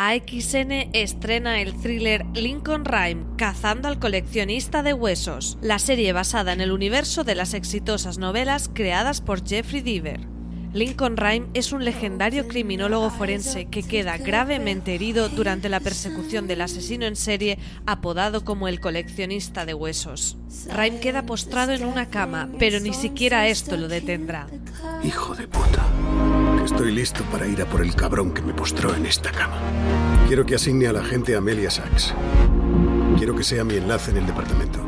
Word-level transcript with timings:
AXN 0.00 0.90
estrena 0.92 1.60
el 1.60 1.74
thriller 1.74 2.24
Lincoln 2.32 2.84
Rhyme, 2.84 3.24
Cazando 3.36 3.88
al 3.88 3.98
coleccionista 3.98 4.84
de 4.84 4.92
huesos, 4.92 5.58
la 5.60 5.80
serie 5.80 6.12
basada 6.12 6.52
en 6.52 6.60
el 6.60 6.70
universo 6.70 7.24
de 7.24 7.34
las 7.34 7.52
exitosas 7.52 8.16
novelas 8.16 8.70
creadas 8.72 9.20
por 9.20 9.44
Jeffrey 9.44 9.80
Deaver. 9.80 10.20
Lincoln 10.72 11.16
Rhyme 11.16 11.48
es 11.52 11.72
un 11.72 11.84
legendario 11.84 12.46
criminólogo 12.46 13.10
forense 13.10 13.64
que 13.64 13.82
queda 13.82 14.18
gravemente 14.18 14.94
herido 14.94 15.30
durante 15.30 15.68
la 15.68 15.80
persecución 15.80 16.46
del 16.46 16.60
asesino 16.60 17.04
en 17.04 17.16
serie 17.16 17.58
apodado 17.84 18.44
como 18.44 18.68
el 18.68 18.78
coleccionista 18.78 19.66
de 19.66 19.74
huesos. 19.74 20.36
Rhyme 20.68 21.00
queda 21.00 21.26
postrado 21.26 21.72
en 21.72 21.84
una 21.84 22.06
cama, 22.06 22.48
pero 22.60 22.78
ni 22.78 22.94
siquiera 22.94 23.48
esto 23.48 23.76
lo 23.76 23.88
detendrá. 23.88 24.46
Hijo 25.02 25.34
de 25.34 25.48
puta. 25.48 25.84
Estoy 26.70 26.92
listo 26.92 27.24
para 27.32 27.46
ir 27.46 27.62
a 27.62 27.64
por 27.64 27.80
el 27.80 27.94
cabrón 27.94 28.30
que 28.30 28.42
me 28.42 28.52
postró 28.52 28.94
en 28.94 29.06
esta 29.06 29.32
cama. 29.32 29.56
Quiero 30.26 30.44
que 30.44 30.54
asigne 30.54 30.86
a 30.86 30.92
la 30.92 31.02
gente 31.02 31.34
Amelia 31.34 31.70
Sachs. 31.70 32.12
Quiero 33.16 33.34
que 33.34 33.42
sea 33.42 33.64
mi 33.64 33.76
enlace 33.76 34.10
en 34.10 34.18
el 34.18 34.26
departamento. 34.26 34.78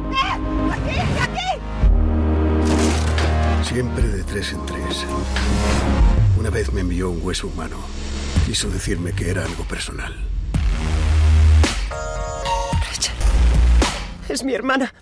Siempre 3.65 4.07
de 4.07 4.23
tres 4.25 4.53
en 4.53 4.67
tres. 4.67 5.07
Una 6.39 6.51
vez 6.51 6.71
me 6.71 6.83
envió 6.83 7.11
un 7.11 7.21
hueso 7.23 7.47
humano. 7.49 7.79
Quiso 8.45 8.69
decirme 8.69 9.13
que 9.13 9.31
era 9.31 9.43
algo 9.43 9.65
personal. 9.65 10.15
Es 14.29 14.45
mi 14.45 14.53
hermana. 14.53 14.93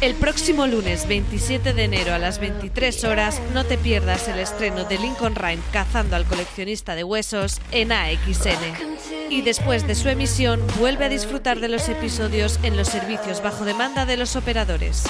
El 0.00 0.14
próximo 0.14 0.66
lunes 0.66 1.08
27 1.08 1.72
de 1.72 1.84
enero 1.84 2.14
a 2.14 2.18
las 2.18 2.38
23 2.38 3.04
horas 3.04 3.40
no 3.52 3.64
te 3.64 3.78
pierdas 3.78 4.28
el 4.28 4.38
estreno 4.38 4.84
de 4.84 4.98
Lincoln 4.98 5.34
Rhyme 5.34 5.62
Cazando 5.72 6.16
al 6.16 6.26
coleccionista 6.26 6.94
de 6.94 7.04
huesos 7.04 7.60
en 7.70 7.92
AXN. 7.92 9.30
Y 9.30 9.42
después 9.42 9.86
de 9.86 9.94
su 9.94 10.08
emisión 10.08 10.60
vuelve 10.78 11.06
a 11.06 11.08
disfrutar 11.08 11.60
de 11.60 11.68
los 11.68 11.88
episodios 11.88 12.58
en 12.62 12.76
los 12.76 12.88
servicios 12.88 13.42
bajo 13.42 13.64
demanda 13.64 14.06
de 14.06 14.16
los 14.16 14.36
operadores. 14.36 15.04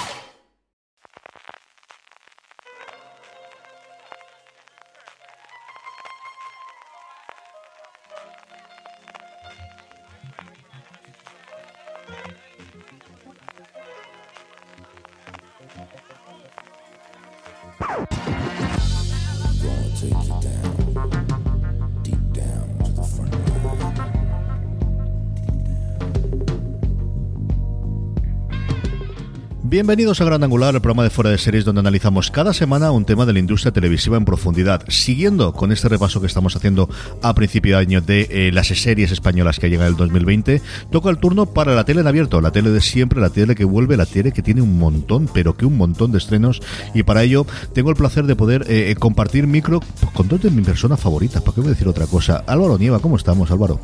Bienvenidos 29.75 30.21
a 30.21 30.23
Gran 30.23 30.41
Angular, 30.41 30.73
el 30.73 30.79
programa 30.79 31.03
de 31.03 31.09
fuera 31.09 31.31
de 31.31 31.37
series 31.37 31.65
donde 31.65 31.81
analizamos 31.81 32.31
cada 32.31 32.53
semana 32.53 32.91
un 32.91 33.03
tema 33.03 33.25
de 33.25 33.33
la 33.33 33.39
industria 33.39 33.73
televisiva 33.73 34.15
en 34.15 34.23
profundidad. 34.23 34.81
Siguiendo 34.87 35.51
con 35.51 35.73
este 35.73 35.89
repaso 35.89 36.21
que 36.21 36.27
estamos 36.27 36.55
haciendo 36.55 36.89
a 37.21 37.35
principio 37.35 37.75
de 37.75 37.81
año 37.81 37.99
de 37.99 38.21
eh, 38.31 38.51
las 38.53 38.67
series 38.67 39.11
españolas 39.11 39.59
que 39.59 39.69
llegan 39.69 39.87
el 39.87 39.97
2020, 39.97 40.61
toca 40.91 41.09
el 41.09 41.17
turno 41.17 41.45
para 41.45 41.75
la 41.75 41.83
tele 41.83 41.99
en 41.99 42.07
abierto, 42.07 42.39
la 42.39 42.51
tele 42.51 42.69
de 42.69 42.79
siempre, 42.79 43.19
la 43.19 43.31
tele 43.31 43.53
que 43.53 43.65
vuelve, 43.65 43.97
la 43.97 44.05
tele 44.05 44.31
que 44.31 44.41
tiene 44.41 44.61
un 44.61 44.79
montón, 44.79 45.29
pero 45.33 45.57
que 45.57 45.65
un 45.65 45.75
montón 45.75 46.13
de 46.13 46.19
estrenos. 46.19 46.61
Y 46.93 47.03
para 47.03 47.23
ello 47.23 47.45
tengo 47.73 47.89
el 47.89 47.97
placer 47.97 48.27
de 48.27 48.37
poder 48.37 48.61
eh, 48.69 48.91
eh, 48.91 48.95
compartir 48.95 49.45
micro 49.45 49.81
con 50.13 50.29
dos 50.29 50.41
de 50.41 50.51
mis 50.51 50.65
personas 50.65 51.01
favoritas. 51.01 51.41
¿Para 51.41 51.53
qué 51.53 51.59
voy 51.59 51.71
a 51.71 51.73
decir 51.73 51.89
otra 51.89 52.07
cosa? 52.07 52.45
Álvaro 52.47 52.77
Nieva, 52.77 52.99
¿cómo 52.99 53.17
estamos, 53.17 53.51
Álvaro? 53.51 53.81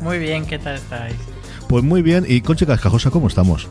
Muy 0.00 0.20
bien, 0.20 0.46
¿qué 0.46 0.60
tal 0.60 0.76
estáis? 0.76 1.16
Pues 1.68 1.82
muy 1.82 2.02
bien. 2.02 2.24
¿Y 2.28 2.40
Conche 2.40 2.66
Cascajosa, 2.66 3.10
cómo 3.10 3.26
estamos? 3.26 3.68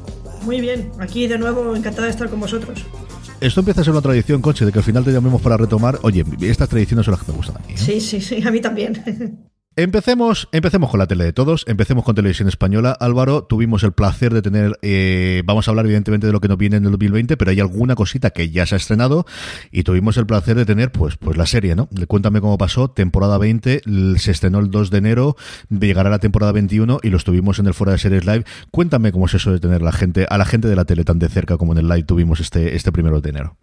Muy 0.47 0.61
bien, 0.61 0.89
aquí 0.97 1.27
de 1.27 1.37
nuevo 1.37 1.75
encantada 1.75 2.05
de 2.05 2.11
estar 2.11 2.29
con 2.29 2.39
vosotros. 2.39 2.85
Esto 3.41 3.59
empieza 3.59 3.81
a 3.81 3.83
ser 3.83 3.91
una 3.91 4.01
tradición, 4.01 4.41
Conche, 4.41 4.63
de 4.63 4.71
que 4.71 4.79
al 4.79 4.85
final 4.85 5.03
te 5.03 5.11
llamemos 5.11 5.41
para 5.41 5.57
retomar. 5.57 5.99
Oye, 6.03 6.23
estas 6.39 6.69
tradiciones 6.69 7.05
son 7.05 7.11
las 7.11 7.21
que 7.21 7.33
me 7.33 7.37
gustan 7.37 7.57
a 7.57 7.67
mí. 7.67 7.73
¿eh? 7.73 7.77
Sí, 7.77 7.99
sí, 7.99 8.21
sí, 8.21 8.41
a 8.47 8.49
mí 8.49 8.61
también. 8.61 9.43
Empecemos, 9.79 10.49
empecemos 10.53 10.89
con 10.89 10.97
la 10.97 11.05
tele 11.05 11.23
de 11.23 11.33
todos, 11.33 11.63
empecemos 11.67 12.03
con 12.03 12.15
televisión 12.15 12.47
española. 12.47 12.97
Álvaro, 12.99 13.43
tuvimos 13.43 13.83
el 13.83 13.91
placer 13.91 14.33
de 14.33 14.41
tener, 14.41 14.79
eh, 14.81 15.43
vamos 15.45 15.67
a 15.67 15.71
hablar 15.71 15.85
evidentemente 15.85 16.25
de 16.25 16.33
lo 16.33 16.41
que 16.41 16.47
nos 16.47 16.57
viene 16.57 16.77
en 16.77 16.85
el 16.85 16.89
2020, 16.93 17.37
pero 17.37 17.51
hay 17.51 17.59
alguna 17.59 17.93
cosita 17.93 18.31
que 18.31 18.49
ya 18.49 18.65
se 18.65 18.73
ha 18.73 18.77
estrenado 18.77 19.27
y 19.71 19.83
tuvimos 19.83 20.17
el 20.17 20.25
placer 20.25 20.55
de 20.57 20.65
tener 20.65 20.91
pues, 20.91 21.17
pues 21.17 21.37
la 21.37 21.45
serie, 21.45 21.75
¿no? 21.75 21.87
Cuéntame 22.07 22.41
cómo 22.41 22.57
pasó, 22.57 22.89
temporada 22.89 23.37
20, 23.37 23.81
l- 23.85 24.17
se 24.17 24.31
estrenó 24.31 24.57
el 24.57 24.71
2 24.71 24.89
de 24.89 24.97
enero, 24.97 25.35
llegará 25.69 26.09
la 26.09 26.17
temporada 26.17 26.53
21 26.53 26.97
y 27.03 27.11
los 27.11 27.23
tuvimos 27.23 27.59
en 27.59 27.67
el 27.67 27.75
Fuera 27.75 27.91
de 27.91 27.99
Series 27.99 28.25
Live. 28.25 28.45
Cuéntame 28.71 29.11
cómo 29.11 29.27
es 29.27 29.35
eso 29.35 29.51
de 29.51 29.59
tener 29.59 29.83
la 29.83 29.91
gente, 29.91 30.25
a 30.27 30.39
la 30.39 30.45
gente 30.45 30.67
de 30.67 30.75
la 30.75 30.85
tele 30.85 31.03
tan 31.03 31.19
de 31.19 31.29
cerca 31.29 31.55
como 31.57 31.73
en 31.73 31.77
el 31.77 31.87
live 31.87 32.01
tuvimos 32.01 32.39
este, 32.39 32.75
este 32.75 32.91
primero 32.91 33.21
de 33.21 33.29
enero. 33.29 33.57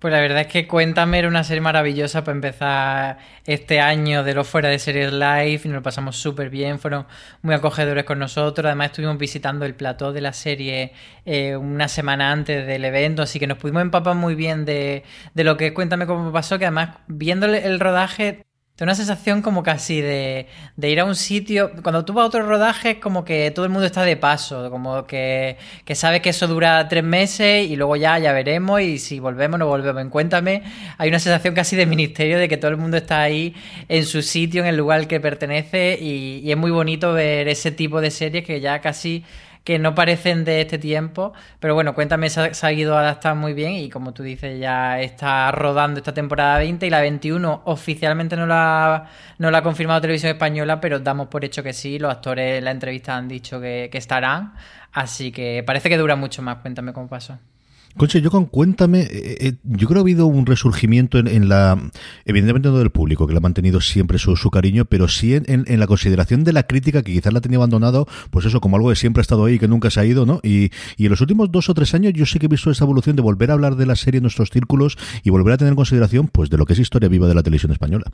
Pues 0.00 0.12
la 0.12 0.20
verdad 0.20 0.40
es 0.40 0.46
que 0.46 0.66
Cuéntame 0.66 1.18
era 1.18 1.28
una 1.28 1.44
serie 1.44 1.60
maravillosa 1.60 2.24
para 2.24 2.34
empezar 2.34 3.18
este 3.44 3.80
año 3.80 4.24
de 4.24 4.32
los 4.32 4.48
fuera 4.48 4.70
de 4.70 4.78
series 4.78 5.12
live 5.12 5.60
y 5.62 5.68
nos 5.68 5.74
lo 5.74 5.82
pasamos 5.82 6.16
súper 6.16 6.48
bien, 6.48 6.78
fueron 6.78 7.06
muy 7.42 7.54
acogedores 7.54 8.04
con 8.04 8.18
nosotros, 8.18 8.64
además 8.64 8.86
estuvimos 8.86 9.18
visitando 9.18 9.66
el 9.66 9.74
plató 9.74 10.14
de 10.14 10.22
la 10.22 10.32
serie 10.32 10.94
eh, 11.26 11.54
una 11.54 11.86
semana 11.86 12.32
antes 12.32 12.66
del 12.66 12.86
evento, 12.86 13.20
así 13.20 13.38
que 13.38 13.46
nos 13.46 13.58
pudimos 13.58 13.82
empapar 13.82 14.14
muy 14.16 14.34
bien 14.34 14.64
de, 14.64 15.04
de 15.34 15.44
lo 15.44 15.58
que 15.58 15.66
es 15.66 15.72
Cuéntame 15.72 16.06
cómo 16.06 16.32
pasó, 16.32 16.58
que 16.58 16.64
además 16.64 16.96
viendo 17.06 17.44
el 17.44 17.78
rodaje 17.78 18.46
te 18.80 18.86
da 18.86 18.92
una 18.92 18.94
sensación 18.94 19.42
como 19.42 19.62
casi 19.62 20.00
de, 20.00 20.46
de 20.74 20.90
ir 20.90 21.00
a 21.00 21.04
un 21.04 21.14
sitio. 21.14 21.70
Cuando 21.82 22.06
tú 22.06 22.14
vas 22.14 22.22
a 22.22 22.26
otro 22.28 22.46
rodaje, 22.46 22.92
es 22.92 22.96
como 22.96 23.26
que 23.26 23.50
todo 23.50 23.66
el 23.66 23.70
mundo 23.70 23.84
está 23.84 24.04
de 24.04 24.16
paso, 24.16 24.70
como 24.70 25.06
que, 25.06 25.58
que 25.84 25.94
sabes 25.94 26.22
que 26.22 26.30
eso 26.30 26.46
dura 26.46 26.88
tres 26.88 27.04
meses 27.04 27.68
y 27.68 27.76
luego 27.76 27.96
ya, 27.96 28.18
ya 28.18 28.32
veremos. 28.32 28.80
Y 28.80 28.98
si 28.98 29.20
volvemos, 29.20 29.58
no 29.58 29.66
volvemos. 29.66 30.00
En 30.00 30.08
Cuéntame, 30.08 30.62
hay 30.96 31.10
una 31.10 31.18
sensación 31.18 31.54
casi 31.54 31.76
de 31.76 31.84
ministerio 31.84 32.38
de 32.38 32.48
que 32.48 32.56
todo 32.56 32.70
el 32.70 32.78
mundo 32.78 32.96
está 32.96 33.20
ahí 33.20 33.54
en 33.86 34.06
su 34.06 34.22
sitio, 34.22 34.62
en 34.62 34.68
el 34.68 34.78
lugar 34.78 35.00
al 35.00 35.08
que 35.08 35.20
pertenece. 35.20 35.98
Y 36.00 36.50
es 36.50 36.56
muy 36.56 36.70
bonito 36.70 37.12
ver 37.12 37.48
ese 37.48 37.72
tipo 37.72 38.00
de 38.00 38.10
series 38.10 38.46
que 38.46 38.62
ya 38.62 38.80
casi 38.80 39.24
que 39.64 39.78
no 39.78 39.94
parecen 39.94 40.44
de 40.44 40.60
este 40.62 40.78
tiempo, 40.78 41.32
pero 41.58 41.74
bueno, 41.74 41.94
Cuéntame 41.94 42.30
se 42.30 42.40
ha, 42.40 42.54
se 42.54 42.66
ha 42.66 42.72
ido 42.72 42.96
adaptando 42.96 43.40
muy 43.40 43.52
bien 43.52 43.72
y 43.72 43.90
como 43.90 44.12
tú 44.14 44.22
dices 44.22 44.58
ya 44.58 45.00
está 45.00 45.50
rodando 45.52 45.98
esta 45.98 46.14
temporada 46.14 46.58
20 46.58 46.86
y 46.86 46.90
la 46.90 47.00
21 47.00 47.62
oficialmente 47.64 48.36
no 48.36 48.46
la, 48.46 49.08
no 49.38 49.50
la 49.50 49.58
ha 49.58 49.62
confirmado 49.62 50.00
Televisión 50.00 50.32
Española, 50.32 50.80
pero 50.80 50.98
damos 51.00 51.28
por 51.28 51.44
hecho 51.44 51.62
que 51.62 51.72
sí, 51.72 51.98
los 51.98 52.10
actores 52.12 52.58
en 52.58 52.64
la 52.64 52.70
entrevista 52.70 53.16
han 53.16 53.28
dicho 53.28 53.60
que, 53.60 53.88
que 53.92 53.98
estarán, 53.98 54.54
así 54.92 55.32
que 55.32 55.62
parece 55.66 55.88
que 55.88 55.96
dura 55.98 56.16
mucho 56.16 56.42
más, 56.42 56.56
cuéntame 56.58 56.92
cómo 56.92 57.08
pasó. 57.08 57.38
Conche, 57.96 58.22
yo 58.22 58.30
con 58.30 58.46
Cuéntame, 58.46 59.00
eh, 59.02 59.36
eh, 59.40 59.52
yo 59.64 59.88
creo 59.88 59.96
que 59.96 59.98
ha 59.98 60.00
habido 60.00 60.26
un 60.26 60.46
resurgimiento 60.46 61.18
en, 61.18 61.48
la, 61.48 61.78
evidentemente 62.24 62.68
no 62.68 62.78
del 62.78 62.90
público, 62.90 63.26
que 63.26 63.32
le 63.32 63.38
ha 63.38 63.40
mantenido 63.40 63.80
siempre 63.80 64.18
su, 64.18 64.34
cariño, 64.50 64.84
pero 64.84 65.08
sí 65.08 65.34
en, 65.34 65.80
la 65.80 65.86
consideración 65.86 66.44
de 66.44 66.52
la 66.52 66.62
crítica, 66.62 67.02
que 67.02 67.12
quizás 67.12 67.32
la 67.32 67.40
tenía 67.40 67.58
abandonado, 67.58 68.06
pues 68.30 68.46
eso, 68.46 68.60
como 68.60 68.76
algo 68.76 68.90
que 68.90 68.96
siempre 68.96 69.20
ha 69.20 69.22
estado 69.22 69.44
ahí 69.44 69.54
y 69.54 69.58
que 69.58 69.68
nunca 69.68 69.90
se 69.90 70.00
ha 70.00 70.04
ido, 70.04 70.24
¿no? 70.24 70.40
Y, 70.42 70.70
y 70.96 71.06
en 71.06 71.10
los 71.10 71.20
últimos 71.20 71.50
dos 71.50 71.68
o 71.68 71.74
tres 71.74 71.92
años 71.94 72.12
yo 72.14 72.26
sí 72.26 72.38
que 72.38 72.46
he 72.46 72.48
visto 72.48 72.70
esa 72.70 72.84
evolución 72.84 73.16
de 73.16 73.22
volver 73.22 73.50
a 73.50 73.54
hablar 73.54 73.76
de 73.76 73.86
la 73.86 73.96
serie 73.96 74.18
en 74.18 74.22
nuestros 74.22 74.50
círculos 74.50 74.96
y 75.24 75.30
volver 75.30 75.54
a 75.54 75.56
tener 75.58 75.72
en 75.72 75.76
consideración, 75.76 76.28
pues, 76.28 76.48
de 76.48 76.58
lo 76.58 76.66
que 76.66 76.74
es 76.74 76.78
historia 76.78 77.08
viva 77.08 77.26
de 77.28 77.34
la 77.34 77.42
televisión 77.42 77.72
española. 77.72 78.10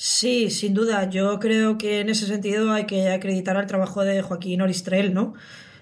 Sí, 0.00 0.48
sin 0.50 0.74
duda. 0.74 1.10
Yo 1.10 1.40
creo 1.40 1.76
que 1.76 2.00
en 2.00 2.08
ese 2.08 2.26
sentido 2.26 2.72
hay 2.72 2.86
que 2.86 3.10
acreditar 3.10 3.56
al 3.56 3.66
trabajo 3.66 4.04
de 4.04 4.22
Joaquín 4.22 4.62
Oristrel, 4.62 5.12
¿no? 5.12 5.34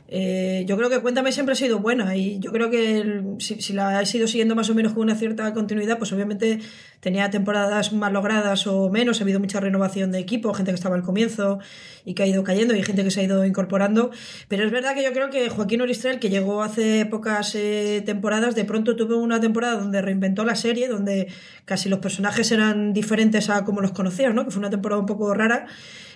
Eh, 0.08 0.64
yo 0.68 0.76
creo 0.76 0.88
que 0.88 1.00
Cuéntame 1.00 1.32
siempre 1.32 1.54
ha 1.54 1.56
sido 1.56 1.80
buena 1.80 2.16
y 2.16 2.38
yo 2.38 2.52
creo 2.52 2.70
que 2.70 3.22
si, 3.38 3.72
la 3.72 4.00
he 4.00 4.06
sido 4.06 4.28
siguiendo 4.28 4.54
más 4.54 4.70
o 4.70 4.74
menos 4.74 4.92
con 4.92 5.02
una 5.02 5.16
cierta 5.16 5.52
continuidad, 5.52 5.98
pues 5.98 6.12
obviamente 6.12 6.60
tenía 7.00 7.30
temporadas 7.30 7.92
más 7.92 8.12
logradas 8.12 8.66
o 8.66 8.90
menos, 8.90 9.20
ha 9.20 9.24
habido 9.24 9.40
mucha 9.40 9.60
renovación 9.60 10.12
de 10.12 10.18
equipo, 10.18 10.52
gente 10.54 10.70
que 10.70 10.76
estaba 10.76 10.96
al 10.96 11.02
comienzo 11.02 11.58
y 12.04 12.14
que 12.14 12.22
ha 12.22 12.26
ido 12.26 12.44
cayendo 12.44 12.74
y 12.74 12.82
gente 12.82 13.04
que 13.04 13.10
se 13.10 13.20
ha 13.20 13.24
ido 13.24 13.44
incorporando, 13.44 14.10
pero 14.48 14.64
es 14.64 14.70
verdad 14.70 14.94
que 14.94 15.02
yo 15.02 15.12
creo 15.12 15.30
que 15.30 15.48
Joaquín 15.48 15.80
Oristrel, 15.80 16.18
que 16.18 16.30
llegó 16.30 16.62
hace 16.62 17.06
pocas 17.06 17.54
eh, 17.54 18.02
temporadas, 18.04 18.54
de 18.54 18.64
pronto 18.64 18.96
tuvo 18.96 19.16
una 19.18 19.40
temporada 19.40 19.76
donde 19.76 20.02
reinventó 20.02 20.44
la 20.44 20.56
serie, 20.56 20.88
donde 20.88 21.28
casi 21.64 21.88
los 21.88 21.98
personajes 21.98 22.50
eran 22.52 22.92
diferentes 22.92 23.50
a 23.50 23.64
como 23.64 23.80
los 23.80 23.92
conocías, 23.92 24.34
¿no? 24.34 24.44
que 24.44 24.50
fue 24.50 24.60
una 24.60 24.70
temporada 24.70 25.00
un 25.00 25.06
poco 25.06 25.32
rara 25.34 25.66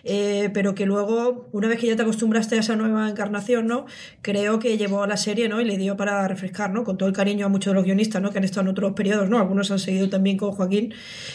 eh, 0.04 0.50
pero 0.54 0.74
que 0.74 0.86
luego, 0.86 1.48
una 1.52 1.68
vez 1.68 1.78
que 1.78 1.86
ya 1.86 1.96
te 1.96 2.02
acostumbraste 2.02 2.56
a 2.56 2.60
esa 2.60 2.76
nueva 2.76 3.08
encarnación, 3.08 3.66
¿no? 3.66 3.86
Creo 4.22 4.58
que 4.58 4.76
llevó 4.78 5.02
a 5.02 5.06
la 5.06 5.16
serie, 5.16 5.48
¿no? 5.48 5.60
Y 5.60 5.64
le 5.64 5.76
dio 5.76 5.96
para 5.96 6.26
refrescar, 6.28 6.70
¿no? 6.70 6.84
Con 6.84 6.96
todo 6.96 7.08
el 7.08 7.14
cariño 7.14 7.46
a 7.46 7.48
muchos 7.48 7.72
de 7.72 7.74
los 7.74 7.84
guionistas, 7.84 8.22
¿no? 8.22 8.30
Que 8.30 8.38
han 8.38 8.44
estado 8.44 8.62
en 8.62 8.68
otros 8.68 8.92
periodos, 8.92 9.28
¿no? 9.28 9.38
Algunos 9.38 9.70
han 9.70 9.78
seguido 9.78 10.08
también 10.08 10.36
con 10.36 10.52
Joaquín, 10.52 10.79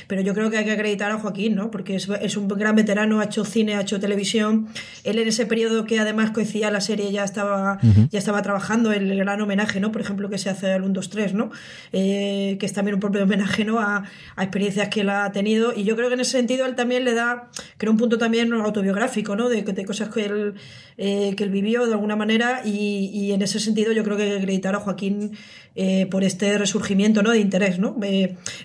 pero 0.07 0.21
yo 0.21 0.33
creo 0.33 0.50
que 0.50 0.57
hay 0.57 0.65
que 0.65 0.71
acreditar 0.71 1.12
a 1.12 1.19
Joaquín, 1.19 1.56
¿no? 1.56 1.71
Porque 1.71 1.95
es, 1.95 2.09
es 2.21 2.38
un 2.38 2.47
gran 2.47 2.75
veterano, 2.75 3.19
ha 3.19 3.25
hecho 3.25 3.45
cine, 3.45 3.75
ha 3.75 3.81
hecho 3.81 4.00
televisión. 4.00 4.68
Él 5.03 5.19
en 5.19 5.27
ese 5.27 5.45
periodo 5.45 5.86
que 5.86 6.00
además 6.00 6.31
coincidía 6.31 6.71
la 6.71 6.81
serie 6.81 7.12
ya 7.12 7.24
estaba, 7.24 7.80
ya 8.09 8.19
estaba 8.19 8.42
trabajando 8.42 8.92
el 8.92 9.15
gran 9.18 9.42
homenaje, 9.42 9.80
¿no? 9.80 9.92
Por 9.92 10.01
ejemplo, 10.01 10.30
que 10.30 10.38
se 10.38 10.50
hace 10.50 10.71
al 10.71 10.83
1, 10.83 10.94
2, 10.94 11.09
3, 11.09 11.33
¿no? 11.33 11.51
Eh, 11.92 12.57
que 12.59 12.65
es 12.65 12.74
también 12.74 12.95
un 12.95 13.00
propio 13.00 13.24
homenaje, 13.24 13.65
¿no? 13.65 13.80
A, 13.80 14.03
a 14.36 14.44
experiencias 14.44 14.89
que 14.89 15.01
él 15.01 15.09
ha 15.09 15.31
tenido. 15.31 15.74
Y 15.75 15.83
yo 15.83 15.95
creo 15.95 16.07
que 16.09 16.15
en 16.15 16.21
ese 16.21 16.31
sentido 16.31 16.65
él 16.65 16.75
también 16.75 17.06
le 17.06 17.13
da, 17.13 17.50
creo, 17.77 17.92
un 17.92 17.97
punto 17.97 18.18
también 18.18 18.51
autobiográfico, 18.53 19.36
¿no? 19.36 19.50
De, 19.50 19.62
de 19.62 19.86
cosas 19.86 20.09
que 20.09 20.25
él, 20.25 20.56
eh, 20.97 21.33
que 21.36 21.44
él 21.44 21.50
vivió 21.50 21.86
de 21.86 21.94
alguna 21.94 22.15
manera 22.15 22.62
y, 22.65 23.09
y, 23.13 23.33
en 23.33 23.42
ese 23.42 23.59
sentido 23.59 23.92
yo 23.92 24.03
creo 24.03 24.18
que 24.18 24.24
hay 24.24 24.30
que 24.30 24.38
acreditar 24.38 24.75
a 24.75 24.80
Joaquín 24.80 25.31
eh, 25.75 26.07
por 26.10 26.24
este 26.24 26.57
resurgimiento, 26.57 27.22
¿no? 27.22 27.31
De 27.31 27.39
interés, 27.39 27.80
¿no? 27.80 27.98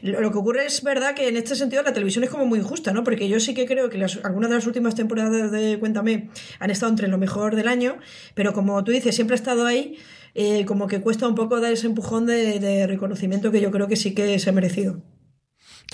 lo 0.03 0.33
que 0.33 0.39
ocurre 0.39 0.67
es 0.67 0.83
verdad 0.83 1.15
que 1.15 1.29
en 1.29 1.37
este 1.37 1.57
sentido 1.57 1.83
la 1.83 1.93
televisión 1.93 2.23
es 2.25 2.31
como 2.31 2.47
muy 2.47 2.61
injusta, 2.61 2.93
¿no? 2.93 3.03
Porque 3.03 3.29
yo 3.29 3.41
sí 3.41 3.53
que 3.53 3.67
creo 3.67 3.91
que 3.91 3.99
las, 3.99 4.21
algunas 4.25 4.51
de 4.51 4.57
las 4.57 4.67
últimas 4.67 4.95
temporadas 4.95 5.51
de 5.51 5.79
Cuéntame 5.79 6.31
han 6.59 6.71
estado 6.71 6.91
entre 6.91 7.09
lo 7.09 7.19
mejor 7.19 7.57
del 7.57 7.69
año, 7.69 7.99
pero 8.35 8.53
como 8.53 8.83
tú 8.85 8.93
dices, 8.93 9.15
siempre 9.15 9.35
ha 9.35 9.39
estado 9.39 9.67
ahí. 9.67 9.99
Eh, 10.37 10.65
como 10.65 10.87
que 10.87 11.01
cuesta 11.01 11.27
un 11.27 11.35
poco 11.35 11.59
dar 11.59 11.73
ese 11.73 11.89
empujón 11.89 12.25
de, 12.25 12.61
de 12.61 12.87
reconocimiento 12.87 13.51
que 13.51 13.61
yo 13.61 13.73
creo 13.73 13.89
que 13.89 13.97
sí 13.97 14.15
que 14.15 14.39
se 14.39 14.51
ha 14.51 14.53
merecido 14.53 15.03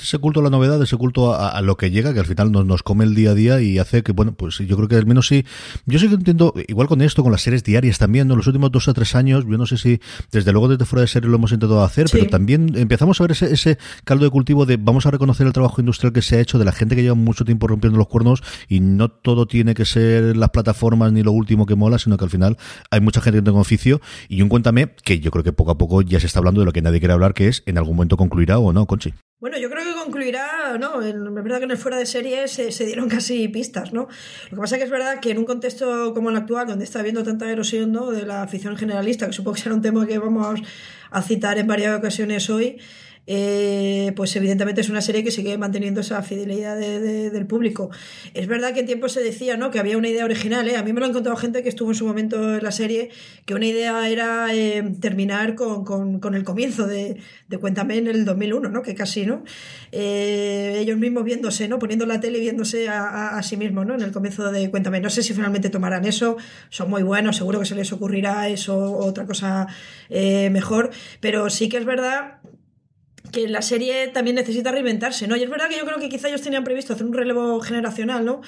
ese 0.00 0.18
culto 0.18 0.40
a 0.40 0.42
la 0.42 0.50
novedad, 0.50 0.82
ese 0.82 0.96
culto 0.96 1.34
a, 1.34 1.60
lo 1.62 1.76
que 1.76 1.90
llega, 1.90 2.12
que 2.12 2.20
al 2.20 2.26
final 2.26 2.52
nos, 2.52 2.66
nos, 2.66 2.82
come 2.82 3.04
el 3.04 3.14
día 3.14 3.30
a 3.30 3.34
día 3.34 3.60
y 3.60 3.78
hace 3.78 4.02
que, 4.02 4.12
bueno, 4.12 4.32
pues 4.32 4.58
yo 4.58 4.76
creo 4.76 4.88
que 4.88 4.96
al 4.96 5.06
menos 5.06 5.26
sí. 5.26 5.44
Yo 5.86 5.98
sí 5.98 6.08
que 6.08 6.14
entiendo, 6.14 6.54
igual 6.68 6.86
con 6.86 7.02
esto, 7.02 7.22
con 7.22 7.32
las 7.32 7.42
series 7.42 7.64
diarias 7.64 7.98
también, 7.98 8.28
¿no? 8.28 8.36
Los 8.36 8.46
últimos 8.46 8.70
dos 8.70 8.88
a 8.88 8.94
tres 8.94 9.14
años, 9.14 9.44
yo 9.48 9.58
no 9.58 9.66
sé 9.66 9.78
si 9.78 10.00
desde 10.30 10.52
luego 10.52 10.68
desde 10.68 10.84
fuera 10.84 11.02
de 11.02 11.08
serie 11.08 11.28
lo 11.28 11.36
hemos 11.36 11.52
intentado 11.52 11.82
hacer, 11.82 12.06
pero 12.10 12.26
también 12.26 12.72
empezamos 12.76 13.20
a 13.20 13.24
ver 13.24 13.32
ese, 13.32 13.52
ese 13.52 13.78
caldo 14.04 14.24
de 14.24 14.30
cultivo 14.30 14.66
de 14.66 14.76
vamos 14.76 15.06
a 15.06 15.10
reconocer 15.10 15.46
el 15.46 15.52
trabajo 15.52 15.80
industrial 15.80 16.12
que 16.12 16.22
se 16.22 16.36
ha 16.36 16.40
hecho 16.40 16.58
de 16.58 16.64
la 16.64 16.72
gente 16.72 16.94
que 16.94 17.02
lleva 17.02 17.14
mucho 17.14 17.44
tiempo 17.44 17.66
rompiendo 17.66 17.98
los 17.98 18.08
cuernos 18.08 18.42
y 18.68 18.80
no 18.80 19.08
todo 19.08 19.46
tiene 19.46 19.74
que 19.74 19.84
ser 19.84 20.36
las 20.36 20.50
plataformas 20.50 21.12
ni 21.12 21.22
lo 21.22 21.32
último 21.32 21.66
que 21.66 21.74
mola, 21.74 21.98
sino 21.98 22.16
que 22.16 22.24
al 22.24 22.30
final 22.30 22.56
hay 22.90 23.00
mucha 23.00 23.20
gente 23.20 23.38
que 23.38 23.42
tiene 23.42 23.58
oficio 23.58 24.00
y 24.28 24.42
un 24.42 24.48
cuéntame 24.48 24.94
que 25.04 25.20
yo 25.20 25.30
creo 25.30 25.44
que 25.44 25.52
poco 25.52 25.70
a 25.70 25.78
poco 25.78 26.02
ya 26.02 26.20
se 26.20 26.26
está 26.26 26.38
hablando 26.38 26.60
de 26.60 26.66
lo 26.66 26.72
que 26.72 26.82
nadie 26.82 27.00
quiere 27.00 27.14
hablar, 27.14 27.34
que 27.34 27.48
es 27.48 27.62
en 27.66 27.78
algún 27.78 27.96
momento 27.96 28.16
concluirá 28.16 28.58
o 28.58 28.72
no, 28.72 28.86
Conchi. 28.86 29.14
Bueno, 29.38 29.58
yo 29.58 29.68
creo 29.68 29.84
que 29.84 29.92
concluirá, 29.92 30.78
¿no? 30.78 31.02
Es 31.02 31.14
verdad 31.14 31.58
que 31.58 31.64
en 31.64 31.70
el 31.70 31.76
fuera 31.76 31.98
de 31.98 32.06
serie 32.06 32.48
se, 32.48 32.86
dieron 32.86 33.06
casi 33.10 33.48
pistas, 33.48 33.92
¿no? 33.92 34.08
Lo 34.44 34.56
que 34.56 34.56
pasa 34.56 34.76
es 34.76 34.78
que 34.80 34.84
es 34.84 34.90
verdad 34.90 35.20
que 35.20 35.30
en 35.30 35.36
un 35.36 35.44
contexto 35.44 36.14
como 36.14 36.30
el 36.30 36.36
actual, 36.36 36.66
donde 36.66 36.84
está 36.84 37.00
habiendo 37.00 37.22
tanta 37.22 37.50
erosión. 37.50 37.92
De 37.92 38.24
la 38.24 38.42
afición 38.42 38.76
generalista, 38.78 39.26
que 39.26 39.34
supongo 39.34 39.56
que 39.56 39.60
será 39.60 39.74
un 39.74 39.82
tema 39.82 40.06
que 40.06 40.18
vamos 40.18 40.60
a 41.10 41.22
citar 41.22 41.58
en 41.58 41.66
varias 41.66 41.98
ocasiones 41.98 42.48
hoy, 42.48 42.78
eh, 43.26 44.12
pues 44.14 44.34
evidentemente 44.36 44.80
es 44.80 44.88
una 44.88 45.00
serie 45.00 45.24
que 45.24 45.30
sigue 45.30 45.58
manteniendo 45.58 46.00
esa 46.00 46.22
fidelidad 46.22 46.76
del 46.78 47.46
público. 47.46 47.90
Es 48.34 48.46
verdad 48.46 48.72
que 48.72 48.80
en 48.80 48.86
tiempo 48.86 49.08
se 49.08 49.20
decía 49.20 49.56
¿no? 49.56 49.70
que 49.70 49.78
había 49.78 49.98
una 49.98 50.08
idea 50.08 50.24
original, 50.24 50.68
¿eh? 50.68 50.76
a 50.76 50.82
mí 50.82 50.92
me 50.92 51.00
lo 51.00 51.06
han 51.06 51.12
contado 51.12 51.36
gente 51.36 51.62
que 51.62 51.68
estuvo 51.68 51.90
en 51.90 51.96
su 51.96 52.06
momento 52.06 52.54
en 52.54 52.62
la 52.62 52.70
serie, 52.70 53.10
que 53.44 53.54
una 53.54 53.66
idea 53.66 54.08
era 54.08 54.54
eh, 54.54 54.94
terminar 55.00 55.54
con, 55.54 55.84
con, 55.84 56.34
el 56.34 56.44
comienzo 56.44 56.86
de, 56.86 57.16
de, 57.48 57.58
Cuéntame 57.58 57.98
en 57.98 58.06
el 58.06 58.24
2001, 58.24 58.68
¿no? 58.68 58.82
que 58.82 58.94
casi, 58.94 59.26
¿no? 59.26 59.42
Eh, 59.90 60.76
ellos 60.78 60.98
mismos 60.98 61.24
viéndose, 61.24 61.68
¿no? 61.68 61.78
poniendo 61.78 62.06
la 62.06 62.20
tele 62.20 62.38
y 62.38 62.42
viéndose 62.42 62.88
a, 62.88 63.36
a, 63.36 63.42
sí 63.42 63.56
mismos 63.56 63.86
¿no? 63.86 63.94
en 63.94 64.02
el 64.02 64.12
comienzo 64.12 64.50
de 64.52 64.70
Cuéntame. 64.70 65.00
No 65.00 65.10
sé 65.10 65.22
si 65.22 65.34
finalmente 65.34 65.70
tomarán 65.70 66.04
eso, 66.04 66.36
son 66.68 66.90
muy 66.90 67.02
buenos, 67.02 67.36
seguro 67.36 67.58
que 67.58 67.66
se 67.66 67.74
les 67.74 67.92
ocurrirá 67.92 68.48
eso 68.48 68.92
otra 68.98 69.26
cosa 69.26 69.66
mejor, 70.10 70.90
pero 71.20 71.50
sí 71.50 71.68
que 71.68 71.78
es 71.78 71.84
verdad 71.84 72.38
que 73.32 73.48
la 73.48 73.62
serie 73.62 74.08
también 74.08 74.36
necesita 74.36 74.70
reinventarse, 74.72 75.26
¿no? 75.26 75.36
Y 75.36 75.42
es 75.42 75.50
verdad 75.50 75.68
que 75.68 75.76
yo 75.76 75.84
creo 75.84 75.98
que 75.98 76.08
quizá 76.08 76.28
ellos 76.28 76.42
tenían 76.42 76.64
previsto 76.64 76.92
hacer 76.92 77.06
un 77.06 77.12
relevo 77.12 77.60
generacional, 77.60 78.24
¿no? 78.24 78.42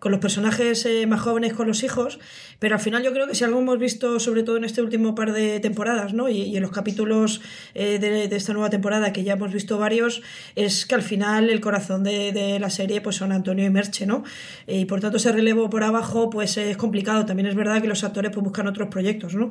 Con 0.00 0.10
los 0.12 0.20
personajes 0.20 0.84
eh, 0.86 1.06
más 1.06 1.20
jóvenes 1.20 1.52
con 1.52 1.68
los 1.68 1.84
hijos, 1.84 2.18
pero 2.58 2.74
al 2.74 2.80
final 2.80 3.02
yo 3.02 3.12
creo 3.12 3.28
que 3.28 3.34
si 3.34 3.44
algo 3.44 3.60
hemos 3.60 3.78
visto, 3.78 4.18
sobre 4.18 4.42
todo 4.42 4.56
en 4.56 4.64
este 4.64 4.80
último 4.82 5.14
par 5.14 5.32
de 5.32 5.60
temporadas, 5.60 6.14
¿no? 6.14 6.28
y, 6.28 6.56
en 6.56 6.62
los 6.62 6.72
capítulos 6.72 7.42
eh, 7.74 7.98
de, 7.98 8.24
esta 8.34 8.54
nueva 8.54 8.70
temporada, 8.70 9.12
que 9.12 9.22
ya 9.22 9.34
hemos 9.34 9.52
visto 9.52 9.78
varios, 9.78 10.22
es 10.56 10.86
que 10.86 10.94
al 10.94 11.02
final 11.02 11.50
el 11.50 11.60
corazón 11.60 12.02
de, 12.02 12.58
la 12.58 12.70
serie 12.70 13.02
pues 13.02 13.16
son 13.16 13.30
Antonio 13.30 13.64
y 13.64 13.70
Merche, 13.70 14.06
¿no? 14.06 14.24
y 14.66 14.86
por 14.86 15.00
tanto 15.00 15.18
ese 15.18 15.32
relevo 15.32 15.68
por 15.68 15.84
abajo 15.84 16.30
pues 16.30 16.56
es 16.56 16.76
complicado. 16.76 17.26
También 17.26 17.46
es 17.46 17.54
verdad 17.54 17.82
que 17.82 17.88
los 17.88 18.02
actores 18.02 18.32
pues 18.32 18.42
buscan 18.42 18.66
otros 18.66 18.88
proyectos, 18.88 19.34
¿no? 19.34 19.50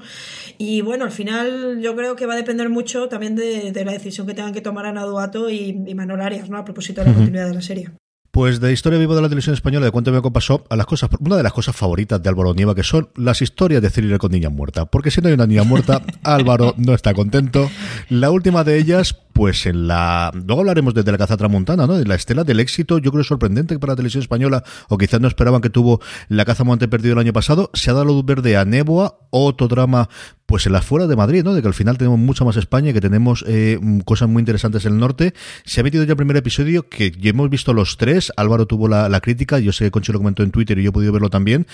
Y 0.58 0.82
bueno, 0.82 1.06
al 1.06 1.12
final 1.12 1.80
yo 1.82 1.96
creo 1.96 2.16
que 2.16 2.26
va 2.26 2.34
a 2.34 2.38
depender 2.38 2.70
mucho 2.70 3.08
también 3.08 3.36
de, 3.36 3.72
la 3.86 3.92
decisión 3.92 4.26
que 4.26 4.34
tengan 4.34 4.54
que 4.54 4.62
tomar 4.62 4.88
Ana 4.88 5.04
Duato 5.04 5.50
y, 5.50 5.84
y 5.86 5.96
Manuel 5.96 6.22
Arias, 6.22 6.50
¿no? 6.50 6.58
A 6.58 6.66
propósito 6.66 7.02
de 7.02 7.08
la 7.08 7.14
continuidad 7.14 7.48
de 7.48 7.54
la 7.54 7.62
serie. 7.62 7.99
Pues 8.32 8.60
de 8.60 8.72
Historia 8.72 9.00
Viva 9.00 9.16
de 9.16 9.22
la 9.24 9.28
Televisión 9.28 9.56
Española, 9.56 9.86
de 9.86 9.92
Cuéntame 9.92 10.22
cómo 10.22 10.34
pasó, 10.34 10.64
a 10.70 10.76
las 10.76 10.86
cosas, 10.86 11.10
una 11.20 11.36
de 11.36 11.42
las 11.42 11.52
cosas 11.52 11.76
favoritas 11.76 12.22
de 12.22 12.30
Álvaro 12.30 12.54
Nieva, 12.54 12.76
que 12.76 12.84
son 12.84 13.10
las 13.16 13.42
historias 13.42 13.82
de 13.82 13.90
thriller 13.90 14.20
con 14.20 14.32
niña 14.32 14.50
muerta. 14.50 14.86
Porque 14.86 15.10
si 15.10 15.20
no 15.20 15.30
hay 15.30 15.34
una 15.34 15.48
niña 15.48 15.64
muerta, 15.64 16.04
Álvaro 16.24 16.76
no 16.78 16.94
está 16.94 17.16
contento. 17.16 17.72
La 18.10 18.30
última 18.30 18.64
de 18.64 18.78
ellas, 18.78 19.16
pues 19.34 19.66
en 19.66 19.88
la. 19.88 20.32
Luego 20.34 20.62
hablaremos 20.62 20.94
desde 20.94 21.12
la 21.12 21.18
caza 21.18 21.38
tramontana, 21.38 21.88
¿no? 21.88 21.98
De 21.98 22.06
la 22.06 22.14
estela 22.14 22.44
del 22.44 22.60
éxito, 22.60 23.00
yo 23.00 23.12
creo 23.12 23.24
sorprendente 23.24 23.80
para 23.80 23.94
la 23.94 23.98
televisión 23.98 24.22
española, 24.22 24.64
o 24.90 24.98
quizás 25.00 25.20
no 25.20 25.28
esperaban 25.28 25.62
que 25.62 25.72
tuvo 25.72 26.00
la 26.28 26.46
caza 26.46 26.64
monte 26.64 26.88
perdido 26.88 27.14
el 27.14 27.20
año 27.20 27.34
pasado. 27.34 27.72
Se 27.74 27.90
ha 27.90 27.94
dado 27.94 28.06
luz 28.06 28.26
verde 28.26 28.58
a 28.58 28.66
Neboa, 28.66 29.18
otro 29.32 29.68
drama 29.68 30.08
pues 30.50 30.66
en 30.66 30.74
las 30.74 30.84
fuera 30.84 31.06
de 31.06 31.16
Madrid, 31.16 31.44
¿no? 31.44 31.54
De 31.54 31.62
que 31.62 31.68
al 31.68 31.76
final 31.76 32.00
tenemos 32.00 32.18
mucho 32.18 32.44
más 32.44 32.58
España, 32.58 32.92
que 32.92 33.00
tenemos 33.00 33.46
eh, 33.48 33.80
cosas 34.04 34.28
muy 34.28 34.42
interesantes 34.42 34.84
en 34.84 34.94
el 34.94 35.00
norte. 35.00 35.36
Se 35.64 35.80
ha 35.80 35.84
metido 35.84 36.04
ya 36.06 36.14
el 36.14 36.18
primer 36.18 36.38
episodio, 36.38 36.90
que 36.90 37.12
ya 37.12 37.30
hemos 37.30 37.52
visto 37.52 37.72
los 37.72 37.98
tres. 37.98 38.19
Álvaro 38.36 38.66
tuvo 38.66 38.88
la, 38.88 39.20
crítica, 39.22 39.60
yo 39.60 39.72
sé 39.72 39.86
que 39.86 39.92
Conchi 39.92 40.12
lo 40.12 40.20
comentó 40.20 40.44
en 40.44 40.52
Twitter 40.52 40.78
y 40.78 40.84
yo 40.84 40.90
he 40.90 40.94
podido 40.94 41.12
verlo 41.12 41.30
también. 41.30 41.66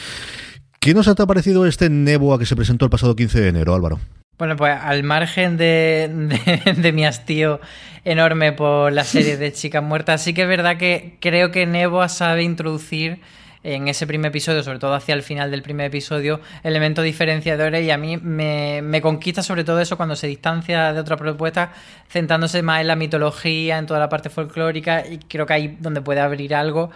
¿Qué 0.79 0.93
nos 0.93 1.07
ha 1.07 1.15
parecido 1.15 1.65
este 1.65 1.89
Neboa 1.89 2.37
que 2.37 2.45
se 2.45 2.55
presentó 2.55 2.85
el 2.85 2.91
pasado 2.91 3.15
15 3.15 3.41
de 3.41 3.47
enero, 3.47 3.73
Álvaro? 3.73 3.99
Bueno, 4.37 4.57
pues 4.57 4.77
al 4.79 5.03
margen 5.03 5.55
de, 5.57 6.91
mi 6.93 7.05
hastío 7.05 7.61
enorme 8.03 8.51
por 8.51 8.91
la 8.91 9.03
serie 9.03 9.37
de 9.37 9.53
Chicas 9.53 9.81
Muertas, 9.81 10.23
sí 10.23 10.33
que 10.33 10.43
es 10.43 10.47
verdad 10.47 10.77
que 10.77 11.17
creo 11.21 11.51
que 11.51 11.65
Neboa 11.65 12.09
sabe 12.09 12.43
introducir 12.43 13.21
en 13.65 13.87
ese 13.87 14.05
primer 14.05 14.29
episodio, 14.29 14.61
sobre 14.61 14.77
todo 14.77 14.93
hacia 14.93 15.15
el 15.15 15.23
final 15.23 15.49
del 15.49 15.63
primer 15.63 15.87
episodio, 15.87 16.39
elementos 16.63 17.03
diferenciadores 17.03 17.83
y 17.83 17.89
a 17.89 17.97
mí 17.97 18.17
me, 18.17 18.83
me 18.83 19.01
conquista 19.01 19.41
sobre 19.41 19.63
todo 19.63 19.81
eso 19.81 19.97
cuando 19.97 20.15
se 20.15 20.27
distancia 20.27 20.93
de 20.93 20.99
otra 20.99 21.17
propuesta, 21.17 21.73
centrándose 22.07 22.61
más 22.61 22.81
en 22.81 22.87
la 22.87 22.95
mitología, 22.95 23.79
en 23.79 23.87
toda 23.87 23.99
la 23.99 24.07
parte 24.07 24.29
folclórica 24.29 25.03
y 25.07 25.17
creo 25.17 25.47
que 25.47 25.53
ahí 25.53 25.77
donde 25.79 26.01
puede 26.01 26.19
abrir 26.19 26.53
algo 26.53 26.91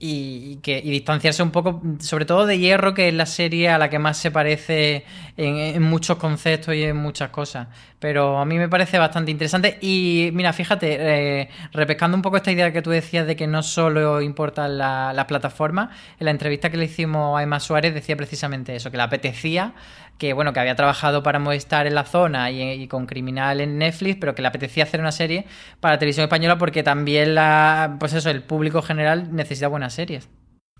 y, 0.00 0.56
que, 0.56 0.78
y 0.78 0.90
distanciarse 0.90 1.42
un 1.42 1.50
poco, 1.50 1.82
sobre 1.98 2.24
todo 2.24 2.46
de 2.46 2.58
Hierro, 2.58 2.94
que 2.94 3.08
es 3.08 3.14
la 3.14 3.26
serie 3.26 3.68
a 3.68 3.78
la 3.78 3.90
que 3.90 3.98
más 3.98 4.16
se 4.16 4.30
parece 4.30 5.04
en, 5.36 5.82
muchos 5.82 6.18
conceptos 6.18 6.74
y 6.74 6.84
en 6.84 6.96
muchas 6.96 7.30
cosas. 7.30 7.68
Pero 7.98 8.38
a 8.38 8.44
mí 8.44 8.58
me 8.58 8.68
parece 8.68 8.98
bastante 8.98 9.30
interesante. 9.30 9.78
Y 9.80 10.30
mira, 10.32 10.52
fíjate, 10.52 10.96
eh, 11.40 11.48
repescando 11.72 12.16
un 12.16 12.22
poco 12.22 12.36
esta 12.36 12.52
idea 12.52 12.72
que 12.72 12.82
tú 12.82 12.90
decías 12.90 13.26
de 13.26 13.34
que 13.34 13.46
no 13.46 13.62
solo 13.62 14.20
importan 14.20 14.78
las 14.78 15.24
plataformas, 15.24 15.90
en 16.20 16.26
la 16.26 16.30
entrevista 16.30 16.70
que 16.70 16.76
le 16.76 16.84
hicimos 16.84 17.38
a 17.38 17.42
Emma 17.42 17.60
Suárez 17.60 17.94
decía 17.94 18.16
precisamente 18.16 18.76
eso, 18.76 18.90
que 18.90 18.96
le 18.96 19.02
apetecía 19.02 19.74
que 20.18 20.32
bueno, 20.32 20.52
que 20.52 20.60
había 20.60 20.74
trabajado 20.74 21.22
para 21.22 21.38
Movistar 21.38 21.86
en 21.86 21.94
la 21.94 22.04
zona 22.04 22.50
y, 22.50 22.86
con 22.88 23.06
Criminal 23.06 23.60
en 23.60 23.78
Netflix, 23.78 24.18
pero 24.20 24.34
que 24.34 24.42
le 24.42 24.48
apetecía 24.48 24.82
hacer 24.82 25.00
una 25.00 25.12
serie 25.12 25.46
para 25.80 25.98
televisión 25.98 26.24
española 26.24 26.58
porque 26.58 26.82
también 26.82 27.34
la, 27.34 27.96
pues 28.00 28.12
eso, 28.12 28.28
el 28.28 28.42
público 28.42 28.82
general 28.82 29.34
necesita 29.34 29.68
buenas 29.68 29.94
series. 29.94 30.28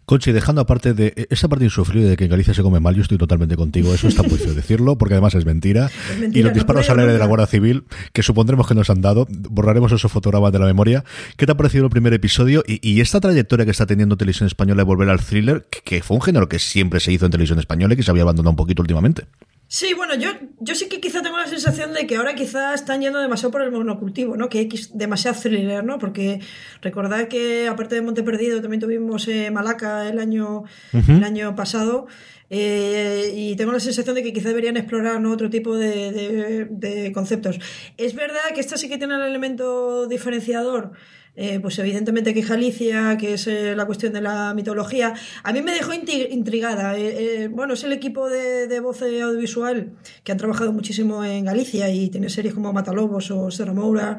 Conchi, 0.09 0.33
dejando 0.33 0.62
aparte 0.62 0.95
de 0.95 1.29
esa 1.29 1.49
parte 1.49 1.67
insufrible 1.67 2.09
de 2.09 2.17
que 2.17 2.25
en 2.25 2.31
Galicia 2.31 2.55
se 2.55 2.62
come 2.62 2.81
mal, 2.81 2.95
yo 2.95 3.03
estoy 3.03 3.19
totalmente 3.19 3.57
contigo. 3.57 3.93
Eso 3.93 4.09
está 4.09 4.23
muy 4.23 4.38
feo 4.38 4.55
decirlo, 4.55 4.97
porque 4.97 5.12
además 5.12 5.35
es 5.35 5.45
mentira. 5.45 5.91
y 6.33 6.43
los 6.43 6.55
disparos 6.55 6.88
al 6.88 7.00
aire 7.00 7.12
de 7.12 7.19
la 7.19 7.27
Guardia 7.27 7.47
Civil, 7.47 7.85
que 8.15 8.23
supondremos 8.23 8.67
que 8.67 8.75
nos 8.75 8.88
han 8.88 9.03
dado, 9.03 9.27
borraremos 9.29 9.93
esos 9.93 10.11
fotogramas 10.11 10.50
de 10.50 10.61
la 10.61 10.65
memoria. 10.65 11.05
¿Qué 11.37 11.45
te 11.45 11.53
ha 11.53 11.59
parecido 11.59 11.85
el 11.85 11.91
primer 11.91 12.15
episodio 12.15 12.65
y, 12.67 13.03
esta 13.03 13.21
trayectoria 13.21 13.67
que 13.67 13.71
está 13.71 13.85
teniendo 13.85 14.17
Televisión 14.17 14.47
Española 14.47 14.81
de 14.81 14.85
volver 14.85 15.11
al 15.11 15.21
thriller, 15.21 15.67
que, 15.85 16.03
fue 16.03 16.17
un 16.17 16.23
género 16.23 16.49
que 16.49 16.59
siempre 16.59 17.00
se 17.00 17.12
hizo 17.12 17.27
en 17.27 17.31
Televisión 17.31 17.59
Española 17.59 17.93
y 17.93 17.99
que 17.99 18.03
se 18.03 18.11
había 18.11 18.23
abandonado 18.23 18.53
un 18.53 18.57
poquito 18.57 18.81
últimamente? 18.81 19.27
Sí, 19.71 19.93
bueno, 19.93 20.15
yo, 20.15 20.31
yo 20.61 20.75
sí 20.75 20.89
que 20.89 20.99
quizá 20.99 21.21
tengo 21.21 21.37
la 21.37 21.47
sensación 21.47 21.93
de 21.93 22.07
que 22.07 22.17
ahora 22.17 22.35
quizá 22.35 22.73
están 22.73 23.03
yendo 23.03 23.19
demasiado 23.19 23.51
por 23.51 23.61
el 23.61 23.71
monocultivo, 23.71 24.35
¿no? 24.35 24.49
Que 24.49 24.61
hay 24.61 24.69
demasiado 24.95 25.39
thriller, 25.39 25.85
¿no? 25.85 25.99
Porque 25.99 26.41
recordad 26.81 27.29
que 27.29 27.69
aparte 27.69 27.95
de 27.95 28.01
Monte 28.01 28.23
Perdido 28.23 28.63
también 28.63 28.81
tuvimos 28.81 29.29
eh, 29.29 29.51
Malaca 29.51 30.09
el 30.09 30.21
año, 30.21 30.65
el 30.95 31.23
año 31.23 31.55
pasado. 31.55 32.07
Eh, 32.49 33.31
y 33.37 33.57
tengo 33.57 33.73
la 33.73 33.81
sensación 33.81 34.15
de 34.15 34.23
que 34.23 34.33
quizá 34.33 34.49
deberían 34.49 34.79
explorar 34.79 35.23
otro 35.27 35.51
tipo 35.51 35.77
de, 35.77 36.67
de, 36.71 37.13
conceptos. 37.13 37.61
Es 37.99 38.15
verdad 38.15 38.41
que 38.55 38.61
esta 38.61 38.79
sí 38.79 38.89
que 38.89 38.97
tiene 38.97 39.17
el 39.17 39.23
elemento 39.23 40.07
diferenciador 40.07 40.93
eh, 41.40 41.61
pues 41.61 41.78
evidentemente 41.78 42.35
que 42.35 42.40
Galicia, 42.40 43.16
que 43.16 43.35
es 43.35 43.47
eh, 43.47 43.76
la 43.76 43.87
cuestión 43.87 44.12
de 44.12 44.21
la 44.21 44.54
mitología, 44.54 45.14
a 45.45 45.52
mí 45.52 45.62
me 45.62 45.71
dejó 45.71 45.92
intrigada. 45.95 46.99
Eh, 46.99 47.49
bueno, 47.49 47.75
es 47.75 47.85
el 47.85 47.92
equipo 47.92 48.28
de, 48.28 48.66
de, 48.66 48.80
voz 48.80 49.02
audiovisual 49.02 49.92
que 50.25 50.33
han 50.33 50.38
trabajado 50.38 50.73
muchísimo 50.73 51.25
en 51.25 51.45
Galicia 51.45 51.88
y 51.90 52.09
tiene 52.09 52.28
series 52.28 52.54
como 52.54 52.73
Matalobos 52.73 53.30
o 53.30 53.52
Serra 53.52 53.73
Moura 53.73 54.18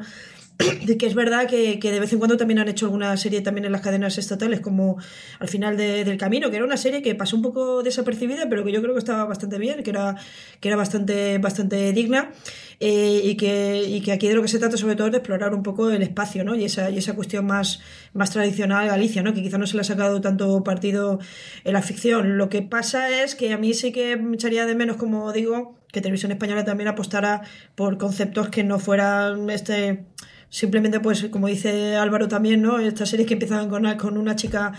que 0.98 1.06
es 1.06 1.14
verdad 1.14 1.46
que, 1.46 1.78
de 1.80 2.00
vez 2.00 2.12
en 2.12 2.18
cuando 2.18 2.36
también 2.36 2.58
han 2.58 2.68
hecho 2.68 2.86
alguna 2.86 3.16
serie 3.16 3.40
también 3.40 3.64
en 3.64 3.72
las 3.72 3.80
cadenas 3.80 4.18
estatales, 4.18 4.60
como 4.60 4.98
al 5.38 5.48
final 5.48 5.76
del 5.76 6.16
camino, 6.16 6.50
que 6.50 6.56
era 6.56 6.64
una 6.64 6.76
serie 6.76 7.02
que 7.02 7.14
pasó 7.14 7.36
un 7.36 7.42
poco 7.42 7.82
desapercibida, 7.82 8.48
pero 8.48 8.64
que 8.64 8.72
yo 8.72 8.82
creo 8.82 8.94
que 8.94 8.98
estaba 8.98 9.24
bastante 9.24 9.58
bien, 9.58 9.82
que 9.82 9.90
era, 9.90 10.16
que 10.60 10.68
era 10.68 10.76
bastante, 10.76 11.38
bastante 11.38 11.92
digna, 11.92 12.30
eh, 12.78 13.20
y, 13.24 13.36
que, 13.36 13.82
y 13.86 14.00
que 14.00 14.12
aquí 14.12 14.28
de 14.28 14.34
lo 14.34 14.42
que 14.42 14.48
se 14.48 14.58
trata 14.58 14.76
sobre 14.76 14.96
todo 14.96 15.08
es 15.08 15.12
de 15.12 15.18
explorar 15.18 15.54
un 15.54 15.62
poco 15.62 15.90
el 15.90 16.02
espacio, 16.02 16.44
¿no? 16.44 16.54
Y 16.54 16.64
esa, 16.64 16.90
y 16.90 16.98
esa 16.98 17.14
cuestión 17.14 17.46
más, 17.46 17.80
más 18.14 18.30
tradicional 18.30 18.88
Galicia, 18.88 19.22
¿no? 19.22 19.34
Que 19.34 19.42
quizá 19.42 19.58
no 19.58 19.66
se 19.66 19.74
le 19.74 19.82
ha 19.82 19.84
sacado 19.84 20.20
tanto 20.20 20.62
partido 20.64 21.18
en 21.64 21.72
la 21.72 21.82
ficción. 21.82 22.38
Lo 22.38 22.48
que 22.48 22.62
pasa 22.62 23.22
es 23.22 23.34
que 23.34 23.52
a 23.52 23.58
mí 23.58 23.74
sí 23.74 23.92
que 23.92 24.16
me 24.16 24.34
echaría 24.34 24.66
de 24.66 24.74
menos, 24.74 24.96
como 24.96 25.32
digo, 25.32 25.78
que 25.92 26.00
Televisión 26.00 26.32
Española 26.32 26.64
también 26.64 26.88
apostara 26.88 27.42
por 27.74 27.98
conceptos 27.98 28.48
que 28.48 28.64
no 28.64 28.78
fueran 28.78 29.50
este 29.50 30.04
simplemente 30.50 31.00
pues 31.00 31.24
como 31.30 31.46
dice 31.46 31.96
Álvaro 31.96 32.28
también, 32.28 32.60
¿no? 32.60 32.78
Estas 32.78 33.08
series 33.08 33.26
que 33.26 33.34
empiezan 33.34 33.70
con 33.70 33.82
una, 33.82 33.96
con 33.96 34.18
una 34.18 34.36
chica 34.36 34.72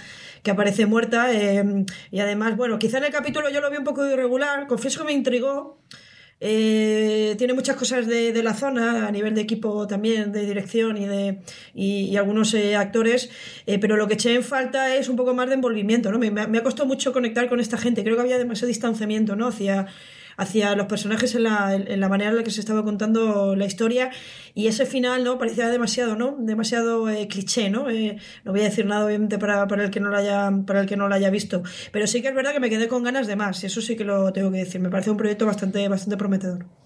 que 0.43 0.51
aparece 0.51 0.85
muerta 0.85 1.33
eh, 1.33 1.85
y 2.11 2.19
además, 2.19 2.57
bueno, 2.57 2.77
quizá 2.77 2.97
en 2.97 3.05
el 3.05 3.11
capítulo 3.11 3.49
yo 3.49 3.61
lo 3.61 3.71
vi 3.71 3.77
un 3.77 3.83
poco 3.83 4.05
irregular, 4.05 4.67
confieso 4.67 4.99
que 4.99 5.05
me 5.07 5.13
intrigó. 5.13 5.79
Eh, 6.43 7.35
tiene 7.37 7.53
muchas 7.53 7.75
cosas 7.75 8.07
de, 8.07 8.33
de, 8.33 8.41
la 8.41 8.55
zona, 8.55 9.05
a 9.07 9.11
nivel 9.11 9.35
de 9.35 9.41
equipo 9.41 9.85
también, 9.85 10.31
de 10.31 10.43
dirección 10.43 10.97
y 10.97 11.05
de 11.05 11.43
y, 11.75 12.17
algunos 12.17 12.55
eh, 12.55 12.75
actores, 12.75 13.29
pero 13.79 13.95
lo 13.95 14.07
que 14.07 14.15
eché 14.15 14.33
en 14.33 14.43
falta 14.43 14.95
es 14.95 15.07
un 15.07 15.15
poco 15.15 15.35
más 15.35 15.49
de 15.49 15.53
envolvimiento, 15.53 16.11
¿no? 16.11 16.17
Me, 16.17 16.31
me, 16.31 16.57
ha 16.57 16.63
costado 16.63 16.87
mucho 16.87 17.13
conectar 17.13 17.47
con 17.47 17.59
esta 17.59 17.77
gente, 17.77 18.03
creo 18.03 18.15
que 18.15 18.23
había 18.23 18.39
demasiado 18.39 18.69
distanciamiento, 18.69 19.35
¿no? 19.35 19.49
Hacia 19.49 19.85
hacia 20.41 20.75
los 20.75 20.87
personajes 20.87 21.35
en 21.35 21.43
la, 21.43 21.75
en 21.75 21.99
la 21.99 22.09
manera 22.09 22.31
en 22.31 22.37
la 22.37 22.43
que 22.43 22.49
se 22.49 22.59
estaba 22.59 22.83
contando 22.83 23.55
la 23.55 23.65
historia. 23.65 24.09
Y 24.55 24.67
ese 24.67 24.85
final 24.85 25.23
no 25.23 25.37
parecía 25.37 25.69
demasiado 25.69 26.15
no 26.15 26.35
demasiado 26.39 27.09
eh, 27.09 27.27
cliché 27.27 27.69
no 27.69 27.89
eh, 27.89 28.17
no 28.43 28.51
voy 28.51 28.61
a 28.61 28.65
decir 28.65 28.85
nada 28.85 29.05
obviamente 29.05 29.37
para, 29.37 29.67
para, 29.67 29.83
el 29.83 29.91
que 29.91 29.99
no 29.99 30.09
lo 30.09 30.17
haya 30.17 30.51
para 30.65 30.81
el 30.81 30.87
que 30.87 30.97
no 30.97 31.07
lo 31.07 31.15
haya 31.15 31.29
visto. 31.29 31.61
Pero 31.91 32.07
sí 32.07 32.21
que 32.21 32.29
es 32.29 32.35
verdad 32.35 32.53
que 32.53 32.59
me 32.59 32.69
quedé 32.69 32.87
con 32.87 33.03
ganas 33.03 33.27
de 33.27 33.35
más 33.35 33.63
eso 33.63 33.81
sí 33.81 33.95
que 33.95 34.03
lo 34.03 34.33
tengo 34.33 34.51
que 34.51 34.57
decir. 34.57 34.81
Me 34.81 34.89
parece 34.89 35.11
un 35.11 35.17
proyecto 35.17 35.45
bastante 35.45 35.87
bastante 35.87 36.17
prometedor 36.17 36.80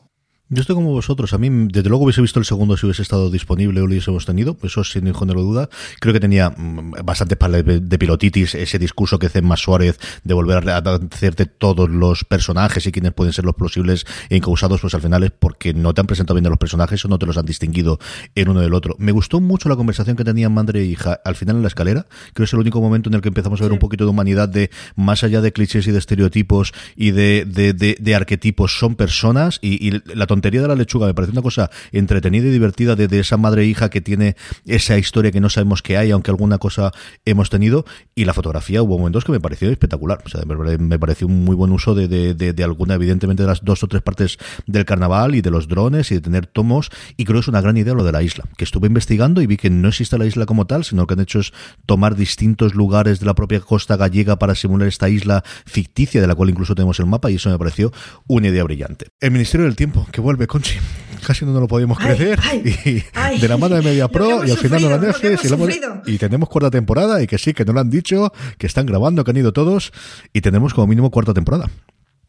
yo 0.50 0.62
estoy 0.62 0.76
como 0.76 0.92
vosotros. 0.92 1.34
A 1.34 1.38
mí, 1.38 1.50
desde 1.50 1.90
luego, 1.90 2.06
hubiese 2.06 2.22
visto 2.22 2.40
el 2.40 2.46
segundo 2.46 2.78
si 2.78 2.86
hubiese 2.86 3.02
estado 3.02 3.32
disponible 3.32 3.80
o 3.82 3.88
lo 3.88 3.92
hubiésemos 3.92 4.26
tenido. 4.26 4.58
Eso 4.62 4.84
sin 4.84 5.06
ninguna 5.06 5.34
duda. 5.34 5.70
Creo 6.00 6.14
que 6.14 6.20
tenía 6.20 6.52
mm, 6.52 6.94
bastante 7.04 7.36
para 7.36 7.64
de 7.64 7.98
pilotitis 7.98 8.54
ese 8.56 8.78
discurso 8.78 9.18
que 9.18 9.28
hace 9.28 9.42
más 9.42 9.62
Suárez 9.62 10.00
de 10.24 10.34
volver 10.34 10.70
a 10.70 10.78
hacerte 10.78 11.46
todos 11.46 11.90
los 11.90 12.24
personajes 12.26 12.86
y 12.86 12.92
quienes 12.92 13.14
pueden 13.14 13.34
ser 13.34 13.46
los 13.46 13.56
posibles 13.56 14.06
e 14.30 14.36
incausados, 14.36 14.82
pues 14.82 14.94
al 14.94 15.02
final 15.02 15.24
es 15.24 15.32
porque 15.32 15.74
no 15.74 15.94
te 15.94 16.02
han 16.02 16.08
presentado 16.08 16.36
bien 16.36 16.46
a 16.46 16.50
los 16.50 16.60
personajes 16.60 17.04
o 17.06 17.08
no 17.08 17.18
te 17.18 17.26
los 17.26 17.38
han 17.38 17.46
distinguido 17.46 18.00
en 18.36 18.50
uno 18.50 18.62
del 18.62 18.74
otro. 18.74 18.96
Me 19.00 19.12
gustó 19.12 19.42
mucho 19.42 19.70
la 19.70 19.76
conversación 19.76 20.16
que 20.16 20.24
tenían 20.24 20.54
madre 20.54 20.82
e 20.82 20.86
hija 20.86 21.20
al 21.26 21.36
final 21.36 21.56
en 21.56 21.62
la 21.64 21.70
escalera. 21.70 22.06
Creo 22.34 22.34
que 22.34 22.44
es 22.44 22.54
el 22.54 22.60
único 22.60 22.82
momento 22.82 23.10
en 23.10 23.16
el 23.16 23.22
que 23.22 23.30
empezamos 23.30 23.60
a 23.62 23.64
ver 23.64 23.72
un 23.72 23.80
poquito 23.80 24.04
de 24.04 24.12
humanidad 24.12 24.50
de 24.50 24.70
más 24.96 25.24
allá 25.24 25.42
de 25.42 25.52
clichés 25.52 25.88
y 25.88 25.92
de 25.92 25.98
estereotipos 25.98 26.74
y 26.96 27.12
de, 27.12 27.46
de, 27.46 27.74
de, 27.74 28.16
arquetipos, 28.16 28.78
son 28.78 28.96
personas 28.96 29.60
y, 29.62 29.88
y 29.88 30.02
la 30.14 30.28
tontería 30.36 30.62
de 30.62 30.68
la 30.68 30.76
lechuga 30.76 31.08
me 31.08 31.14
parece 31.14 31.32
una 31.32 31.42
cosa 31.42 31.72
entretenida 31.94 32.48
y 32.48 32.52
divertida 32.52 32.96
de, 32.96 33.20
esa 33.20 33.38
madre 33.38 33.64
e 33.64 33.66
hija 33.68 33.90
que 33.90 34.02
tiene 34.02 34.36
esa 34.66 34.98
historia 34.98 35.32
que 35.32 35.40
no 35.40 35.50
sabemos 35.50 35.82
que 35.82 35.96
hay, 35.98 36.12
aunque 36.12 36.30
alguna 36.30 36.58
cosa 36.58 36.92
hemos 37.24 37.50
tenido. 37.50 37.86
Y 38.16 38.26
la 38.26 38.34
fotografía 38.34 38.82
hubo 38.82 38.98
momentos 38.98 39.24
que 39.24 39.32
me 39.32 39.40
pareció 39.40 39.70
espectacular. 39.70 40.22
O 40.26 40.30
sea, 40.30 40.42
me, 40.46 41.00
pareció 41.00 41.28
un 41.28 41.46
muy 41.46 41.56
buen 41.56 41.72
uso 41.72 41.96
de, 41.96 42.34
de, 42.34 42.64
alguna, 42.64 42.96
evidentemente, 42.96 43.44
de 43.44 43.48
las 43.48 43.64
dos 43.64 43.84
o 43.84 43.88
tres 43.88 44.02
partes 44.02 44.38
del 44.68 44.84
carnaval 44.84 45.36
y 45.36 45.42
de 45.42 45.52
los 45.52 45.70
drones 45.70 46.12
y 46.12 46.16
de 46.16 46.22
tener 46.22 46.48
tomos. 46.48 46.90
Y 47.16 47.24
creo 47.24 47.36
que 47.36 47.42
es 47.42 47.48
una 47.48 47.62
gran 47.62 47.78
idea 47.78 47.94
lo 47.94 48.04
de 48.04 48.12
la 48.12 48.22
isla, 48.22 48.44
que 48.58 48.66
estuve 48.66 48.88
investigando 48.88 49.42
y 49.42 49.48
vi 49.48 49.56
que 49.56 49.70
no 49.70 49.88
existe 49.88 50.18
la 50.18 50.26
isla 50.26 50.46
como 50.46 50.68
tal, 50.68 50.84
sino 50.84 51.08
que 51.08 51.14
han 51.14 51.22
hecho 51.22 51.40
es 51.40 51.54
tomar 51.86 52.16
distintos 52.16 52.76
lugares 52.76 53.22
de 53.22 53.26
la 53.26 53.36
propia 53.36 53.62
costa 53.62 53.96
gallega 53.96 54.38
para 54.38 54.54
simular 54.56 54.90
esta 54.90 55.08
isla 55.08 55.44
ficticia, 55.66 56.20
de 56.20 56.28
la 56.28 56.36
cual 56.36 56.50
incluso 56.50 56.76
tenemos 56.76 57.00
el 57.00 57.06
mapa, 57.06 57.32
y 57.32 57.36
eso 57.36 57.50
me 57.50 57.58
pareció 57.58 57.94
una 58.28 58.50
idea 58.50 58.66
brillante. 58.66 59.08
El 59.22 59.32
Ministerio 59.32 59.66
del 59.66 59.78
Tiempo, 59.78 60.06
que 60.12 60.22
vuelve 60.26 60.48
Conchi. 60.48 60.80
Casi 61.26 61.46
no 61.46 61.60
lo 61.60 61.68
podíamos 61.68 61.98
crecer. 62.00 62.40
y 62.64 63.40
de 63.40 63.48
la 63.48 63.58
mano 63.58 63.76
de 63.76 63.82
Media 63.82 64.08
Pro 64.08 64.44
y 64.46 64.52
al 64.52 64.58
final 64.58 64.82
no 64.82 64.90
la 64.90 64.98
Netflix. 64.98 65.54
Y, 66.08 66.18
tenemos 66.18 66.50
cuarta 66.50 66.72
temporada 66.72 67.22
y 67.22 67.28
que 67.28 67.38
sí, 67.38 67.54
que 67.54 67.64
no 67.64 67.74
lo 67.74 67.80
han 67.80 67.90
dicho, 67.90 68.34
que 68.58 68.68
están 68.68 68.86
grabando, 68.86 69.24
que 69.24 69.32
han 69.32 69.38
ido 69.38 69.54
todos 69.54 69.94
y 70.34 70.42
tenemos 70.42 70.74
como 70.74 70.88
mínimo 70.88 71.12
cuarta 71.12 71.34
temporada. 71.34 71.70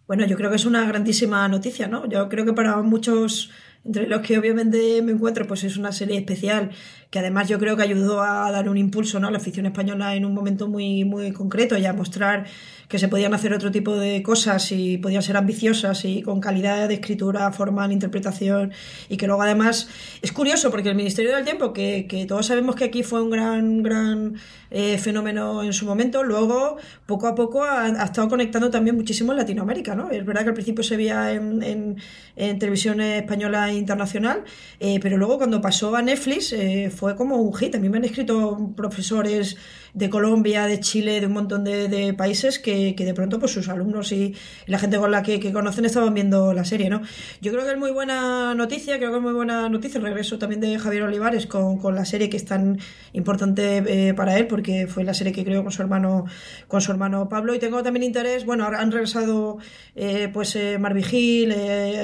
Bueno, 0.06 0.24
yo 0.26 0.36
creo 0.36 0.50
que 0.50 0.56
es 0.56 0.66
una 0.66 0.86
grandísima 0.86 1.48
noticia, 1.48 1.88
¿no? 1.88 2.08
Yo 2.08 2.28
creo 2.28 2.44
que 2.44 2.52
para 2.52 2.80
muchos 2.82 3.50
entre 3.86 4.08
los 4.08 4.20
que 4.20 4.36
obviamente 4.36 5.00
me 5.02 5.12
encuentro, 5.12 5.46
pues 5.46 5.62
es 5.64 5.76
una 5.76 5.92
serie 5.92 6.18
especial 6.18 6.70
que 7.10 7.18
además 7.18 7.48
yo 7.48 7.58
creo 7.58 7.76
que 7.76 7.82
ayudó 7.82 8.22
a 8.22 8.50
dar 8.50 8.68
un 8.68 8.76
impulso 8.76 9.20
¿no? 9.20 9.28
a 9.28 9.30
la 9.30 9.38
afición 9.38 9.66
española 9.66 10.14
en 10.14 10.24
un 10.24 10.34
momento 10.34 10.68
muy, 10.68 11.04
muy 11.04 11.32
concreto 11.32 11.76
y 11.78 11.86
a 11.86 11.92
mostrar 11.92 12.46
que 12.88 12.98
se 12.98 13.08
podían 13.08 13.34
hacer 13.34 13.52
otro 13.52 13.70
tipo 13.70 13.96
de 13.96 14.22
cosas 14.22 14.70
y 14.70 14.98
podían 14.98 15.22
ser 15.22 15.36
ambiciosas 15.36 16.04
y 16.04 16.22
con 16.22 16.40
calidad 16.40 16.88
de 16.88 16.94
escritura, 16.94 17.50
formal, 17.52 17.92
interpretación 17.92 18.72
y 19.08 19.16
que 19.16 19.26
luego 19.26 19.42
además 19.42 19.88
es 20.22 20.32
curioso 20.32 20.70
porque 20.70 20.90
el 20.90 20.94
Ministerio 20.94 21.34
del 21.34 21.44
Tiempo, 21.44 21.72
que, 21.72 22.06
que 22.08 22.26
todos 22.26 22.46
sabemos 22.46 22.76
que 22.76 22.84
aquí 22.84 23.02
fue 23.02 23.22
un 23.22 23.30
gran, 23.30 23.82
gran 23.82 24.36
eh, 24.70 24.98
fenómeno 24.98 25.62
en 25.62 25.72
su 25.72 25.86
momento, 25.86 26.22
luego 26.22 26.76
poco 27.06 27.26
a 27.26 27.34
poco 27.34 27.64
ha, 27.64 27.88
estado 28.04 28.28
conectando 28.28 28.70
también 28.70 28.96
muchísimo 28.96 29.32
en 29.32 29.38
Latinoamérica. 29.38 29.94
¿no? 29.94 30.10
Es 30.10 30.24
verdad 30.24 30.42
que 30.42 30.48
al 30.48 30.54
principio 30.54 30.84
se 30.84 30.96
veía 30.96 31.32
en, 31.32 31.62
en, 31.62 31.96
en 32.36 32.58
televisión 32.58 33.00
española 33.00 33.70
e 33.70 33.74
internacional, 33.74 34.44
eh, 34.80 34.98
pero 35.00 35.16
luego 35.16 35.38
cuando 35.38 35.60
pasó 35.60 35.94
a 35.94 36.02
Netflix 36.02 36.52
eh, 36.52 36.90
fue 36.96 37.14
como 37.14 37.36
un 37.36 37.54
hit. 37.54 37.74
A 37.74 37.78
mí 37.78 37.88
me 37.88 37.98
han 37.98 38.04
escrito 38.04 38.72
profesores 38.74 39.56
de 39.96 40.10
Colombia, 40.10 40.66
de 40.66 40.78
Chile, 40.80 41.20
de 41.20 41.26
un 41.26 41.32
montón 41.32 41.64
de, 41.64 42.14
países 42.16 42.58
que, 42.58 42.94
de 42.94 43.14
pronto 43.14 43.38
pues 43.38 43.52
sus 43.52 43.68
alumnos 43.70 44.12
y, 44.12 44.34
la 44.66 44.78
gente 44.78 44.98
con 44.98 45.10
la 45.10 45.22
que, 45.22 45.52
conocen 45.52 45.86
estaban 45.86 46.12
viendo 46.12 46.52
la 46.52 46.66
serie, 46.66 46.90
¿no? 46.90 47.00
Yo 47.40 47.50
creo 47.50 47.64
que 47.64 47.72
es 47.72 47.78
muy 47.78 47.92
buena 47.92 48.54
noticia, 48.54 48.98
creo 48.98 49.10
que 49.10 49.16
es 49.16 49.22
muy 49.22 49.32
buena 49.32 49.70
noticia 49.70 49.96
el 49.96 50.04
regreso 50.04 50.38
también 50.38 50.60
de 50.60 50.78
Javier 50.78 51.04
Olivares 51.04 51.46
con, 51.46 51.80
la 51.94 52.04
serie 52.04 52.28
que 52.28 52.36
es 52.36 52.44
tan 52.44 52.78
importante 53.14 54.08
eh, 54.08 54.12
para 54.12 54.36
él 54.36 54.46
porque 54.48 54.86
fue 54.86 55.04
la 55.04 55.14
serie 55.14 55.32
que 55.32 55.44
creó 55.44 55.62
con 55.62 55.72
su 55.72 55.80
hermano 55.80 56.24
con 56.68 56.80
su 56.80 56.90
hermano 56.90 57.28
Pablo 57.28 57.54
y 57.54 57.58
tengo 57.58 57.82
también 57.82 58.02
interés, 58.02 58.44
bueno, 58.44 58.66
han 58.66 58.92
regresado 58.92 59.58
eh, 59.94 60.28
pues 60.32 60.56
eh, 60.56 60.78
Marvigil, 60.78 61.52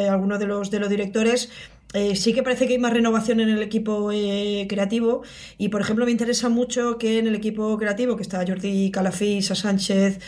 algunos 0.09 0.39
de 0.39 0.47
los 0.47 0.71
de 0.71 0.79
los 0.79 0.89
directores 0.89 1.51
eh, 1.95 2.17
sí 2.17 2.33
que 2.33 2.43
parece 2.43 2.67
que 2.67 2.75
hay 2.75 2.79
más 2.79 2.93
renovación 2.93 3.41
en 3.41 3.51
el 3.51 3.63
equipo 3.63 4.11
eh, 4.13 4.67
creativo 4.69 5.23
y, 5.59 5.69
por 5.69 5.81
ejemplo, 5.83 6.05
me 6.07 6.11
interesa 6.11 6.49
mucho 6.49 6.97
que 6.99 7.19
en 7.19 7.27
el 7.27 7.35
equipo 7.35 7.77
creativo, 7.77 8.17
que 8.17 8.23
está 8.23 8.45
Jordi 8.47 8.91
Calafís, 8.91 9.47
Sánchez, 9.47 10.19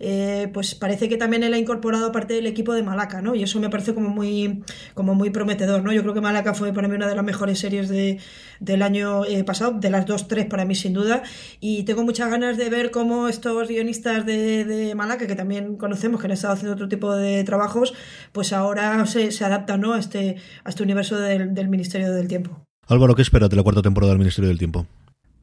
eh, 0.00 0.50
pues 0.52 0.74
parece 0.74 1.08
que 1.08 1.16
también 1.16 1.42
él 1.42 1.54
ha 1.54 1.58
incorporado 1.58 2.12
parte 2.12 2.34
del 2.34 2.46
equipo 2.46 2.74
de 2.74 2.82
Malaca, 2.82 3.22
¿no? 3.22 3.34
Y 3.34 3.42
eso 3.42 3.58
me 3.58 3.70
parece 3.70 3.94
como 3.94 4.10
muy, 4.10 4.62
como 4.92 5.14
muy 5.14 5.30
prometedor, 5.30 5.82
¿no? 5.82 5.92
Yo 5.92 6.02
creo 6.02 6.14
que 6.14 6.20
Malaca 6.20 6.52
fue 6.52 6.72
para 6.72 6.88
mí 6.88 6.96
una 6.96 7.08
de 7.08 7.14
las 7.14 7.24
mejores 7.24 7.58
series 7.58 7.88
de, 7.88 8.18
del 8.60 8.82
año 8.82 9.22
pasado, 9.46 9.72
de 9.78 9.90
las 9.90 10.06
dos, 10.06 10.28
tres 10.28 10.46
para 10.46 10.64
mí 10.64 10.74
sin 10.74 10.92
duda, 10.92 11.22
y 11.60 11.84
tengo 11.84 12.02
muchas 12.04 12.30
ganas 12.30 12.56
de 12.56 12.70
ver 12.70 12.90
cómo 12.90 13.28
estos 13.28 13.68
guionistas 13.68 14.26
de, 14.26 14.64
de 14.64 14.94
Malaca, 14.94 15.26
que 15.26 15.36
también 15.36 15.76
conocemos 15.76 16.20
que 16.20 16.26
han 16.26 16.32
estado 16.32 16.54
haciendo 16.54 16.74
otro 16.74 16.88
tipo 16.88 17.14
de 17.14 17.44
trabajos, 17.44 17.94
pues 18.32 18.52
ahora 18.52 19.04
se, 19.06 19.30
se 19.32 19.44
adaptan, 19.44 19.80
¿no? 19.80 19.94
A 19.94 19.98
este, 19.98 20.36
a 20.64 20.68
este 20.68 20.82
universo 20.82 21.18
del, 21.18 21.68
Ministerio 21.68 22.12
del 22.12 22.28
Tiempo. 22.28 22.64
Álvaro, 22.86 23.14
¿qué 23.14 23.22
esperas 23.22 23.50
de 23.50 23.56
la 23.56 23.62
cuarta 23.62 23.82
temporada 23.82 24.12
del 24.12 24.18
Ministerio 24.18 24.48
del 24.48 24.58
Tiempo? 24.58 24.86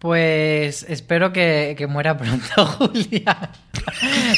Pues 0.02 0.82
espero 0.90 1.32
que, 1.32 1.76
que 1.78 1.86
muera 1.86 2.18
pronto 2.18 2.66
Julia. 2.66 3.38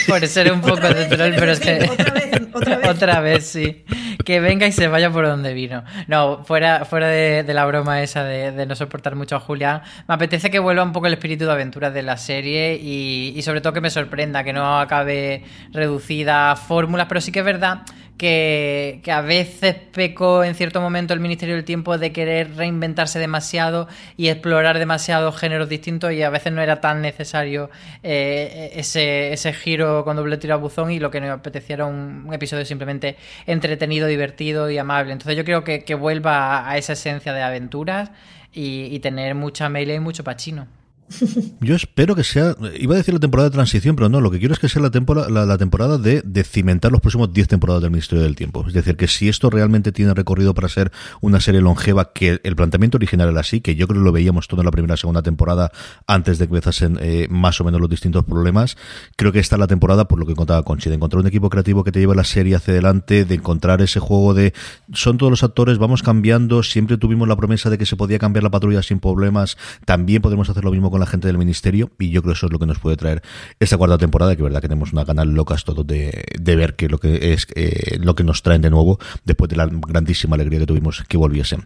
por 0.09 0.27
ser 0.27 0.51
un 0.51 0.59
poco 0.59 0.89
de 0.89 1.05
troll, 1.05 1.31
pero 1.39 1.53
es 1.53 1.61
que. 1.61 1.87
Otra 1.89 2.13
vez, 2.13 2.41
otra 2.53 2.77
vez. 2.77 2.89
Otra 2.89 3.19
vez, 3.21 3.45
sí. 3.47 3.85
Que 4.25 4.41
venga 4.41 4.67
y 4.67 4.73
se 4.73 4.89
vaya 4.89 5.09
por 5.09 5.25
donde 5.25 5.53
vino. 5.53 5.85
No, 6.07 6.43
fuera, 6.43 6.83
fuera 6.83 7.07
de, 7.07 7.43
de 7.43 7.53
la 7.53 7.65
broma 7.65 8.01
esa 8.03 8.25
de, 8.25 8.51
de 8.51 8.65
no 8.65 8.75
soportar 8.75 9.15
mucho 9.15 9.37
a 9.37 9.39
Julián, 9.39 9.83
me 10.05 10.15
apetece 10.15 10.51
que 10.51 10.59
vuelva 10.59 10.83
un 10.83 10.91
poco 10.91 11.07
el 11.07 11.13
espíritu 11.13 11.45
de 11.45 11.53
aventura 11.53 11.91
de 11.91 12.03
la 12.03 12.17
serie 12.17 12.75
y, 12.75 13.31
y 13.33 13.41
sobre 13.41 13.61
todo 13.61 13.71
que 13.71 13.79
me 13.81 13.89
sorprenda, 13.89 14.43
que 14.43 14.51
no 14.51 14.79
acabe 14.81 15.45
reducida 15.71 16.51
a 16.51 16.55
fórmulas, 16.57 17.07
pero 17.07 17.21
sí 17.21 17.31
que 17.31 17.39
es 17.39 17.45
verdad 17.45 17.83
que, 18.17 19.01
que, 19.03 19.11
a 19.11 19.21
veces 19.21 19.75
pecó 19.91 20.43
en 20.43 20.55
cierto 20.55 20.81
momento 20.81 21.13
el 21.13 21.19
Ministerio 21.19 21.55
del 21.55 21.65
Tiempo 21.65 21.97
de 21.97 22.11
querer 22.11 22.55
reinventarse 22.55 23.19
demasiado 23.19 23.87
y 24.17 24.27
explorar 24.29 24.79
demasiado 24.79 25.31
géneros 25.31 25.69
distintos 25.69 26.11
y 26.13 26.21
a 26.21 26.29
veces 26.29 26.53
no 26.53 26.61
era 26.61 26.79
tan 26.81 27.01
necesario 27.01 27.69
eh, 28.03 28.71
ese, 28.75 29.33
ese, 29.33 29.53
giro 29.53 30.03
con 30.03 30.15
doble 30.15 30.37
tiro 30.37 30.53
a 30.53 30.57
buzón 30.57 30.91
y 30.91 30.99
lo 30.99 31.11
que 31.11 31.21
nos 31.21 31.31
apetecía 31.31 31.75
era 31.75 31.85
un, 31.85 32.25
un, 32.27 32.33
episodio 32.33 32.65
simplemente 32.65 33.17
entretenido, 33.45 34.07
divertido 34.07 34.69
y 34.69 34.77
amable. 34.77 35.11
Entonces 35.13 35.35
yo 35.35 35.43
creo 35.43 35.63
que, 35.63 35.83
que 35.83 35.95
vuelva 35.95 36.57
a, 36.57 36.71
a, 36.71 36.77
esa 36.77 36.93
esencia 36.93 37.33
de 37.33 37.41
aventuras 37.41 38.11
y, 38.51 38.85
y 38.85 38.99
tener 38.99 39.35
mucha 39.35 39.69
melee 39.69 39.95
y 39.95 39.99
mucho 39.99 40.23
pachino. 40.23 40.67
Yo 41.61 41.75
espero 41.75 42.15
que 42.15 42.23
sea, 42.23 42.55
iba 42.79 42.95
a 42.95 42.97
decir 42.97 43.13
la 43.13 43.19
temporada 43.19 43.49
de 43.49 43.53
transición, 43.53 43.95
pero 43.95 44.09
no, 44.09 44.21
lo 44.21 44.31
que 44.31 44.39
quiero 44.39 44.53
es 44.53 44.59
que 44.59 44.69
sea 44.69 44.81
la 44.81 44.91
temporada, 44.91 45.29
la, 45.29 45.57
temporada 45.57 45.97
de, 45.97 46.21
de, 46.23 46.43
cimentar 46.43 46.91
los 46.91 47.01
próximos 47.01 47.33
10 47.33 47.47
temporadas 47.47 47.81
del 47.81 47.91
Ministerio 47.91 48.23
del 48.23 48.35
Tiempo. 48.35 48.65
Es 48.67 48.73
decir, 48.73 48.95
que 48.95 49.07
si 49.07 49.29
esto 49.29 49.49
realmente 49.49 49.91
tiene 49.91 50.13
recorrido 50.13 50.53
para 50.53 50.69
ser 50.69 50.91
una 51.21 51.39
serie 51.39 51.61
longeva, 51.61 52.13
que 52.13 52.41
el 52.43 52.55
planteamiento 52.55 52.97
original 52.97 53.29
era 53.29 53.41
así, 53.41 53.61
que 53.61 53.75
yo 53.75 53.87
creo 53.87 54.01
que 54.01 54.05
lo 54.05 54.11
veíamos 54.11 54.47
todo 54.47 54.61
en 54.61 54.65
la 54.65 54.71
primera 54.71 54.95
y 54.95 54.97
segunda 54.97 55.21
temporada 55.21 55.71
antes 56.07 56.39
de 56.39 56.47
que 56.47 56.55
empezasen 56.55 56.97
eh, 57.01 57.27
más 57.29 57.59
o 57.61 57.63
menos 57.63 57.79
los 57.81 57.89
distintos 57.89 58.23
problemas, 58.23 58.77
creo 59.15 59.31
que 59.31 59.39
esta 59.39 59.55
es 59.55 59.59
la 59.59 59.67
temporada, 59.67 60.07
por 60.07 60.19
lo 60.19 60.25
que 60.25 60.35
contaba 60.35 60.63
Conchi, 60.63 60.89
de 60.89 60.95
encontrar 60.95 61.21
un 61.21 61.27
equipo 61.27 61.49
creativo 61.49 61.83
que 61.83 61.91
te 61.91 61.99
lleve 61.99 62.15
la 62.15 62.23
serie 62.23 62.55
hacia 62.55 62.73
adelante, 62.73 63.25
de 63.25 63.35
encontrar 63.35 63.81
ese 63.81 63.99
juego 63.99 64.33
de 64.33 64.53
son 64.93 65.17
todos 65.17 65.31
los 65.31 65.43
actores, 65.43 65.77
vamos 65.77 66.03
cambiando, 66.03 66.63
siempre 66.63 66.97
tuvimos 66.97 67.27
la 67.27 67.35
promesa 67.35 67.69
de 67.69 67.77
que 67.77 67.85
se 67.85 67.95
podía 67.95 68.19
cambiar 68.19 68.43
la 68.43 68.51
patrulla 68.51 68.81
sin 68.83 68.99
problemas, 68.99 69.57
también 69.85 70.21
podemos 70.21 70.49
hacer 70.49 70.63
lo 70.63 70.71
mismo 70.71 70.91
con 70.93 70.99
la 70.99 71.07
gente 71.07 71.27
del 71.27 71.39
ministerio 71.39 71.89
y 71.97 72.11
yo 72.11 72.21
creo 72.21 72.33
que 72.33 72.37
eso 72.37 72.45
es 72.45 72.51
lo 72.51 72.59
que 72.59 72.67
nos 72.67 72.77
puede 72.77 72.97
traer 72.97 73.23
esta 73.59 73.77
cuarta 73.77 73.97
temporada 73.97 74.35
que 74.35 74.43
verdad 74.43 74.61
que 74.61 74.67
tenemos 74.67 74.93
una 74.93 75.05
canal 75.05 75.29
locas 75.29 75.63
todo 75.63 75.83
de, 75.83 76.23
de 76.39 76.55
ver 76.55 76.75
que 76.75 76.87
lo 76.87 76.99
que 76.99 77.33
es 77.33 77.47
eh, 77.55 77.97
lo 77.99 78.13
que 78.13 78.23
nos 78.23 78.43
traen 78.43 78.61
de 78.61 78.69
nuevo 78.69 78.99
después 79.25 79.49
de 79.49 79.55
la 79.55 79.67
grandísima 79.67 80.35
alegría 80.35 80.59
que 80.59 80.67
tuvimos 80.67 81.03
que 81.07 81.17
volviesen 81.17 81.65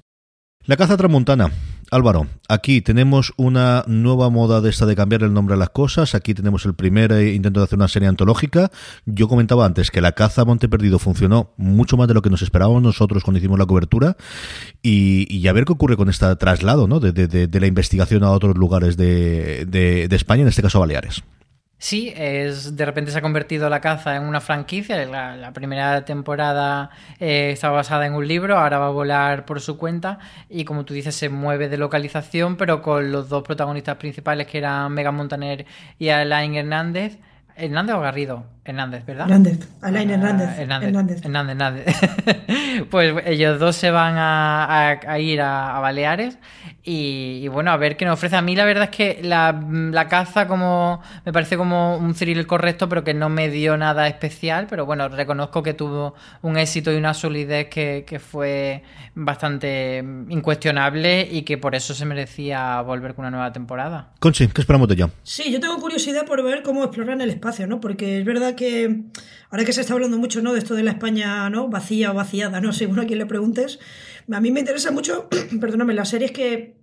la 0.68 0.78
caza 0.78 0.98
tramontana. 0.98 1.52
Álvaro, 1.90 2.28
aquí 2.50 2.82
tenemos 2.82 3.34
una 3.38 3.86
nueva 3.88 4.30
moda 4.30 4.60
de 4.60 4.70
esta 4.70 4.86
de 4.86 4.98
cambiar 4.98 5.24
el 5.24 5.34
nombre 5.34 5.56
a 5.56 5.58
las 5.58 5.70
cosas. 5.70 6.14
Aquí 6.14 6.34
tenemos 6.34 6.66
el 6.66 6.74
primer 6.74 7.14
eh, 7.14 7.34
intento 7.34 7.62
de 7.62 7.64
hacer 7.64 7.80
una 7.80 7.88
serie 7.88 8.10
antológica. 8.10 8.70
Yo 9.06 9.30
comentaba 9.30 9.66
antes 9.66 9.90
que 9.90 10.02
la 10.02 10.12
caza 10.12 10.44
Monte 10.44 10.68
Perdido 10.68 11.00
funcionó 11.00 11.54
mucho 11.56 11.96
más 11.96 12.10
de 12.10 12.14
lo 12.14 12.22
que 12.22 12.30
nos 12.30 12.42
esperábamos 12.42 12.84
nosotros 12.84 13.24
cuando 13.24 13.40
hicimos 13.40 13.58
la 13.58 13.66
cobertura. 13.66 14.18
Y, 14.84 15.48
a 15.48 15.54
ver 15.54 15.64
qué 15.64 15.72
ocurre 15.72 15.96
con 15.96 16.10
este 16.10 16.36
traslado 16.36 16.88
¿no? 16.88 17.00
de, 17.00 17.14
de, 17.14 17.48
de 17.48 17.60
la 17.60 17.68
investigación 17.68 18.26
a 18.26 18.32
otros 18.32 18.58
lugares 18.58 18.98
de 18.98 20.08
España, 20.12 20.42
en 20.42 20.50
este 20.50 20.62
caso 20.62 20.82
Baleares. 20.82 21.24
Sí, 21.80 22.12
es, 22.16 22.76
de 22.76 22.86
repente 22.86 23.12
se 23.12 23.20
ha 23.20 23.22
convertido 23.22 23.70
la 23.70 23.82
caza 23.82 24.16
en 24.16 24.24
una 24.24 24.42
franquicia. 24.42 25.06
La, 25.06 25.52
primera 25.54 26.04
temporada 26.06 26.90
eh, 27.20 27.52
estaba 27.54 27.78
basada 27.78 28.08
en 28.08 28.14
un 28.16 28.28
libro, 28.28 28.58
ahora 28.58 28.80
va 28.80 28.88
a 28.88 28.90
volar 28.90 29.46
por 29.46 29.62
su 29.62 29.78
cuenta 29.78 30.18
y 30.50 30.66
como 30.66 30.86
tú 30.86 30.94
dices 30.96 31.16
se 31.16 31.30
mueve 31.30 31.70
de 31.70 31.78
localización, 31.78 32.58
pero 32.58 32.82
con 32.82 33.12
los 33.12 33.30
dos 33.30 33.44
protagonistas 33.44 33.98
principales 33.98 34.48
que 34.48 34.58
eran 34.58 34.92
Megan 34.92 35.16
Montaner 35.16 35.66
y 36.00 36.10
Alain 36.10 36.56
Hernández. 36.56 37.20
¿Hernández 37.56 37.96
o 37.96 38.00
Garrido? 38.02 38.46
Hernández, 38.68 39.06
¿verdad? 39.06 39.26
Hernández, 39.26 39.68
Alain 39.82 40.10
Hernández. 40.10 40.50
Uh, 40.50 40.62
Hernández. 40.62 40.88
Hernández. 40.88 41.26
Hernández, 41.26 41.52
Hernández. 41.52 42.88
pues 42.92 43.16
ellos 43.26 43.60
dos 43.60 43.76
se 43.76 43.92
van 43.92 44.18
a, 44.18 44.66
a, 44.66 45.00
a 45.08 45.20
ir 45.20 45.42
a, 45.42 45.78
a 45.78 45.80
Baleares 45.80 46.38
y, 46.84 47.42
y, 47.44 47.48
bueno, 47.50 47.72
a 47.72 47.78
ver 47.78 47.98
qué 47.98 48.06
nos 48.06 48.14
ofrece. 48.14 48.38
A 48.38 48.42
mí 48.42 48.56
la 48.56 48.64
verdad 48.64 48.86
es 48.86 48.90
que 48.92 49.20
la, 49.22 49.62
la, 49.92 50.08
caza 50.08 50.48
como 50.48 51.02
me 51.26 51.34
parece 51.34 51.58
como 51.58 51.98
un 51.98 52.14
thriller 52.14 52.48
correcto, 52.48 52.88
pero 52.88 53.04
que 53.04 53.14
no 53.14 53.28
me 53.28 53.50
dio 53.50 53.76
nada 53.76 54.08
especial. 54.08 54.68
Pero 54.70 54.86
bueno, 54.86 55.10
reconozco 55.10 55.62
que 55.62 55.74
tuvo 55.74 56.16
un 56.44 56.58
éxito 56.58 56.92
y 56.94 56.96
una 56.96 57.14
solidez 57.14 57.68
que, 57.68 58.06
que 58.08 58.20
fue 58.20 58.84
bastante 59.16 60.04
incuestionable 60.30 61.28
y 61.30 61.42
que 61.42 61.58
por 61.58 61.76
eso 61.76 61.94
se 61.94 62.06
merecía 62.06 62.80
volver 62.82 63.16
con 63.16 63.26
una 63.26 63.32
nueva 63.32 63.52
temporada. 63.52 64.12
Conchi, 64.20 64.48
¿qué 64.48 64.62
esperamos 64.62 64.88
de 64.88 64.94
ella? 64.94 65.10
Sí, 65.24 65.52
yo 65.52 65.60
tengo 65.60 65.78
curiosidad 65.80 66.26
por 66.26 66.42
ver 66.42 66.64
cómo 66.64 66.84
exploran 66.86 67.20
el 67.20 67.32
espacio, 67.32 67.68
¿no? 67.68 67.82
Porque 67.82 68.20
es 68.20 68.26
verdad 68.26 68.56
ahora 69.50 69.66
que 69.66 69.74
se 69.74 69.82
está 69.82 69.94
hablando 69.94 70.18
mucho, 70.18 70.42
¿no? 70.42 70.54
De 70.54 70.60
esto 70.60 70.76
de 70.76 70.84
la 70.84 70.92
España, 70.92 71.50
¿no? 71.50 71.68
Vacía 71.70 72.12
o 72.12 72.14
vaciada, 72.14 72.62
¿no? 72.62 72.74
Según 72.74 73.00
a 73.02 73.06
quien 73.06 73.20
le 73.20 73.26
preguntes. 73.26 73.80
A 74.32 74.42
mí 74.42 74.52
me 74.52 74.60
interesa 74.60 74.92
mucho, 74.92 75.30
perdóname, 75.60 75.94
las 75.94 76.10
series 76.10 76.32
que 76.32 76.78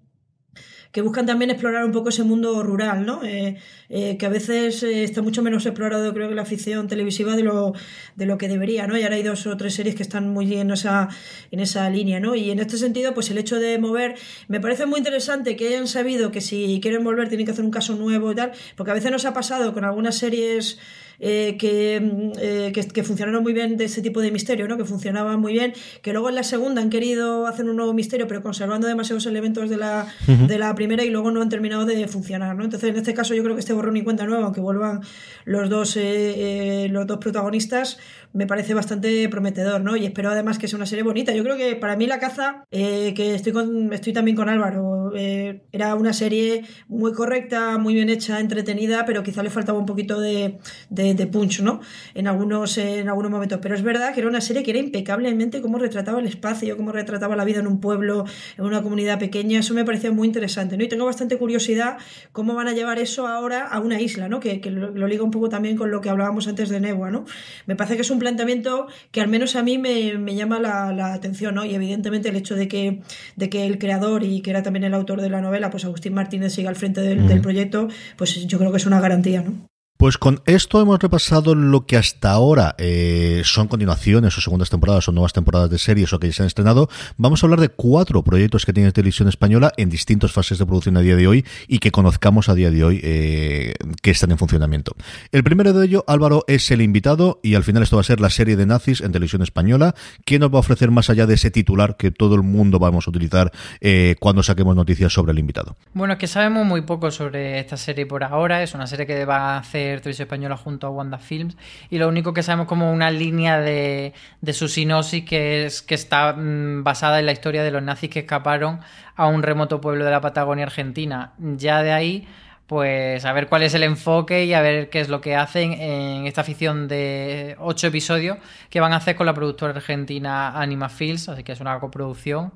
que 0.95 1.01
buscan 1.01 1.27
también 1.27 1.51
explorar 1.51 1.85
un 1.85 1.91
poco 1.91 2.11
ese 2.11 2.23
mundo 2.23 2.63
rural, 2.63 3.05
¿no? 3.05 3.25
Eh, 3.25 3.57
eh, 3.89 4.17
que 4.17 4.27
a 4.27 4.29
veces 4.29 4.81
eh, 4.85 5.03
está 5.03 5.23
mucho 5.23 5.43
menos 5.43 5.67
explorado, 5.67 6.15
creo 6.15 6.29
que 6.29 6.37
la 6.37 6.45
ficción 6.45 6.87
televisiva 6.87 7.35
de 7.35 7.43
lo, 7.43 7.73
de 8.15 8.27
lo 8.27 8.39
que 8.39 8.47
debería, 8.47 8.87
¿no? 8.87 8.97
Y 8.97 9.03
ahora 9.03 9.17
hay 9.17 9.25
dos 9.25 9.45
o 9.49 9.57
tres 9.57 9.75
series 9.75 9.97
que 9.97 10.05
están 10.05 10.29
muy 10.29 10.55
en 10.55 10.71
esa, 10.71 11.09
en 11.51 11.59
esa 11.59 11.91
línea, 11.91 12.21
¿no? 12.21 12.37
Y 12.37 12.53
en 12.53 12.61
este 12.61 12.79
sentido, 12.79 13.13
pues 13.13 13.29
el 13.33 13.39
hecho 13.39 13.59
de 13.59 13.77
mover, 13.81 14.15
me 14.47 14.61
parece 14.61 14.87
muy 14.87 14.99
interesante 14.99 15.57
que 15.57 15.67
hayan 15.67 15.89
sabido 15.89 16.31
que 16.31 16.41
si 16.41 16.79
quieren 16.81 17.03
volver 17.03 17.29
tienen 17.29 17.45
que 17.45 17.51
hacer 17.51 17.65
un 17.65 17.73
caso 17.73 17.97
nuevo 17.97 18.31
y 18.31 18.37
tal, 18.37 18.53
porque 18.77 18.93
a 18.93 18.95
veces 18.95 19.11
nos 19.11 19.25
ha 19.25 19.35
pasado 19.35 19.75
con 19.75 19.85
algunas 19.85 20.17
series 20.17 20.79
eh, 21.21 21.57
que, 21.59 22.31
eh, 22.41 22.73
que, 22.73 22.89
que, 22.89 23.03
funcionaron 23.03 23.43
muy 23.43 23.53
bien 23.53 23.77
de 23.77 23.85
ese 23.85 24.03
tipo 24.03 24.21
de 24.21 24.31
misterio, 24.31 24.69
¿no? 24.69 24.77
que 24.77 24.85
funcionaban 24.85 25.41
muy 25.41 25.53
bien, 25.53 25.73
que 26.03 26.13
luego 26.13 26.29
en 26.29 26.35
la 26.35 26.43
segunda 26.43 26.83
han 26.83 26.91
querido 26.91 27.47
hacer 27.47 27.67
un 27.67 27.77
nuevo 27.77 27.93
misterio, 27.93 28.27
pero 28.27 28.43
conservando 28.43 28.87
demasiados 28.87 29.27
elementos 29.27 29.71
de 29.71 29.77
la, 29.77 30.07
uh 30.27 30.31
-huh. 30.31 30.47
de 30.47 30.59
la 30.59 30.75
primera 30.75 31.05
y 31.05 31.11
luego 31.11 31.31
no 31.31 31.43
han 31.43 31.49
terminado 31.49 31.85
de 31.85 32.07
funcionar. 32.09 32.57
¿no? 32.57 32.65
Entonces, 32.65 32.91
en 32.91 32.97
este 32.97 33.15
caso, 33.15 33.35
yo 33.35 33.43
creo 33.43 33.55
que 33.55 33.61
este 33.61 33.73
borrón 33.73 33.97
y 33.97 34.03
cuenta 34.03 34.27
nueva, 34.27 34.45
aunque 34.45 34.61
vuelvan 34.61 35.01
los 35.45 35.69
dos, 35.69 35.97
eh, 35.97 36.89
los 36.91 37.07
dos 37.07 37.19
protagonistas, 37.19 37.99
me 38.35 38.49
parece 38.49 38.75
bastante 38.75 39.29
prometedor, 39.29 39.81
¿no? 39.81 39.97
Y 39.97 40.05
espero 40.05 40.29
además 40.31 40.59
que 40.59 40.67
sea 40.67 40.77
una 40.77 40.87
serie 40.87 41.05
bonita. 41.05 41.33
Yo 41.33 41.45
creo 41.45 41.57
que 41.57 41.77
para 41.77 41.97
mí 41.97 42.07
La 42.09 42.19
Caza, 42.19 42.65
eh, 42.73 43.15
que 43.15 43.33
estoy, 43.33 43.53
con, 43.53 43.93
estoy 43.93 44.13
también 44.13 44.37
con 44.37 44.49
Álvaro, 44.49 45.13
eh, 45.15 45.63
era 45.71 45.95
una 45.95 46.13
serie 46.13 46.65
muy 46.89 47.13
correcta, 47.13 47.79
muy 47.79 47.95
bien 47.95 48.11
hecha, 48.11 48.41
entretenida, 48.41 49.05
pero 49.07 49.23
quizá 49.23 49.45
le 49.45 49.51
faltaba 49.51 49.79
un 49.79 49.87
poquito 49.87 50.21
de, 50.21 50.59
de, 50.91 51.15
de 51.15 51.27
punch, 51.29 51.61
¿no? 51.61 51.81
En 52.15 52.27
algunos, 52.27 52.77
eh, 52.77 52.99
en 52.99 53.09
algunos 53.09 53.31
momentos. 53.31 53.61
Pero 53.63 53.77
es 53.77 53.83
verdad 53.83 54.13
que 54.13 54.19
era 54.19 54.29
una 54.29 54.41
serie 54.41 54.65
que 54.65 54.73
era 54.73 54.81
impecablemente 54.81 55.63
cómo 55.63 55.79
retrataba 55.79 56.19
el 56.19 56.27
espacio, 56.27 56.77
cómo 56.77 56.91
retrataba 56.91 57.37
la 57.37 57.45
vida 57.45 57.61
en 57.61 57.69
un 57.69 57.79
pueblo, 57.79 58.25
en 58.59 58.65
una 58.65 58.83
comunidad 58.83 59.21
pequeña. 59.21 59.61
Eso 59.61 59.75
me 59.75 59.85
parecía 59.85 60.11
muy 60.11 60.27
interesante, 60.27 60.77
¿no? 60.77 60.83
Y 60.83 60.89
tengo 60.89 61.05
bastante 61.05 61.39
curiosidad 61.39 61.99
cómo 62.33 62.55
van 62.55 62.67
a 62.67 62.73
llevar 62.73 62.99
eso 62.99 63.29
ahora 63.29 63.69
a 63.69 63.79
una 63.79 64.01
isla, 64.01 64.29
¿no? 64.29 64.41
Que, 64.41 64.61
que 64.61 64.73
lo, 64.73 64.91
lo 64.91 65.07
liga 65.07 65.23
un 65.23 65.31
poco 65.31 65.49
también 65.49 65.77
con 65.77 65.93
lo 65.93 66.01
que 66.01 66.09
hablábamos 66.09 66.49
antes 66.49 66.69
de 66.69 66.81
Nebua, 66.81 67.13
¿no? 67.13 67.27
Me 67.67 67.77
parece 67.77 67.95
que 67.95 68.03
es 68.03 68.11
un 68.11 68.24
planteamiento 68.25 68.87
que 69.11 69.21
al 69.21 69.29
menos 69.29 69.55
a 69.55 69.63
mí 69.63 69.77
me, 69.77 70.17
me 70.17 70.35
llama 70.35 70.59
la, 70.59 70.93
la, 70.93 71.13
atención, 71.13 71.55
¿no? 71.55 71.65
Y 71.67 71.75
evidentemente 71.75 72.31
el 72.31 72.37
hecho 72.37 72.55
de 72.55 72.69
que, 72.69 73.03
de 73.37 73.51
que 73.51 73.67
el 73.67 73.79
creador 73.79 74.25
y 74.25 74.41
que 74.41 74.51
era 74.51 74.63
también 74.63 74.85
el 74.85 74.95
autor 74.95 75.21
de 75.21 75.29
la 75.29 75.43
novela, 75.43 75.69
pues 75.71 75.85
Agustín 75.85 76.15
Martínez 76.15 76.55
siga 76.55 76.71
al 76.71 76.77
frente 76.77 77.03
del, 77.03 77.21
mm. 77.21 77.29
del 77.29 77.41
proyecto, 77.43 77.89
pues 78.17 78.47
yo 78.47 78.59
creo 78.59 78.71
que 78.71 78.79
es 78.79 78.87
una 78.87 79.01
garantía, 79.01 79.43
¿no? 79.43 79.74
Pues 80.05 80.19
con 80.19 80.43
esto 80.45 80.83
hemos 80.83 81.01
repasado 81.01 81.55
lo 81.55 81.87
que 81.87 81.97
hasta 81.97 82.31
ahora 82.31 82.75
eh, 82.77 83.41
son 83.43 83.69
continuaciones 83.69 84.37
o 84.37 84.43
segundas 84.43 84.69
temporadas 84.69 85.09
o 85.09 85.13
nuevas 85.13 85.33
temporadas 85.33 85.71
de 85.71 85.79
series 85.79 86.13
o 86.13 86.19
que 86.19 86.27
ya 86.27 86.35
se 86.35 86.43
han 86.43 86.47
estrenado. 86.47 86.91
Vamos 87.17 87.43
a 87.43 87.47
hablar 87.47 87.61
de 87.61 87.71
cuatro 87.71 88.23
proyectos 88.23 88.67
que 88.67 88.75
tiene 88.75 88.93
Televisión 88.93 89.31
Española 89.31 89.73
en 89.79 89.89
distintas 89.89 90.31
fases 90.31 90.59
de 90.59 90.67
producción 90.67 90.99
a 90.99 91.01
día 91.01 91.17
de 91.17 91.27
hoy 91.27 91.47
y 91.69 91.79
que 91.79 91.91
conozcamos 91.91 92.51
a 92.51 92.55
día 92.55 92.71
de 92.71 92.85
hoy 92.85 93.01
eh, 93.03 93.73
que 94.03 94.11
están 94.11 94.31
en 94.31 94.37
funcionamiento. 94.37 94.95
El 95.33 95.43
primero 95.43 95.73
de 95.73 95.87
ello, 95.87 96.05
Álvaro, 96.07 96.45
es 96.49 96.71
el 96.71 96.83
invitado 96.83 97.41
y 97.43 97.55
al 97.55 97.65
final 97.65 97.83
esto 97.83 97.97
va 97.97 98.01
a 98.01 98.05
ser 98.05 98.21
la 98.21 98.29
serie 98.29 98.57
de 98.57 98.67
nazis 98.67 99.01
en 99.01 99.11
Televisión 99.11 99.41
Española. 99.41 99.95
¿Qué 100.27 100.39
nos 100.39 100.53
va 100.53 100.57
a 100.57 100.61
ofrecer 100.61 100.91
más 100.91 101.09
allá 101.09 101.25
de 101.27 101.33
ese 101.33 101.51
titular 101.51 101.97
que 101.97 102.11
todo 102.11 102.35
el 102.35 102.43
mundo 102.43 102.79
vamos 102.79 103.07
a 103.07 103.11
utilizar 103.11 103.53
eh, 103.81 104.17
cuando 104.21 104.43
saquemos 104.43 104.77
noticias 104.77 105.15
sobre 105.15 105.33
el 105.33 105.39
invitado? 105.39 105.79
Bueno, 105.95 106.13
es 106.13 106.19
que 106.19 106.27
sabemos 106.27 106.67
muy 106.67 106.83
poco 106.83 107.11
sobre 107.11 107.59
esta 107.59 107.79
serie 107.79 108.05
por 108.05 108.23
ahora. 108.23 108.63
Es 108.63 108.75
una 108.75 108.87
serie 108.87 109.07
que 109.07 109.25
va 109.25 109.55
a 109.55 109.59
hacer 109.61 109.94
Española 109.95 110.57
junto 110.57 110.87
a 110.87 110.91
Wanda 110.91 111.19
Films 111.19 111.57
y 111.91 111.99
lo 111.99 112.09
único 112.09 112.33
que 112.33 112.43
sabemos 112.43 112.67
como 112.67 112.93
una 112.93 113.11
línea 113.11 113.59
de, 113.59 114.13
de 114.41 114.53
su 114.53 114.69
sinopsis 114.69 115.25
que 115.25 115.67
es 115.67 115.83
que 115.83 115.95
está 115.95 116.33
mmm, 116.33 116.83
basada 116.85 117.21
en 117.21 117.27
la 117.27 117.33
historia 117.33 117.63
de 117.63 117.71
los 117.71 117.83
nazis 117.83 118.11
que 118.11 118.21
escaparon 118.21 118.81
a 119.17 119.27
un 119.27 119.43
remoto 119.43 119.81
pueblo 119.81 120.05
de 120.05 120.11
la 120.11 120.21
Patagonia 120.21 120.65
Argentina. 120.65 121.33
Ya 121.39 121.83
de 121.83 121.93
ahí 121.93 122.29
pues 122.67 123.25
a 123.25 123.33
ver 123.33 123.49
cuál 123.49 123.63
es 123.63 123.75
el 123.75 123.83
enfoque 123.83 124.45
y 124.45 124.55
a 124.55 124.63
ver 124.63 124.89
qué 124.89 125.01
es 125.01 125.09
lo 125.09 125.21
que 125.21 125.37
hacen 125.37 125.73
en 125.73 126.27
esta 126.27 126.45
ficción 126.45 126.89
de 126.89 127.57
ocho 127.59 127.89
episodios 127.89 128.39
que 128.71 128.81
van 128.81 128.93
a 128.93 128.97
hacer 128.97 129.17
con 129.17 129.27
la 129.27 129.35
productora 129.35 129.75
argentina 129.75 130.59
Anima 130.59 130.89
Films, 130.89 131.29
así 131.29 131.45
que 131.45 131.53
es 131.53 131.61
una 131.61 131.79
coproducción, 131.79 132.53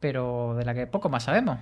pero 0.00 0.54
de 0.56 0.64
la 0.64 0.74
que 0.74 0.86
poco 0.86 1.08
más 1.08 1.24
sabemos. 1.24 1.58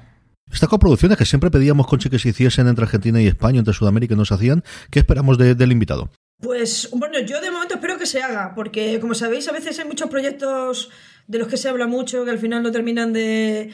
Estas 0.52 0.68
coproducciones 0.68 1.16
que 1.16 1.24
siempre 1.24 1.50
pedíamos 1.50 1.86
con 1.86 1.98
que 1.98 2.18
se 2.18 2.28
hiciesen 2.28 2.68
entre 2.68 2.84
Argentina 2.84 3.20
y 3.22 3.26
España, 3.26 3.58
entre 3.58 3.72
Sudamérica, 3.72 4.14
no 4.14 4.24
se 4.24 4.34
hacían. 4.34 4.62
¿Qué 4.90 4.98
esperamos 4.98 5.38
del 5.38 5.72
invitado? 5.72 6.10
Pues 6.42 6.88
bueno, 6.92 7.20
yo 7.20 7.40
de 7.40 7.50
momento 7.50 7.74
espero 7.74 7.98
que 7.98 8.04
se 8.04 8.20
haga, 8.20 8.52
porque 8.54 8.98
como 9.00 9.14
sabéis, 9.14 9.48
a 9.48 9.52
veces 9.52 9.78
hay 9.78 9.86
muchos 9.86 10.10
proyectos 10.10 10.90
de 11.26 11.38
los 11.38 11.48
que 11.48 11.56
se 11.56 11.68
habla 11.68 11.86
mucho, 11.86 12.24
que 12.24 12.30
al 12.30 12.38
final 12.38 12.62
no 12.62 12.72
terminan 12.72 13.12
de, 13.12 13.70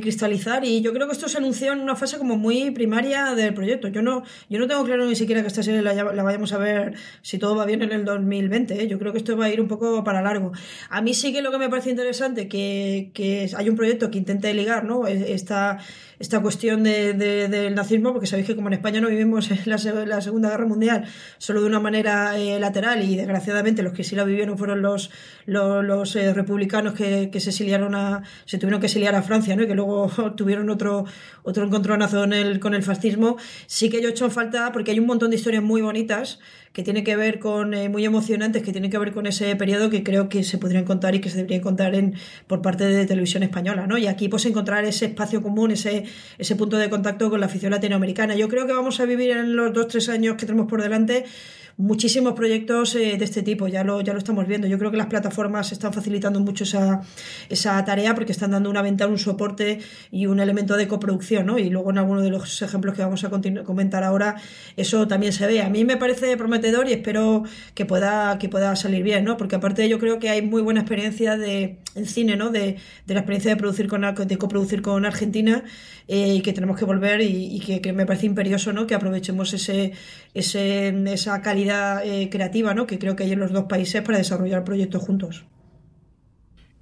cristalizar. 0.00 0.64
Y 0.64 0.80
yo 0.82 0.92
creo 0.92 1.06
que 1.06 1.12
esto 1.12 1.28
se 1.28 1.38
anunció 1.38 1.72
en 1.72 1.80
una 1.80 1.96
fase 1.96 2.18
como 2.18 2.36
muy 2.36 2.70
primaria 2.70 3.34
del 3.34 3.54
proyecto. 3.54 3.88
Yo 3.88 4.02
no, 4.02 4.22
yo 4.48 4.58
no 4.58 4.66
tengo 4.66 4.84
claro 4.84 5.06
ni 5.06 5.16
siquiera 5.16 5.40
que 5.42 5.48
esta 5.48 5.62
serie 5.62 5.82
la, 5.82 6.22
vayamos 6.22 6.52
a 6.52 6.58
ver 6.58 6.94
si 7.22 7.38
todo 7.38 7.56
va 7.56 7.64
bien 7.64 7.82
en 7.82 7.92
el 7.92 8.04
2020. 8.04 8.82
¿eh? 8.82 8.86
Yo 8.86 8.98
creo 8.98 9.12
que 9.12 9.18
esto 9.18 9.36
va 9.36 9.46
a 9.46 9.50
ir 9.50 9.60
un 9.60 9.68
poco 9.68 10.04
para 10.04 10.22
largo. 10.22 10.52
A 10.90 11.00
mí 11.00 11.14
sí 11.14 11.32
que 11.32 11.42
lo 11.42 11.50
que 11.50 11.58
me 11.58 11.68
parece 11.68 11.90
interesante 11.90 12.48
que, 12.48 13.10
que 13.14 13.50
hay 13.56 13.68
un 13.68 13.76
proyecto 13.76 14.10
que 14.10 14.18
intente 14.18 14.52
ligar 14.54 14.84
¿no? 14.84 15.06
esta, 15.06 15.78
esta 16.18 16.40
cuestión 16.40 16.82
de, 16.82 17.12
del 17.14 17.74
nazismo, 17.74 18.12
porque 18.12 18.26
sabéis 18.26 18.46
que 18.46 18.56
como 18.56 18.68
en 18.68 18.74
España 18.74 19.00
no 19.00 19.08
vivimos 19.08 19.50
la, 19.66 19.78
Segunda 20.20 20.50
Guerra 20.50 20.66
Mundial 20.66 21.04
solo 21.38 21.60
de 21.60 21.66
una 21.66 21.80
manera 21.80 22.38
eh, 22.38 22.58
lateral 22.60 23.02
y 23.02 23.16
desgraciadamente 23.16 23.82
los 23.82 23.92
que 23.92 24.04
sí 24.04 24.16
la 24.16 24.24
vivieron 24.24 24.56
fueron 24.56 24.82
los, 24.82 25.10
los, 25.46 26.16
eh, 26.16 26.32
republicanos 26.32 26.73
que, 26.94 27.30
que, 27.30 27.40
se 27.40 27.50
exiliaron 27.50 27.94
a, 27.94 28.22
se 28.44 28.58
tuvieron 28.58 28.80
que 28.80 28.86
exiliar 28.86 29.14
a 29.14 29.22
Francia, 29.22 29.54
¿no? 29.56 29.62
Y 29.62 29.66
que 29.66 29.74
luego 29.74 30.10
tuvieron 30.36 30.70
otro, 30.70 31.04
otro 31.42 31.64
encontronazo 31.64 32.24
en 32.24 32.32
el, 32.32 32.60
con 32.60 32.74
el 32.74 32.82
fascismo, 32.82 33.36
sí 33.66 33.90
que 33.90 34.00
yo 34.02 34.08
he 34.08 34.10
hecho 34.10 34.30
falta, 34.30 34.72
porque 34.72 34.90
hay 34.90 34.98
un 34.98 35.06
montón 35.06 35.30
de 35.30 35.36
historias 35.36 35.62
muy 35.62 35.82
bonitas 35.82 36.40
que 36.72 36.82
tiene 36.82 37.04
que 37.04 37.14
ver 37.14 37.38
con, 37.38 37.72
eh, 37.72 37.88
muy 37.88 38.04
emocionantes, 38.04 38.64
que 38.64 38.72
tienen 38.72 38.90
que 38.90 38.98
ver 38.98 39.12
con 39.12 39.26
ese 39.26 39.54
periodo 39.54 39.90
que 39.90 40.02
creo 40.02 40.28
que 40.28 40.42
se 40.42 40.58
podrían 40.58 40.84
contar 40.84 41.14
y 41.14 41.20
que 41.20 41.30
se 41.30 41.36
deberían 41.36 41.60
contar 41.60 41.94
en, 41.94 42.14
por 42.48 42.62
parte 42.62 42.84
de 42.84 43.06
televisión 43.06 43.44
española, 43.44 43.86
¿no? 43.86 43.96
Y 43.96 44.08
aquí 44.08 44.28
pues 44.28 44.44
encontrar 44.44 44.84
ese 44.84 45.06
espacio 45.06 45.40
común, 45.40 45.70
ese, 45.70 46.04
ese 46.36 46.56
punto 46.56 46.76
de 46.76 46.90
contacto 46.90 47.30
con 47.30 47.38
la 47.38 47.46
afición 47.46 47.70
latinoamericana. 47.70 48.34
Yo 48.34 48.48
creo 48.48 48.66
que 48.66 48.72
vamos 48.72 48.98
a 48.98 49.04
vivir 49.04 49.30
en 49.30 49.54
los 49.54 49.72
dos, 49.72 49.86
tres 49.86 50.08
años 50.08 50.34
que 50.36 50.46
tenemos 50.46 50.66
por 50.66 50.82
delante 50.82 51.24
muchísimos 51.76 52.34
proyectos 52.34 52.94
eh, 52.94 53.16
de 53.18 53.24
este 53.24 53.42
tipo, 53.42 53.68
ya 53.68 53.84
lo, 53.84 54.00
ya 54.00 54.12
lo 54.12 54.18
estamos 54.18 54.46
viendo. 54.46 54.66
Yo 54.66 54.78
creo 54.78 54.90
que 54.90 54.96
las 54.96 55.08
plataformas 55.08 55.72
están 55.72 55.92
facilitando 55.92 56.40
mucho 56.40 56.64
esa, 56.64 57.02
esa 57.48 57.84
tarea 57.84 58.14
porque 58.14 58.32
están 58.32 58.52
dando 58.52 58.70
una 58.70 58.82
ventana, 58.82 59.10
un 59.10 59.18
soporte 59.18 59.80
y 60.10 60.26
un 60.26 60.40
elemento 60.40 60.76
de 60.76 60.86
coproducción, 60.88 61.46
¿no? 61.46 61.58
Y 61.58 61.70
luego 61.70 61.90
en 61.90 61.98
alguno 61.98 62.22
de 62.22 62.30
los 62.30 62.62
ejemplos 62.62 62.94
que 62.94 63.02
vamos 63.02 63.24
a 63.24 63.30
comentar 63.30 64.04
ahora, 64.04 64.36
eso 64.76 65.08
también 65.08 65.32
se 65.32 65.46
ve. 65.46 65.62
A 65.62 65.68
mí 65.68 65.84
me 65.84 65.96
parece 65.96 66.36
prometedor 66.36 66.88
y 66.88 66.92
espero 66.92 67.42
que 67.74 67.86
pueda, 67.86 68.38
que 68.38 68.48
pueda 68.48 68.76
salir 68.76 69.02
bien, 69.02 69.24
¿no? 69.24 69.36
Porque 69.36 69.56
aparte 69.56 69.88
yo 69.88 69.98
creo 69.98 70.18
que 70.18 70.30
hay 70.30 70.42
muy 70.42 70.62
buena 70.62 70.80
experiencia 70.80 71.36
de, 71.36 71.78
en 71.94 72.06
cine, 72.06 72.36
¿no? 72.36 72.50
De, 72.50 72.76
de 73.06 73.14
la 73.14 73.20
experiencia 73.20 73.50
de 73.50 73.56
producir 73.56 73.88
con 73.88 74.04
de 74.04 74.36
coproducir 74.38 74.82
con 74.82 75.06
Argentina 75.06 75.64
eh, 76.06 76.34
y 76.34 76.42
que 76.42 76.52
tenemos 76.52 76.78
que 76.78 76.84
volver 76.84 77.22
y, 77.22 77.58
que, 77.60 77.80
que, 77.80 77.94
me 77.94 78.04
parece 78.04 78.26
imperioso, 78.26 78.72
¿no? 78.74 78.86
Que 78.86 78.94
aprovechemos 78.94 79.54
ese, 79.54 79.92
ese, 80.34 80.88
esa 81.10 81.40
calidad 81.40 81.63
eh, 81.68 82.28
creativa 82.30 82.74
¿no? 82.74 82.86
que 82.86 82.98
creo 82.98 83.16
que 83.16 83.24
hay 83.24 83.32
en 83.32 83.40
los 83.40 83.52
dos 83.52 83.64
países 83.64 84.02
para 84.02 84.18
desarrollar 84.18 84.64
proyectos 84.64 85.02
juntos. 85.02 85.44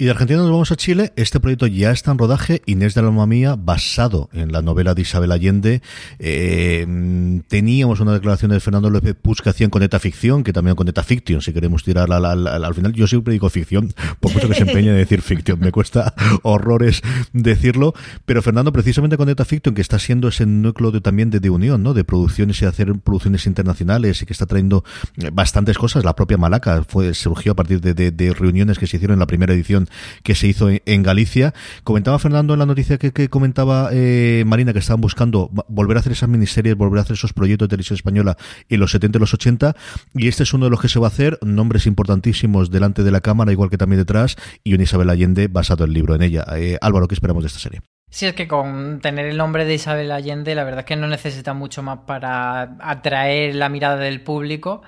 Y 0.03 0.07
de 0.07 0.11
Argentina 0.11 0.41
nos 0.41 0.51
vamos 0.51 0.73
a 0.73 0.75
Chile. 0.75 1.13
Este 1.15 1.39
proyecto 1.39 1.69
ya 1.69 1.93
está 1.93 2.11
en 2.11 2.19
rodaje. 2.19 2.61
Inés 2.67 2.93
de 2.95 3.03
la 3.03 3.07
Alma 3.07 3.25
Mía, 3.25 3.55
basado 3.57 4.29
en 4.33 4.51
la 4.51 4.61
novela 4.61 4.95
de 4.95 5.03
Isabel 5.03 5.31
Allende. 5.31 5.81
Eh, 6.19 7.41
teníamos 7.47 8.01
una 8.01 8.13
declaración 8.13 8.51
de 8.51 8.59
Fernando 8.59 8.91
López 8.91 9.15
Puig 9.15 9.41
que 9.41 9.51
hacían 9.51 9.71
con 9.71 9.81
Eta 9.85 10.01
Ficción, 10.01 10.43
que 10.43 10.53
también 10.53 10.75
con 10.75 10.89
Eta 10.89 11.05
Fiction, 11.05 11.41
si 11.41 11.53
queremos 11.53 11.85
tirar 11.85 12.11
al, 12.11 12.75
final. 12.75 12.93
Yo 12.95 13.07
siempre 13.07 13.31
digo 13.33 13.49
ficción, 13.49 13.95
por 14.19 14.33
mucho 14.33 14.49
que 14.49 14.55
se 14.55 14.63
empeñe 14.63 14.89
en 14.89 14.97
decir 14.97 15.23
ficción. 15.23 15.61
Me 15.61 15.71
cuesta 15.71 16.15
horrores 16.43 17.01
decirlo. 17.33 17.95
Pero 18.25 18.43
Fernando, 18.43 18.73
precisamente 18.73 19.17
con 19.17 19.29
Eta 19.29 19.45
Fiction, 19.45 19.73
que 19.73 19.83
está 19.83 20.01
siendo 20.01 20.27
ese 20.27 20.47
núcleo 20.47 20.91
de, 20.91 21.01
también 21.01 21.31
de, 21.31 21.49
unión, 21.49 21.81
¿no? 21.85 21.95
De 21.95 22.03
producciones 22.03 22.61
y 22.61 22.65
hacer 22.65 22.93
producciones 23.05 23.47
internacionales 23.47 24.21
y 24.21 24.27
que 24.27 24.33
está 24.33 24.47
trayendo 24.47 24.83
eh, 25.19 25.31
bastantes 25.33 25.79
cosas. 25.79 26.05
La 26.05 26.17
propia 26.17 26.39
Malaca 26.39 26.83
fue, 26.89 27.15
surgió 27.15 27.53
a 27.53 27.55
partir 27.55 27.81
de 27.81 28.35
reuniones 28.37 28.81
que 28.81 28.89
se 28.89 28.97
hicieron 28.97 29.15
en 29.15 29.21
la 29.21 29.29
primera 29.29 29.55
edición 29.55 29.89
que 30.23 30.35
se 30.35 30.47
hizo 30.47 30.69
en, 30.71 31.03
Galicia. 31.03 31.53
Comentaba 31.85 32.19
Fernando 32.19 32.53
en 32.53 32.61
la 32.61 32.67
noticia 32.67 32.99
que, 32.99 33.29
comentaba 33.29 33.91
eh, 33.93 34.45
Marina 34.47 34.73
que 34.73 34.79
estaban 34.79 35.01
buscando 35.01 35.51
volver 35.69 35.97
a 35.97 36.01
hacer 36.01 36.13
esas 36.13 36.29
miniseries, 36.29 36.77
volver 36.77 36.99
a 36.99 37.03
hacer 37.03 37.15
esos 37.15 37.33
proyectos 37.33 37.69
de 37.69 37.71
televisión 37.71 37.97
española 37.97 38.37
en 38.69 38.81
los 38.81 38.93
70 38.93 39.19
y 39.19 39.21
los 39.21 39.35
80 39.35 39.77
y 40.15 40.29
este 40.29 40.43
es 40.43 40.55
uno 40.55 40.67
de 40.67 40.71
los 40.71 40.81
que 40.81 40.89
se 40.89 40.99
va 40.99 41.07
a 41.07 41.09
hacer, 41.09 41.39
nombres 41.43 41.87
importantísimos 41.87 42.71
delante 42.71 43.03
de 43.03 43.11
la 43.11 43.21
cámara, 43.21 43.53
igual 43.53 43.71
que 43.71 43.79
también 43.79 44.01
detrás, 44.01 44.37
y 44.65 44.75
un 44.75 44.81
Isabel 44.81 45.11
Allende 45.11 45.49
basado 45.49 45.85
el 45.85 45.93
libro 45.93 46.15
en 46.15 46.23
ella. 46.23 46.45
Eh, 46.57 46.79
Álvaro, 46.81 47.09
¿qué 47.09 47.15
esperamos 47.15 47.43
de 47.43 47.49
esta 47.49 47.59
serie? 47.59 47.81
Sí, 48.11 48.27
es 48.27 48.35
que 48.35 48.47
con 48.47 49.01
tener 49.01 49.27
el 49.27 49.39
nombre 49.39 49.65
de 49.65 49.75
Isabel 49.75 50.13
Allende, 50.13 50.55
la 50.55 50.65
verdad 50.65 50.81
es 50.81 50.87
que 50.87 50.97
no 50.97 51.09
necesita 51.09 51.55
mucho 51.55 51.83
más 51.83 52.01
para 52.07 52.77
atraer 52.81 53.55
la 53.55 53.71
mirada 53.71 53.97
del 53.97 54.21
público. 54.21 54.83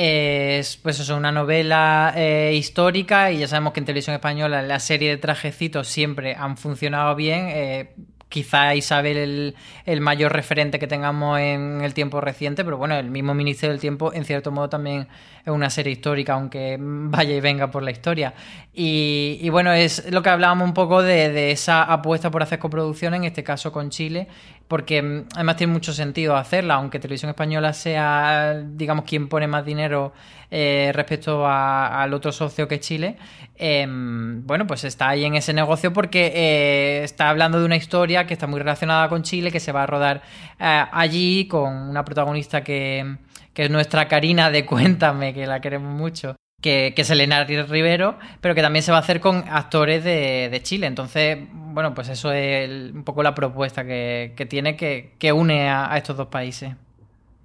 Es 0.00 0.76
pues 0.76 1.00
eso, 1.00 1.16
una 1.16 1.32
novela 1.32 2.12
eh, 2.14 2.52
histórica 2.54 3.32
y 3.32 3.38
ya 3.38 3.48
sabemos 3.48 3.72
que 3.72 3.80
en 3.80 3.86
televisión 3.86 4.14
española 4.14 4.62
la 4.62 4.78
serie 4.78 5.10
de 5.10 5.16
trajecitos 5.16 5.88
siempre 5.88 6.36
han 6.36 6.56
funcionado 6.56 7.16
bien. 7.16 7.48
Eh, 7.48 7.90
quizá 8.28 8.76
Isabel 8.76 9.56
el, 9.86 10.00
mayor 10.00 10.32
referente 10.32 10.78
que 10.78 10.86
tengamos 10.86 11.40
en 11.40 11.80
el 11.80 11.94
tiempo 11.94 12.20
reciente, 12.20 12.64
pero 12.64 12.76
bueno, 12.76 12.94
el 12.94 13.10
mismo 13.10 13.34
Ministerio 13.34 13.72
del 13.72 13.80
Tiempo 13.80 14.12
en 14.12 14.24
cierto 14.24 14.52
modo 14.52 14.68
también 14.68 15.08
es 15.50 15.54
una 15.54 15.70
serie 15.70 15.92
histórica, 15.92 16.34
aunque 16.34 16.76
vaya 16.80 17.34
y 17.34 17.40
venga 17.40 17.70
por 17.70 17.82
la 17.82 17.90
historia. 17.90 18.34
Y, 18.80 19.48
bueno, 19.50 19.72
es 19.72 20.08
lo 20.12 20.22
que 20.22 20.28
hablábamos 20.28 20.68
un 20.68 20.74
poco 20.74 21.02
de, 21.02 21.50
esa 21.50 21.82
apuesta 21.82 22.30
por 22.30 22.44
hacer 22.44 22.60
coproducción, 22.60 23.12
en 23.14 23.24
este 23.24 23.42
caso 23.42 23.72
con 23.72 23.90
Chile, 23.90 24.28
porque 24.68 25.02
mm, 25.02 25.24
además 25.34 25.56
tiene 25.56 25.72
mucho 25.72 25.92
sentido 25.92 26.36
hacerla, 26.36 26.74
aunque 26.74 27.00
Televisión 27.00 27.30
Española 27.30 27.72
sea, 27.72 28.62
digamos, 28.64 29.04
quien 29.04 29.28
pone 29.28 29.48
más 29.48 29.64
dinero 29.64 30.12
eh, 30.50 30.92
respecto 30.94 31.44
al 31.46 32.14
otro 32.14 32.30
socio 32.30 32.68
que 32.68 32.78
Chile, 32.78 33.16
em, 33.56 34.46
bueno, 34.46 34.66
pues 34.66 34.84
está 34.84 35.08
ahí 35.08 35.24
en 35.24 35.34
ese 35.34 35.52
negocio 35.52 35.92
porque 35.92 36.32
eh, 36.34 37.02
está 37.02 37.30
hablando 37.30 37.58
de 37.58 37.66
una 37.66 37.76
historia 37.76 38.26
que 38.26 38.34
está 38.34 38.46
muy 38.46 38.60
relacionada 38.60 39.08
con 39.08 39.24
Chile, 39.24 39.50
que 39.50 39.60
se 39.60 39.72
va 39.72 39.82
a 39.82 39.86
rodar 39.86 40.22
eh, 40.60 40.84
allí 40.92 41.48
con 41.48 41.72
una 41.74 42.04
protagonista 42.04 42.62
que, 42.62 43.16
que 43.58 43.64
es 43.64 43.70
nuestra 43.72 44.06
Karina 44.06 44.52
de 44.52 44.64
Cuéntame, 44.64 45.34
que 45.34 45.44
la 45.44 45.60
queremos 45.60 45.92
mucho 45.92 46.36
que, 46.62 46.92
que 46.94 47.02
es 47.02 47.10
Elena 47.10 47.42
Rivero, 47.42 48.16
pero 48.40 48.54
que 48.54 48.62
también 48.62 48.84
se 48.84 48.92
va 48.92 48.98
a 48.98 49.00
hacer 49.00 49.18
con 49.18 49.42
actores 49.48 50.04
de, 50.04 50.60
Chile. 50.62 50.86
Entonces, 50.86 51.38
bueno, 51.50 51.92
pues 51.92 52.08
eso 52.08 52.30
es 52.30 52.92
un 52.92 53.02
poco 53.02 53.24
la 53.24 53.34
propuesta 53.34 53.84
que, 53.84 54.46
tiene 54.48 54.76
que, 54.76 55.32
une 55.32 55.68
a, 55.68 55.92
estos 55.96 56.16
dos 56.16 56.28
países. 56.28 56.70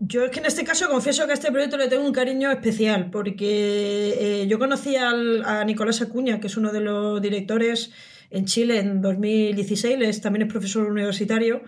Yo 0.02 0.26
es 0.26 0.30
que 0.30 0.40
en 0.40 0.46
este 0.46 0.64
caso 0.64 0.88
confieso 0.88 1.26
que 1.26 1.32
a 1.32 1.34
este 1.34 1.52
proyecto 1.52 1.78
le 1.78 1.88
tengo 1.88 2.06
un 2.06 2.14
cariño 2.14 2.52
especial, 2.52 3.10
porque 3.10 4.44
eh, 4.44 4.48
yo 4.48 4.60
conocí 4.60 4.96
a 4.96 5.64
Nicolás 5.66 6.04
Acuña, 6.04 6.40
que 6.40 6.46
es 6.46 6.58
uno 6.58 6.72
de 6.72 6.82
los 6.82 7.24
directores 7.24 7.92
en 8.30 8.46
Chile 8.46 8.78
en 8.78 9.02
2016, 9.02 10.22
también 10.22 10.46
es 10.46 10.52
profesor 10.52 10.86
universitario, 10.86 11.64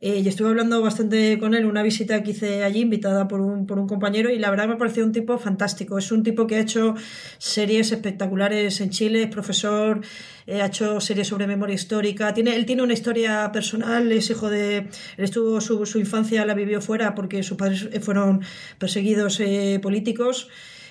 eh, 0.00 0.20
y 0.24 0.28
estuve 0.28 0.48
hablando 0.50 0.80
bastante 0.80 1.38
con 1.40 1.54
él, 1.54 1.66
una 1.66 1.82
visita 1.82 2.22
que 2.22 2.30
hice 2.30 2.62
allí, 2.62 2.80
invitada 2.82 3.26
por 3.26 3.40
un, 3.40 3.66
por 3.66 3.80
un 3.80 3.88
compañero, 3.88 4.30
y 4.30 4.38
la 4.38 4.48
verdad 4.48 4.68
me 4.68 4.76
pareció 4.76 5.04
un 5.04 5.10
tipo 5.10 5.38
fantástico. 5.38 5.98
Es 5.98 6.12
un 6.12 6.22
tipo 6.22 6.46
que 6.46 6.54
ha 6.56 6.60
hecho 6.60 6.94
series 7.38 7.90
espectaculares 7.90 8.80
en 8.80 8.90
Chile, 8.90 9.24
es 9.24 9.28
profesor, 9.28 10.00
eh, 10.46 10.62
ha 10.62 10.66
hecho 10.66 11.00
series 11.00 11.26
sobre 11.26 11.48
memoria 11.48 11.74
histórica. 11.74 12.32
Tiene, 12.32 12.54
él 12.54 12.64
tiene 12.64 12.82
una 12.82 12.92
historia 12.92 13.50
personal, 13.52 14.12
es 14.12 14.30
hijo 14.30 14.48
de. 14.48 14.76
Él 14.76 14.88
estuvo 15.16 15.60
su, 15.60 15.84
su 15.84 15.98
infancia 15.98 16.46
la 16.46 16.54
vivió 16.54 16.80
fuera 16.80 17.16
porque 17.16 17.42
sus 17.42 17.56
padres 17.56 17.88
fueron 18.00 18.42
perseguidos 18.78 19.40
eh, 19.40 19.80
políticos. 19.82 20.48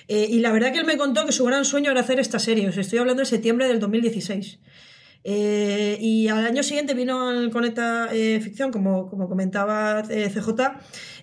y 0.08 0.40
la 0.40 0.52
verdad 0.52 0.72
que 0.72 0.78
él 0.78 0.86
me 0.86 0.96
contó 0.96 1.26
que 1.26 1.32
su 1.32 1.44
gran 1.44 1.64
sueño 1.64 1.90
era 1.90 2.00
hacer 2.00 2.18
esta 2.20 2.38
serie. 2.38 2.68
Os 2.68 2.76
estoy 2.76 2.98
hablando 2.98 3.20
de 3.20 3.26
septiembre 3.26 3.68
del 3.68 3.78
2016. 3.80 4.58
Eh, 5.30 5.98
y 6.00 6.28
al 6.28 6.46
año 6.46 6.62
siguiente 6.62 6.94
vino 6.94 7.28
al 7.28 7.50
Conecta 7.50 8.08
eh, 8.10 8.40
Ficción, 8.40 8.72
como, 8.72 9.10
como 9.10 9.28
comentaba 9.28 10.02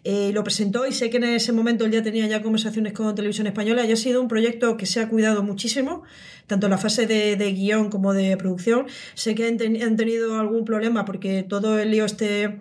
eh, 0.07 0.31
lo 0.33 0.43
presentó 0.43 0.85
y 0.85 0.91
sé 0.91 1.09
que 1.09 1.17
en 1.17 1.23
ese 1.23 1.51
momento 1.51 1.83
él 1.83 1.91
ya 1.91 2.03
tenía 2.03 2.27
ya 2.27 2.43
conversaciones 2.43 2.93
con 2.93 3.15
Televisión 3.15 3.47
Española 3.47 3.85
y 3.85 3.91
ha 3.91 3.95
sido 3.95 4.21
un 4.21 4.27
proyecto 4.27 4.77
que 4.77 4.85
se 4.85 4.99
ha 4.99 5.09
cuidado 5.09 5.41
muchísimo, 5.41 6.03
tanto 6.45 6.67
en 6.67 6.69
la 6.69 6.77
fase 6.77 7.07
de, 7.07 7.35
de 7.35 7.53
guion 7.53 7.89
como 7.89 8.13
de 8.13 8.37
producción. 8.37 8.85
Sé 9.15 9.33
que 9.33 9.47
han, 9.47 9.57
tenido 9.57 10.39
algún 10.39 10.63
problema 10.63 11.05
porque 11.05 11.41
todo 11.41 11.79
el 11.79 11.89
lío 11.89 12.05
este 12.05 12.59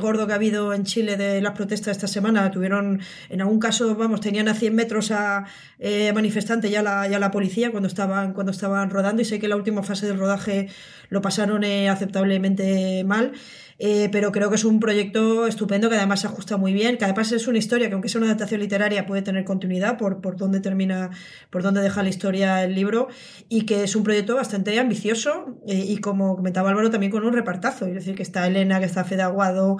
gordo 0.00 0.28
que 0.28 0.34
ha 0.34 0.36
habido 0.36 0.72
en 0.72 0.84
Chile 0.84 1.16
de 1.16 1.40
las 1.40 1.54
protestas 1.54 1.96
esta 1.96 2.06
semana, 2.06 2.48
tuvieron, 2.52 3.00
en 3.28 3.40
algún 3.40 3.58
caso, 3.58 3.96
vamos, 3.96 4.20
tenían 4.20 4.46
a 4.46 4.54
100 4.54 4.72
metros 4.72 5.10
a 5.10 5.46
manifestantes 6.14 6.70
ya 6.70 6.82
la, 6.82 7.08
ya 7.08 7.18
la 7.18 7.32
policía 7.32 7.72
cuando 7.72 7.88
estaban, 7.88 8.34
cuando 8.34 8.52
estaban 8.52 8.88
rodando 8.90 9.20
y 9.20 9.24
sé 9.24 9.40
que 9.40 9.48
la 9.48 9.56
última 9.56 9.82
fase 9.82 10.06
del 10.06 10.18
rodaje 10.18 10.68
lo 11.08 11.20
pasaron 11.20 11.64
eh, 11.64 11.88
aceptablemente 11.88 13.04
mal. 13.04 13.32
Eh, 13.78 14.08
pero 14.12 14.30
creo 14.30 14.50
que 14.50 14.56
es 14.56 14.64
un 14.64 14.78
proyecto 14.78 15.46
estupendo 15.46 15.88
que 15.88 15.96
además 15.96 16.20
se 16.20 16.28
ajusta 16.28 16.56
muy 16.56 16.72
bien, 16.72 16.96
que 16.96 17.04
además 17.04 17.32
es 17.32 17.48
una 17.48 17.58
historia 17.58 17.88
que 17.88 17.94
aunque 17.94 18.08
sea 18.08 18.20
una 18.20 18.28
adaptación 18.28 18.60
literaria 18.60 19.06
puede 19.06 19.22
tener 19.22 19.44
continuidad 19.44 19.98
por, 19.98 20.20
por 20.20 20.36
dónde 20.36 20.60
termina, 20.60 21.10
por 21.50 21.62
dónde 21.62 21.80
deja 21.80 22.02
la 22.02 22.08
historia 22.08 22.62
el 22.62 22.74
libro 22.74 23.08
y 23.48 23.62
que 23.62 23.84
es 23.84 23.96
un 23.96 24.04
proyecto 24.04 24.36
bastante 24.36 24.78
ambicioso 24.78 25.58
eh, 25.66 25.84
y 25.88 25.98
como 25.98 26.36
comentaba 26.36 26.70
Álvaro 26.70 26.90
también 26.90 27.10
con 27.10 27.24
un 27.24 27.32
repartazo, 27.32 27.86
es 27.86 27.94
decir, 27.94 28.14
que 28.14 28.22
está 28.22 28.46
Elena, 28.46 28.78
que 28.78 28.86
está 28.86 29.04
Fede 29.04 29.22
Aguado, 29.22 29.76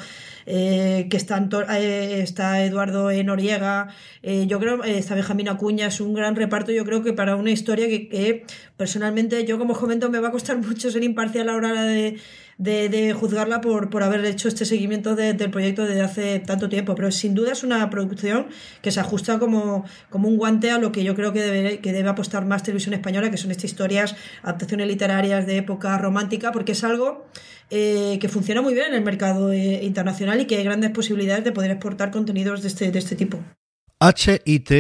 eh, 0.47 1.07
que 1.09 1.17
está, 1.17 1.39
está 1.79 2.65
Eduardo 2.65 3.11
Noriega, 3.23 3.89
yo 4.23 4.59
creo 4.59 4.83
está 4.85 5.15
Benjamín 5.15 5.49
Acuña, 5.49 5.87
es 5.87 6.01
un 6.01 6.15
gran 6.15 6.37
reparto, 6.37 6.73
yo 6.73 6.85
creo 6.85 7.03
que 7.03 7.13
para 7.13 7.37
una 7.37 7.51
historia 7.51 7.87
que, 7.87 8.09
que 8.09 8.45
personalmente 8.77 9.45
yo 9.45 9.59
como 9.59 9.75
comento 9.75 10.11
me 10.11 10.19
va 10.19 10.29
a 10.29 10.33
costar 10.33 10.57
mucho 10.67 10.91
ser 10.91 11.05
imparcial 11.05 11.49
a 11.49 11.53
la 11.53 11.57
hora 11.57 11.85
de 11.85 12.19
de, 12.59 12.89
de 12.89 13.13
juzgarla 13.13 13.61
por, 13.61 13.91
por 13.91 14.03
haber 14.03 14.25
hecho 14.25 14.49
este 14.49 14.65
seguimiento 14.65 15.17
del 15.17 15.51
proyecto 15.51 15.85
desde 15.85 16.03
hace 16.03 16.39
tanto 16.41 16.69
tiempo, 16.69 16.95
pero 16.95 17.11
sin 17.11 17.35
duda 17.35 17.53
es 17.53 17.63
una 17.63 17.89
producción 17.91 18.47
que 18.83 18.91
se 18.91 19.01
ajusta 19.01 19.39
como, 19.39 19.85
como 20.11 20.29
un 20.29 20.37
guante 20.37 20.71
a 20.71 20.79
lo 20.79 20.93
que 20.93 21.05
yo 21.05 21.15
creo 21.15 21.33
que 21.33 21.41
debe, 21.43 21.79
que 21.79 21.93
debe 21.93 22.09
apostar 22.09 22.45
más 22.45 22.63
televisión 22.63 22.95
española, 22.95 23.31
que 23.31 23.37
son 23.37 23.51
estas 23.51 23.65
historias, 23.65 24.17
adaptaciones 24.43 24.87
literarias 24.87 25.47
de 25.47 25.59
época 25.59 25.97
romántica, 25.99 26.53
porque 26.53 26.73
es 26.73 26.85
algo 26.85 27.27
eh, 27.71 28.19
que 28.21 28.29
funciona 28.29 28.63
muy 28.63 28.75
bien 28.75 28.89
en 28.89 28.95
el 28.95 29.03
mercado 29.03 29.53
eh, 29.53 29.81
internacional 29.83 30.41
y 30.41 30.47
que 30.47 30.57
hay 30.57 30.65
grandes 30.65 30.91
posibilidades 30.91 31.45
de 31.45 31.53
poder 31.53 31.71
exportar 31.71 32.11
contenidos 32.11 32.63
de 32.63 32.69
este, 32.69 32.91
de 32.91 32.99
este 32.99 33.17
tipo. 33.17 33.41
HIT 34.01 34.71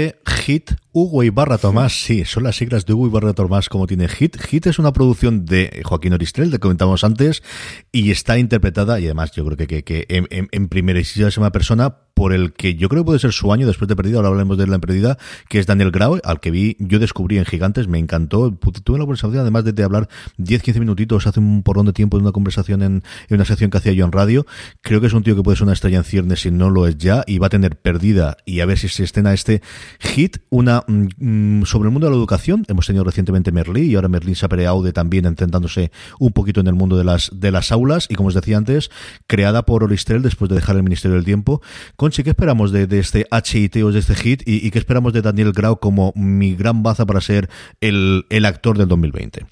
HIT 0.46 0.70
Hugo 0.96 1.24
Ibarra 1.24 1.58
Tomás, 1.58 2.04
sí, 2.04 2.24
son 2.24 2.44
las 2.44 2.54
siglas 2.54 2.86
de 2.86 2.92
Hugo 2.94 3.08
Ibarra 3.08 3.32
Tomás 3.32 3.68
como 3.68 3.88
tiene 3.88 4.06
Hit. 4.06 4.40
Hit 4.40 4.68
es 4.68 4.78
una 4.78 4.92
producción 4.92 5.44
de 5.44 5.82
Joaquín 5.84 6.12
Oristrel, 6.12 6.52
de 6.52 6.58
que 6.58 6.60
comentamos 6.60 7.02
antes, 7.02 7.42
y 7.90 8.12
está 8.12 8.38
interpretada, 8.38 9.00
y 9.00 9.06
además 9.06 9.32
yo 9.32 9.44
creo 9.44 9.56
que, 9.56 9.66
que, 9.66 9.82
que 9.82 10.06
en, 10.08 10.28
en, 10.30 10.48
en 10.52 10.68
primerísima 10.68 11.50
persona 11.50 11.96
por 12.14 12.32
el 12.32 12.52
que 12.52 12.76
yo 12.76 12.88
creo 12.88 13.02
que 13.02 13.06
puede 13.06 13.18
ser 13.18 13.32
su 13.32 13.52
año 13.52 13.66
después 13.66 13.88
de 13.88 13.96
Perdida, 13.96 14.18
ahora 14.18 14.28
hablaremos 14.28 14.56
de 14.56 14.68
la 14.68 14.78
Perdida, 14.78 15.18
que 15.48 15.58
es 15.58 15.66
Daniel 15.66 15.90
Grau, 15.90 16.20
al 16.22 16.40
que 16.40 16.52
vi, 16.52 16.76
yo 16.78 17.00
descubrí 17.00 17.38
en 17.38 17.44
Gigantes, 17.44 17.88
me 17.88 17.98
encantó, 17.98 18.52
tuve 18.52 18.98
la 18.98 19.04
conversación 19.04 19.40
además 19.40 19.64
de, 19.64 19.72
de 19.72 19.82
hablar 19.82 20.08
10-15 20.38 20.78
minutitos 20.78 21.26
hace 21.26 21.40
un 21.40 21.64
porrón 21.64 21.86
de 21.86 21.92
tiempo 21.92 22.16
en 22.16 22.22
una 22.22 22.30
conversación 22.30 22.82
en, 22.82 23.02
en, 23.28 23.34
una 23.34 23.44
sección 23.44 23.70
que 23.70 23.78
hacía 23.78 23.92
yo 23.92 24.04
en 24.04 24.12
radio, 24.12 24.46
creo 24.80 25.00
que 25.00 25.08
es 25.08 25.12
un 25.12 25.24
tío 25.24 25.34
que 25.34 25.42
puede 25.42 25.56
ser 25.56 25.64
una 25.64 25.72
estrella 25.72 25.98
en 25.98 26.04
ciernes 26.04 26.42
si 26.42 26.52
no 26.52 26.70
lo 26.70 26.86
es 26.86 26.96
ya, 26.98 27.24
y 27.26 27.38
va 27.38 27.48
a 27.48 27.50
tener 27.50 27.76
Perdida, 27.76 28.36
y 28.44 28.60
a 28.60 28.66
ver 28.66 28.78
si 28.78 28.88
se 28.88 29.02
estrena 29.02 29.32
este 29.32 29.60
hit, 29.98 30.36
una 30.50 30.83
mm, 30.86 31.62
sobre 31.64 31.88
el 31.88 31.92
mundo 31.92 32.06
de 32.06 32.12
la 32.12 32.16
educación, 32.16 32.64
hemos 32.68 32.86
tenido 32.86 33.04
recientemente 33.04 33.52
Merlí, 33.52 33.90
y 33.90 33.94
ahora 33.94 34.08
Merlín 34.08 34.34
Sapereaude 34.34 34.92
también 34.92 35.26
intentándose 35.26 35.90
un 36.18 36.32
poquito 36.32 36.60
en 36.60 36.66
el 36.66 36.74
mundo 36.74 36.96
de 36.96 37.04
las, 37.04 37.30
de 37.32 37.50
las 37.50 37.72
aulas, 37.72 38.06
y 38.08 38.14
como 38.14 38.28
os 38.28 38.34
decía 38.34 38.56
antes, 38.56 38.90
creada 39.26 39.64
por 39.64 39.84
Oristrel 39.84 40.22
después 40.22 40.48
de 40.48 40.56
dejar 40.56 40.76
el 40.76 40.82
Ministerio 40.82 41.16
del 41.16 41.24
Tiempo, 41.24 41.62
Conchi, 41.96 42.22
¿qué 42.22 42.30
esperamos 42.30 42.72
de, 42.72 42.86
este 42.98 43.26
HIT 43.30 43.76
o 43.76 43.92
de 43.92 43.98
este 43.98 44.14
hit? 44.14 44.42
¿Y, 44.46 44.66
¿Y, 44.66 44.70
qué 44.70 44.78
esperamos 44.78 45.12
de 45.12 45.22
Daniel 45.22 45.52
Grau 45.52 45.78
como 45.78 46.12
mi 46.14 46.54
gran 46.54 46.82
baza 46.82 47.06
para 47.06 47.20
ser 47.20 47.48
el, 47.80 48.26
el 48.30 48.44
actor 48.44 48.78
del 48.78 48.88
2020? 48.88 49.46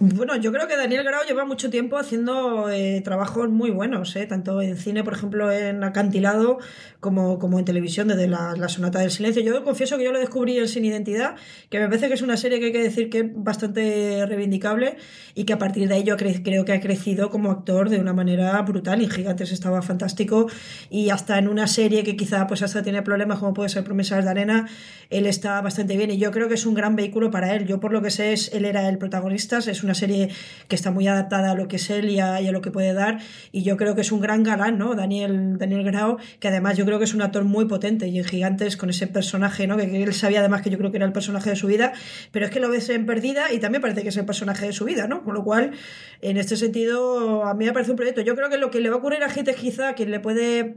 Bueno, 0.00 0.36
yo 0.36 0.52
creo 0.52 0.68
que 0.68 0.76
Daniel 0.76 1.02
Grau 1.02 1.22
lleva 1.26 1.44
mucho 1.44 1.70
tiempo 1.70 1.96
haciendo 1.98 2.70
eh, 2.70 3.00
trabajos 3.02 3.48
muy 3.48 3.70
buenos, 3.70 4.14
eh, 4.14 4.26
tanto 4.26 4.62
en 4.62 4.76
cine, 4.76 5.02
por 5.02 5.12
ejemplo, 5.12 5.50
en 5.50 5.82
Acantilado, 5.82 6.58
como, 7.00 7.40
como 7.40 7.58
en 7.58 7.64
televisión, 7.64 8.06
desde 8.06 8.28
la, 8.28 8.54
la, 8.56 8.68
Sonata 8.68 9.00
del 9.00 9.10
Silencio. 9.10 9.42
Yo 9.42 9.64
confieso 9.64 9.98
que 9.98 10.04
yo 10.04 10.12
lo 10.12 10.20
descubrí 10.20 10.56
en 10.56 10.68
Sin 10.68 10.84
Identidad, 10.84 11.34
que 11.68 11.80
me 11.80 11.86
parece 11.86 12.06
que 12.06 12.14
es 12.14 12.22
una 12.22 12.36
serie 12.36 12.60
que 12.60 12.66
hay 12.66 12.72
que 12.72 12.82
decir 12.82 13.10
que 13.10 13.18
es 13.18 13.26
bastante 13.34 14.24
reivindicable 14.24 14.98
y 15.34 15.42
que 15.42 15.52
a 15.52 15.58
partir 15.58 15.88
de 15.88 15.94
ahí 15.94 16.04
yo 16.04 16.16
cre 16.16 16.44
creo 16.44 16.64
que 16.64 16.74
ha 16.74 16.80
crecido 16.80 17.28
como 17.28 17.50
actor 17.50 17.88
de 17.88 17.98
una 17.98 18.12
manera 18.12 18.62
brutal. 18.62 19.02
Y 19.02 19.10
Gigantes 19.10 19.50
estaba 19.50 19.82
fantástico 19.82 20.46
y 20.90 21.10
hasta 21.10 21.38
en 21.38 21.48
una 21.48 21.66
serie 21.66 22.04
que 22.04 22.14
quizá 22.14 22.46
pues 22.46 22.62
hasta 22.62 22.84
tiene 22.84 23.02
problemas, 23.02 23.40
como 23.40 23.52
puede 23.52 23.68
ser 23.68 23.82
Promesas 23.82 24.24
de 24.24 24.30
Arena, 24.30 24.68
él 25.10 25.26
está 25.26 25.60
bastante 25.60 25.96
bien 25.96 26.12
y 26.12 26.18
yo 26.18 26.30
creo 26.30 26.46
que 26.46 26.54
es 26.54 26.66
un 26.66 26.74
gran 26.74 26.94
vehículo 26.94 27.32
para 27.32 27.52
él. 27.56 27.66
Yo 27.66 27.80
por 27.80 27.92
lo 27.92 28.00
que 28.00 28.12
sé, 28.12 28.32
es, 28.32 28.52
él 28.54 28.64
era 28.64 28.88
el 28.88 28.98
protagonista, 28.98 29.58
es 29.58 29.87
una 29.88 29.94
serie 29.94 30.28
que 30.68 30.76
está 30.76 30.90
muy 30.90 31.08
adaptada 31.08 31.52
a 31.52 31.54
lo 31.54 31.66
que 31.66 31.76
es 31.76 31.90
él 31.90 32.10
y 32.10 32.20
a, 32.20 32.40
lo 32.52 32.60
que 32.60 32.70
puede 32.70 32.92
dar. 32.92 33.18
Y 33.52 33.62
yo 33.62 33.76
creo 33.76 33.94
que 33.94 34.02
es 34.02 34.12
un 34.12 34.20
gran 34.20 34.42
galán, 34.42 34.78
¿no? 34.78 34.94
Daniel, 34.94 35.58
Daniel 35.58 35.82
Grau, 35.82 36.18
que 36.40 36.48
además 36.48 36.76
yo 36.76 36.84
creo 36.84 36.98
que 36.98 37.04
es 37.04 37.14
un 37.14 37.22
actor 37.22 37.44
muy 37.44 37.64
potente 37.64 38.06
y 38.08 38.18
en 38.18 38.24
Gigantes 38.24 38.76
con 38.76 38.90
ese 38.90 39.06
personaje, 39.06 39.66
¿no? 39.66 39.76
Que, 39.76 40.02
él 40.02 40.14
sabía 40.14 40.40
además 40.40 40.62
que 40.62 40.70
yo 40.70 40.78
creo 40.78 40.90
que 40.90 40.98
era 40.98 41.06
el 41.06 41.12
personaje 41.12 41.50
de 41.50 41.56
su 41.56 41.66
vida, 41.66 41.92
pero 42.32 42.44
es 42.44 42.50
que 42.50 42.60
lo 42.60 42.68
ves 42.68 42.88
en 42.90 43.06
Perdida 43.06 43.52
y 43.52 43.58
también 43.58 43.80
parece 43.80 44.02
que 44.02 44.10
es 44.10 44.16
el 44.16 44.26
personaje 44.26 44.66
de 44.66 44.72
su 44.72 44.84
vida, 44.84 45.08
¿no? 45.08 45.24
Con 45.24 45.34
lo 45.34 45.42
cual, 45.42 45.72
en 46.20 46.36
este 46.36 46.56
sentido, 46.56 47.44
a 47.44 47.54
mí 47.54 47.64
me 47.64 47.72
parece 47.72 47.90
un 47.90 47.96
proyecto. 47.96 48.20
Yo 48.20 48.36
creo 48.36 48.50
que 48.50 48.58
lo 48.58 48.70
que 48.70 48.80
le 48.80 48.90
va 48.90 48.96
a 48.96 48.98
ocurrir 48.98 49.22
a 49.22 49.30
gente 49.30 49.54
quizá 49.54 49.94
que 49.94 50.06
le 50.06 50.20
puede 50.20 50.76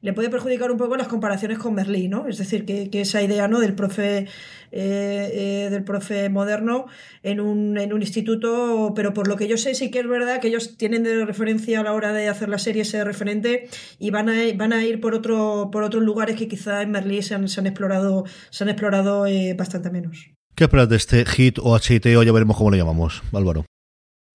le 0.00 0.12
puede 0.12 0.30
perjudicar 0.30 0.70
un 0.70 0.78
poco 0.78 0.96
las 0.96 1.08
comparaciones 1.08 1.58
con 1.58 1.74
Merlí, 1.74 2.08
¿no? 2.08 2.26
Es 2.28 2.38
decir, 2.38 2.64
que, 2.64 2.90
que 2.90 3.00
esa 3.02 3.22
idea, 3.22 3.48
¿no? 3.48 3.60
Del 3.60 3.74
profe, 3.74 4.18
eh, 4.18 4.26
eh, 4.72 5.68
del 5.70 5.84
profe 5.84 6.28
moderno 6.28 6.86
en 7.22 7.40
un, 7.40 7.78
en 7.78 7.92
un 7.92 8.02
instituto, 8.02 8.92
pero 8.94 9.12
por 9.14 9.28
lo 9.28 9.36
que 9.36 9.48
yo 9.48 9.56
sé 9.56 9.74
sí 9.74 9.90
que 9.90 10.00
es 10.00 10.08
verdad 10.08 10.40
que 10.40 10.48
ellos 10.48 10.76
tienen 10.76 11.02
de 11.02 11.24
referencia 11.24 11.80
a 11.80 11.82
la 11.82 11.92
hora 11.92 12.12
de 12.12 12.28
hacer 12.28 12.48
la 12.48 12.58
serie 12.58 12.82
ese 12.82 13.02
referente 13.04 13.68
y 13.98 14.10
van 14.10 14.28
a, 14.28 14.34
van 14.54 14.72
a 14.72 14.84
ir 14.84 15.00
por 15.00 15.14
otro, 15.14 15.70
por 15.72 15.82
otros 15.82 16.02
lugares 16.02 16.36
que 16.36 16.48
quizá 16.48 16.82
en 16.82 16.90
Merlí 16.90 17.22
se 17.22 17.34
han, 17.34 17.48
se 17.48 17.60
han 17.60 17.66
explorado, 17.66 18.24
se 18.50 18.64
han 18.64 18.70
explorado 18.70 19.26
eh, 19.26 19.54
bastante 19.54 19.90
menos. 19.90 20.30
¿Qué 20.54 20.64
esperas 20.64 20.88
de 20.88 20.96
este 20.96 21.24
hit 21.26 21.58
o 21.60 21.78
HIT 21.78 22.06
o 22.16 22.22
ya 22.22 22.32
veremos 22.32 22.56
cómo 22.56 22.70
lo 22.70 22.76
llamamos, 22.76 23.22
Álvaro? 23.32 23.64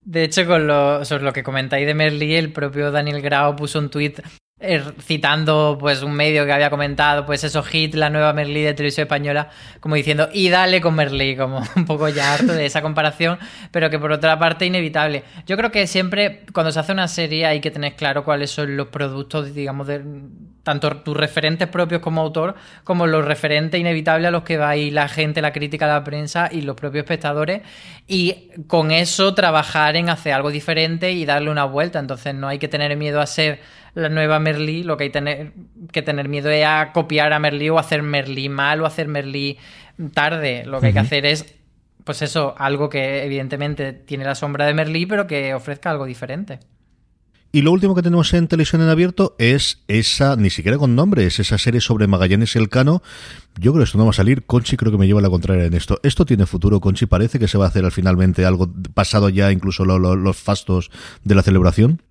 De 0.03 0.23
hecho, 0.23 0.45
con 0.47 0.65
lo, 0.65 1.05
sobre 1.05 1.23
lo 1.23 1.33
que 1.33 1.43
comentáis 1.43 1.85
de 1.85 1.93
Merlí, 1.93 2.35
el 2.35 2.51
propio 2.51 2.91
Daniel 2.91 3.21
Grau 3.21 3.55
puso 3.55 3.79
un 3.79 3.89
tuit 3.89 4.19
citando 4.99 5.77
pues 5.79 6.03
un 6.03 6.13
medio 6.13 6.45
que 6.45 6.51
había 6.51 6.69
comentado 6.69 7.25
pues 7.25 7.43
eso 7.43 7.63
hit 7.63 7.95
la 7.95 8.09
nueva 8.09 8.33
Merlí 8.33 8.61
de 8.61 8.73
televisión 8.73 9.05
española 9.05 9.49
como 9.79 9.95
diciendo 9.95 10.29
y 10.31 10.49
dale 10.49 10.81
con 10.81 10.95
Merlí 10.95 11.35
como 11.35 11.63
un 11.75 11.85
poco 11.85 12.09
ya 12.09 12.33
harto 12.33 12.53
de 12.53 12.65
esa 12.65 12.81
comparación 12.81 13.39
pero 13.71 13.89
que 13.89 13.99
por 13.99 14.11
otra 14.11 14.37
parte 14.37 14.65
inevitable. 14.65 15.23
Yo 15.45 15.57
creo 15.57 15.71
que 15.71 15.87
siempre 15.87 16.43
cuando 16.53 16.71
se 16.71 16.79
hace 16.79 16.91
una 16.91 17.07
serie 17.07 17.45
hay 17.45 17.59
que 17.61 17.71
tener 17.71 17.95
claro 17.95 18.23
cuáles 18.23 18.51
son 18.51 18.77
los 18.77 18.87
productos 18.87 19.53
digamos 19.53 19.87
de 19.87 20.01
tanto 20.63 20.97
tus 20.97 21.17
referentes 21.17 21.67
propios 21.67 22.01
como 22.01 22.21
autor 22.21 22.55
como 22.83 23.07
los 23.07 23.25
referentes 23.25 23.79
inevitables 23.79 24.27
a 24.27 24.31
los 24.31 24.43
que 24.43 24.57
va 24.57 24.69
a 24.69 24.77
ir 24.77 24.93
la 24.93 25.07
gente 25.07 25.41
la 25.41 25.51
crítica 25.51 25.87
la 25.87 26.03
prensa 26.03 26.49
y 26.51 26.61
los 26.61 26.75
propios 26.75 27.03
espectadores 27.03 27.61
y 28.07 28.49
con 28.67 28.91
eso 28.91 29.33
trabajar 29.33 29.95
en 29.95 30.09
hacer 30.09 30.33
algo 30.33 30.51
diferente 30.51 31.11
y 31.11 31.25
darle 31.25 31.49
una 31.49 31.65
vuelta 31.65 31.99
entonces 31.99 32.35
no 32.35 32.47
hay 32.47 32.59
que 32.59 32.67
tener 32.67 32.95
miedo 32.97 33.21
a 33.21 33.25
ser 33.25 33.59
la 33.93 34.09
nueva 34.09 34.39
Merlí, 34.39 34.83
lo 34.83 34.97
que 34.97 35.05
hay 35.05 35.09
tener, 35.09 35.53
que 35.91 36.01
tener 36.01 36.29
miedo 36.29 36.49
es 36.49 36.65
a 36.65 36.91
copiar 36.93 37.33
a 37.33 37.39
Merlí 37.39 37.69
o 37.69 37.79
hacer 37.79 38.03
Merlí 38.03 38.49
mal 38.49 38.81
o 38.81 38.85
hacer 38.85 39.07
Merlí 39.07 39.57
tarde. 40.13 40.63
Lo 40.65 40.71
que 40.71 40.77
uh 40.77 40.79
-huh. 40.79 40.85
hay 40.87 40.93
que 40.93 40.99
hacer 40.99 41.25
es, 41.25 41.55
pues 42.03 42.21
eso, 42.21 42.55
algo 42.57 42.89
que 42.89 43.23
evidentemente 43.23 43.93
tiene 43.93 44.23
la 44.23 44.35
sombra 44.35 44.65
de 44.65 44.73
Merlí, 44.73 45.05
pero 45.05 45.27
que 45.27 45.53
ofrezca 45.53 45.91
algo 45.91 46.05
diferente. 46.05 46.59
Y 47.53 47.63
lo 47.63 47.73
último 47.73 47.95
que 47.95 48.01
tenemos 48.01 48.33
en 48.33 48.47
televisión 48.47 48.81
en 48.81 48.87
abierto 48.87 49.35
es 49.37 49.83
esa, 49.89 50.37
ni 50.37 50.49
siquiera 50.49 50.77
con 50.77 50.95
nombre, 50.95 51.25
es 51.25 51.39
esa 51.39 51.57
serie 51.57 51.81
sobre 51.81 52.07
Magallanes 52.07 52.55
y 52.55 52.59
Elcano. 52.59 53.03
Yo 53.59 53.73
creo 53.73 53.81
que 53.81 53.83
esto 53.83 53.97
no 53.97 54.05
va 54.05 54.11
a 54.11 54.13
salir. 54.13 54.43
Conchi 54.43 54.77
creo 54.77 54.91
que 54.91 54.97
me 54.97 55.05
lleva 55.05 55.19
la 55.19 55.29
contraria 55.29 55.65
en 55.65 55.73
esto. 55.73 55.99
¿Esto 56.01 56.25
tiene 56.25 56.45
futuro, 56.45 56.79
Conchi? 56.79 57.07
¿Parece 57.07 57.39
que 57.39 57.49
se 57.49 57.57
va 57.57 57.65
a 57.65 57.67
hacer 57.67 57.83
al 57.83 57.91
finalmente 57.91 58.45
algo 58.45 58.71
pasado 58.93 59.27
ya 59.27 59.51
incluso 59.51 59.83
lo, 59.83 59.99
lo, 59.99 60.15
los 60.15 60.37
fastos 60.37 60.91
de 61.25 61.35
la 61.35 61.41
celebración? 61.41 62.01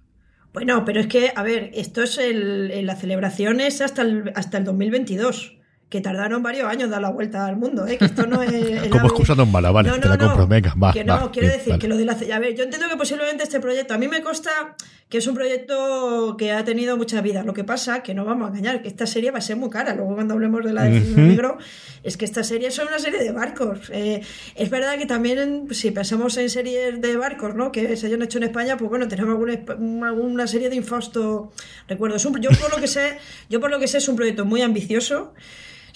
Bueno, 0.53 0.85
pero 0.85 1.00
es 1.00 1.07
que, 1.07 1.33
a 1.35 1.42
ver, 1.42 1.70
esto 1.74 2.03
es 2.03 2.20
la 2.22 2.96
celebración 2.96 3.61
es 3.61 3.81
hasta 3.81 4.03
el, 4.03 4.33
hasta 4.35 4.59
el 4.59 4.64
2022 4.64 5.60
que 5.90 6.00
tardaron 6.00 6.40
varios 6.40 6.68
años 6.68 6.85
en 6.85 6.90
dar 6.90 7.03
la 7.03 7.11
vuelta 7.11 7.44
al 7.46 7.57
mundo, 7.57 7.85
¿eh? 7.85 7.98
que 7.98 8.05
esto 8.05 8.24
no 8.24 8.40
es... 8.42 8.88
Como 8.90 9.09
excusa 9.09 9.35
no 9.35 9.42
es 9.42 9.48
mala, 9.48 9.72
vale, 9.72 9.88
no, 9.88 9.96
no, 9.96 10.00
te 10.00 10.09
la 10.09 10.18
compro, 10.18 10.46
venga, 10.46 10.72
va. 10.81 10.92
Que 10.92 11.03
no, 11.03 11.14
va, 11.14 11.33
quiero 11.33 11.48
bien, 11.48 11.59
decir 11.59 11.70
vale. 11.72 11.81
que 11.81 11.88
lo 11.88 11.96
de 11.96 12.05
la... 12.05 12.12
A 12.12 12.38
ver, 12.38 12.55
yo 12.55 12.62
entiendo 12.62 12.88
que 12.88 12.96
posiblemente 12.96 13.42
este 13.42 13.59
proyecto, 13.59 13.92
a 13.92 13.98
mí 13.98 14.07
me 14.07 14.22
consta 14.22 14.76
que 15.09 15.18
es 15.18 15.26
un 15.26 15.35
proyecto 15.35 16.37
que 16.38 16.53
ha 16.53 16.64
tenido 16.64 16.96
mucha 16.96 17.20
vida, 17.20 17.42
lo 17.42 17.53
que 17.55 17.64
pasa 17.64 18.05
que 18.05 18.14
no 18.14 18.24
vamos 18.24 18.46
a 18.46 18.48
engañar, 18.50 18.83
que 18.83 18.87
esta 18.87 19.07
serie 19.07 19.33
va 19.33 19.38
a 19.38 19.40
ser 19.40 19.57
muy 19.57 19.68
cara, 19.68 19.92
luego 19.96 20.14
cuando 20.14 20.35
hablemos 20.35 20.64
de 20.64 20.72
la 20.72 20.85
de 20.85 21.00
uh 21.00 21.03
-huh. 21.03 21.16
negro, 21.16 21.59
es 22.05 22.16
que 22.16 22.24
esta 22.24 22.44
serie 22.44 22.68
es 22.68 22.79
una 22.79 23.00
serie 23.00 23.20
de 23.20 23.33
barcos. 23.33 23.90
Eh, 23.92 24.22
es 24.55 24.70
verdad 24.70 24.96
que 24.96 25.07
también, 25.07 25.66
si 25.72 25.90
pensamos 25.90 26.37
en 26.37 26.48
series 26.48 27.00
de 27.00 27.16
barcos, 27.16 27.57
¿no? 27.57 27.72
Que 27.72 27.96
se 27.96 28.07
hayan 28.07 28.22
hecho 28.22 28.38
en 28.38 28.44
España, 28.44 28.76
pues 28.76 28.88
bueno, 28.88 29.09
tenemos 29.09 29.31
alguna, 29.33 30.07
alguna 30.07 30.46
serie 30.46 30.70
de 30.70 30.76
Infausto, 30.76 31.50
recuerdo. 31.88 32.14
Es 32.14 32.24
un, 32.24 32.40
yo 32.40 32.50
por 32.50 32.70
lo 32.70 32.76
que 32.76 32.87
sé, 32.87 33.18
yo 33.48 33.59
por 33.59 33.72
lo 33.72 33.81
que 33.81 33.88
sé 33.88 33.98
es 33.98 34.09
un 34.09 34.14
proyecto 34.14 34.44
muy 34.44 34.62
ambicioso. 34.62 35.35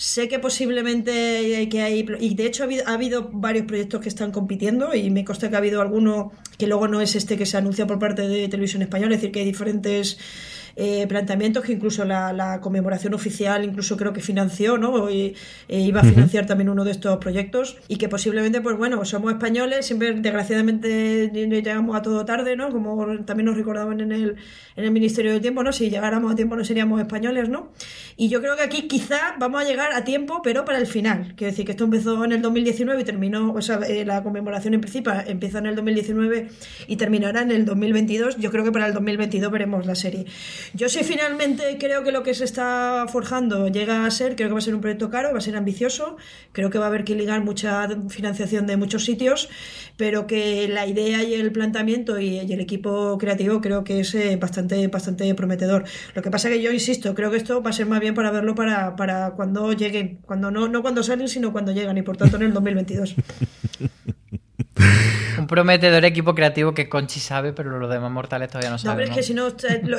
Sé 0.04 0.28
que 0.28 0.38
posiblemente 0.38 1.66
que 1.70 1.80
hay, 1.80 2.06
y 2.20 2.34
de 2.34 2.44
hecho 2.44 2.62
ha 2.62 2.66
habido, 2.66 2.86
ha 2.86 2.92
habido, 2.92 3.30
varios 3.32 3.64
proyectos 3.64 4.02
que 4.02 4.10
están 4.10 4.32
compitiendo 4.32 4.94
y 4.94 5.08
me 5.08 5.24
consta 5.24 5.48
que 5.48 5.54
ha 5.54 5.58
habido 5.58 5.80
alguno 5.80 6.30
que 6.58 6.66
luego 6.66 6.88
no 6.88 7.00
es 7.00 7.16
este 7.16 7.38
que 7.38 7.46
se 7.46 7.56
anuncia 7.56 7.86
por 7.86 7.98
parte 7.98 8.28
de 8.28 8.46
Televisión 8.48 8.82
Española, 8.82 9.14
es 9.14 9.22
decir, 9.22 9.32
que 9.32 9.40
hay 9.40 9.46
diferentes 9.46 10.18
eh, 10.76 11.06
planteamientos 11.06 11.64
que 11.64 11.72
incluso 11.72 12.04
la, 12.04 12.58
conmemoración 12.60 13.14
oficial 13.14 13.64
incluso 13.64 13.96
creo 13.96 14.12
que 14.12 14.20
financió, 14.20 14.78
¿no? 14.78 15.10
Y, 15.10 15.34
e 15.68 15.80
iba 15.80 16.00
a 16.00 16.04
financiar 16.04 16.46
también 16.46 16.68
uno 16.68 16.84
de 16.84 16.90
estos 16.90 17.18
proyectos 17.18 17.76
y 17.88 17.96
que 17.96 18.08
posiblemente, 18.08 18.60
pues 18.60 18.76
bueno, 18.76 19.04
somos 19.04 19.32
españoles, 19.32 19.86
siempre 19.86 20.12
desgraciadamente 20.12 21.30
llegamos 21.32 21.96
a 21.96 22.02
todo 22.02 22.24
tarde, 22.24 22.56
¿no? 22.56 22.70
Como 22.70 23.24
también 23.24 23.46
nos 23.46 23.56
recordaban 23.56 24.00
en 24.00 24.12
el, 24.12 24.36
en 24.76 24.84
el 24.84 24.90
Ministerio 24.90 25.32
del 25.32 25.40
Tiempo, 25.40 25.62
¿no? 25.62 25.72
Si 25.72 25.90
llegáramos 25.90 26.32
a 26.32 26.34
tiempo 26.36 26.56
no 26.56 26.64
seríamos 26.64 27.00
españoles, 27.00 27.48
¿no? 27.48 27.72
Y 28.16 28.28
yo 28.28 28.40
creo 28.40 28.56
que 28.56 28.62
aquí 28.62 28.88
quizá 28.88 29.36
vamos 29.38 29.62
a 29.62 29.64
llegar 29.64 29.92
a 29.92 30.04
tiempo, 30.04 30.40
pero 30.42 30.64
para 30.64 30.78
el 30.78 30.86
final. 30.86 31.34
Quiero 31.36 31.50
decir 31.50 31.64
que 31.64 31.72
esto 31.72 31.84
empezó 31.84 32.24
en 32.24 32.32
el 32.32 32.42
2019 32.42 33.00
y 33.00 33.04
terminó, 33.04 33.52
o 33.52 33.62
sea, 33.62 33.76
eh, 33.86 34.04
la 34.04 34.22
conmemoración 34.22 34.74
en 34.74 34.80
principio 34.80 35.12
empieza 35.26 35.58
en 35.58 35.66
el 35.66 35.76
2019 35.76 36.48
y 36.86 36.96
terminará 36.96 37.42
en 37.42 37.50
el 37.50 37.64
2022. 37.64 38.38
Yo 38.38 38.50
creo 38.50 38.64
que 38.64 38.72
para 38.72 38.86
el 38.86 38.94
2022 38.94 39.50
veremos 39.50 39.86
la 39.86 39.94
serie. 39.94 40.26
Yo 40.72 40.88
sí 40.88 41.04
finalmente 41.04 41.76
creo 41.78 42.02
que 42.02 42.12
lo 42.12 42.22
que 42.22 42.34
se 42.34 42.44
está 42.44 43.06
forjando 43.10 43.68
llega 43.68 44.06
a 44.06 44.10
ser, 44.10 44.36
creo 44.36 44.48
que 44.48 44.54
va 44.54 44.58
a 44.58 44.62
ser 44.62 44.74
un 44.74 44.80
proyecto 44.80 45.10
caro, 45.10 45.32
va 45.32 45.38
a 45.38 45.40
ser 45.40 45.56
ambicioso, 45.56 46.16
creo 46.52 46.70
que 46.70 46.78
va 46.78 46.86
a 46.86 46.88
haber 46.88 47.04
que 47.04 47.14
ligar 47.14 47.44
mucha 47.44 47.88
financiación 48.08 48.66
de 48.66 48.76
muchos 48.76 49.04
sitios, 49.04 49.48
pero 49.96 50.26
que 50.26 50.68
la 50.68 50.86
idea 50.86 51.22
y 51.22 51.34
el 51.34 51.52
planteamiento 51.52 52.18
y, 52.18 52.38
el 52.38 52.60
equipo 52.60 53.18
creativo 53.18 53.60
creo 53.60 53.84
que 53.84 54.00
es 54.00 54.14
eh, 54.14 54.36
bastante, 54.36 54.86
bastante 54.88 55.34
prometedor. 55.34 55.84
Lo 56.14 56.22
que 56.22 56.30
pasa 56.30 56.48
que 56.48 56.62
yo 56.62 56.70
insisto, 56.72 57.14
creo 57.14 57.30
que 57.30 57.36
esto 57.36 57.62
va 57.62 57.70
a 57.70 57.72
ser 57.72 57.86
más 57.86 58.00
bien 58.00 58.14
para 58.14 58.30
verlo 58.30 58.54
para, 58.54 58.96
para 58.96 59.32
cuando 59.32 59.72
lleguen, 59.72 60.18
cuando 60.24 60.50
no, 60.50 60.68
no 60.68 60.82
cuando 60.82 61.02
salen, 61.02 61.28
sino 61.28 61.52
cuando 61.52 61.72
llegan 61.72 61.98
y 61.98 62.02
por 62.02 62.16
tanto 62.16 62.36
en 62.36 62.42
el 62.44 62.52
2022. 62.54 63.16
Un 65.38 65.46
prometedor 65.46 66.04
equipo 66.04 66.34
creativo 66.34 66.74
que 66.74 66.88
Conchi 66.88 67.20
sabe, 67.20 67.52
pero 67.52 67.78
los 67.78 67.90
demás 67.90 68.10
mortales 68.10 68.48
todavía 68.48 68.70
no 68.70 68.78
saben. 68.78 69.06
No, 69.06 69.10
es 69.12 69.16
que 69.16 69.22
si 69.22 69.34
no, 69.34 69.48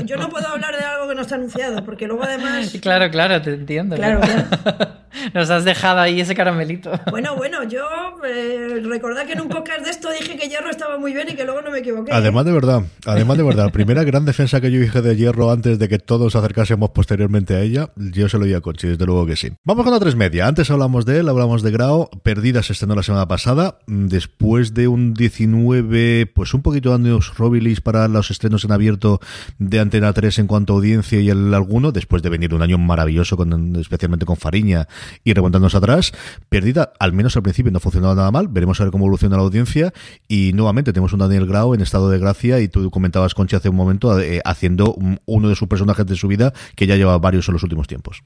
yo 0.06 0.18
no 0.18 0.30
puedo 0.30 0.48
hablar 0.48 0.78
de 0.78 0.84
algo 0.84 1.08
que 1.10 1.16
no 1.16 1.22
está 1.22 1.36
anunciado, 1.36 1.84
porque 1.84 2.08
luego 2.08 2.24
además. 2.24 2.74
Claro, 2.82 3.10
claro, 3.10 3.42
te 3.42 3.54
entiendo. 3.54 3.96
Claro, 3.96 4.22
claro. 4.22 4.94
Nos 5.34 5.50
has 5.50 5.64
dejado 5.66 6.00
ahí 6.00 6.20
ese 6.20 6.36
caramelito. 6.36 6.92
Bueno, 7.12 7.36
bueno, 7.36 7.64
yo 7.64 7.84
eh, 8.26 8.82
recordad 8.84 9.26
que 9.26 9.34
en 9.34 9.42
un 9.42 9.50
podcast 9.50 9.84
de 9.86 9.92
esto 9.92 10.10
dije 10.12 10.38
que 10.38 10.50
Hierro 10.50 10.70
estaba 10.70 10.98
muy 10.98 11.14
bien 11.14 11.30
y 11.30 11.36
que 11.36 11.46
luego 11.46 11.62
no 11.62 11.72
me 11.72 11.80
equivoqué. 11.80 12.12
Además 12.12 12.46
de 12.46 12.52
verdad, 12.52 12.84
además 13.06 13.38
de 13.38 13.44
verdad, 13.44 13.66
la 13.66 13.72
primera 13.72 14.04
gran 14.04 14.26
defensa 14.26 14.60
que 14.60 14.72
yo 14.72 14.80
dije 14.80 15.02
de 15.02 15.16
Hierro 15.16 15.52
antes 15.52 15.80
de 15.80 15.88
que 15.88 16.00
todos 16.00 16.36
acercásemos 16.36 16.90
posteriormente 16.92 17.56
a 17.56 17.62
ella, 17.62 17.90
yo 17.96 18.28
se 18.30 18.38
lo 18.38 18.46
di 18.46 18.54
a 18.54 18.62
Conchi, 18.62 18.88
desde 18.88 19.06
luego 19.06 19.26
que 19.26 19.36
sí. 19.36 19.52
Vamos 19.64 19.84
con 19.84 19.94
la 19.94 20.00
tres 20.00 20.16
media. 20.16 20.48
Antes 20.48 20.70
hablamos 20.72 21.06
de 21.06 21.20
él, 21.20 21.30
hablamos 21.30 21.64
de 21.64 21.72
Grau. 21.72 22.10
Perdida 22.24 22.64
se 22.64 22.74
estrenó 22.74 22.96
la 22.96 23.04
semana 23.04 23.28
pasada. 23.28 23.80
Después 23.88 24.74
de 24.74 24.88
un 24.88 25.14
19, 25.14 26.26
pues 26.28 26.54
un 26.54 26.62
poquito 26.62 26.90
de 26.90 26.96
años 26.96 27.38
Robilis 27.38 27.82
para 27.82 28.08
los 28.08 28.32
estrenos 28.32 28.64
en 28.66 28.72
abierto 28.72 29.20
de 29.60 29.80
Antena 29.80 30.14
3 30.14 30.40
en 30.40 30.48
cuanto 30.48 30.74
a 30.74 30.76
audiencia 30.78 31.20
y 31.20 31.30
el 31.30 31.54
alguno, 31.54 31.92
después 31.92 32.22
de 32.22 32.30
venir 32.30 32.54
un 32.54 32.62
año 32.62 32.78
maravilloso, 32.78 33.38
con, 33.38 33.76
especialmente 33.78 34.26
con 34.26 34.38
Fariña 34.38 34.88
y 35.24 35.34
remontándonos 35.34 35.76
atrás. 35.76 36.12
Perdida, 36.50 36.94
al 37.00 37.14
menos 37.14 37.36
al 37.36 37.44
principio 37.44 37.72
no 37.72 37.80
funcionaba 37.80 38.16
nada 38.16 38.32
mal. 38.32 38.48
Veremos 38.48 38.80
a 38.80 38.84
ver 38.84 38.92
cómo 38.92 39.06
evoluciona 39.06 39.38
la 39.38 39.44
audiencia. 39.44 39.94
Y 40.28 40.52
nuevamente 40.54 40.94
tenemos 40.94 41.14
un 41.14 41.20
Daniel 41.20 41.48
Grau 41.48 41.74
en 41.74 41.82
estado 41.82 42.10
de 42.10 42.20
gracia 42.20 42.60
y 42.60 42.68
tú 42.68 42.90
comentabas, 42.90 43.34
Concha, 43.34 43.58
hace 43.58 43.70
un 43.70 43.76
momento, 43.76 44.20
eh, 44.20 44.42
haciendo 44.46 44.96
uno 45.26 45.50
de 45.50 45.56
sus 45.56 45.68
personajes 45.68 46.06
de 46.06 46.16
su 46.16 46.28
vida 46.28 46.54
que 46.76 46.88
ya 46.88 46.96
lleva 46.96 47.18
varios 47.18 47.48
en 47.48 47.54
los 47.54 47.64
últimos 47.64 47.88
tiempos. 47.88 48.24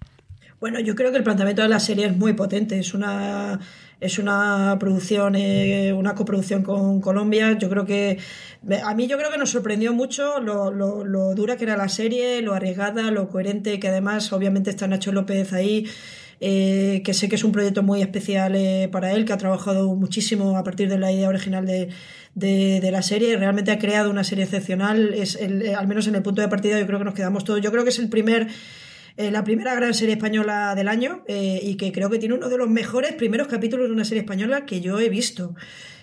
Bueno, 0.60 0.80
yo 0.82 0.94
creo 0.94 1.12
que 1.12 1.18
el 1.18 1.24
planteamiento 1.24 1.62
de 1.62 1.70
la 1.70 1.80
serie 1.80 2.08
es 2.08 2.18
muy 2.18 2.34
potente. 2.34 2.80
Es 2.80 2.94
una 2.94 3.60
es 4.02 4.18
una 4.18 4.78
producción, 4.80 5.36
eh, 5.36 5.94
una 5.94 6.15
coproducción 6.15 6.63
con 6.63 7.02
Colombia. 7.02 7.58
Yo 7.58 7.70
creo 7.70 7.86
que 7.86 8.18
a 8.84 8.94
mí 8.94 9.08
yo 9.08 9.18
creo 9.18 9.32
que 9.32 9.38
nos 9.38 9.52
sorprendió 9.52 9.94
mucho 9.94 10.39
lo, 10.39 10.72
lo 10.72 11.36
dura 11.36 11.58
que 11.58 11.65
era 11.65 11.78
la 11.78 11.89
serie, 11.89 12.42
lo 12.42 12.54
arriesgada, 12.54 13.12
lo 13.12 13.30
coherente, 13.30 13.80
que 13.80 13.88
además 13.89 14.32
obviamente 14.32 14.70
está 14.70 14.88
Nacho 14.88 15.12
López 15.12 15.54
ahí. 15.54 15.86
Eh, 16.41 17.02
que 17.04 17.13
sé 17.13 17.28
que 17.28 17.36
es 17.36 17.43
un 17.43 17.52
proyecto 17.52 17.84
muy 17.84 18.02
especial 18.02 18.56
eh, 18.56 18.88
para 18.91 19.12
él, 19.12 19.25
que 19.25 19.34
ha 19.34 19.38
trabajado 19.38 19.93
muchísimo 19.95 20.58
a 20.58 20.63
partir 20.63 20.88
de 20.89 20.97
la 20.97 21.12
idea 21.12 21.28
original 21.28 21.65
de, 21.65 21.89
de, 22.36 22.91
la 22.91 23.02
serie. 23.02 23.36
Realmente 23.38 23.71
ha 23.71 23.80
creado 23.80 24.10
una 24.10 24.23
serie 24.23 24.45
excepcional. 24.45 25.13
Es 25.13 25.36
el, 25.36 25.75
al 25.75 25.88
menos 25.88 26.08
en 26.08 26.15
el 26.15 26.21
punto 26.21 26.41
de 26.41 26.47
partida, 26.47 26.80
yo 26.80 26.88
creo 26.88 26.99
que 26.99 27.06
nos 27.06 27.13
quedamos 27.13 27.43
todos. 27.43 27.62
Yo 27.62 27.71
creo 27.71 27.84
que 27.84 27.89
es 27.89 27.99
el 27.99 28.10
primer 28.10 28.47
eh, 29.19 29.32
la 29.32 29.43
primera 29.43 29.75
gran 29.75 29.93
serie 29.93 30.15
española 30.15 30.75
del 30.75 30.88
año 30.88 31.25
eh, 31.28 31.60
y 31.62 31.75
que 31.75 31.91
creo 31.91 32.10
que 32.10 32.19
tiene 32.19 32.36
uno 32.36 32.47
de 32.47 32.58
los 32.58 32.69
mejores 32.69 33.12
primeros 33.15 33.49
capítulos 33.49 33.88
de 33.88 33.93
una 33.93 34.06
serie 34.06 34.21
española 34.21 34.65
que 34.65 34.80
yo 34.80 34.97
he 34.97 35.10
visto. 35.10 35.56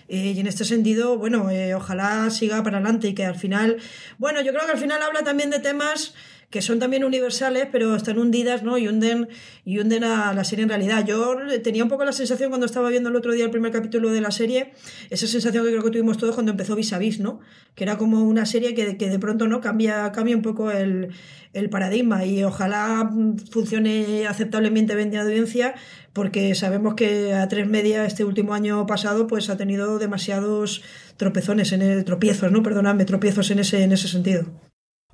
Eh, 0.07 0.33
y 0.35 0.39
en 0.39 0.45
este 0.45 0.65
sentido, 0.65 1.17
bueno, 1.17 1.49
ojalá 1.75 2.29
siga 2.29 2.61
para 2.61 2.77
adelante 2.77 3.07
y 3.07 3.15
que 3.15 3.25
al 3.25 3.33
final, 3.33 3.77
bueno, 4.19 4.41
yo 4.41 4.53
creo 4.53 4.67
que 4.67 4.73
al 4.73 4.77
final 4.77 5.01
habla 5.01 5.23
también 5.23 5.49
de 5.49 5.57
temas 5.57 6.13
que 6.49 6.61
son 6.61 6.79
también 6.79 7.03
universales, 7.03 7.67
pero 7.71 7.95
están 7.95 8.17
hundidas, 8.17 8.63
¿no? 8.63 8.77
Y 8.77 8.87
hunden, 8.87 9.27
y 9.65 9.79
hunden 9.79 10.05
a 10.05 10.33
la 10.33 10.43
serie 10.45 10.63
en 10.63 10.69
realidad. 10.69 11.05
Yo 11.05 11.35
tenía 11.61 11.83
un 11.83 11.89
poco 11.89 12.05
la 12.05 12.13
sensación 12.13 12.49
cuando 12.49 12.65
estaba 12.65 12.89
viendo 12.89 13.09
el 13.09 13.15
otro 13.17 13.33
día 13.33 13.43
el 13.43 13.51
primer 13.51 13.73
capítulo 13.73 14.11
de 14.11 14.21
la 14.21 14.31
serie, 14.31 14.73
esa 15.09 15.27
sensación 15.27 15.65
que 15.65 15.71
creo 15.71 15.83
que 15.83 15.91
tuvimos 15.91 16.17
todos 16.17 16.35
cuando 16.35 16.51
empezó 16.51 16.75
Vis 16.75 16.93
a 16.93 16.99
Vis, 16.99 17.19
¿no? 17.19 17.41
Que 17.75 17.83
era 17.83 17.97
como 17.97 18.23
una 18.23 18.45
serie 18.45 18.73
que, 18.73 18.95
que 18.95 19.09
de 19.09 19.19
pronto, 19.19 19.47
¿no? 19.47 19.59
Cambia, 19.59 20.11
cambia 20.13 20.37
un 20.37 20.41
poco 20.41 20.71
el, 20.71 21.09
el 21.51 21.69
paradigma 21.69 22.25
y 22.25 22.43
ojalá 22.43 23.11
funcione 23.51 24.25
aceptablemente 24.25 24.95
bien 24.95 25.11
de 25.11 25.17
audiencia 25.17 25.75
porque 26.13 26.55
sabemos 26.55 26.95
que 26.95 27.33
a 27.33 27.47
tres 27.49 27.67
media 27.67 28.05
este 28.05 28.23
último 28.23 28.53
año 28.53 28.85
pasado 28.85 29.27
pues 29.27 29.49
ha 29.49 29.57
tenido 29.57 29.99
demasiados 29.99 30.81
tropezones 31.17 31.73
en 31.73 31.81
el 31.81 32.05
tropiezos, 32.05 32.51
no, 32.51 32.63
perdonadme, 32.63 33.05
tropiezos 33.05 33.51
en 33.51 33.59
ese 33.59 33.83
en 33.83 33.91
ese 33.91 34.07
sentido. 34.07 34.45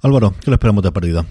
Álvaro, 0.04 0.34
¿qué 0.44 0.52
le 0.52 0.56
esperamos 0.56 0.84
de 0.84 0.92
perdida? 0.92 1.26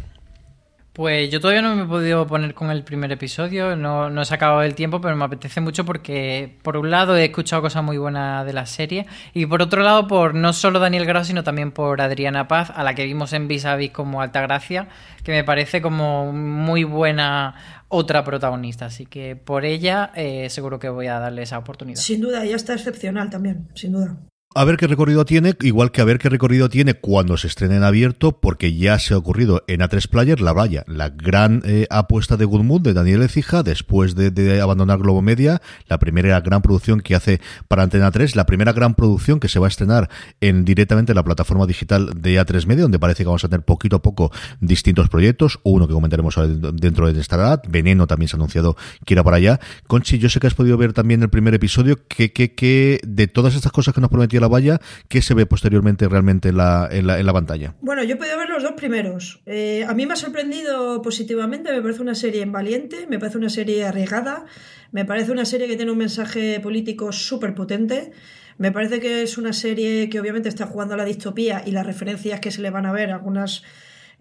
Pues 0.94 1.30
yo 1.30 1.40
todavía 1.40 1.62
no 1.62 1.74
me 1.74 1.82
he 1.82 1.86
podido 1.86 2.26
poner 2.26 2.54
con 2.54 2.70
el 2.70 2.84
primer 2.84 3.12
episodio, 3.12 3.76
no, 3.76 4.10
no 4.10 4.22
he 4.22 4.24
sacado 4.26 4.62
el 4.62 4.74
tiempo, 4.74 5.00
pero 5.00 5.14
me 5.16 5.24
apetece 5.24 5.60
mucho 5.60 5.84
porque 5.84 6.58
por 6.62 6.78
un 6.78 6.90
lado 6.90 7.16
he 7.16 7.24
escuchado 7.24 7.62
cosas 7.62 7.82
muy 7.82 7.96
buenas 7.96 8.44
de 8.44 8.52
la 8.54 8.64
serie 8.64 9.06
y 9.32 9.44
por 9.46 9.62
otro 9.62 9.82
lado 9.82 10.06
por 10.06 10.34
no 10.34 10.52
solo 10.52 10.80
Daniel 10.80 11.06
Grau, 11.06 11.24
sino 11.24 11.44
también 11.44 11.70
por 11.70 12.00
Adriana 12.00 12.48
Paz, 12.48 12.70
a 12.74 12.82
la 12.82 12.94
que 12.94 13.04
vimos 13.04 13.32
en 13.34 13.48
Vis 13.48 13.64
a 13.64 13.76
Vis 13.76 13.90
como 13.90 14.20
Altagracia, 14.20 14.88
que 15.22 15.32
me 15.32 15.44
parece 15.44 15.80
como 15.80 16.32
muy 16.32 16.84
buena 16.84 17.84
otra 17.88 18.24
protagonista, 18.24 18.86
así 18.86 19.04
que 19.04 19.36
por 19.36 19.66
ella 19.66 20.12
eh, 20.14 20.48
seguro 20.50 20.78
que 20.78 20.90
voy 20.90 21.08
a 21.08 21.18
darle 21.18 21.42
esa 21.42 21.58
oportunidad. 21.58 22.00
Sin 22.00 22.20
duda, 22.22 22.44
ella 22.44 22.56
está 22.56 22.74
excepcional 22.74 23.30
también, 23.30 23.68
sin 23.74 23.92
duda 23.92 24.16
a 24.54 24.64
ver 24.64 24.76
qué 24.76 24.86
recorrido 24.86 25.24
tiene, 25.24 25.56
igual 25.60 25.90
que 25.90 26.00
a 26.00 26.04
ver 26.04 26.18
qué 26.18 26.28
recorrido 26.28 26.68
tiene 26.68 26.94
cuando 26.94 27.36
se 27.36 27.46
estrene 27.46 27.76
en 27.76 27.84
abierto, 27.84 28.32
porque 28.32 28.74
ya 28.74 28.98
se 28.98 29.14
ha 29.14 29.16
ocurrido 29.16 29.64
en 29.66 29.80
A3 29.80 30.08
Player 30.08 30.40
La 30.40 30.52
Valla, 30.52 30.84
la 30.86 31.08
gran 31.08 31.62
eh, 31.64 31.86
apuesta 31.90 32.36
de 32.36 32.44
Goodmood 32.44 32.82
de 32.82 32.92
Daniel 32.92 33.22
Ecija, 33.22 33.62
después 33.62 34.14
de, 34.14 34.60
abandonar 34.60 34.98
Globo 34.98 35.22
Media, 35.22 35.62
la 35.86 35.98
primera 35.98 36.40
gran 36.40 36.60
producción 36.60 37.00
que 37.00 37.14
hace 37.14 37.40
para 37.68 37.82
Antena 37.82 38.10
3, 38.10 38.36
la 38.36 38.44
primera 38.44 38.72
gran 38.72 38.94
producción 38.94 39.40
que 39.40 39.48
se 39.48 39.58
va 39.58 39.66
a 39.66 39.68
estrenar 39.68 40.10
en 40.40 40.64
directamente 40.64 41.12
en 41.12 41.16
la 41.16 41.24
plataforma 41.24 41.66
digital 41.66 42.12
de 42.14 42.40
A3 42.40 42.66
Media, 42.66 42.82
donde 42.82 42.98
parece 42.98 43.22
que 43.22 43.28
vamos 43.28 43.44
a 43.44 43.48
tener 43.48 43.64
poquito 43.64 43.96
a 43.96 44.02
poco 44.02 44.32
distintos 44.60 45.08
proyectos, 45.08 45.60
uno 45.62 45.88
que 45.88 45.94
comentaremos 45.94 46.38
dentro 46.74 47.10
de 47.10 47.20
esta 47.20 47.36
edad, 47.36 47.62
Veneno 47.68 48.06
también 48.06 48.28
se 48.28 48.36
ha 48.36 48.38
anunciado 48.38 48.76
que 49.06 49.14
irá 49.14 49.24
para 49.24 49.38
allá. 49.38 49.60
Conchi, 49.86 50.18
yo 50.18 50.28
sé 50.28 50.40
que 50.40 50.46
has 50.46 50.54
podido 50.54 50.76
ver 50.76 50.92
también 50.92 51.22
el 51.22 51.30
primer 51.30 51.54
episodio, 51.54 51.98
que, 52.06 52.32
que, 52.32 52.54
que 52.54 53.00
de 53.06 53.28
todas 53.28 53.54
estas 53.54 53.72
cosas 53.72 53.94
que 53.94 54.00
nos 54.00 54.10
prometía 54.10 54.41
la 54.42 54.48
valla, 54.48 54.80
¿qué 55.08 55.22
se 55.22 55.32
ve 55.32 55.46
posteriormente 55.46 56.06
realmente 56.08 56.50
en 56.50 56.58
la, 56.58 56.88
en 56.90 57.06
la, 57.06 57.32
pantalla? 57.32 57.74
Bueno, 57.80 58.04
yo 58.04 58.14
he 58.14 58.16
podido 58.16 58.36
ver 58.36 58.50
los 58.50 58.62
dos 58.62 58.72
primeros. 58.72 59.40
Eh, 59.46 59.86
a 59.88 59.94
mí 59.94 60.04
me 60.04 60.12
ha 60.12 60.16
sorprendido 60.16 61.00
positivamente, 61.00 61.72
me 61.72 61.80
parece 61.80 62.02
una 62.02 62.14
serie 62.14 62.44
valiente, 62.44 63.06
me 63.08 63.18
parece 63.18 63.38
una 63.38 63.48
serie 63.48 63.84
arriesgada, 63.84 64.44
me 64.90 65.06
parece 65.06 65.32
una 65.32 65.46
serie 65.46 65.66
que 65.66 65.76
tiene 65.76 65.90
un 65.90 65.98
mensaje 65.98 66.60
político 66.60 67.12
súper 67.12 67.54
potente. 67.54 68.12
Me 68.58 68.70
parece 68.70 69.00
que 69.00 69.22
es 69.22 69.38
una 69.38 69.54
serie 69.54 70.10
que 70.10 70.20
obviamente 70.20 70.48
está 70.48 70.66
jugando 70.66 70.94
a 70.94 70.96
la 70.98 71.04
distopía 71.04 71.62
y 71.64 71.70
las 71.70 71.86
referencias 71.86 72.40
que 72.40 72.50
se 72.50 72.60
le 72.60 72.70
van 72.70 72.84
a 72.84 72.92
ver, 72.92 73.10
algunas 73.10 73.62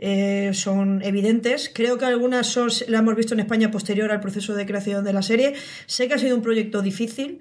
eh, 0.04 0.50
son 0.54 1.02
evidentes. 1.04 1.72
Creo 1.74 1.98
que 1.98 2.06
algunas 2.06 2.48
son, 2.48 2.70
la 2.88 3.00
hemos 3.00 3.16
visto 3.16 3.36
en 3.36 3.42
España 3.42 3.70
posterior 3.70 4.12
al 4.12 4.20
proceso 4.20 4.56
de 4.56 4.66
creación 4.66 5.04
de 5.04 5.14
la 5.14 5.22
serie. 5.22 5.54
Sé 5.86 6.08
que 6.08 6.16
ha 6.16 6.18
sido 6.18 6.36
un 6.36 6.42
proyecto 6.42 6.82
difícil. 6.82 7.40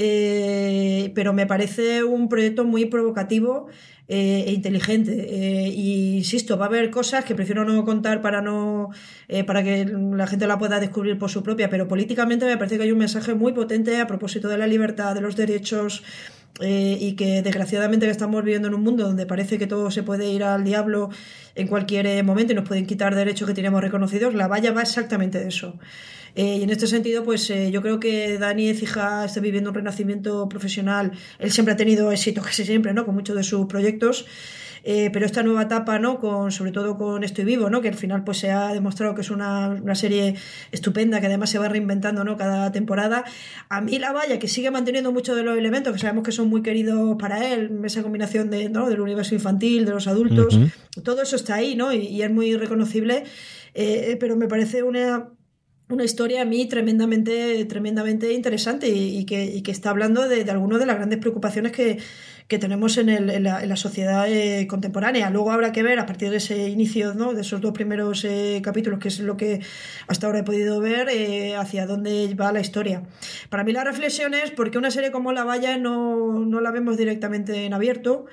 Eh, 0.00 1.10
pero 1.16 1.32
me 1.32 1.44
parece 1.44 2.04
un 2.04 2.28
proyecto 2.28 2.64
muy 2.64 2.84
provocativo 2.84 3.66
eh, 4.06 4.44
e 4.46 4.52
inteligente. 4.52 5.12
Eh, 5.28 5.68
y 5.70 6.18
insisto, 6.18 6.56
va 6.56 6.66
a 6.66 6.68
haber 6.68 6.90
cosas 6.90 7.24
que 7.24 7.34
prefiero 7.34 7.64
no 7.64 7.84
contar 7.84 8.22
para 8.22 8.40
no 8.40 8.90
para 9.44 9.64
que 9.64 9.84
la 9.84 10.28
gente 10.28 10.46
la 10.46 10.56
pueda 10.56 10.78
descubrir 10.78 11.18
por 11.18 11.30
su 11.30 11.42
propia, 11.42 11.68
pero 11.68 11.88
políticamente 11.88 12.46
me 12.46 12.56
parece 12.56 12.76
que 12.76 12.84
hay 12.84 12.92
un 12.92 12.98
mensaje 12.98 13.34
muy 13.34 13.52
potente 13.52 14.00
a 14.00 14.06
propósito 14.06 14.46
de 14.48 14.56
la 14.56 14.68
libertad, 14.68 15.14
de 15.16 15.20
los 15.20 15.34
derechos. 15.34 16.04
y 16.60 17.12
que 17.14 17.42
desgraciadamente 17.42 18.08
estamos 18.10 18.42
viviendo 18.42 18.68
en 18.68 18.74
un 18.74 18.82
mundo 18.82 19.04
donde 19.04 19.26
parece 19.26 19.58
que 19.58 19.66
todo 19.66 19.90
se 19.90 20.02
puede 20.02 20.28
ir 20.30 20.42
al 20.42 20.64
diablo 20.64 21.10
en 21.54 21.68
cualquier 21.68 22.24
momento 22.24 22.52
y 22.52 22.56
nos 22.56 22.66
pueden 22.66 22.86
quitar 22.86 23.14
derechos 23.14 23.46
que 23.48 23.54
tenemos 23.54 23.80
reconocidos, 23.80 24.34
la 24.34 24.48
valla 24.48 24.72
va 24.72 24.82
exactamente 24.82 25.38
de 25.38 25.48
eso. 25.48 25.78
Eh, 26.34 26.58
y 26.58 26.62
en 26.62 26.70
este 26.70 26.86
sentido, 26.86 27.24
pues 27.24 27.48
eh, 27.50 27.70
yo 27.70 27.82
creo 27.82 28.00
que 28.00 28.38
Dani 28.38 28.68
Ecija 28.68 29.24
está 29.24 29.40
viviendo 29.40 29.70
un 29.70 29.74
renacimiento 29.74 30.48
profesional. 30.48 31.12
Él 31.38 31.50
siempre 31.50 31.74
ha 31.74 31.76
tenido 31.76 32.12
éxito, 32.12 32.42
casi 32.42 32.64
siempre, 32.64 32.92
¿no? 32.92 33.04
Con 33.04 33.14
muchos 33.14 33.36
de 33.36 33.42
sus 33.42 33.66
proyectos. 33.66 34.26
Eh, 34.84 35.10
pero 35.12 35.26
esta 35.26 35.42
nueva 35.42 35.62
etapa, 35.62 35.98
¿no? 35.98 36.18
Con, 36.18 36.52
sobre 36.52 36.72
todo 36.72 36.96
con 36.96 37.24
Estoy 37.24 37.44
Vivo, 37.44 37.70
¿no? 37.70 37.80
Que 37.80 37.88
al 37.88 37.94
final 37.94 38.24
pues 38.24 38.38
se 38.38 38.50
ha 38.50 38.72
demostrado 38.72 39.14
que 39.14 39.20
es 39.20 39.30
una, 39.30 39.68
una 39.68 39.94
serie 39.94 40.34
estupenda, 40.72 41.20
que 41.20 41.26
además 41.26 41.50
se 41.50 41.58
va 41.58 41.68
reinventando, 41.68 42.24
¿no? 42.24 42.36
Cada 42.36 42.72
temporada. 42.72 43.24
A 43.68 43.80
mí 43.80 43.98
La 43.98 44.12
Valla, 44.12 44.38
que 44.38 44.48
sigue 44.48 44.70
manteniendo 44.70 45.12
muchos 45.12 45.36
de 45.36 45.42
los 45.42 45.58
elementos 45.58 45.92
que 45.92 45.98
sabemos 45.98 46.24
que 46.24 46.32
son 46.32 46.48
muy 46.48 46.62
queridos 46.62 47.16
para 47.18 47.52
él, 47.52 47.70
esa 47.84 48.02
combinación 48.02 48.50
de, 48.50 48.68
¿no? 48.68 48.88
del 48.88 49.00
universo 49.00 49.34
infantil, 49.34 49.84
de 49.84 49.92
los 49.92 50.06
adultos, 50.06 50.58
todo 51.04 51.22
eso 51.22 51.36
está 51.36 51.56
ahí, 51.56 51.76
¿no? 51.76 51.92
Y, 51.92 52.22
es 52.22 52.30
muy 52.30 52.56
reconocible, 52.56 53.24
eh, 53.74 54.16
pero 54.18 54.36
me 54.36 54.48
parece 54.48 54.82
una 54.82 55.28
una 55.88 56.04
historia 56.04 56.42
a 56.42 56.44
mí 56.44 56.66
tremendamente, 56.66 57.64
tremendamente 57.64 58.32
interesante 58.32 58.88
y, 58.88 59.24
que, 59.24 59.62
que, 59.62 59.70
está 59.70 59.90
hablando 59.90 60.28
de, 60.28 60.44
de 60.44 60.50
algunas 60.50 60.80
de 60.80 60.86
las 60.86 60.96
grandes 60.96 61.18
preocupaciones 61.18 61.72
que, 61.72 61.98
que 62.48 62.58
tenemos 62.58 62.96
en, 62.96 63.10
el, 63.10 63.28
en, 63.28 63.44
la, 63.44 63.76
sociedad 63.76 64.26
eh, 64.26 64.66
contemporánea. 64.66 65.28
Luego 65.28 65.52
habrá 65.52 65.70
que 65.70 65.82
ver 65.82 65.98
a 65.98 66.06
partir 66.06 66.30
de 66.30 66.38
ese 66.38 66.68
inicio, 66.68 67.12
¿no? 67.12 67.34
de 67.34 67.42
esos 67.42 67.60
dos 67.60 67.72
primeros 67.72 68.24
eh, 68.24 68.62
capítulos, 68.64 68.98
que 68.98 69.08
es 69.08 69.20
lo 69.20 69.36
que 69.36 69.60
hasta 70.06 70.26
ahora 70.26 70.38
he 70.38 70.44
podido 70.44 70.80
ver, 70.80 71.10
eh, 71.10 71.56
hacia 71.56 71.86
dónde 71.86 72.34
va 72.34 72.50
la 72.50 72.60
historia. 72.60 73.02
Para 73.50 73.64
mí 73.64 73.72
la 73.72 73.84
reflexión 73.84 74.32
es 74.32 74.50
por 74.50 74.70
qué 74.70 74.78
una 74.78 74.90
serie 74.90 75.10
como 75.10 75.32
La 75.32 75.44
Valla 75.44 75.76
no, 75.76 76.46
no 76.46 76.62
la 76.62 76.70
vemos 76.70 76.96
directamente 76.96 77.66
en 77.66 77.74
abierto. 77.74 78.24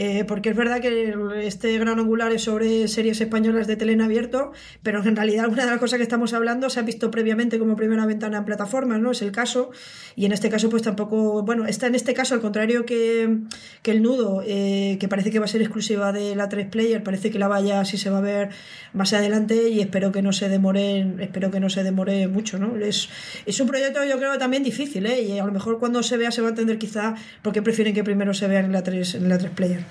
Eh, 0.00 0.24
porque 0.24 0.50
es 0.50 0.56
verdad 0.56 0.80
que 0.80 1.12
este 1.42 1.76
gran 1.76 1.98
angular 1.98 2.30
es 2.30 2.42
sobre 2.42 2.86
series 2.86 3.20
españolas 3.20 3.66
de 3.66 3.74
tele 3.74 3.94
en 3.94 4.00
abierto, 4.00 4.52
pero 4.84 5.02
en 5.02 5.16
realidad 5.16 5.48
una 5.48 5.64
de 5.64 5.72
las 5.72 5.80
cosas 5.80 5.96
que 5.96 6.04
estamos 6.04 6.32
hablando 6.34 6.70
se 6.70 6.78
ha 6.78 6.84
visto 6.84 7.10
previamente 7.10 7.58
como 7.58 7.74
primera 7.74 8.06
ventana 8.06 8.38
en 8.38 8.44
plataformas, 8.44 9.00
¿no? 9.00 9.10
Es 9.10 9.22
el 9.22 9.32
caso, 9.32 9.72
y 10.14 10.24
en 10.24 10.30
este 10.30 10.50
caso 10.50 10.70
pues 10.70 10.84
tampoco, 10.84 11.42
bueno, 11.42 11.66
está 11.66 11.88
en 11.88 11.96
este 11.96 12.14
caso 12.14 12.34
al 12.34 12.40
contrario 12.40 12.86
que, 12.86 13.38
que 13.82 13.90
el 13.90 14.00
nudo, 14.00 14.44
eh, 14.46 14.98
que 15.00 15.08
parece 15.08 15.32
que 15.32 15.40
va 15.40 15.46
a 15.46 15.48
ser 15.48 15.62
exclusiva 15.62 16.12
de 16.12 16.36
la 16.36 16.48
3 16.48 16.68
Player, 16.68 17.02
parece 17.02 17.32
que 17.32 17.40
la 17.40 17.48
vaya 17.48 17.84
si 17.84 17.98
se 17.98 18.08
va 18.08 18.18
a 18.18 18.20
ver 18.20 18.50
más 18.92 19.12
adelante 19.14 19.68
y 19.68 19.80
espero 19.80 20.12
que 20.12 20.22
no 20.22 20.32
se 20.32 20.48
demore, 20.48 21.12
espero 21.18 21.50
que 21.50 21.58
no 21.58 21.70
se 21.70 21.82
demore 21.82 22.28
mucho, 22.28 22.60
¿no? 22.60 22.76
Es, 22.76 23.08
es 23.46 23.58
un 23.58 23.66
proyecto 23.66 24.04
yo 24.04 24.16
creo 24.18 24.38
también 24.38 24.62
difícil, 24.62 25.06
¿eh? 25.06 25.22
Y 25.22 25.40
a 25.40 25.44
lo 25.44 25.50
mejor 25.50 25.80
cuando 25.80 26.04
se 26.04 26.16
vea 26.16 26.30
se 26.30 26.40
va 26.40 26.46
a 26.46 26.50
entender 26.50 26.78
quizá 26.78 27.16
por 27.42 27.52
qué 27.52 27.62
prefieren 27.62 27.94
que 27.94 28.04
primero 28.04 28.32
se 28.32 28.46
vea 28.46 28.60
en 28.60 28.70
la 28.70 28.84
3, 28.84 29.16
en 29.16 29.28
la 29.28 29.38
3 29.38 29.50
Player. 29.50 29.87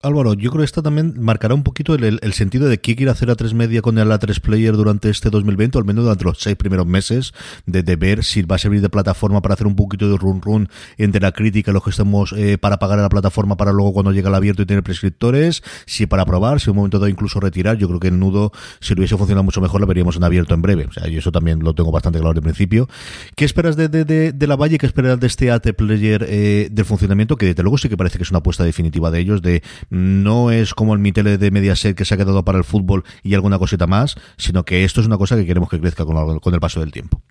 Álvaro, 0.00 0.34
yo 0.34 0.50
creo 0.50 0.60
que 0.60 0.64
esta 0.64 0.80
también 0.80 1.14
marcará 1.18 1.54
un 1.54 1.64
poquito 1.64 1.96
el, 1.96 2.32
sentido 2.32 2.68
de 2.68 2.78
qué 2.78 2.94
quiere 2.94 3.10
hacer 3.10 3.30
a 3.30 3.34
3 3.34 3.52
Media 3.54 3.82
con 3.82 3.98
el 3.98 4.08
A3 4.08 4.40
Player 4.40 4.76
durante 4.76 5.10
este 5.10 5.28
2020, 5.28 5.76
o 5.76 5.80
al 5.80 5.84
menos 5.84 6.04
durante 6.04 6.22
los 6.22 6.38
seis 6.38 6.54
primeros 6.54 6.86
meses, 6.86 7.34
de, 7.66 7.82
ver 7.96 8.22
si 8.22 8.42
va 8.42 8.54
a 8.54 8.58
servir 8.60 8.80
de 8.80 8.90
plataforma 8.90 9.42
para 9.42 9.54
hacer 9.54 9.66
un 9.66 9.74
poquito 9.74 10.08
de 10.08 10.16
run 10.16 10.40
run 10.40 10.68
entre 10.98 11.20
la 11.20 11.32
crítica 11.32 11.72
los 11.72 11.82
que 11.82 11.90
estemos 11.90 12.32
eh, 12.36 12.58
para 12.58 12.78
pagar 12.78 13.00
a 13.00 13.02
la 13.02 13.08
plataforma 13.08 13.56
para 13.56 13.72
luego 13.72 13.92
cuando 13.92 14.12
llega 14.12 14.28
el 14.28 14.36
abierto 14.36 14.62
y 14.62 14.66
tener 14.66 14.84
prescriptores, 14.84 15.64
si 15.84 16.06
para 16.06 16.24
probar, 16.24 16.60
si 16.60 16.70
un 16.70 16.76
momento 16.76 17.00
dado 17.00 17.08
incluso 17.08 17.40
retirar. 17.40 17.76
Yo 17.76 17.88
creo 17.88 17.98
que 17.98 18.06
el 18.06 18.20
nudo, 18.20 18.52
si 18.78 18.94
lo 18.94 19.00
hubiese 19.00 19.16
funcionado 19.16 19.42
mucho 19.42 19.60
mejor, 19.60 19.80
lo 19.80 19.88
veríamos 19.88 20.14
en 20.14 20.22
abierto 20.22 20.54
en 20.54 20.62
breve. 20.62 20.84
O 20.84 20.92
sea, 20.92 21.08
y 21.08 21.16
eso 21.16 21.32
también 21.32 21.58
lo 21.64 21.74
tengo 21.74 21.90
bastante 21.90 22.20
claro 22.20 22.34
de 22.34 22.42
principio. 22.42 22.88
¿Qué 23.34 23.44
esperas 23.44 23.74
de, 23.74 23.88
de, 23.88 24.04
de, 24.04 24.46
la 24.46 24.54
Valle? 24.54 24.78
¿Qué 24.78 24.86
esperas 24.86 25.18
de 25.18 25.26
este 25.26 25.52
A3 25.52 25.74
Player 25.74 26.24
eh, 26.28 26.68
del 26.70 26.84
funcionamiento? 26.84 27.34
Que 27.34 27.46
desde 27.46 27.64
luego 27.64 27.78
sí 27.78 27.88
que 27.88 27.96
parece 27.96 28.16
que 28.16 28.22
es 28.22 28.30
una 28.30 28.38
apuesta 28.38 28.62
definitiva 28.62 29.10
de 29.10 29.18
ellos, 29.18 29.42
de 29.42 29.60
no 29.90 30.50
es 30.50 30.74
como 30.74 30.94
el 30.94 31.00
Mitele 31.00 31.38
de 31.38 31.50
Mediaset 31.50 31.96
que 31.96 32.04
se 32.04 32.14
ha 32.14 32.16
quedado 32.16 32.44
para 32.44 32.58
el 32.58 32.64
fútbol 32.64 33.04
y 33.22 33.34
alguna 33.34 33.58
cosita 33.58 33.86
más, 33.86 34.16
sino 34.36 34.64
que 34.64 34.84
esto 34.84 35.00
es 35.00 35.06
una 35.06 35.18
cosa 35.18 35.36
que 35.36 35.46
queremos 35.46 35.68
que 35.68 35.80
crezca 35.80 36.04
con, 36.04 36.38
con 36.40 36.54
el 36.54 36.60
paso 36.60 36.80
del 36.80 36.92
tiempo. 36.92 37.22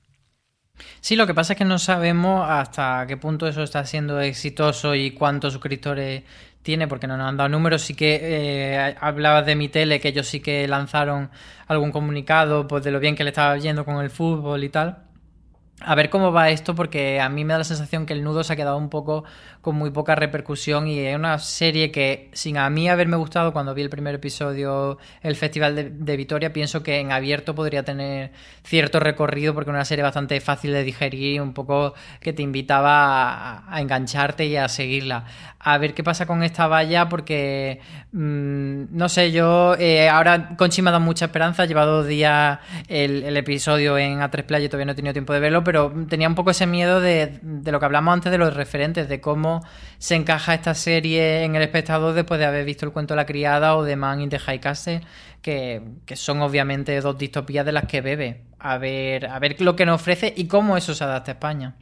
Sí, 1.02 1.16
lo 1.16 1.28
que 1.28 1.34
pasa 1.34 1.54
es 1.54 1.58
que 1.58 1.66
no 1.66 1.80
sabemos 1.80 2.46
hasta 2.50 3.06
qué 3.08 3.18
punto 3.18 3.48
eso 3.48 3.64
está 3.64 3.86
siendo 3.86 4.20
exitoso 4.20 4.96
y 4.96 5.12
cuántos 5.12 5.54
suscriptores 5.54 6.24
tiene, 6.62 6.88
porque 6.88 7.08
no 7.08 7.18
nos 7.18 7.28
han 7.28 7.38
dado 7.38 7.50
números. 7.50 7.82
Sí 7.84 7.94
que 7.94 8.20
eh, 8.22 8.96
hablabas 9.00 9.46
de 9.46 9.56
mi 9.56 9.70
tele, 9.70 10.00
que 10.00 10.10
ellos 10.10 10.28
sí 10.28 10.40
que 10.42 10.68
lanzaron 10.68 11.30
algún 11.68 11.92
comunicado 11.92 12.68
pues, 12.68 12.84
de 12.84 12.92
lo 12.92 13.00
bien 13.00 13.16
que 13.16 13.24
le 13.24 13.30
estaba 13.30 13.58
yendo 13.58 13.86
con 13.86 14.04
el 14.04 14.10
fútbol 14.10 14.64
y 14.64 14.70
tal. 14.70 15.07
A 15.80 15.94
ver 15.94 16.10
cómo 16.10 16.32
va 16.32 16.50
esto, 16.50 16.74
porque 16.74 17.22
a 17.22 17.30
mí 17.30 17.46
me 17.46 17.54
da 17.54 17.60
la 17.60 17.64
sensación 17.64 18.08
que 18.08 18.14
el 18.14 18.24
nudo 18.24 18.44
se 18.44 18.52
ha 18.52 18.56
quedado 18.56 18.78
un 18.78 18.90
poco 18.90 19.26
con 19.62 19.76
muy 19.76 19.92
poca 19.92 20.16
repercusión 20.16 20.88
y 20.88 21.00
es 21.00 21.16
una 21.16 21.38
serie 21.38 21.92
que, 21.92 22.32
sin 22.34 22.58
a 22.58 22.68
mí 22.72 22.90
haberme 22.90 23.16
gustado 23.16 23.54
cuando 23.54 23.76
vi 23.76 23.84
el 23.84 23.90
primer 23.90 24.16
episodio, 24.16 24.98
el 25.22 25.36
Festival 25.36 25.76
de, 26.04 26.18
Vitoria, 26.18 26.52
pienso 26.52 26.82
que 26.82 27.00
en 27.00 27.12
abierto 27.12 27.54
podría 27.54 27.84
tener 27.84 28.32
cierto 28.64 29.00
recorrido 29.00 29.54
porque 29.54 29.70
es 29.70 29.76
una 29.76 29.86
serie 29.86 30.04
bastante 30.04 30.40
fácil 30.42 30.72
de 30.72 30.84
digerir, 30.84 31.42
un 31.42 31.54
poco 31.54 31.94
que 32.22 32.34
te 32.34 32.42
invitaba 32.42 33.72
a, 33.72 33.80
engancharte 33.80 34.48
y 34.48 34.56
a 34.56 34.70
seguirla. 34.70 35.26
A 35.60 35.78
ver 35.78 35.94
qué 35.94 36.04
pasa 36.04 36.26
con 36.26 36.44
esta 36.44 36.68
valla, 36.68 37.10
porque 37.10 37.82
mm, 38.14 38.98
no 38.98 39.10
sé, 39.10 39.32
yo 39.32 39.76
eh, 39.78 40.10
ahora 40.10 40.56
Conchi 40.58 40.82
me 40.82 40.90
ha 40.90 40.94
dado 40.94 41.04
mucha 41.04 41.26
esperanza, 41.26 41.66
he 41.66 41.68
llevado 41.68 41.98
dos 41.98 42.08
días 42.08 42.60
el, 42.88 43.38
episodio 43.38 43.98
en 43.98 44.20
A3 44.20 44.44
Play 44.44 44.66
y 44.66 44.70
todavía 44.70 44.86
no 44.86 44.92
he 44.94 44.96
tenido 44.96 45.14
tiempo 45.14 45.34
de 45.34 45.40
verlo 45.40 45.64
pero 45.68 45.92
tenía 46.08 46.30
un 46.30 46.36
poco 46.36 46.52
ese 46.52 46.66
miedo 46.66 47.02
de, 47.02 47.42
lo 47.44 47.78
que 47.78 47.86
hablamos 47.86 48.14
antes 48.14 48.32
de 48.32 48.38
los 48.38 48.56
referentes, 48.56 49.10
de 49.10 49.20
cómo 49.20 49.66
se 49.98 50.16
encaja 50.16 50.54
esta 50.54 50.74
serie 50.74 51.44
en 51.44 51.58
el 51.58 51.62
espectador 51.62 52.14
después 52.14 52.40
de 52.40 52.46
haber 52.46 52.64
visto 52.64 52.86
el 52.86 52.94
cuento 52.94 53.16
de 53.16 53.18
la 53.18 53.26
criada 53.26 53.76
o 53.76 53.84
de 53.84 53.98
Man 53.98 54.22
in 54.22 54.30
the 54.30 54.40
High 54.40 54.62
Castle, 54.62 55.02
que, 55.42 55.82
son 56.14 56.42
obviamente 56.42 57.02
dos 57.02 57.18
distopías 57.18 57.66
de 57.66 57.74
las 57.74 57.84
que 57.84 58.00
bebe. 58.00 58.46
A 58.60 58.78
ver, 58.78 59.26
a 59.26 59.38
ver 59.40 59.60
lo 59.60 59.76
que 59.76 59.86
nos 59.86 60.00
ofrece 60.00 60.34
y 60.38 60.48
cómo 60.48 60.78
eso 60.78 60.96
se 60.96 61.04
adapta 61.04 61.32
a 61.32 61.34
España. 61.34 61.76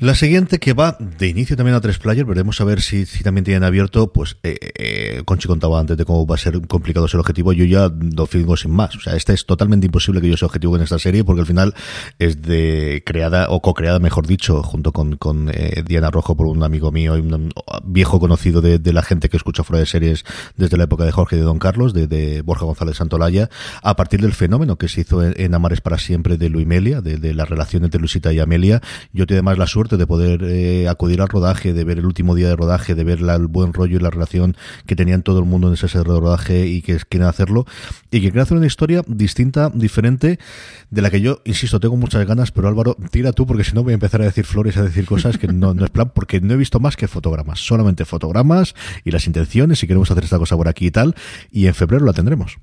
La 0.00 0.14
siguiente 0.14 0.60
que 0.60 0.74
va 0.74 0.96
de 1.00 1.26
inicio 1.26 1.56
también 1.56 1.74
a 1.74 1.80
tres 1.80 1.98
players, 1.98 2.28
veremos 2.28 2.60
a 2.60 2.64
ver 2.64 2.80
si, 2.82 3.04
también 3.24 3.44
tienen 3.44 3.64
abierto, 3.64 4.12
pues 4.12 4.36
eh, 4.44 4.56
eh, 4.78 5.22
Conchi 5.24 5.48
contaba 5.48 5.80
antes 5.80 5.96
de 5.96 6.04
cómo 6.04 6.24
va 6.24 6.36
a 6.36 6.38
ser 6.38 6.60
complicado 6.68 7.06
ese 7.06 7.16
objetivo, 7.16 7.52
yo 7.52 7.64
ya 7.64 7.90
lo 7.90 8.26
fijo 8.26 8.56
sin 8.56 8.70
más, 8.70 8.94
o 8.94 9.00
sea, 9.00 9.16
este 9.16 9.32
es 9.32 9.44
totalmente 9.44 9.86
imposible 9.86 10.20
que 10.20 10.28
yo 10.28 10.36
sea 10.36 10.46
objetivo 10.46 10.76
en 10.76 10.82
esta 10.82 11.00
serie 11.00 11.24
porque 11.24 11.40
al 11.40 11.48
final 11.48 11.74
es 12.20 12.40
de 12.42 13.02
creada 13.04 13.48
o 13.50 13.60
co-creada, 13.60 13.98
mejor 13.98 14.28
dicho, 14.28 14.62
junto 14.62 14.92
con, 14.92 15.16
con 15.16 15.50
eh, 15.52 15.82
Diana 15.84 16.12
Rojo 16.12 16.36
por 16.36 16.46
un 16.46 16.62
amigo 16.62 16.92
mío 16.92 17.14
un 17.14 17.52
viejo 17.82 18.20
conocido 18.20 18.60
de, 18.60 18.92
la 18.92 19.02
gente 19.02 19.28
que 19.28 19.36
escucha 19.36 19.64
fuera 19.64 19.80
de 19.80 19.86
series 19.86 20.24
desde 20.56 20.76
la 20.76 20.84
época 20.84 21.04
de 21.04 21.10
Jorge 21.10 21.34
y 21.34 21.40
de 21.40 21.44
Don 21.44 21.58
Carlos, 21.58 21.92
de, 21.92 22.42
Borja 22.42 22.64
González 22.64 22.98
Santolaya, 22.98 23.50
a 23.82 23.96
partir 23.96 24.20
del 24.20 24.32
fenómeno 24.32 24.76
que 24.76 24.88
se 24.88 25.00
hizo 25.00 25.24
en, 25.24 25.54
Amares 25.54 25.80
para 25.80 25.98
siempre 25.98 26.36
de 26.36 26.48
Luimelia, 26.48 27.00
de, 27.00 27.16
de 27.16 27.34
la 27.34 27.44
relación 27.44 27.82
entre 27.82 27.98
Luisita 28.00 28.32
y 28.32 28.38
Amelia, 28.38 28.80
yo 29.12 29.26
tengo 29.26 29.38
además 29.38 29.58
la 29.58 29.66
suerte 29.66 29.87
de 29.96 30.06
poder 30.06 30.42
eh, 30.44 30.88
acudir 30.88 31.20
al 31.20 31.28
rodaje, 31.28 31.72
de 31.72 31.84
ver 31.84 31.98
el 31.98 32.06
último 32.06 32.34
día 32.34 32.48
de 32.48 32.56
rodaje, 32.56 32.94
de 32.94 33.04
ver 33.04 33.20
el 33.20 33.46
buen 33.46 33.72
rollo 33.72 33.96
y 33.96 34.00
la 34.00 34.10
relación 34.10 34.56
que 34.86 34.96
tenían 34.96 35.22
todo 35.22 35.38
el 35.38 35.44
mundo 35.44 35.68
en 35.68 35.74
ese 35.74 35.86
rodaje 36.02 36.66
y 36.66 36.82
que 36.82 36.98
quieren 37.08 37.28
hacerlo 37.28 37.66
y 38.10 38.18
que 38.18 38.30
quieren 38.30 38.40
hacer 38.40 38.56
una 38.56 38.66
historia 38.66 39.02
distinta, 39.06 39.70
diferente, 39.74 40.38
de 40.90 41.02
la 41.02 41.10
que 41.10 41.20
yo, 41.20 41.40
insisto, 41.44 41.80
tengo 41.80 41.96
muchas 41.96 42.26
ganas, 42.26 42.50
pero 42.50 42.68
Álvaro, 42.68 42.96
tira 43.10 43.32
tú 43.32 43.46
porque 43.46 43.64
si 43.64 43.74
no 43.74 43.82
voy 43.82 43.92
a 43.92 43.94
empezar 43.94 44.20
a 44.22 44.24
decir 44.24 44.44
flores, 44.44 44.76
a 44.76 44.82
decir 44.82 45.06
cosas 45.06 45.38
que 45.38 45.48
no, 45.48 45.74
no 45.74 45.84
es 45.84 45.90
plan, 45.90 46.10
porque 46.14 46.40
no 46.40 46.54
he 46.54 46.56
visto 46.56 46.80
más 46.80 46.96
que 46.96 47.08
fotogramas, 47.08 47.60
solamente 47.60 48.04
fotogramas 48.04 48.74
y 49.04 49.10
las 49.10 49.26
intenciones, 49.26 49.78
si 49.78 49.86
queremos 49.86 50.10
hacer 50.10 50.24
esta 50.24 50.38
cosa 50.38 50.56
por 50.56 50.68
aquí 50.68 50.86
y 50.86 50.90
tal, 50.90 51.14
y 51.50 51.66
en 51.66 51.74
febrero 51.74 52.04
la 52.04 52.12
tendremos. 52.12 52.58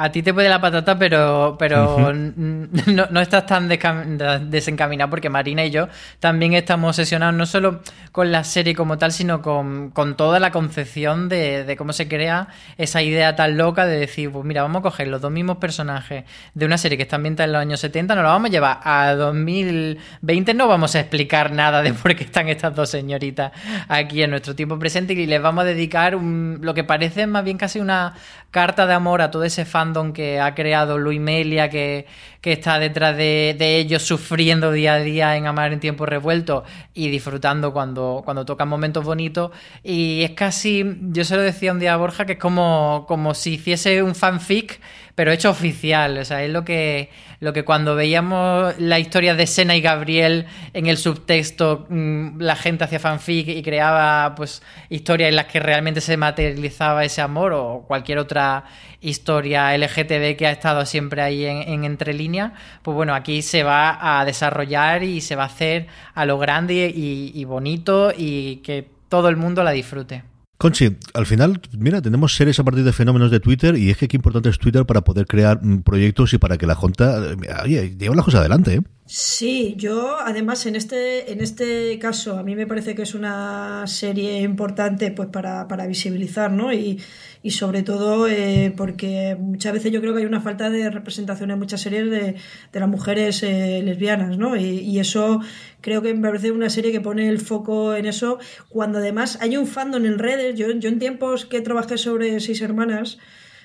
A 0.00 0.10
ti 0.10 0.22
te 0.22 0.32
puede 0.32 0.48
la 0.48 0.62
patata, 0.62 0.98
pero, 0.98 1.56
pero 1.58 2.10
no, 2.14 3.20
estás 3.20 3.44
tan 3.44 3.68
desencaminado 3.68 5.10
porque 5.10 5.28
Marina 5.28 5.62
y 5.62 5.70
yo 5.70 5.88
también 6.20 6.54
estamos 6.54 6.98
obsesionados 6.98 7.34
no 7.34 7.44
solo 7.44 7.82
con 8.10 8.32
la 8.32 8.42
serie 8.44 8.74
como 8.74 8.96
tal, 8.96 9.12
sino 9.12 9.42
con, 9.42 9.92
toda 10.16 10.40
la 10.40 10.52
concepción 10.52 11.28
de, 11.28 11.74
cómo 11.76 11.92
se 11.92 12.08
crea 12.08 12.48
esa 12.78 13.02
idea 13.02 13.36
tan 13.36 13.58
loca 13.58 13.84
de 13.84 13.98
decir, 13.98 14.32
pues 14.32 14.42
mira, 14.46 14.62
vamos 14.62 14.80
a 14.80 14.82
coger 14.84 15.08
los 15.08 15.20
dos 15.20 15.30
mismos 15.30 15.58
personajes 15.58 16.24
de 16.54 16.64
una 16.64 16.78
serie 16.78 16.96
que 16.96 17.02
está 17.02 17.16
ambientada 17.16 17.44
en 17.44 17.52
los 17.52 17.60
años 17.60 17.80
70, 17.80 18.14
nos 18.14 18.24
la 18.24 18.30
vamos 18.30 18.48
a 18.48 18.52
llevar 18.52 18.80
a 18.82 19.12
2020, 19.12 20.54
no 20.54 20.66
vamos 20.66 20.94
a 20.94 21.00
explicar 21.00 21.52
nada 21.52 21.82
de 21.82 21.92
por 21.92 22.16
qué 22.16 22.24
están 22.24 22.48
estas 22.48 22.74
dos 22.74 22.88
señoritas 22.88 23.52
aquí 23.86 24.22
en 24.22 24.30
nuestro 24.30 24.54
tiempo 24.54 24.78
presente 24.78 25.12
y 25.12 25.26
les 25.26 25.42
vamos 25.42 25.60
a 25.60 25.66
dedicar 25.66 26.14
lo 26.14 26.72
que 26.72 26.84
parece 26.84 27.26
más 27.26 27.44
bien 27.44 27.58
casi 27.58 27.80
una 27.80 28.14
carta 28.50 28.86
de 28.86 28.94
amor 28.94 29.22
a 29.22 29.30
todo 29.30 29.44
ese 29.44 29.64
fandom 29.64 30.12
que 30.12 30.40
ha 30.40 30.54
creado 30.54 30.98
Luis 30.98 31.20
Melia, 31.20 31.70
que, 31.70 32.06
está 32.42 32.78
detrás 32.78 33.16
de, 33.16 33.56
ellos 33.60 34.02
sufriendo 34.02 34.72
día 34.72 34.94
a 34.94 34.98
día 34.98 35.36
en 35.36 35.46
Amar 35.46 35.72
en 35.72 35.80
tiempo 35.80 36.06
revuelto 36.06 36.64
y 36.94 37.08
disfrutando 37.08 37.72
cuando, 37.72 38.22
cuando 38.24 38.44
tocan 38.44 38.68
momentos 38.68 39.04
bonitos. 39.04 39.52
Y 39.84 40.22
es 40.22 40.32
casi, 40.32 40.98
yo 41.12 41.24
se 41.24 41.36
lo 41.36 41.42
decía 41.42 41.72
un 41.72 41.78
día 41.78 41.94
a 41.94 41.96
Borja, 41.96 42.26
que 42.26 42.32
es 42.32 42.38
como, 42.38 43.04
como 43.06 43.34
si 43.34 43.54
hiciese 43.54 44.02
un 44.02 44.14
fanfic 44.14 44.80
pero 45.14 45.32
hecho 45.32 45.50
oficial. 45.50 46.18
O 46.18 46.24
sea, 46.24 46.42
es 46.42 46.50
lo 46.50 46.64
que, 46.64 47.10
lo 47.40 47.52
que 47.52 47.64
cuando 47.64 47.94
veíamos 47.94 48.78
la 48.78 48.98
historia 48.98 49.34
de 49.34 49.46
Sena 49.46 49.76
y 49.76 49.80
Gabriel 49.80 50.46
en 50.72 50.86
el 50.86 50.96
subtexto, 50.96 51.86
mm, 51.88 52.40
la 52.40 52.56
gente 52.56 52.84
hacía 52.84 52.98
fanfic 52.98 53.48
y 53.48 53.62
creaba 53.62 54.34
pues 54.34 54.62
historias 54.88 55.28
en 55.28 55.36
las 55.36 55.46
que 55.46 55.60
realmente 55.60 56.00
se 56.00 56.16
materializaba 56.16 57.04
ese 57.04 57.20
amor 57.20 57.52
o 57.52 57.84
cualquier 57.86 58.18
otra 58.18 58.64
historia 59.00 59.76
LGTB 59.76 60.36
que 60.36 60.46
ha 60.46 60.50
estado 60.50 60.84
siempre 60.86 61.22
ahí 61.22 61.46
en, 61.46 61.84
entre 61.84 62.12
líneas, 62.12 62.52
pues 62.82 62.94
bueno, 62.94 63.14
aquí 63.14 63.42
se 63.42 63.62
va 63.62 64.20
a 64.20 64.24
desarrollar 64.24 65.02
y 65.02 65.20
se 65.20 65.36
va 65.36 65.44
a 65.44 65.46
hacer 65.46 65.86
a 66.14 66.26
lo 66.26 66.38
grande 66.38 66.92
y 66.94 67.44
bonito 67.44 68.12
y 68.16 68.56
que 68.56 68.86
todo 69.08 69.28
el 69.28 69.36
mundo 69.36 69.64
la 69.64 69.72
disfrute. 69.72 70.29
Conchi, 70.60 70.94
al 71.14 71.24
final, 71.24 71.58
mira, 71.78 72.02
tenemos 72.02 72.36
series 72.36 72.58
a 72.60 72.64
partir 72.64 72.84
de 72.84 72.92
fenómenos 72.92 73.30
de 73.30 73.40
Twitter 73.40 73.78
y 73.78 73.88
es 73.88 73.96
que 73.96 74.08
qué 74.08 74.18
importante 74.18 74.50
es 74.50 74.58
Twitter 74.58 74.84
para 74.84 75.00
poder 75.00 75.26
crear 75.26 75.64
mm, 75.64 75.80
proyectos 75.80 76.34
y 76.34 76.38
para 76.38 76.58
que 76.58 76.66
la 76.66 76.74
Junta, 76.74 77.32
eh, 77.64 77.96
lleve 77.98 78.14
las 78.14 78.26
cosas 78.26 78.40
adelante, 78.40 78.74
¿eh? 78.74 78.82
Sí, 79.06 79.74
yo 79.78 80.18
además 80.20 80.66
en 80.66 80.76
este, 80.76 81.32
en 81.32 81.40
este 81.40 81.98
caso 81.98 82.38
a 82.38 82.42
mí 82.42 82.54
me 82.56 82.66
parece 82.66 82.94
que 82.94 83.02
es 83.02 83.14
una 83.14 83.86
serie 83.86 84.42
importante 84.42 85.10
pues 85.12 85.30
para, 85.30 85.66
para 85.66 85.86
visibilizar, 85.86 86.52
¿no? 86.52 86.74
Y, 86.74 87.00
y 87.42 87.52
sobre 87.52 87.82
todo 87.82 88.28
eh, 88.28 88.72
porque 88.76 89.36
muchas 89.38 89.72
veces 89.72 89.92
yo 89.92 90.00
creo 90.00 90.14
que 90.14 90.20
hay 90.20 90.26
una 90.26 90.40
falta 90.40 90.70
de 90.70 90.90
representación 90.90 91.50
en 91.50 91.58
muchas 91.58 91.80
series 91.80 92.10
de, 92.10 92.36
de 92.72 92.80
las 92.80 92.88
mujeres 92.88 93.42
eh, 93.42 93.82
lesbianas, 93.82 94.36
¿no? 94.36 94.56
Y, 94.56 94.80
y, 94.80 94.98
eso 94.98 95.40
creo 95.80 96.02
que 96.02 96.12
me 96.12 96.28
parece 96.28 96.52
una 96.52 96.68
serie 96.68 96.92
que 96.92 97.00
pone 97.00 97.28
el 97.28 97.40
foco 97.40 97.94
en 97.94 98.06
eso 98.06 98.38
cuando 98.68 98.98
además 98.98 99.38
hay 99.40 99.56
un 99.56 99.66
fandom 99.66 100.04
en 100.04 100.18
redes, 100.18 100.58
yo, 100.58 100.70
yo 100.72 100.88
en 100.88 100.98
tiempos 100.98 101.46
que 101.46 101.60
trabajé 101.60 101.96
sobre 101.96 102.40
seis 102.40 102.60
hermanas, 102.60 103.18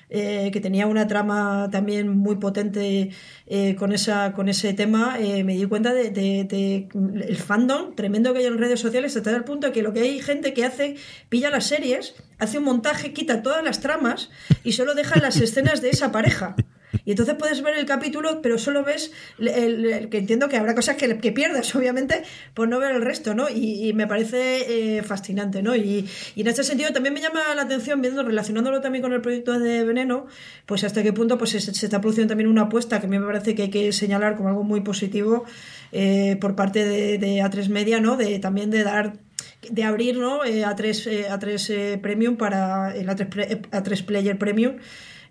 eh, 0.08 0.50
que 0.52 0.60
tenía 0.60 0.86
una 0.86 1.08
trama 1.08 1.68
también 1.72 2.08
muy 2.08 2.36
potente 2.36 3.10
eh, 3.46 3.74
con, 3.74 3.92
esa, 3.92 4.32
con 4.34 4.48
ese 4.48 4.72
tema, 4.72 5.18
eh, 5.18 5.42
me 5.42 5.56
di 5.56 5.66
cuenta 5.66 5.92
de, 5.92 6.10
de, 6.10 6.88
el 6.94 7.36
fandom 7.36 7.92
tremendo 7.96 8.32
que 8.32 8.38
hay 8.38 8.46
en 8.46 8.56
redes 8.56 8.78
sociales 8.78 9.16
hasta 9.16 9.34
el 9.34 9.42
punto 9.42 9.72
que 9.72 9.82
lo 9.82 9.92
que 9.92 10.00
hay 10.00 10.20
gente 10.20 10.54
que 10.54 10.64
hace, 10.64 10.94
pilla 11.28 11.50
las 11.50 11.66
series, 11.66 12.14
hace 12.38 12.58
un 12.58 12.64
montaje, 12.64 13.12
quita 13.12 13.42
todas 13.42 13.64
las 13.64 13.80
tramas 13.80 14.30
y 14.64 14.72
solo 14.72 14.94
deja 14.94 15.20
las 15.20 15.36
escenas 15.40 15.80
de 15.82 15.90
esa 15.90 16.12
pareja. 16.12 16.56
Y 17.04 17.10
entonces 17.10 17.34
puedes 17.38 17.62
ver 17.62 17.76
el 17.76 17.86
capítulo, 17.86 18.40
pero 18.42 18.58
solo 18.58 18.82
ves, 18.84 19.12
el, 19.38 20.08
que 20.10 20.18
entiendo 20.18 20.48
que 20.48 20.56
habrá 20.56 20.74
cosas 20.74 20.96
que, 20.96 21.18
que, 21.18 21.32
pierdas, 21.32 21.74
obviamente, 21.76 22.22
por 22.54 22.68
no 22.68 22.78
ver 22.78 22.94
el 22.94 23.02
resto, 23.02 23.34
¿no? 23.34 23.48
Y, 23.48 23.92
me 23.94 24.06
parece 24.06 24.96
eh, 24.98 25.02
fascinante, 25.02 25.62
¿no? 25.62 25.74
Y, 25.76 26.08
en 26.36 26.46
este 26.46 26.64
sentido 26.64 26.92
también 26.92 27.14
me 27.14 27.20
llama 27.20 27.54
la 27.54 27.62
atención, 27.62 28.00
viendo, 28.00 28.22
relacionándolo 28.22 28.80
también 28.80 29.02
con 29.02 29.12
el 29.12 29.20
proyecto 29.20 29.58
de 29.58 29.84
Veneno, 29.84 30.26
pues 30.66 30.84
hasta 30.84 31.02
qué 31.02 31.12
punto 31.12 31.38
pues 31.38 31.50
se, 31.50 31.60
se 31.60 31.86
está 31.86 32.00
produciendo 32.00 32.30
también 32.30 32.48
una 32.48 32.62
apuesta 32.62 33.00
que 33.00 33.06
a 33.06 33.08
mí 33.08 33.18
me 33.18 33.26
parece 33.26 33.54
que 33.54 33.62
hay 33.62 33.70
que 33.70 33.92
señalar 33.92 34.36
como 34.36 34.48
algo 34.48 34.64
muy 34.64 34.80
positivo 34.80 35.44
eh, 35.92 36.36
por 36.40 36.56
parte 36.56 36.84
de, 36.84 37.18
de, 37.18 37.38
A3 37.38 37.68
Media, 37.68 38.00
¿no? 38.00 38.16
De 38.16 38.38
también 38.38 38.70
de 38.70 38.82
dar 38.82 39.25
de 39.70 39.84
abrir 39.84 40.16
¿no? 40.16 40.44
Eh, 40.44 40.64
a 40.64 40.74
3 40.74 41.06
eh, 41.06 41.28
a 41.28 41.38
3 41.38 41.70
eh, 41.70 41.98
Premium 42.00 42.36
para 42.36 42.94
el 42.96 43.08
A3, 43.08 43.68
A3 43.70 44.04
Player 44.04 44.38
Premium 44.38 44.76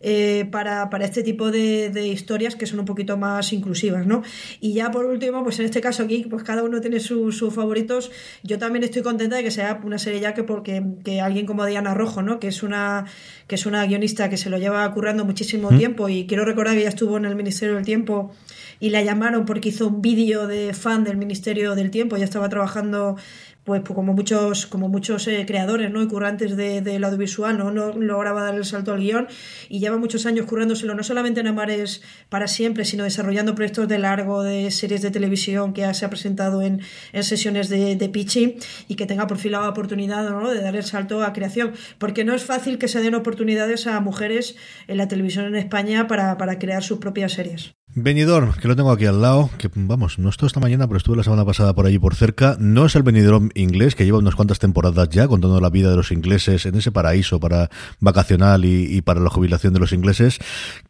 eh, 0.07 0.45
para, 0.51 0.89
para, 0.91 1.03
este 1.05 1.23
tipo 1.23 1.49
de, 1.49 1.89
de, 1.89 2.07
historias 2.07 2.55
que 2.55 2.67
son 2.67 2.79
un 2.79 2.85
poquito 2.85 3.17
más 3.17 3.51
inclusivas, 3.53 4.05
¿no? 4.05 4.21
Y 4.59 4.73
ya 4.73 4.91
por 4.91 5.05
último, 5.05 5.43
pues 5.43 5.59
en 5.59 5.65
este 5.65 5.81
caso 5.81 6.03
aquí, 6.03 6.27
pues 6.29 6.43
cada 6.43 6.61
uno 6.61 6.79
tiene 6.81 6.99
sus 6.99 7.37
su 7.37 7.49
favoritos. 7.49 8.11
Yo 8.43 8.59
también 8.59 8.83
estoy 8.83 9.01
contenta 9.01 9.37
de 9.37 9.43
que 9.43 9.49
sea 9.49 9.81
una 9.83 9.97
serie 9.97 10.19
ya 10.19 10.35
que 10.35 10.43
porque 10.43 10.83
que 11.03 11.21
alguien 11.21 11.47
como 11.47 11.65
Diana 11.65 11.95
Rojo, 11.95 12.21
¿no? 12.21 12.39
Que 12.39 12.49
es 12.49 12.61
una 12.61 13.05
que 13.47 13.55
es 13.55 13.65
una 13.65 13.85
guionista 13.85 14.29
que 14.29 14.37
se 14.37 14.49
lo 14.49 14.57
lleva 14.57 14.91
currando 14.93 15.25
muchísimo 15.25 15.71
¿Mm? 15.71 15.77
tiempo 15.77 16.09
y 16.09 16.27
quiero 16.27 16.45
recordar 16.45 16.75
que 16.75 16.83
ya 16.83 16.89
estuvo 16.89 17.17
en 17.17 17.25
el 17.25 17.35
Ministerio 17.35 17.75
del 17.75 17.85
Tiempo 17.85 18.31
y 18.79 18.89
la 18.89 19.01
llamaron 19.01 19.45
porque 19.45 19.69
hizo 19.69 19.87
un 19.87 20.01
vídeo 20.01 20.47
de 20.47 20.73
fan 20.73 21.03
del 21.03 21.17
Ministerio 21.17 21.75
del 21.75 21.91
Tiempo, 21.91 22.17
ya 22.17 22.25
estaba 22.25 22.49
trabajando 22.49 23.17
pues, 23.65 23.81
pues, 23.81 23.95
como 23.95 24.13
muchos, 24.13 24.67
como 24.67 24.89
muchos 24.89 25.27
eh, 25.27 25.43
creadores 25.47 25.91
¿no? 25.91 26.03
y 26.03 26.07
currantes 26.07 26.55
del 26.55 26.83
de, 26.83 26.95
audiovisual, 27.03 27.57
¿no? 27.57 27.71
no 27.71 27.93
lograba 27.93 28.43
dar 28.43 28.53
el 28.53 28.63
salto 28.63 28.93
al 28.93 28.99
guion 28.99 29.27
y 29.69 29.79
lleva 29.79 29.97
muchos 29.97 30.27
años 30.27 30.45
currándoselo, 30.45 30.93
no 30.93 31.01
solamente 31.01 31.39
en 31.39 31.47
Amares 31.47 32.03
para 32.29 32.47
siempre, 32.47 32.85
sino 32.85 33.03
desarrollando 33.03 33.55
proyectos 33.55 33.87
de 33.87 33.97
largo, 33.97 34.43
de 34.43 34.69
series 34.69 35.01
de 35.01 35.09
televisión 35.09 35.73
que 35.73 35.91
se 35.95 36.05
ha 36.05 36.09
presentado 36.09 36.61
en, 36.61 36.81
en 37.11 37.23
sesiones 37.23 37.67
de, 37.69 37.95
de, 37.95 38.09
pitching 38.09 38.55
y 38.87 38.95
que 38.95 39.07
tenga 39.07 39.25
por 39.25 39.39
fin 39.39 39.53
la 39.53 39.67
oportunidad 39.67 40.29
¿no? 40.29 40.51
de 40.51 40.61
dar 40.61 40.75
el 40.75 40.83
salto 40.83 41.23
a 41.23 41.33
creación, 41.33 41.73
porque 41.97 42.23
no 42.23 42.35
es 42.35 42.43
fácil 42.43 42.77
que 42.77 42.87
se 42.87 43.01
den 43.01 43.15
oportunidades 43.15 43.87
a 43.87 43.99
mujeres 43.99 44.55
en 44.87 44.97
la 44.97 45.07
televisión 45.07 45.45
en 45.45 45.55
España 45.55 46.05
para, 46.07 46.37
para 46.37 46.59
crear 46.59 46.83
sus 46.83 46.99
propias 46.99 47.33
series. 47.33 47.75
Benidorm, 47.97 48.51
que 48.51 48.67
lo 48.67 48.75
tengo 48.75 48.91
aquí 48.91 49.05
al 49.05 49.21
lado, 49.21 49.49
que 49.57 49.69
vamos, 49.73 50.19
no 50.19 50.27
estoy 50.27 50.47
esta 50.47 50.59
mañana, 50.59 50.85
pero 50.85 50.97
estuve 50.97 51.15
la 51.15 51.23
semana 51.23 51.45
pasada 51.45 51.73
por 51.73 51.85
allí 51.85 51.97
por 51.97 52.13
cerca. 52.13 52.57
No 52.59 52.87
es 52.87 52.95
el 52.97 53.03
Benidorm 53.03 53.51
inglés, 53.55 53.95
que 53.95 54.03
lleva 54.03 54.17
unas 54.17 54.35
cuantas 54.35 54.59
temporadas 54.59 55.07
ya 55.07 55.29
contando 55.29 55.61
la 55.61 55.69
vida 55.69 55.91
de 55.91 55.95
los 55.95 56.11
ingleses 56.11 56.65
en 56.65 56.75
ese 56.75 56.91
paraíso 56.91 57.39
para 57.39 57.69
vacacional 58.01 58.65
y, 58.65 58.97
y 58.97 59.01
para 59.01 59.21
la 59.21 59.29
jubilación 59.29 59.73
de 59.73 59.79
los 59.79 59.93
ingleses. 59.93 60.39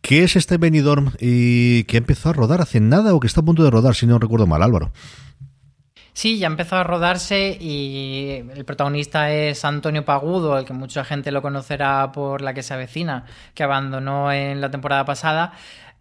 ¿Qué 0.01 0.23
es 0.23 0.35
este 0.35 0.57
Benidorm 0.57 1.11
y 1.19 1.83
que 1.83 1.97
empezó 1.97 2.29
a 2.29 2.33
rodar 2.33 2.59
hace 2.59 2.79
nada 2.79 3.13
o 3.13 3.19
que 3.19 3.27
está 3.27 3.41
a 3.41 3.45
punto 3.45 3.63
de 3.63 3.69
rodar, 3.69 3.93
si 3.93 4.07
no 4.07 4.17
recuerdo 4.17 4.47
mal, 4.47 4.63
Álvaro? 4.63 4.91
Sí, 6.15 6.39
ya 6.39 6.47
empezó 6.47 6.77
a 6.77 6.83
rodarse 6.85 7.57
y 7.59 8.41
el 8.55 8.63
protagonista 8.63 9.31
es 9.31 9.65
Antonio 9.65 10.05
Pagudo, 10.05 10.57
el 10.57 10.63
que 10.63 10.71
mucha 10.71 11.03
gente 11.03 11.29
lo 11.29 11.41
conocerá 11.41 12.13
por 12.13 12.41
la 12.41 12.53
que 12.53 12.63
se 12.63 12.73
avecina, 12.73 13.25
que 13.53 13.63
abandonó 13.63 14.31
en 14.31 14.61
la 14.61 14.71
temporada 14.71 15.03
pasada. 15.03 15.51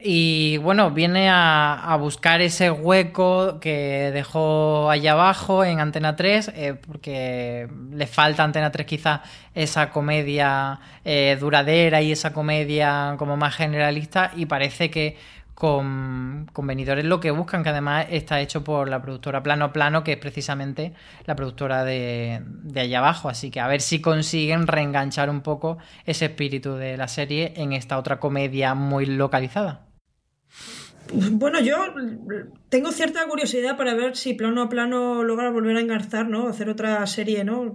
Y 0.06 0.58
bueno, 0.58 0.90
viene 0.90 1.30
a, 1.30 1.96
buscar 1.98 2.42
ese 2.42 2.70
hueco 2.70 3.58
que 3.58 4.10
dejó 4.12 4.90
allá 4.90 5.12
abajo 5.12 5.64
en 5.64 5.80
Antena 5.80 6.14
3, 6.14 6.52
eh, 6.54 6.74
porque 6.74 7.66
le 7.90 8.06
falta 8.06 8.44
Antena 8.44 8.70
3 8.70 8.86
quizá 8.86 9.22
esa 9.54 9.88
comedia 9.88 10.78
eh, 11.06 11.38
duradera 11.40 12.02
y 12.02 12.12
esa 12.12 12.34
comedia 12.34 13.14
como 13.18 13.38
más 13.38 13.56
generalista, 13.56 14.30
y 14.36 14.44
parece 14.44 14.90
que 14.90 15.16
con, 15.54 16.50
con 16.52 16.68
lo 17.08 17.20
que 17.20 17.30
buscan, 17.30 17.62
que 17.62 17.70
además 17.70 18.06
está 18.10 18.40
hecho 18.42 18.62
por 18.62 18.90
la 18.90 19.00
productora 19.00 19.42
Plano 19.42 19.72
Plano, 19.72 20.04
que 20.04 20.12
es 20.12 20.18
precisamente 20.18 20.92
la 21.24 21.34
productora 21.34 21.82
de, 21.82 22.42
de 22.44 22.80
allá 22.80 22.98
abajo. 22.98 23.30
Así 23.30 23.50
que 23.50 23.60
a 23.60 23.68
ver 23.68 23.80
si 23.80 24.02
consiguen 24.02 24.66
reenganchar 24.66 25.30
un 25.30 25.40
poco 25.40 25.78
ese 26.04 26.26
espíritu 26.26 26.74
de 26.74 26.98
la 26.98 27.08
serie 27.08 27.54
en 27.56 27.72
esta 27.72 27.96
otra 27.96 28.20
comedia 28.20 28.74
muy 28.74 29.06
localizada. 29.06 29.93
Bueno, 31.12 31.60
yo 31.60 31.76
tengo 32.70 32.90
cierta 32.90 33.26
curiosidad 33.26 33.76
para 33.76 33.94
ver 33.94 34.16
si 34.16 34.34
plano 34.34 34.62
a 34.62 34.68
plano 34.68 35.22
logra 35.22 35.50
volver 35.50 35.76
a 35.76 35.80
engarzar, 35.80 36.28
¿no? 36.28 36.48
Hacer 36.48 36.68
otra 36.68 37.06
serie, 37.06 37.44
¿no? 37.44 37.74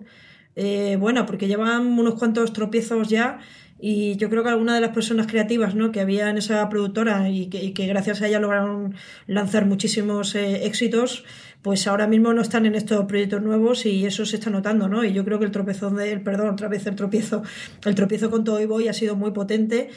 Eh, 0.56 0.98
bueno, 1.00 1.26
porque 1.26 1.48
llevan 1.48 2.00
unos 2.00 2.16
cuantos 2.16 2.54
tropiezos 2.54 3.08
ya 3.08 3.40
y 3.82 4.18
yo 4.18 4.30
creo 4.30 4.44
que 4.44 4.50
alguna 4.50 4.76
de 4.76 4.82
las 4.82 4.90
personas 4.90 5.28
creativas 5.28 5.74
¿no? 5.74 5.92
que 5.94 6.02
había 6.02 6.30
en 6.30 6.38
esa 6.38 6.68
productora 6.68 7.30
y 7.30 7.48
que, 7.48 7.64
y 7.64 7.72
que 7.72 7.88
gracias 7.88 8.22
a 8.22 8.28
ella 8.28 8.40
lograron 8.40 8.96
lanzar 9.26 9.66
muchísimos 9.66 10.36
eh, 10.36 10.66
éxitos, 10.66 11.24
pues 11.62 11.88
ahora 11.88 12.06
mismo 12.06 12.34
no 12.34 12.42
están 12.42 12.66
en 12.66 12.76
estos 12.76 13.06
proyectos 13.06 13.42
nuevos 13.42 13.86
y 13.86 14.06
eso 14.06 14.26
se 14.26 14.36
está 14.36 14.50
notando, 14.50 14.90
¿no? 14.90 15.06
Y 15.06 15.14
yo 15.14 15.24
creo 15.24 15.40
que 15.40 15.46
el 15.46 15.52
tropezón 15.52 15.96
del, 15.96 16.22
perdón, 16.22 16.50
otra 16.50 16.68
vez 16.68 16.86
el 16.88 16.96
tropiezo, 16.96 17.42
el 17.86 17.96
tropiezo 17.96 18.30
con 18.30 18.44
todo 18.44 18.60
y 18.60 18.66
voy 18.66 18.90
ha 18.90 18.94
sido 18.94 19.16
muy 19.16 19.32
potente 19.32 19.90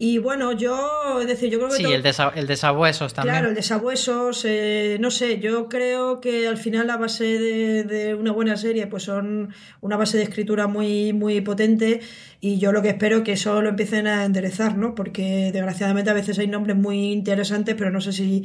y 0.00 0.18
bueno, 0.18 0.52
yo, 0.52 1.20
es 1.20 1.26
decir, 1.26 1.50
yo 1.50 1.58
creo 1.58 1.70
que... 1.70 1.76
Sí, 1.76 1.82
todo... 1.82 1.94
el, 1.94 2.02
desa 2.04 2.32
el 2.36 2.46
desabuesos 2.46 3.14
también. 3.14 3.34
Claro, 3.34 3.48
el 3.48 3.56
desabuesos, 3.56 4.44
eh, 4.44 4.96
no 5.00 5.10
sé, 5.10 5.40
yo 5.40 5.68
creo 5.68 6.20
que 6.20 6.46
al 6.46 6.56
final 6.56 6.86
la 6.86 6.96
base 6.96 7.24
de, 7.24 7.82
de, 7.82 8.14
una 8.14 8.30
buena 8.30 8.56
serie 8.56 8.86
pues 8.86 9.02
son 9.02 9.52
una 9.80 9.96
base 9.96 10.16
de 10.16 10.22
escritura 10.22 10.68
muy, 10.68 11.12
muy 11.12 11.40
potente 11.40 12.00
y 12.40 12.58
yo 12.58 12.70
lo 12.70 12.80
que 12.80 12.90
espero 12.90 13.24
que 13.24 13.32
eso 13.32 13.60
lo 13.60 13.70
empiecen 13.70 14.06
a 14.06 14.24
enderezar, 14.24 14.78
¿no? 14.78 14.94
Porque 14.94 15.50
desgraciadamente 15.52 16.10
a 16.10 16.14
veces 16.14 16.38
hay 16.38 16.46
nombres 16.46 16.76
muy 16.76 17.10
interesantes, 17.10 17.74
pero 17.76 17.90
no 17.90 18.00
sé 18.00 18.12
si 18.12 18.44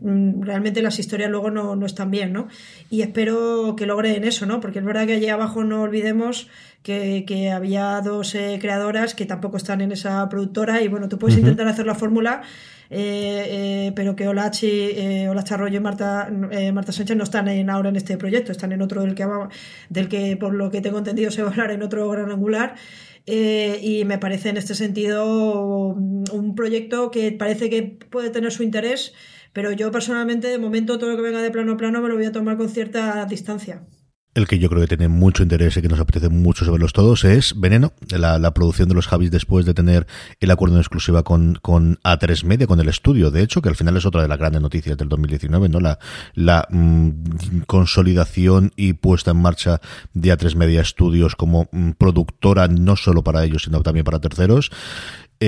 mm, 0.00 0.40
realmente 0.40 0.80
las 0.80 0.98
historias 0.98 1.30
luego 1.30 1.50
no, 1.50 1.76
no 1.76 1.84
están 1.84 2.10
bien, 2.10 2.32
¿no? 2.32 2.48
Y 2.88 3.02
espero 3.02 3.76
que 3.76 3.84
logren 3.84 4.24
eso, 4.24 4.46
¿no? 4.46 4.60
Porque 4.60 4.78
es 4.78 4.84
verdad 4.86 5.06
que 5.06 5.14
allí 5.14 5.28
abajo 5.28 5.64
no 5.64 5.82
olvidemos 5.82 6.48
que, 6.84 7.24
que 7.26 7.50
había 7.50 8.00
dos 8.02 8.34
eh, 8.34 8.58
creadoras 8.60 9.14
que 9.14 9.24
tampoco 9.26 9.56
están 9.56 9.80
en 9.80 9.90
esa 9.90 10.28
productora 10.28 10.82
y 10.82 10.88
bueno, 10.88 11.08
tú 11.08 11.18
puedes 11.18 11.34
uh 11.34 11.38
-huh. 11.38 11.40
intentar 11.40 11.66
hacer 11.66 11.86
la 11.86 11.94
fórmula, 11.94 12.42
eh, 12.90 13.86
eh, 13.88 13.92
pero 13.96 14.14
que 14.14 14.28
Olachi, 14.28 14.68
eh, 14.70 15.28
Olachi 15.30 15.54
Arroyo 15.54 15.78
y 15.78 15.80
Marta, 15.80 16.28
eh, 16.50 16.72
Marta 16.72 16.92
Sánchez 16.92 17.16
no 17.16 17.24
están 17.24 17.48
en, 17.48 17.70
ahora 17.70 17.88
en 17.88 17.96
este 17.96 18.18
proyecto, 18.18 18.52
están 18.52 18.72
en 18.72 18.82
otro 18.82 19.00
del 19.02 19.14
que, 19.14 19.26
del 19.88 20.08
que 20.08 20.36
por 20.36 20.52
lo 20.54 20.70
que 20.70 20.82
tengo 20.82 20.98
entendido 20.98 21.30
se 21.30 21.42
va 21.42 21.48
a 21.48 21.52
hablar 21.52 21.70
en 21.72 21.82
otro 21.82 22.08
gran 22.10 22.30
angular. 22.30 22.74
Y 23.26 24.04
me 24.04 24.18
parece 24.18 24.50
en 24.50 24.58
este 24.58 24.74
sentido 24.74 25.24
un 26.38 26.54
proyecto 26.54 27.10
que 27.10 27.32
parece 27.32 27.70
que 27.70 27.82
puede 28.10 28.28
tener 28.28 28.52
su 28.52 28.62
interés, 28.62 29.14
pero 29.54 29.72
yo 29.72 29.90
personalmente 29.90 30.48
de 30.48 30.58
momento 30.58 30.98
todo 30.98 31.08
lo 31.10 31.16
que 31.16 31.22
venga 31.22 31.40
de 31.40 31.50
plano 31.50 31.72
a 31.72 31.76
plano 31.78 32.02
me 32.02 32.08
lo 32.10 32.16
voy 32.16 32.26
a 32.26 32.32
tomar 32.32 32.58
con 32.58 32.68
cierta 32.68 33.24
distancia 33.24 33.80
el 34.34 34.46
que 34.46 34.58
yo 34.58 34.68
creo 34.68 34.82
que 34.82 34.88
tiene 34.88 35.08
mucho 35.08 35.42
interés 35.42 35.76
y 35.76 35.82
que 35.82 35.88
nos 35.88 36.00
apetece 36.00 36.28
mucho 36.28 36.64
saberlos 36.64 36.92
todos 36.92 37.24
es 37.24 37.58
Veneno, 37.58 37.92
la, 38.10 38.38
la 38.38 38.52
producción 38.52 38.88
de 38.88 38.94
los 38.94 39.06
Javis 39.06 39.30
después 39.30 39.64
de 39.64 39.74
tener 39.74 40.06
el 40.40 40.50
acuerdo 40.50 40.76
en 40.76 40.80
exclusiva 40.80 41.22
con, 41.22 41.54
con 41.62 41.96
A3 42.02 42.44
Media, 42.44 42.66
con 42.66 42.80
el 42.80 42.88
estudio, 42.88 43.30
de 43.30 43.42
hecho, 43.42 43.62
que 43.62 43.68
al 43.68 43.76
final 43.76 43.96
es 43.96 44.06
otra 44.06 44.22
de 44.22 44.28
las 44.28 44.38
grandes 44.38 44.60
noticias 44.60 44.96
del 44.96 45.08
2019, 45.08 45.68
¿no? 45.68 45.80
La, 45.80 45.98
la 46.34 46.66
mmm, 46.70 47.10
consolidación 47.66 48.72
y 48.76 48.94
puesta 48.94 49.30
en 49.30 49.38
marcha 49.38 49.80
de 50.12 50.36
A3 50.36 50.56
Media 50.56 50.84
Studios 50.84 51.36
como 51.36 51.68
mmm, 51.70 51.90
productora 51.92 52.68
no 52.68 52.96
solo 52.96 53.22
para 53.22 53.44
ellos, 53.44 53.62
sino 53.62 53.82
también 53.82 54.04
para 54.04 54.20
terceros. 54.20 54.70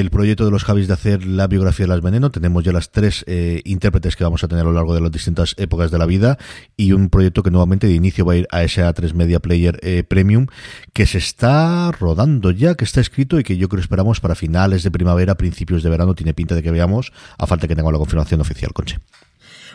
El 0.01 0.11
proyecto 0.11 0.44
de 0.44 0.51
los 0.51 0.64
Javis 0.64 0.88
de 0.88 0.94
hacer 0.94 1.24
la 1.24 1.47
biografía 1.47 1.84
de 1.84 1.88
las 1.88 2.03
Veneno. 2.03 2.30
Tenemos 2.30 2.62
ya 2.62 2.70
las 2.70 2.90
tres 2.90 3.24
eh, 3.26 3.62
intérpretes 3.64 4.14
que 4.14 4.24
vamos 4.24 4.44
a 4.44 4.49
tener 4.49 4.62
a 4.62 4.66
lo 4.66 4.72
largo 4.72 4.94
de 4.94 5.01
las 5.01 5.11
distintas 5.11 5.55
épocas 5.57 5.90
de 5.90 5.97
la 5.97 6.05
vida 6.05 6.36
y 6.76 6.92
un 6.92 7.09
proyecto 7.09 7.42
que 7.42 7.51
nuevamente 7.51 7.86
de 7.86 7.94
inicio 7.94 8.26
va 8.26 8.34
a 8.34 8.36
ir 8.36 8.47
a 8.51 8.62
ese 8.62 8.82
A3 8.82 9.14
Media 9.14 9.40
Player 9.40 9.78
eh, 9.82 10.05
Premium 10.07 10.49
que 10.92 11.07
se 11.07 11.16
está 11.16 11.90
rodando 11.92 12.51
ya, 12.51 12.74
que 12.74 12.84
está 12.84 13.01
escrito 13.01 13.40
y 13.40 13.42
que 13.42 13.57
yo 13.57 13.68
creo 13.70 13.80
esperamos 13.80 14.20
para 14.20 14.34
finales 14.34 14.82
de 14.82 14.90
primavera, 14.90 15.36
principios 15.36 15.82
de 15.82 15.88
verano. 15.88 16.14
Tiene 16.14 16.34
pinta 16.34 16.55
de 16.55 16.62
que 16.62 16.70
veamos, 16.70 17.12
a 17.38 17.47
falta 17.47 17.66
que 17.66 17.74
tenga 17.74 17.90
la 17.90 17.99
confirmación 17.99 18.42
oficial, 18.42 18.72
Conche. 18.74 18.99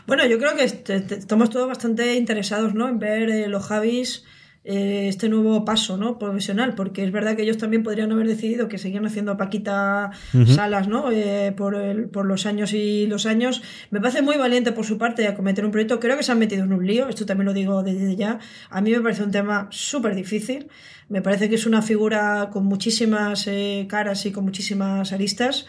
Bueno, 0.05 0.25
yo 0.27 0.37
creo 0.37 0.55
que 0.55 0.63
estamos 0.63 1.49
todos 1.49 1.67
bastante 1.67 2.15
interesados 2.15 2.75
¿no? 2.75 2.87
en 2.87 2.99
ver 2.99 3.29
eh, 3.29 3.47
los 3.47 3.65
Javis 3.65 4.23
eh, 4.63 5.07
este 5.07 5.27
nuevo 5.27 5.65
paso 5.65 5.97
¿no? 5.97 6.19
profesional, 6.19 6.75
porque 6.75 7.03
es 7.03 7.11
verdad 7.11 7.35
que 7.35 7.41
ellos 7.41 7.57
también 7.57 7.81
podrían 7.81 8.11
haber 8.11 8.27
decidido 8.27 8.67
que 8.67 8.77
seguían 8.77 9.05
haciendo 9.07 9.35
Paquita 9.35 10.11
Salas 10.45 10.87
¿no? 10.87 11.11
Eh, 11.11 11.51
por, 11.57 11.73
el, 11.73 12.09
por 12.09 12.25
los 12.25 12.45
años 12.45 12.73
y 12.73 13.07
los 13.07 13.25
años. 13.25 13.63
Me 13.89 13.99
parece 13.99 14.21
muy 14.21 14.37
valiente 14.37 14.71
por 14.71 14.85
su 14.85 14.99
parte 14.99 15.27
a 15.27 15.33
cometer 15.33 15.65
un 15.65 15.71
proyecto. 15.71 15.99
Creo 15.99 16.15
que 16.15 16.23
se 16.23 16.31
han 16.31 16.39
metido 16.39 16.63
en 16.63 16.73
un 16.73 16.85
lío, 16.85 17.09
esto 17.09 17.25
también 17.25 17.47
lo 17.47 17.53
digo 17.53 17.81
desde 17.81 18.15
ya. 18.15 18.39
A 18.69 18.81
mí 18.81 18.91
me 18.91 19.01
parece 19.01 19.23
un 19.23 19.31
tema 19.31 19.67
súper 19.71 20.13
difícil. 20.13 20.67
Me 21.09 21.21
parece 21.21 21.49
que 21.49 21.55
es 21.55 21.65
una 21.65 21.81
figura 21.81 22.49
con 22.53 22.65
muchísimas 22.65 23.47
eh, 23.47 23.87
caras 23.89 24.25
y 24.25 24.31
con 24.31 24.45
muchísimas 24.45 25.11
aristas. 25.11 25.65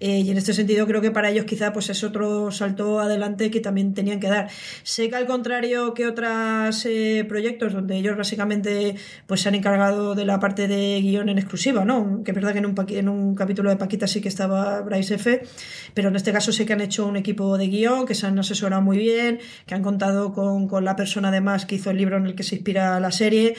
Eh, 0.00 0.20
y 0.20 0.30
en 0.30 0.36
este 0.36 0.52
sentido 0.52 0.86
creo 0.86 1.00
que 1.00 1.10
para 1.10 1.30
ellos 1.30 1.44
quizá 1.44 1.72
pues 1.72 1.90
es 1.90 2.02
otro 2.04 2.50
salto 2.50 3.00
adelante 3.00 3.50
que 3.50 3.60
también 3.60 3.94
tenían 3.94 4.20
que 4.20 4.28
dar. 4.28 4.48
Sé 4.82 5.08
que 5.08 5.16
al 5.16 5.26
contrario 5.26 5.94
que 5.94 6.06
otros 6.06 6.84
eh, 6.86 7.24
proyectos 7.28 7.72
donde 7.72 7.96
ellos 7.96 8.16
básicamente 8.16 8.96
pues 9.26 9.42
se 9.42 9.48
han 9.48 9.54
encargado 9.54 10.14
de 10.14 10.24
la 10.24 10.40
parte 10.40 10.68
de 10.68 11.00
guion 11.00 11.28
en 11.28 11.38
exclusiva, 11.38 11.84
¿no? 11.84 12.22
Que 12.24 12.32
es 12.32 12.34
verdad 12.34 12.52
que 12.52 12.58
en 12.58 12.66
un, 12.66 12.74
en 12.88 13.08
un 13.08 13.34
capítulo 13.34 13.70
de 13.70 13.76
Paquita 13.76 14.06
sí 14.06 14.20
que 14.20 14.28
estaba 14.28 14.80
Bryce 14.82 15.14
F, 15.14 15.42
pero 15.94 16.08
en 16.08 16.16
este 16.16 16.32
caso 16.32 16.52
sé 16.52 16.66
que 16.66 16.72
han 16.72 16.80
hecho 16.80 17.06
un 17.06 17.16
equipo 17.16 17.56
de 17.56 17.68
guion, 17.68 18.06
que 18.06 18.14
se 18.14 18.26
han 18.26 18.38
asesorado 18.38 18.82
muy 18.82 18.98
bien, 18.98 19.38
que 19.66 19.74
han 19.74 19.82
contado 19.82 20.32
con, 20.32 20.68
con 20.68 20.84
la 20.84 20.96
persona 20.96 21.28
además 21.28 21.66
que 21.66 21.76
hizo 21.76 21.90
el 21.90 21.98
libro 21.98 22.16
en 22.16 22.26
el 22.26 22.34
que 22.34 22.42
se 22.42 22.56
inspira 22.56 22.98
la 23.00 23.12
serie. 23.12 23.54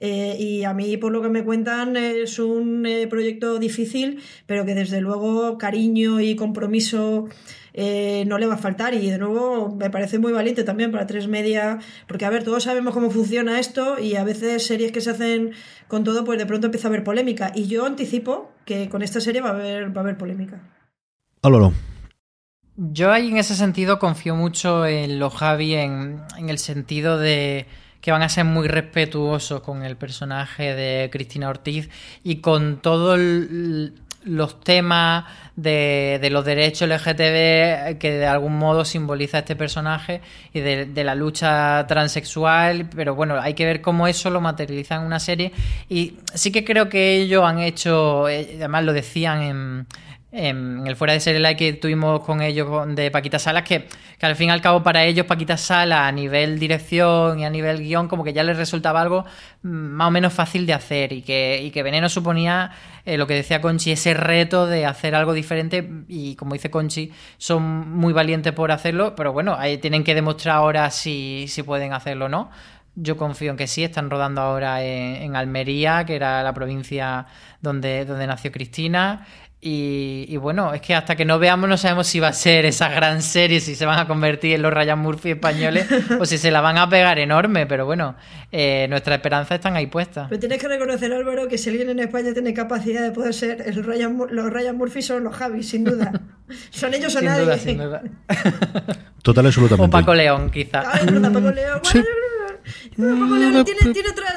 Eh, 0.00 0.36
y 0.38 0.64
a 0.64 0.72
mí, 0.72 0.96
por 0.96 1.12
lo 1.12 1.20
que 1.22 1.28
me 1.28 1.44
cuentan, 1.44 1.96
es 1.96 2.38
un 2.38 2.86
proyecto 3.08 3.58
difícil, 3.58 4.20
pero 4.46 4.64
que 4.64 4.74
desde 4.74 5.00
luego 5.00 5.58
cariño 5.58 5.79
y 5.80 6.36
compromiso 6.36 7.28
eh, 7.72 8.24
no 8.26 8.38
le 8.38 8.46
va 8.46 8.54
a 8.54 8.58
faltar. 8.58 8.94
Y 8.94 9.10
de 9.10 9.18
nuevo 9.18 9.74
me 9.74 9.90
parece 9.90 10.18
muy 10.18 10.32
valiente 10.32 10.64
también 10.64 10.90
para 10.90 11.06
tres 11.06 11.28
media, 11.28 11.78
porque 12.06 12.24
a 12.24 12.30
ver, 12.30 12.44
todos 12.44 12.64
sabemos 12.64 12.94
cómo 12.94 13.10
funciona 13.10 13.58
esto 13.58 13.98
y 13.98 14.16
a 14.16 14.24
veces 14.24 14.66
series 14.66 14.92
que 14.92 15.00
se 15.00 15.10
hacen 15.10 15.52
con 15.88 16.04
todo, 16.04 16.24
pues 16.24 16.38
de 16.38 16.46
pronto 16.46 16.66
empieza 16.66 16.88
a 16.88 16.90
haber 16.90 17.04
polémica. 17.04 17.52
Y 17.54 17.66
yo 17.66 17.86
anticipo 17.86 18.50
que 18.64 18.88
con 18.88 19.02
esta 19.02 19.20
serie 19.20 19.40
va 19.40 19.50
a 19.50 19.54
haber, 19.54 19.96
va 19.96 20.00
a 20.00 20.04
haber 20.04 20.18
polémica. 20.18 20.60
Álvaro. 21.42 21.72
Yo 22.76 23.12
ahí 23.12 23.28
en 23.28 23.36
ese 23.36 23.54
sentido 23.54 23.98
confío 23.98 24.34
mucho 24.34 24.86
en 24.86 25.18
los 25.18 25.34
Javi 25.34 25.74
en, 25.74 26.22
en 26.38 26.48
el 26.48 26.58
sentido 26.58 27.18
de 27.18 27.66
que 28.00 28.12
van 28.12 28.22
a 28.22 28.28
ser 28.28 28.44
muy 28.44 28.68
respetuosos 28.68 29.60
con 29.60 29.82
el 29.82 29.96
personaje 29.96 30.74
de 30.74 31.10
Cristina 31.10 31.48
Ortiz 31.50 31.90
y 32.24 32.36
con 32.36 32.80
todo 32.80 33.14
el, 33.14 33.94
los 34.22 34.60
temas 34.60 35.24
de, 35.56 36.28
los 36.30 36.44
derechos 36.44 36.88
LGTB 36.88 37.98
que 37.98 38.12
de 38.12 38.26
algún 38.26 38.56
modo 38.58 38.84
simboliza 38.84 39.38
este 39.38 39.56
personaje 39.56 40.20
y 40.52 40.60
de, 40.60 41.04
la 41.04 41.14
lucha 41.14 41.86
transexual, 41.86 42.88
pero 42.94 43.14
bueno, 43.14 43.40
hay 43.40 43.54
que 43.54 43.64
ver 43.64 43.80
cómo 43.80 44.06
eso 44.06 44.30
lo 44.30 44.40
materializa 44.40 44.96
en 44.96 45.02
una 45.02 45.20
serie. 45.20 45.52
Y 45.88 46.18
sí 46.34 46.52
que 46.52 46.64
creo 46.64 46.88
que 46.88 47.16
ellos 47.16 47.44
han 47.44 47.60
hecho, 47.60 48.28
eh, 48.28 48.52
además 48.56 48.84
lo 48.84 48.92
decían 48.92 49.42
en 49.42 49.86
en 50.32 50.86
el 50.86 50.94
fuera 50.94 51.12
de 51.12 51.20
serie 51.20 51.40
like 51.40 51.58
que 51.58 51.78
tuvimos 51.78 52.20
con 52.20 52.40
ellos 52.40 52.68
de 52.94 53.10
Paquita 53.10 53.38
Salas, 53.38 53.64
que, 53.64 53.88
al 54.20 54.36
fin 54.36 54.48
y 54.48 54.52
al 54.52 54.60
cabo 54.60 54.82
para 54.82 55.04
ellos 55.04 55.26
Paquita 55.26 55.56
Salas 55.56 56.00
a 56.00 56.12
nivel 56.12 56.58
dirección 56.58 57.40
y 57.40 57.44
a 57.44 57.50
nivel 57.50 57.80
guion 57.80 58.06
como 58.06 58.22
que 58.22 58.32
ya 58.32 58.44
les 58.44 58.56
resultaba 58.56 59.00
algo 59.00 59.24
mm, 59.62 59.68
más 59.68 60.08
o 60.08 60.10
menos 60.10 60.32
fácil 60.32 60.66
de 60.66 60.74
hacer 60.74 61.12
y 61.12 61.22
que, 61.22 61.60
y 61.62 61.70
que 61.70 61.82
Veneno 61.82 62.08
suponía 62.08 62.70
eh, 63.04 63.16
lo 63.16 63.26
que 63.26 63.34
decía 63.34 63.60
Conchi, 63.60 63.92
ese 63.92 64.14
reto 64.14 64.66
de 64.66 64.86
hacer 64.86 65.14
algo 65.16 65.32
diferente 65.32 65.88
y 66.06 66.36
como 66.36 66.52
dice 66.52 66.70
Conchi, 66.70 67.10
son 67.38 67.90
muy 67.90 68.12
valientes 68.12 68.52
por 68.52 68.70
hacerlo, 68.70 69.14
pero 69.16 69.32
bueno, 69.32 69.56
ahí 69.58 69.78
tienen 69.78 70.04
que 70.04 70.14
demostrar 70.14 70.56
ahora 70.56 70.90
si, 70.90 71.46
si 71.48 71.62
pueden 71.62 71.92
hacerlo 71.92 72.26
o 72.26 72.28
no. 72.28 72.50
Yo 72.96 73.16
confío 73.16 73.52
en 73.52 73.56
que 73.56 73.66
sí, 73.66 73.84
están 73.84 74.10
rodando 74.10 74.42
ahora 74.42 74.82
en, 74.82 75.22
en 75.22 75.36
Almería, 75.36 76.04
que 76.04 76.16
era 76.16 76.42
la 76.42 76.52
provincia 76.52 77.26
donde, 77.62 78.04
donde 78.04 78.26
nació 78.26 78.50
Cristina. 78.50 79.26
Y, 79.62 80.38
bueno, 80.38 80.72
es 80.72 80.80
que 80.80 80.94
hasta 80.94 81.16
que 81.16 81.26
no 81.26 81.38
veamos 81.38 81.68
no 81.68 81.76
sabemos 81.76 82.06
si 82.06 82.18
va 82.18 82.28
a 82.28 82.32
ser 82.32 82.64
esa 82.64 82.88
gran 82.88 83.20
serie, 83.20 83.60
si 83.60 83.74
se 83.74 83.84
van 83.84 83.98
a 83.98 84.06
convertir 84.06 84.54
en 84.54 84.62
los 84.62 84.72
Ryan 84.72 84.98
Murphy 84.98 85.32
españoles 85.32 85.86
o 86.18 86.24
si 86.24 86.38
se 86.38 86.50
la 86.50 86.62
van 86.62 86.78
a 86.78 86.88
pegar 86.88 87.18
enorme, 87.18 87.66
pero 87.66 87.84
bueno, 87.84 88.14
eh, 88.52 88.86
nuestras 88.88 89.18
esperanzas 89.18 89.56
están 89.56 89.76
ahí 89.76 89.86
puestas. 89.86 90.28
Pero 90.30 90.40
tienes 90.40 90.58
que 90.58 90.66
reconocer, 90.66 91.12
Álvaro, 91.12 91.46
que 91.46 91.58
si 91.58 91.68
alguien 91.68 91.90
en 91.90 91.98
España 91.98 92.32
tiene 92.32 92.54
capacidad 92.54 93.02
de 93.02 93.10
poder 93.10 93.34
ser 93.34 93.62
el 93.66 93.84
Ryan, 93.84 94.16
los 94.30 94.50
Ryan 94.50 94.78
Murphy 94.78 95.02
son 95.02 95.24
los 95.24 95.36
Javi, 95.36 95.62
sin 95.62 95.84
duda. 95.84 96.10
son 96.70 96.94
ellos 96.94 97.14
o 97.16 97.20
nadie. 97.20 97.58
sin 97.58 97.76
duda. 97.76 98.02
Total, 99.22 99.44
absolutamente. 99.44 99.88
O 99.88 99.90
Paco 99.90 100.14
León, 100.14 100.50
quizá. 100.50 100.84
Paco 100.84 101.50
León. 101.50 101.82
Paco 103.00 103.36
León 103.36 103.64
tiene, 103.64 103.92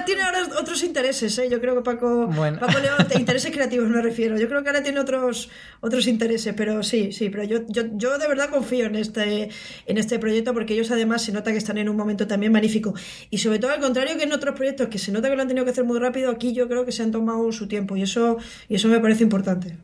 tiene, 0.06 0.24
ahora 0.24 0.48
otros 0.60 0.84
intereses, 0.84 1.38
¿eh? 1.38 1.50
Yo 1.50 1.60
creo 1.60 1.76
que 1.76 1.82
Paco, 1.82 2.30
Paco 2.60 2.80
León, 2.80 2.98
intereses 3.20 3.52
creativos 3.52 3.90
me 3.90 4.02
refiero. 4.02 4.38
Yo 4.38 4.48
creo 4.48 4.64
que 4.64 4.70
ahora 4.70 4.84
tiene 4.84 5.00
otros, 5.00 5.50
otros 5.82 6.08
intereses, 6.08 6.54
pero 6.56 6.84
sí, 6.84 7.12
sí, 7.12 7.30
pero 7.30 7.44
yo, 7.44 7.60
yo, 7.68 7.84
yo 7.94 8.18
de 8.18 8.28
verdad 8.28 8.50
confío 8.50 8.86
en 8.86 8.96
este, 8.96 9.50
en 9.86 9.98
este 9.98 10.20
proyecto 10.20 10.54
porque 10.54 10.74
ellos 10.74 10.92
además 10.92 11.24
se 11.24 11.32
nota 11.32 11.52
que 11.52 11.58
están 11.58 11.78
en 11.78 11.90
un 11.90 11.98
momento 11.98 12.28
también 12.28 12.52
magnífico. 12.52 12.94
Y 13.30 13.40
sobre 13.40 13.60
todo 13.60 13.72
al 13.72 13.80
contrario 13.80 14.18
que 14.18 14.24
en 14.24 14.34
otros 14.34 14.56
proyectos 14.56 14.88
que 14.88 15.00
se 15.00 15.12
nota 15.12 15.30
que 15.30 15.36
lo 15.36 15.42
han 15.42 15.48
tenido 15.48 15.66
que 15.66 15.72
hacer 15.72 15.84
muy 15.84 16.00
rápido, 16.00 16.32
aquí 16.32 16.54
yo 16.54 16.68
creo 16.68 16.86
que 16.86 16.92
se 16.92 17.04
han 17.04 17.12
tomado 17.12 17.52
su 17.52 17.68
tiempo 17.68 17.96
y 17.96 18.04
eso, 18.04 18.38
y 18.70 18.76
eso 18.76 18.88
me 18.88 19.00
parece 19.00 19.24
importante. 19.24 19.78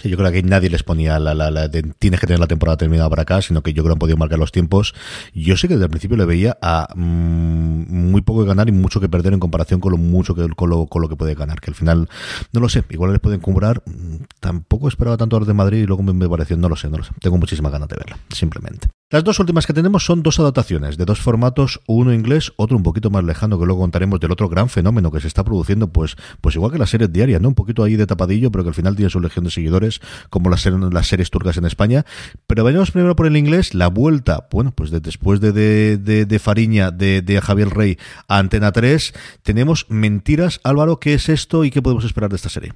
Sí, 0.00 0.08
yo 0.08 0.16
creo 0.16 0.32
que 0.32 0.42
nadie 0.42 0.70
les 0.70 0.82
ponía 0.82 1.18
la, 1.18 1.34
la, 1.34 1.70
tienes 1.70 2.20
que 2.20 2.26
tener 2.26 2.40
la 2.40 2.46
temporada 2.46 2.78
terminada 2.78 3.10
para 3.10 3.22
acá, 3.22 3.42
sino 3.42 3.62
que 3.62 3.74
yo 3.74 3.82
creo 3.82 3.92
que 3.92 3.96
han 3.96 3.98
podido 3.98 4.16
marcar 4.16 4.38
los 4.38 4.50
tiempos. 4.50 4.94
Yo 5.34 5.58
sé 5.58 5.68
que 5.68 5.74
desde 5.74 5.84
el 5.84 5.90
principio 5.90 6.16
le 6.16 6.24
veía 6.24 6.56
a 6.62 6.88
mm, 6.94 8.10
muy 8.10 8.22
poco 8.22 8.40
que 8.40 8.48
ganar 8.48 8.70
y 8.70 8.72
mucho 8.72 8.98
que 8.98 9.10
perder 9.10 9.34
en 9.34 9.40
comparación 9.40 9.78
con 9.78 9.92
lo 9.92 9.98
mucho 9.98 10.34
que 10.34 10.48
con 10.48 10.70
lo, 10.70 10.86
con 10.86 11.02
lo 11.02 11.10
que 11.10 11.16
puede 11.16 11.34
ganar. 11.34 11.60
Que 11.60 11.70
al 11.70 11.74
final, 11.74 12.08
no 12.52 12.60
lo 12.60 12.70
sé, 12.70 12.82
igual 12.88 13.12
les 13.12 13.20
pueden 13.20 13.40
comprar. 13.40 13.82
Mm, 13.84 14.24
tampoco 14.40 14.88
esperaba 14.88 15.18
tanto 15.18 15.36
a 15.36 15.40
los 15.40 15.46
de 15.46 15.52
Madrid 15.52 15.82
y 15.82 15.86
luego 15.86 16.02
me, 16.02 16.28
pareció, 16.30 16.56
no 16.56 16.70
lo 16.70 16.76
sé, 16.76 16.88
no 16.88 16.96
lo 16.96 17.04
sé. 17.04 17.12
Tengo 17.20 17.36
muchísimas 17.36 17.70
ganas 17.70 17.88
de 17.88 17.96
verla, 17.96 18.18
simplemente. 18.30 18.88
Las 19.10 19.24
dos 19.24 19.40
últimas 19.40 19.66
que 19.66 19.72
tenemos 19.72 20.04
son 20.04 20.22
dos 20.22 20.38
adaptaciones 20.38 20.96
de 20.96 21.04
dos 21.04 21.20
formatos, 21.20 21.80
uno 21.88 22.14
inglés, 22.14 22.52
otro 22.54 22.76
un 22.76 22.84
poquito 22.84 23.10
más 23.10 23.24
lejano, 23.24 23.58
que 23.58 23.66
luego 23.66 23.80
contaremos 23.80 24.20
del 24.20 24.30
otro 24.30 24.48
gran 24.48 24.68
fenómeno 24.68 25.10
que 25.10 25.18
se 25.18 25.26
está 25.26 25.42
produciendo, 25.42 25.88
pues, 25.88 26.16
pues 26.40 26.54
igual 26.54 26.70
que 26.70 26.78
las 26.78 26.90
series 26.90 27.12
diarias, 27.12 27.40
¿no? 27.40 27.48
Un 27.48 27.56
poquito 27.56 27.82
ahí 27.82 27.96
de 27.96 28.06
tapadillo, 28.06 28.52
pero 28.52 28.62
que 28.62 28.68
al 28.68 28.74
final 28.74 28.94
tiene 28.94 29.10
su 29.10 29.18
legión 29.18 29.44
de 29.44 29.50
seguidores, 29.50 29.89
como 30.28 30.50
las, 30.50 30.62
series 31.06 31.30
turcas 31.30 31.56
en 31.56 31.64
España. 31.64 32.04
Pero 32.46 32.62
vayamos 32.62 32.90
primero 32.90 33.16
por 33.16 33.26
el 33.26 33.36
inglés, 33.36 33.74
la 33.74 33.88
vuelta, 33.88 34.46
bueno, 34.50 34.72
pues 34.72 34.90
después 34.90 35.40
de, 35.40 35.52
de, 35.52 36.26
de, 36.26 36.38
Fariña, 36.38 36.90
de, 36.90 37.22
de 37.22 37.40
Javier 37.40 37.70
Rey 37.70 37.98
a 38.28 38.38
Antena 38.38 38.70
3, 38.70 39.12
tenemos 39.42 39.86
Mentiras. 39.88 40.60
Álvaro, 40.62 41.00
¿qué 41.00 41.14
es 41.14 41.28
esto 41.28 41.64
y 41.64 41.70
qué 41.70 41.82
podemos 41.82 42.04
esperar 42.04 42.30
de 42.30 42.36
esta 42.36 42.48
serie? 42.48 42.72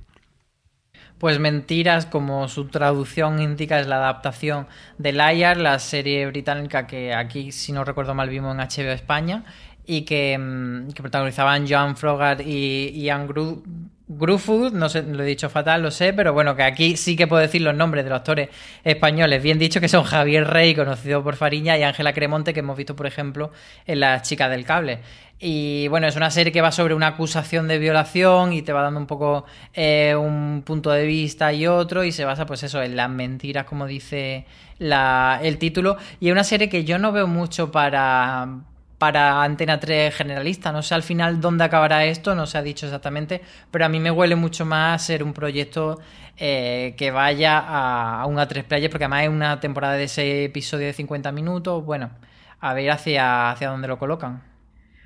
Pues 1.18 1.38
Mentiras, 1.38 2.06
como 2.06 2.48
su 2.48 2.66
traducción 2.66 3.40
indica, 3.40 3.78
es 3.78 3.86
la 3.86 3.96
adaptación 3.96 4.66
de 4.98 5.12
Liar, 5.12 5.56
la 5.56 5.78
serie 5.78 6.26
británica 6.26 6.86
que 6.86 7.14
aquí, 7.14 7.52
si 7.52 7.72
no 7.72 7.84
recuerdo 7.84 8.14
mal, 8.14 8.28
vimos 8.28 8.54
en 8.54 8.60
HBO 8.60 8.92
España 8.92 9.44
y 9.86 10.02
que, 10.02 10.36
mm, 10.36 10.92
protagonizaban 10.92 11.66
Joan 11.68 11.96
Frogart 11.96 12.40
y 12.44 12.90
Ian 13.02 13.26
Gruffud, 14.06 14.72
no 14.72 14.90
sé, 14.90 15.02
lo 15.02 15.22
he 15.22 15.26
dicho 15.26 15.48
fatal, 15.48 15.82
lo 15.82 15.90
sé, 15.90 16.12
pero 16.12 16.34
bueno, 16.34 16.54
que 16.54 16.62
aquí 16.62 16.96
sí 16.98 17.16
que 17.16 17.26
puedo 17.26 17.40
decir 17.40 17.62
los 17.62 17.74
nombres 17.74 18.04
de 18.04 18.10
los 18.10 18.18
actores 18.18 18.50
españoles, 18.84 19.42
bien 19.42 19.58
dicho, 19.58 19.80
que 19.80 19.88
son 19.88 20.04
Javier 20.04 20.46
Rey, 20.46 20.74
conocido 20.74 21.24
por 21.24 21.36
Fariña, 21.36 21.78
y 21.78 21.84
Ángela 21.84 22.12
Cremonte, 22.12 22.52
que 22.52 22.60
hemos 22.60 22.76
visto, 22.76 22.94
por 22.94 23.06
ejemplo, 23.06 23.50
en 23.86 24.00
Las 24.00 24.28
Chicas 24.28 24.50
del 24.50 24.66
Cable. 24.66 25.00
Y 25.38 25.88
bueno, 25.88 26.06
es 26.06 26.16
una 26.16 26.30
serie 26.30 26.52
que 26.52 26.60
va 26.60 26.70
sobre 26.70 26.92
una 26.92 27.08
acusación 27.08 27.66
de 27.66 27.78
violación 27.78 28.52
y 28.52 28.60
te 28.60 28.74
va 28.74 28.82
dando 28.82 29.00
un 29.00 29.06
poco 29.06 29.46
eh, 29.72 30.14
un 30.14 30.62
punto 30.66 30.90
de 30.90 31.06
vista 31.06 31.54
y 31.54 31.66
otro, 31.66 32.04
y 32.04 32.12
se 32.12 32.26
basa, 32.26 32.44
pues 32.44 32.62
eso, 32.62 32.82
en 32.82 32.96
las 32.96 33.08
mentiras, 33.08 33.64
como 33.64 33.86
dice 33.86 34.44
la, 34.78 35.40
el 35.42 35.56
título. 35.56 35.96
Y 36.20 36.28
es 36.28 36.32
una 36.32 36.44
serie 36.44 36.68
que 36.68 36.84
yo 36.84 36.98
no 36.98 37.10
veo 37.10 37.26
mucho 37.26 37.72
para 37.72 38.48
para 39.04 39.42
Antena 39.42 39.78
3 39.78 40.14
generalista. 40.14 40.72
No 40.72 40.82
sé 40.82 40.94
al 40.94 41.02
final 41.02 41.38
dónde 41.38 41.62
acabará 41.62 42.06
esto, 42.06 42.34
no 42.34 42.46
se 42.46 42.56
ha 42.56 42.62
dicho 42.62 42.86
exactamente, 42.86 43.42
pero 43.70 43.84
a 43.84 43.88
mí 43.90 44.00
me 44.00 44.10
huele 44.10 44.34
mucho 44.34 44.64
más 44.64 45.04
ser 45.04 45.22
un 45.22 45.34
proyecto 45.34 46.00
eh, 46.38 46.94
que 46.96 47.10
vaya 47.10 47.58
a, 47.58 48.24
un 48.24 48.36
A3 48.36 48.64
Player, 48.64 48.88
porque 48.88 49.04
además 49.04 49.24
es 49.24 49.28
una 49.28 49.60
temporada 49.60 49.92
de 49.92 50.04
ese 50.04 50.44
episodio 50.44 50.86
de 50.86 50.94
50 50.94 51.32
minutos. 51.32 51.84
Bueno, 51.84 52.12
a 52.60 52.72
ver 52.72 52.90
hacia, 52.92 53.50
hacia 53.50 53.68
dónde 53.68 53.88
lo 53.88 53.98
colocan. 53.98 54.42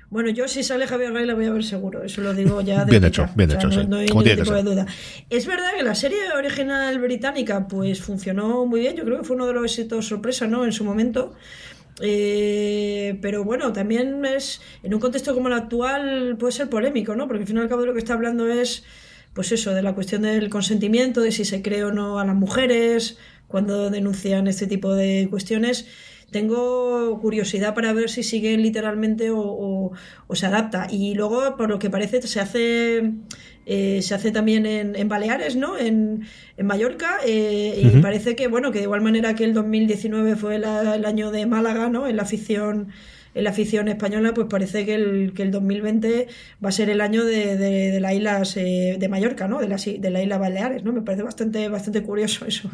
Bueno, 0.09 0.29
yo 0.29 0.47
si 0.47 0.63
sale 0.63 0.87
Javier 0.87 1.11
Rey 1.11 1.25
la 1.25 1.35
voy 1.35 1.47
a 1.47 1.51
ver 1.51 1.65
seguro, 1.65 2.01
eso 2.01 2.21
lo 2.21 2.33
digo 2.33 2.61
ya 2.61 2.85
de 2.85 2.91
Bien 2.91 3.03
hecho, 3.03 3.27
bien 3.35 3.51
hecho, 3.51 3.67
no, 3.67 3.73
sí. 3.73 3.85
no 3.85 3.97
hay 3.97 4.07
Como 4.07 4.23
ningún 4.23 4.43
tipo 4.45 4.55
de 4.55 4.63
duda. 4.63 4.85
Es 5.29 5.45
verdad 5.45 5.71
que 5.75 5.83
la 5.83 5.93
serie 5.93 6.31
original 6.37 6.97
británica 6.99 7.67
pues 7.67 8.01
funcionó 8.01 8.65
muy 8.65 8.79
bien, 8.79 8.95
yo 8.95 9.03
creo 9.03 9.17
que 9.17 9.25
fue 9.25 9.35
uno 9.35 9.45
de 9.45 9.51
los 9.51 9.65
éxitos 9.65 10.07
sorpresa, 10.07 10.47
¿no? 10.47 10.63
En 10.63 10.71
su 10.71 10.85
momento. 10.85 11.33
Eh, 12.01 13.17
pero 13.21 13.43
bueno, 13.43 13.73
también 13.73 14.23
es 14.25 14.61
en 14.83 14.93
un 14.93 14.99
contexto 14.99 15.33
como 15.33 15.47
el 15.47 15.53
actual 15.53 16.37
puede 16.39 16.53
ser 16.53 16.69
polémico, 16.69 17.15
¿no? 17.15 17.27
Porque 17.27 17.41
al 17.43 17.47
fin 17.47 17.57
y 17.57 17.59
al 17.59 17.69
cabo 17.69 17.81
de 17.81 17.87
lo 17.87 17.93
que 17.93 17.99
está 17.99 18.13
hablando 18.13 18.47
es 18.47 18.83
pues 19.33 19.51
eso, 19.51 19.73
de 19.73 19.81
la 19.83 19.93
cuestión 19.93 20.23
del 20.23 20.49
consentimiento, 20.49 21.21
de 21.21 21.31
si 21.31 21.45
se 21.45 21.61
cree 21.61 21.83
o 21.83 21.91
no 21.91 22.19
a 22.19 22.25
las 22.25 22.35
mujeres 22.35 23.17
cuando 23.47 23.89
denuncian 23.89 24.47
este 24.47 24.67
tipo 24.67 24.93
de 24.93 25.27
cuestiones. 25.29 25.87
Tengo 26.31 27.19
curiosidad 27.21 27.73
para 27.73 27.91
ver 27.93 28.09
si 28.09 28.21
sigue 28.23 28.55
literalmente 28.57 29.31
o, 29.31 29.39
o- 29.39 29.91
o 30.27 30.35
se 30.35 30.45
adapta. 30.45 30.87
Y 30.89 31.15
luego, 31.15 31.55
por 31.57 31.69
lo 31.69 31.79
que 31.79 31.89
parece, 31.89 32.21
se 32.21 32.39
hace, 32.39 33.11
eh, 33.71 34.01
se 34.01 34.15
hace 34.15 34.31
también 34.31 34.65
en, 34.65 34.95
en 34.95 35.07
Baleares, 35.07 35.55
¿no? 35.55 35.77
En, 35.77 36.23
en 36.57 36.65
Mallorca. 36.65 37.17
eh, 37.25 37.79
y 37.81 38.01
parece 38.01 38.35
que, 38.35 38.47
bueno, 38.47 38.71
que 38.71 38.79
de 38.79 38.85
igual 38.85 39.01
manera 39.01 39.35
que 39.35 39.43
el 39.45 39.53
2019 39.53 40.35
fue 40.35 40.57
la- 40.59 40.95
el 40.95 41.05
año 41.05 41.29
de 41.31 41.45
Málaga, 41.45 41.87
¿no? 41.89 42.07
En 42.07 42.15
la 42.17 42.23
afición 42.23 42.87
en 43.35 43.43
la 43.43 43.51
afición 43.51 43.87
española, 43.89 44.33
pues 44.33 44.47
parece 44.49 44.87
que 44.87 44.95
el, 44.95 45.33
que 45.35 45.43
el 45.43 45.51
2020 45.51 46.27
va 46.65 46.69
a 46.69 46.71
ser 46.71 46.89
el 46.89 46.99
año 46.99 47.23
de, 47.25 47.57
de, 47.57 47.91
de 47.91 47.99
las 47.99 48.13
islas 48.13 48.57
eh, 48.57 48.97
de 48.99 49.07
Mallorca, 49.07 49.47
¿no? 49.47 49.59
De 49.59 49.67
las, 49.67 49.85
de 49.85 50.09
la 50.09 50.21
isla 50.23 50.39
Baleares, 50.39 50.83
¿no? 50.83 50.91
Me 50.93 51.03
parece 51.03 51.21
bastante, 51.23 51.69
bastante 51.69 52.01
curioso 52.01 52.45
eso. 52.47 52.71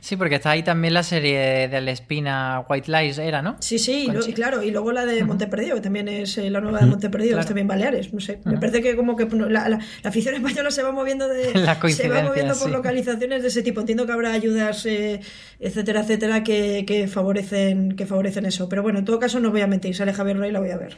Sí, 0.00 0.16
porque 0.16 0.36
está 0.36 0.50
ahí 0.50 0.62
también 0.62 0.94
la 0.94 1.02
serie 1.02 1.68
de 1.68 1.80
la 1.80 1.90
espina 1.90 2.64
White 2.68 2.90
Lies, 2.90 3.18
era, 3.18 3.42
¿no? 3.42 3.56
Sí, 3.60 3.78
sí, 3.78 4.06
y, 4.08 4.10
lo- 4.10 4.20
claro, 4.34 4.62
y 4.62 4.70
luego 4.70 4.92
la 4.92 5.04
de 5.06 5.22
Monteperdido, 5.24 5.74
que 5.76 5.82
también 5.82 6.08
es 6.08 6.38
eh, 6.38 6.50
la 6.50 6.60
nueva 6.60 6.80
de 6.80 6.86
Monteperdido, 6.86 7.30
claro. 7.32 7.40
es 7.42 7.46
también 7.46 7.68
Baleares, 7.68 8.12
no 8.12 8.20
sé. 8.20 8.40
Me 8.44 8.56
parece 8.58 8.82
que 8.82 8.96
como 8.96 9.14
que 9.16 9.26
la, 9.26 9.68
la- 9.68 9.78
la 10.02 10.08
afición 10.10 10.34
española 10.34 10.70
se 10.70 10.82
va 10.82 10.92
moviendo 10.92 11.28
de 11.28 11.44
se 11.90 12.08
va 12.08 12.22
moviendo 12.22 12.54
por 12.54 12.68
sí. 12.68 12.70
localizaciones 12.70 13.42
de 13.42 13.48
ese 13.48 13.62
tipo. 13.62 13.80
Entiendo 13.80 14.06
que 14.06 14.12
habrá 14.12 14.32
ayudas, 14.32 14.84
eh, 14.86 15.20
etcétera, 15.58 16.00
etcétera, 16.00 16.42
que, 16.42 16.84
que 16.86 17.06
favorecen, 17.08 17.92
que 17.96 18.06
favorecen 18.06 18.46
eso. 18.46 18.68
Pero 18.68 18.82
bueno, 18.82 18.98
en 19.00 19.04
todo 19.04 19.18
caso 19.18 19.38
no 19.40 19.50
voy 19.50 19.60
a 19.60 19.66
mentir, 19.66 19.94
sale 19.94 20.12
Javier 20.12 20.38
Rey, 20.38 20.50
la 20.52 20.60
voy 20.60 20.70
a 20.70 20.76
ver. 20.78 20.96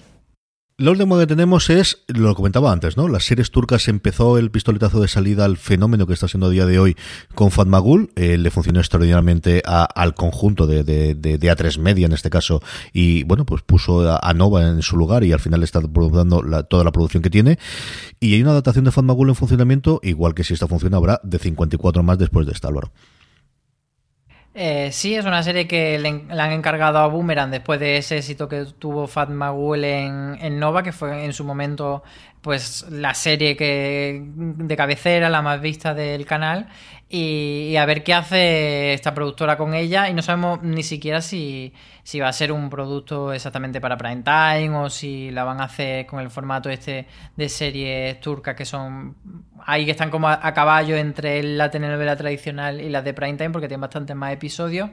La 0.83 0.91
última 0.91 1.17
que 1.17 1.29
tenemos 1.29 1.71
es, 1.71 1.99
lo 2.09 2.35
comentaba 2.35 2.73
antes, 2.73 2.97
¿no? 2.97 3.07
Las 3.07 3.25
series 3.25 3.53
turcas 3.53 3.87
empezó 3.87 4.37
el 4.37 4.51
pistoletazo 4.51 5.01
de 5.01 5.07
salida 5.07 5.45
al 5.45 5.57
fenómeno 5.57 6.09
que 6.09 6.13
está 6.15 6.27
siendo 6.27 6.49
a 6.49 6.51
día 6.51 6.67
de 6.67 6.81
hoy 6.81 6.97
con 7.37 7.53
Fatmagul. 7.53 8.11
Eh, 8.17 8.37
le 8.37 8.51
funcionó 8.51 8.81
extraordinariamente 8.81 9.63
a- 9.65 9.85
al 9.85 10.15
conjunto 10.15 10.67
de, 10.67 10.83
de, 10.83 11.15
de- 11.15 11.39
de 11.39 11.53
A3 11.57 11.79
Media 11.79 12.07
en 12.07 12.13
este 12.13 12.31
caso. 12.31 12.61
Y 12.93 13.23
bueno, 13.23 13.47
pues 13.47 13.63
puso 13.63 14.11
a, 14.21 14.35
Nova 14.35 14.67
en 14.67 14.83
su 14.83 14.97
lugar 14.97 15.23
y 15.23 15.33
al 15.33 15.39
final 15.39 15.63
está 15.63 15.81
dando 15.81 16.43
la- 16.43 16.65
toda 16.65 16.83
la 16.83 16.91
producción 16.91 17.23
que 17.23 17.31
tiene. 17.31 17.61
Y 18.19 18.35
hay 18.35 18.43
una 18.43 18.51
adaptación 18.51 18.85
de 18.85 18.91
Fatmagul 18.91 19.29
en 19.29 19.37
funcionamiento, 19.37 20.01
igual 20.03 20.35
que 20.35 20.43
si 20.43 20.53
esta 20.53 20.67
funciona 20.67 20.97
habrá 20.97 21.21
de 21.23 21.39
54 21.39 22.03
más 22.03 22.19
después 22.19 22.45
de 22.45 22.55
esta, 22.55 22.67
Álvaro. 22.67 22.91
Eh, 24.55 24.91
sí, 24.93 25.15
es 25.15 25.25
una 25.25 25.43
serie 25.43 25.67
que 25.67 25.99
le, 25.99 26.09
han 26.09 26.53
encargado 26.53 26.99
a 26.99 27.07
Boomerang 27.07 27.51
después 27.51 27.81
de 27.81 27.97
ese 27.97 28.19
éxito 28.19 28.49
que 28.49 28.67
tuvo 28.79 29.07
Fat 29.07 29.31
Magul 29.31 29.85
en, 29.85 30.37
en 30.41 30.59
Nova, 30.59 30.83
que 30.83 30.93
fue 30.93 31.25
en 31.25 31.33
su 31.33 31.45
momento 31.45 32.03
pues 32.43 32.85
la 32.91 33.15
serie 33.15 33.57
que 33.57 34.21
de 34.23 34.77
cabecera, 34.77 35.31
la 35.31 35.43
más 35.43 35.61
vista 35.61 35.95
del 35.95 36.27
canal, 36.27 36.69
y, 37.13 37.69
y 37.71 37.77
a 37.77 37.85
ver 37.85 38.03
qué 38.03 38.15
hace 38.15 38.95
esta 38.95 39.13
productora 39.13 39.59
con 39.59 39.75
ella, 39.75 40.09
y 40.09 40.15
no 40.15 40.23
sabemos 40.23 40.63
ni 40.63 40.83
siquiera 40.83 41.21
si, 41.21 41.75
si 42.03 42.19
va 42.19 42.29
a 42.29 42.33
ser 42.33 42.53
un 42.53 42.69
producto 42.69 43.33
exactamente 43.33 43.81
para 43.81 43.97
prime 43.97 44.23
time 44.23 44.71
o 44.77 44.91
si 44.91 45.31
la 45.31 45.45
van 45.45 45.61
a 45.61 45.65
hacer 45.65 46.07
con 46.07 46.21
el 46.21 46.31
formato 46.31 46.69
este 46.69 47.07
de 47.37 47.49
series 47.49 48.19
turcas 48.21 48.57
que 48.57 48.65
son 48.65 49.15
ahí 49.65 49.85
que 49.85 49.93
están 49.93 50.11
como 50.11 50.29
a, 50.29 50.53
caballo 50.53 50.97
entre 50.97 51.43
la 51.43 51.71
telenovela 51.71 52.17
tradicional 52.17 52.81
y 52.81 52.89
las 52.89 53.05
de 53.05 53.15
prime 53.15 53.37
time 53.37 53.51
porque 53.51 53.69
tienen 53.69 53.83
bastantes 53.83 54.17
más 54.17 54.33
episodios. 54.33 54.91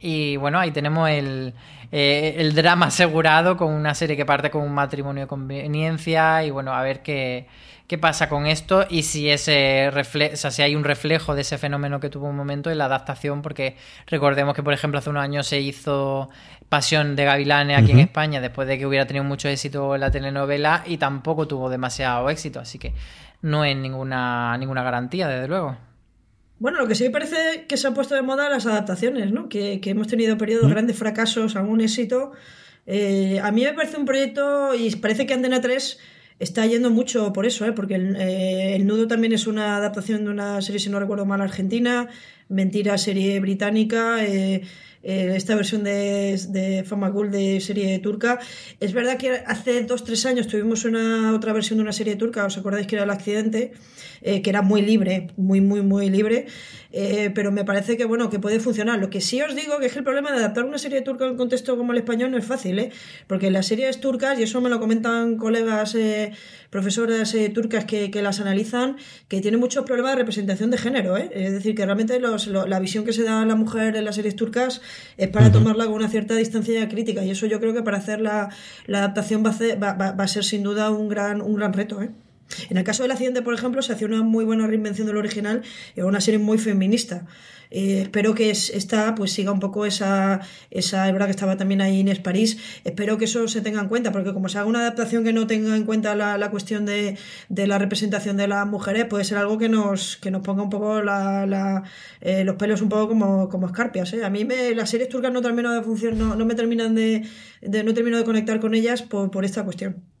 Y 0.00 0.36
bueno 0.36 0.58
ahí 0.58 0.70
tenemos 0.70 1.08
el, 1.10 1.54
eh, 1.92 2.34
el 2.38 2.54
drama 2.54 2.86
asegurado 2.86 3.56
con 3.56 3.72
una 3.72 3.94
serie 3.94 4.16
que 4.16 4.24
parte 4.24 4.50
con 4.50 4.62
un 4.62 4.72
matrimonio 4.72 5.24
de 5.24 5.28
conveniencia 5.28 6.44
y 6.44 6.50
bueno 6.50 6.72
a 6.72 6.82
ver 6.82 7.02
qué 7.02 7.46
qué 7.88 7.96
pasa 7.96 8.28
con 8.28 8.46
esto 8.46 8.86
y 8.88 9.02
si 9.02 9.30
ese 9.30 9.90
refle 9.90 10.32
o 10.34 10.36
sea, 10.36 10.50
si 10.50 10.60
hay 10.60 10.76
un 10.76 10.84
reflejo 10.84 11.34
de 11.34 11.40
ese 11.40 11.56
fenómeno 11.56 12.00
que 12.00 12.10
tuvo 12.10 12.28
un 12.28 12.36
momento 12.36 12.70
en 12.70 12.76
la 12.76 12.84
adaptación 12.84 13.40
porque 13.40 13.76
recordemos 14.06 14.54
que 14.54 14.62
por 14.62 14.74
ejemplo 14.74 14.98
hace 14.98 15.08
unos 15.08 15.22
años 15.22 15.46
se 15.46 15.58
hizo 15.60 16.28
Pasión 16.68 17.16
de 17.16 17.24
Gavilanes 17.24 17.78
aquí 17.78 17.92
en. 17.92 18.00
España 18.00 18.42
después 18.42 18.68
de 18.68 18.78
que 18.78 18.86
hubiera 18.86 19.06
tenido 19.06 19.24
mucho 19.24 19.48
éxito 19.48 19.96
la 19.96 20.10
telenovela 20.10 20.84
y 20.86 20.98
tampoco 20.98 21.48
tuvo 21.48 21.70
demasiado 21.70 22.28
éxito 22.28 22.60
así 22.60 22.78
que 22.78 22.92
no 23.40 23.64
es 23.64 23.74
ninguna 23.74 24.56
ninguna 24.58 24.82
garantía 24.82 25.26
desde 25.26 25.48
luego 25.48 25.78
Bueno, 26.58 26.78
lo 26.78 26.86
que 26.86 26.94
sí 26.94 27.04
me 27.04 27.10
parece 27.10 27.64
que 27.66 27.78
se 27.78 27.86
han 27.86 27.94
puesto 27.94 28.14
de 28.14 28.22
moda 28.22 28.50
las 28.50 28.66
adaptaciones, 28.66 29.32
¿no? 29.32 29.48
Que, 29.48 29.80
que 29.80 29.90
hemos 29.90 30.08
tenido 30.08 30.36
periodos 30.36 30.66
de 30.66 30.74
grandes 30.74 30.98
fracasos, 30.98 31.56
algún 31.56 31.80
éxito. 31.80 32.32
Eh, 32.84 33.40
a 33.42 33.50
mí 33.52 33.64
me 33.64 33.72
parece 33.72 33.96
un 33.96 34.04
proyecto 34.04 34.74
y 34.74 34.94
parece 34.96 35.24
que 35.24 35.34
Antena 35.34 35.60
3 35.60 35.98
está 36.38 36.66
yendo 36.66 36.90
mucho 36.90 37.32
por 37.32 37.46
eso, 37.46 37.66
¿eh? 37.66 37.72
Porque 37.72 37.94
el, 37.96 38.16
eh, 38.16 38.76
El 38.76 38.86
Nudo 38.86 39.06
también 39.08 39.32
es 39.32 39.46
una 39.46 39.76
adaptación 39.76 40.24
de 40.24 40.30
una 40.30 40.60
serie, 40.62 40.78
si 40.78 40.90
no 40.90 41.00
recuerdo 41.00 41.26
mal, 41.26 41.40
argentina. 41.40 42.08
Mentira, 42.48 42.96
serie 42.98 43.40
británica. 43.40 44.24
eh, 44.24 44.62
eh, 45.02 45.32
esta 45.36 45.54
versión 45.54 45.84
de, 45.84 46.38
de 46.48 46.82
de 47.30 47.60
serie 47.60 47.98
turca. 48.00 48.40
Es 48.80 48.92
verdad 48.92 49.16
que 49.16 49.30
hace 49.46 49.82
dos, 49.84 50.04
tres 50.04 50.26
años 50.26 50.48
tuvimos 50.48 50.84
una 50.84 51.34
otra 51.34 51.52
versión 51.52 51.78
de 51.78 51.82
una 51.82 51.92
serie 51.92 52.16
turca, 52.16 52.44
¿os 52.44 52.58
acordáis 52.58 52.86
que 52.86 52.96
era 52.96 53.04
El 53.04 53.10
Accidente? 53.10 53.72
Eh, 54.20 54.42
que 54.42 54.50
era 54.50 54.62
muy 54.62 54.82
libre, 54.82 55.28
muy, 55.36 55.60
muy, 55.60 55.82
muy 55.82 56.10
libre. 56.10 56.46
Eh, 56.90 57.30
pero 57.34 57.52
me 57.52 57.64
parece 57.64 57.96
que 57.98 58.06
bueno, 58.06 58.30
que 58.30 58.38
puede 58.38 58.60
funcionar. 58.60 58.98
Lo 58.98 59.10
que 59.10 59.20
sí 59.20 59.40
os 59.42 59.54
digo 59.54 59.78
que 59.78 59.86
es 59.86 59.92
que 59.92 59.98
el 59.98 60.04
problema 60.04 60.30
de 60.32 60.38
adaptar 60.38 60.64
una 60.64 60.78
serie 60.78 61.02
turca 61.02 61.26
a 61.26 61.30
un 61.30 61.36
contexto 61.36 61.76
como 61.76 61.92
el 61.92 61.98
español 61.98 62.30
no 62.30 62.38
es 62.38 62.44
fácil, 62.46 62.78
¿eh? 62.78 62.90
Porque 63.26 63.50
las 63.50 63.66
series 63.66 64.00
turcas, 64.00 64.38
y 64.38 64.44
eso 64.44 64.60
me 64.62 64.70
lo 64.70 64.80
comentan 64.80 65.36
colegas, 65.36 65.94
eh, 65.94 66.32
profesoras 66.70 67.34
eh, 67.34 67.48
turcas 67.50 67.84
que, 67.84 68.10
que 68.10 68.22
las 68.22 68.40
analizan, 68.40 68.96
que 69.28 69.40
tienen 69.40 69.60
muchos 69.60 69.84
problemas 69.84 70.12
de 70.12 70.18
representación 70.18 70.70
de 70.70 70.78
género, 70.78 71.16
¿eh? 71.18 71.30
Es 71.34 71.52
decir, 71.52 71.74
que 71.74 71.84
realmente 71.84 72.18
los- 72.20 72.46
lo- 72.46 72.66
la 72.66 72.80
visión 72.80 73.04
que 73.04 73.12
se 73.12 73.22
da 73.22 73.42
a 73.42 73.46
la 73.46 73.54
mujer 73.54 73.94
en 73.96 74.04
las 74.04 74.14
series 74.14 74.34
turcas 74.36 74.80
es 75.18 75.28
para 75.28 75.52
tomarla 75.52 75.84
con 75.86 75.94
una 75.94 76.08
cierta 76.08 76.34
distancia 76.36 76.88
crítica. 76.88 77.22
Y 77.24 77.30
eso 77.30 77.46
yo 77.46 77.60
creo 77.60 77.74
que 77.74 77.82
para 77.82 77.98
hacer 77.98 78.20
la, 78.20 78.48
la 78.86 78.98
adaptación 79.00 79.44
va 79.44 79.50
a, 79.50 79.52
hacer- 79.52 79.82
va- 79.82 79.92
va- 79.92 80.12
va 80.12 80.24
a 80.24 80.28
ser 80.28 80.44
sin 80.44 80.62
duda 80.62 80.90
un 80.90 81.08
gran, 81.08 81.42
un 81.42 81.54
gran 81.54 81.72
reto, 81.74 82.00
¿eh? 82.02 82.10
En 82.70 82.76
el 82.78 82.84
caso 82.84 83.02
del 83.02 83.12
accidente, 83.12 83.42
por 83.42 83.54
ejemplo, 83.54 83.82
se 83.82 83.92
hacía 83.92 84.06
una 84.06 84.22
muy 84.22 84.44
buena 84.44 84.66
reinvención 84.66 85.06
del 85.06 85.16
original 85.16 85.62
y 85.96 86.00
una 86.00 86.20
serie 86.20 86.38
muy 86.38 86.58
feminista. 86.58 87.26
Eh, 87.70 88.00
espero 88.02 88.34
que 88.34 88.50
es- 88.50 88.70
esta 88.70 89.14
pues 89.14 89.32
siga 89.32 89.52
un 89.52 89.60
poco 89.60 89.84
esa, 89.86 90.40
esa, 90.70 91.08
es 91.08 91.14
que 91.24 91.30
estaba 91.30 91.56
también 91.56 91.80
ahí 91.82 92.00
Inés 92.00 92.18
París, 92.18 92.58
espero 92.84 93.18
que 93.18 93.26
eso 93.26 93.46
se 93.48 93.60
tenga 93.60 93.80
en 93.80 93.88
cuenta, 93.88 94.10
porque 94.12 94.32
como 94.32 94.48
se 94.48 94.58
haga 94.58 94.66
una 94.66 94.80
adaptación 94.80 95.24
que 95.24 95.32
no 95.32 95.46
tenga 95.46 95.76
en 95.76 95.84
cuenta 95.84 96.14
la, 96.14 96.50
cuestión 96.50 96.86
de, 96.86 97.18
la 97.50 97.78
representación 97.78 98.36
de 98.36 98.48
las 98.48 98.66
mujeres, 98.66 99.04
puede 99.04 99.24
ser 99.24 99.38
algo 99.38 99.58
que 99.58 99.68
nos, 99.68 100.16
que 100.16 100.30
nos 100.30 100.42
ponga 100.42 100.62
un 100.62 100.70
poco 100.70 101.02
la, 101.02 101.82
eh, 102.20 102.44
los 102.44 102.56
pelos 102.56 102.80
un 102.80 102.88
poco 102.88 103.08
como, 103.08 103.66
escarpias. 103.66 104.12
¿eh? 104.14 104.24
A 104.24 104.30
mí 104.30 104.44
me, 104.44 104.74
las 104.74 104.90
series 104.90 105.08
turcas 105.08 105.32
no 105.32 105.42
termino 105.42 105.72
de 105.72 105.82
funcionar, 105.82 106.16
no, 106.16 106.36
no 106.36 106.46
me 106.46 106.54
terminan 106.54 106.94
de, 106.94 107.26
no 107.84 107.92
termino 107.94 108.16
de 108.16 108.24
conectar 108.24 108.60
con 108.60 108.74
ellas 108.74 109.02
por 109.02 109.44
esta 109.44 109.64
cuestión. 109.64 110.17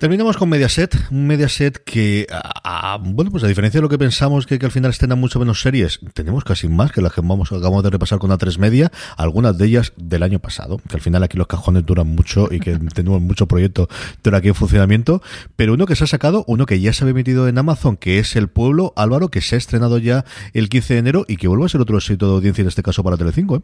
Terminamos 0.00 0.38
con 0.38 0.48
Mediaset, 0.48 0.96
un 1.10 1.26
Mediaset 1.26 1.76
que, 1.84 2.26
a- 2.32 2.94
a- 2.94 2.96
bueno, 2.96 3.30
pues 3.30 3.44
a 3.44 3.48
diferencia 3.48 3.78
de 3.80 3.82
lo 3.82 3.90
que 3.90 3.98
pensamos 3.98 4.46
que, 4.46 4.58
que 4.58 4.64
al 4.64 4.72
final 4.72 4.90
estrenan 4.92 5.20
mucho 5.20 5.38
menos 5.38 5.60
series, 5.60 6.00
tenemos 6.14 6.42
casi 6.42 6.68
más 6.68 6.90
que 6.90 7.02
las 7.02 7.12
que 7.12 7.20
vamos, 7.20 7.52
acabamos 7.52 7.82
de 7.84 7.90
repasar 7.90 8.18
con 8.18 8.30
A3 8.30 8.56
Media, 8.56 8.90
algunas 9.18 9.58
de 9.58 9.66
ellas 9.66 9.92
del 9.98 10.22
año 10.22 10.38
pasado, 10.38 10.80
que 10.88 10.94
al 10.96 11.02
final 11.02 11.22
aquí 11.22 11.36
los 11.36 11.46
cajones 11.48 11.84
duran 11.84 12.06
mucho 12.06 12.48
y 12.50 12.60
que 12.60 12.78
tenemos 12.94 13.20
mucho 13.20 13.44
proyecto 13.46 13.90
de 14.24 14.34
aquí 14.34 14.48
en 14.48 14.54
funcionamiento, 14.54 15.20
pero 15.56 15.74
uno 15.74 15.84
que 15.84 15.94
se 15.96 16.04
ha 16.04 16.06
sacado, 16.06 16.44
uno 16.46 16.64
que 16.64 16.80
ya 16.80 16.94
se 16.94 17.04
había 17.04 17.10
emitido 17.10 17.46
en 17.46 17.58
Amazon, 17.58 17.98
que 17.98 18.18
es 18.20 18.36
El 18.36 18.48
Pueblo, 18.48 18.94
Álvaro, 18.96 19.28
que 19.28 19.42
se 19.42 19.56
ha 19.56 19.58
estrenado 19.58 19.98
ya 19.98 20.24
el 20.54 20.70
15 20.70 20.94
de 20.94 21.00
enero 21.00 21.24
y 21.28 21.36
que 21.36 21.46
vuelve 21.46 21.66
a 21.66 21.68
ser 21.68 21.82
otro 21.82 21.98
éxito 21.98 22.26
de 22.26 22.34
audiencia 22.36 22.62
en 22.62 22.68
este 22.68 22.82
caso 22.82 23.04
para 23.04 23.18
Telecinco, 23.18 23.56
¿eh? 23.56 23.60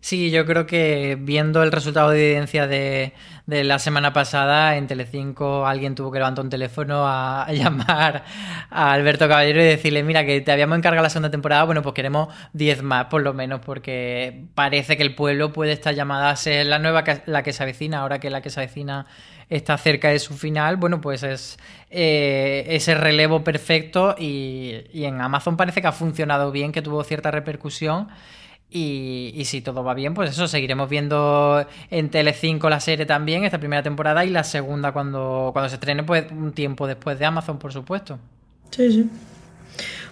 Sí, 0.00 0.30
yo 0.30 0.46
creo 0.46 0.66
que 0.66 1.16
viendo 1.20 1.64
el 1.64 1.72
resultado 1.72 2.10
de 2.10 2.28
evidencia 2.30 2.68
de, 2.68 3.12
de 3.46 3.64
la 3.64 3.80
semana 3.80 4.12
pasada 4.12 4.76
en 4.76 4.86
Telecinco, 4.86 5.66
alguien 5.66 5.96
tuvo 5.96 6.12
que 6.12 6.18
levantar 6.20 6.44
un 6.44 6.50
teléfono 6.50 7.02
a, 7.08 7.44
llamar 7.52 8.22
a 8.70 8.92
Alberto 8.92 9.26
Caballero 9.26 9.60
y 9.60 9.64
decirle, 9.64 10.04
mira, 10.04 10.24
que 10.24 10.40
te 10.42 10.52
habíamos 10.52 10.78
encargado 10.78 11.02
la 11.02 11.10
segunda 11.10 11.32
temporada, 11.32 11.64
bueno, 11.64 11.82
pues 11.82 11.92
queremos 11.94 12.28
10 12.52 12.82
más 12.84 13.06
por 13.06 13.22
lo 13.22 13.34
menos, 13.34 13.60
porque 13.64 14.44
parece 14.54 14.96
que 14.96 15.02
el 15.02 15.16
pueblo 15.16 15.52
puede 15.52 15.72
estar 15.72 15.92
llamada 15.92 16.30
a 16.30 16.36
ser 16.36 16.66
la 16.66 16.78
nueva, 16.78 17.02
que- 17.02 17.22
la 17.26 17.42
que 17.42 17.52
se 17.52 17.64
avecina, 17.64 17.98
ahora 18.02 18.20
que 18.20 18.30
la 18.30 18.42
que 18.42 18.50
se 18.50 18.60
avecina 18.60 19.06
está 19.48 19.76
cerca 19.76 20.10
de 20.10 20.20
su 20.20 20.34
final, 20.34 20.76
bueno, 20.76 21.00
pues 21.00 21.24
es 21.24 21.58
eh, 21.90 22.64
ese 22.68 22.94
relevo 22.94 23.42
perfecto 23.42 24.14
y, 24.16 24.84
y 24.92 25.04
en 25.04 25.20
Amazon 25.20 25.56
parece 25.56 25.80
que 25.80 25.88
ha 25.88 25.92
funcionado 25.92 26.52
bien, 26.52 26.70
que 26.70 26.82
tuvo 26.82 27.02
cierta 27.02 27.32
repercusión. 27.32 28.06
Y, 28.68 29.32
y, 29.34 29.44
si 29.44 29.60
todo 29.60 29.84
va 29.84 29.94
bien, 29.94 30.12
pues 30.12 30.30
eso, 30.30 30.48
seguiremos 30.48 30.90
viendo 30.90 31.64
en 31.88 32.10
Telecinco 32.10 32.68
la 32.68 32.80
serie 32.80 33.06
también, 33.06 33.44
esta 33.44 33.58
primera 33.58 33.82
temporada, 33.82 34.24
y 34.24 34.30
la 34.30 34.42
segunda 34.42 34.92
cuando, 34.92 35.50
cuando 35.52 35.68
se 35.68 35.76
estrene, 35.76 36.02
pues 36.02 36.30
un 36.32 36.52
tiempo 36.52 36.88
después 36.88 37.16
de 37.18 37.26
Amazon, 37.26 37.58
por 37.60 37.72
supuesto. 37.72 38.18
Sí, 38.70 38.90
sí. 38.90 39.10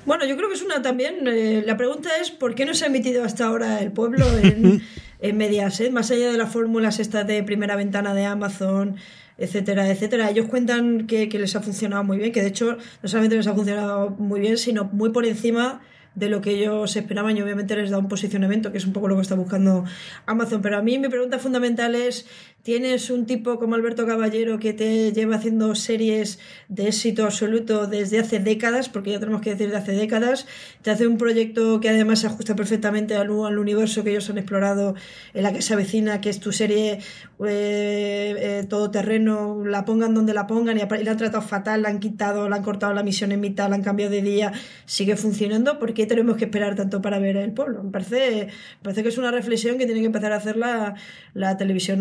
Bueno, 0.07 0.25
yo 0.25 0.37
creo 0.37 0.49
que 0.49 0.55
es 0.55 0.63
una 0.63 0.83
también. 0.83 1.27
Eh, 1.27 1.63
la 1.67 1.77
pregunta 1.77 2.11
es: 2.21 2.31
¿por 2.31 2.55
qué 2.55 2.65
no 2.65 2.75
se 2.75 2.85
ha 2.85 2.89
emitido 2.89 3.25
hasta 3.25 3.47
ahora 3.47 3.81
el 3.81 3.93
pueblo 3.93 4.27
en, 4.39 4.83
en 5.21 5.37
Mediaset? 5.37 5.91
Más 5.91 6.11
allá 6.11 6.31
de 6.31 6.39
las 6.39 6.53
fórmulas 6.53 7.01
estas 7.01 7.27
de 7.27 7.43
primera 7.43 7.75
ventana 7.77 8.15
de 8.15 8.25
Amazon, 8.25 8.97
etcétera, 9.39 9.89
etcétera. 9.91 10.31
Ellos 10.31 10.47
cuentan 10.47 11.07
que, 11.07 11.29
que 11.29 11.39
les 11.39 11.57
ha 11.57 11.61
funcionado 11.61 12.05
muy 12.05 12.19
bien, 12.19 12.33
que 12.33 12.43
de 12.43 12.49
hecho 12.49 12.77
no 13.03 13.09
solamente 13.09 13.37
les 13.37 13.47
ha 13.47 13.55
funcionado 13.55 14.11
muy 14.11 14.41
bien, 14.41 14.59
sino 14.59 14.85
muy 14.85 15.11
por 15.11 15.25
encima 15.25 15.81
de 16.15 16.29
lo 16.29 16.41
que 16.41 16.51
ellos 16.51 16.97
esperaban 16.97 17.37
y 17.37 17.43
obviamente 17.43 17.75
les 17.77 17.91
da 17.91 17.99
un 17.99 18.09
posicionamiento, 18.09 18.71
que 18.73 18.79
es 18.79 18.87
un 18.87 18.93
poco 18.93 19.09
lo 19.09 19.17
que 19.17 19.23
está 19.23 19.35
buscando 19.35 19.85
Amazon. 20.27 20.63
Pero 20.63 20.79
a 20.79 20.83
mí 20.83 20.99
mi 20.99 21.09
pregunta 21.09 21.39
fundamental 21.39 21.95
es, 21.95 22.27
¿tienes 22.65 23.11
un 23.11 23.27
tipo 23.27 23.59
como 23.59 23.75
Alberto 23.75 24.07
Caballero 24.07 24.59
que 24.59 24.73
te 24.73 25.13
lleva 25.13 25.37
haciendo 25.37 25.75
series 25.75 26.39
de 26.69 26.89
éxito 26.89 27.25
absoluto 27.25 27.87
desde 27.87 28.19
hace 28.19 28.41
décadas, 28.41 28.89
porque 28.89 29.11
ya 29.11 29.21
tenemos 29.21 29.43
que 29.43 29.51
decir 29.51 29.71
de 29.71 29.77
hace 29.77 29.93
décadas, 29.93 30.47
te 30.81 30.91
hace 30.91 31.07
un 31.07 31.19
proyecto 31.19 31.79
que 31.79 31.91
además 31.91 32.21
se 32.21 32.27
ajusta 32.27 32.57
perfectamente 32.57 33.15
al, 33.17 33.31
al 33.45 33.59
universo 33.59 34.03
que 34.03 34.11
ellos 34.11 34.31
han 34.31 34.39
explorado 34.39 34.95
en 35.35 35.43
la 35.43 35.53
que 35.53 35.61
se 35.61 35.75
avecina, 35.75 36.23
que 36.23 36.31
es 36.31 36.41
tu 36.41 36.53
serie 36.53 37.01
eh, 37.47 38.35
eh, 38.39 38.67
todoterreno, 38.67 39.63
la 39.67 39.85
pongan 39.85 40.15
donde 40.15 40.33
la 40.33 40.47
pongan 40.47 40.79
y, 40.79 40.81
y 40.81 41.05
la 41.05 41.11
han 41.11 41.17
tratado 41.19 41.43
fatal, 41.43 41.83
la 41.83 41.91
han 41.91 42.01
quitado, 42.01 42.49
la 42.49 42.57
han 42.57 42.63
cortado 42.63 42.95
la 42.95 43.03
misión 43.03 43.31
en 43.33 43.41
mitad, 43.41 43.69
la 43.69 43.77
han 43.77 43.83
cambiado 43.83 44.11
de 44.11 44.23
día, 44.23 44.53
sigue 44.87 45.17
funcionando, 45.17 45.79
porque 45.79 46.07
tenemos 46.07 46.39
que 46.39 46.47
esperar 46.47 46.77
tanto 46.77 47.03
para 47.03 47.19
ver 47.19 47.37
el 47.37 47.53
pueblo? 47.53 47.83
Me 47.83 47.91
parece, 47.91 48.49
parece 48.81 49.03
que 49.03 49.11
es 49.11 49.19
una 49.19 49.31
reflexión 49.31 49.77
que 49.77 49.85
tiene 49.85 50.01
que 50.01 50.07
empezar 50.07 50.33
a 50.33 50.37
hacer 50.37 50.57
la, 50.57 50.95
la 51.35 51.59
televisión 51.59 52.01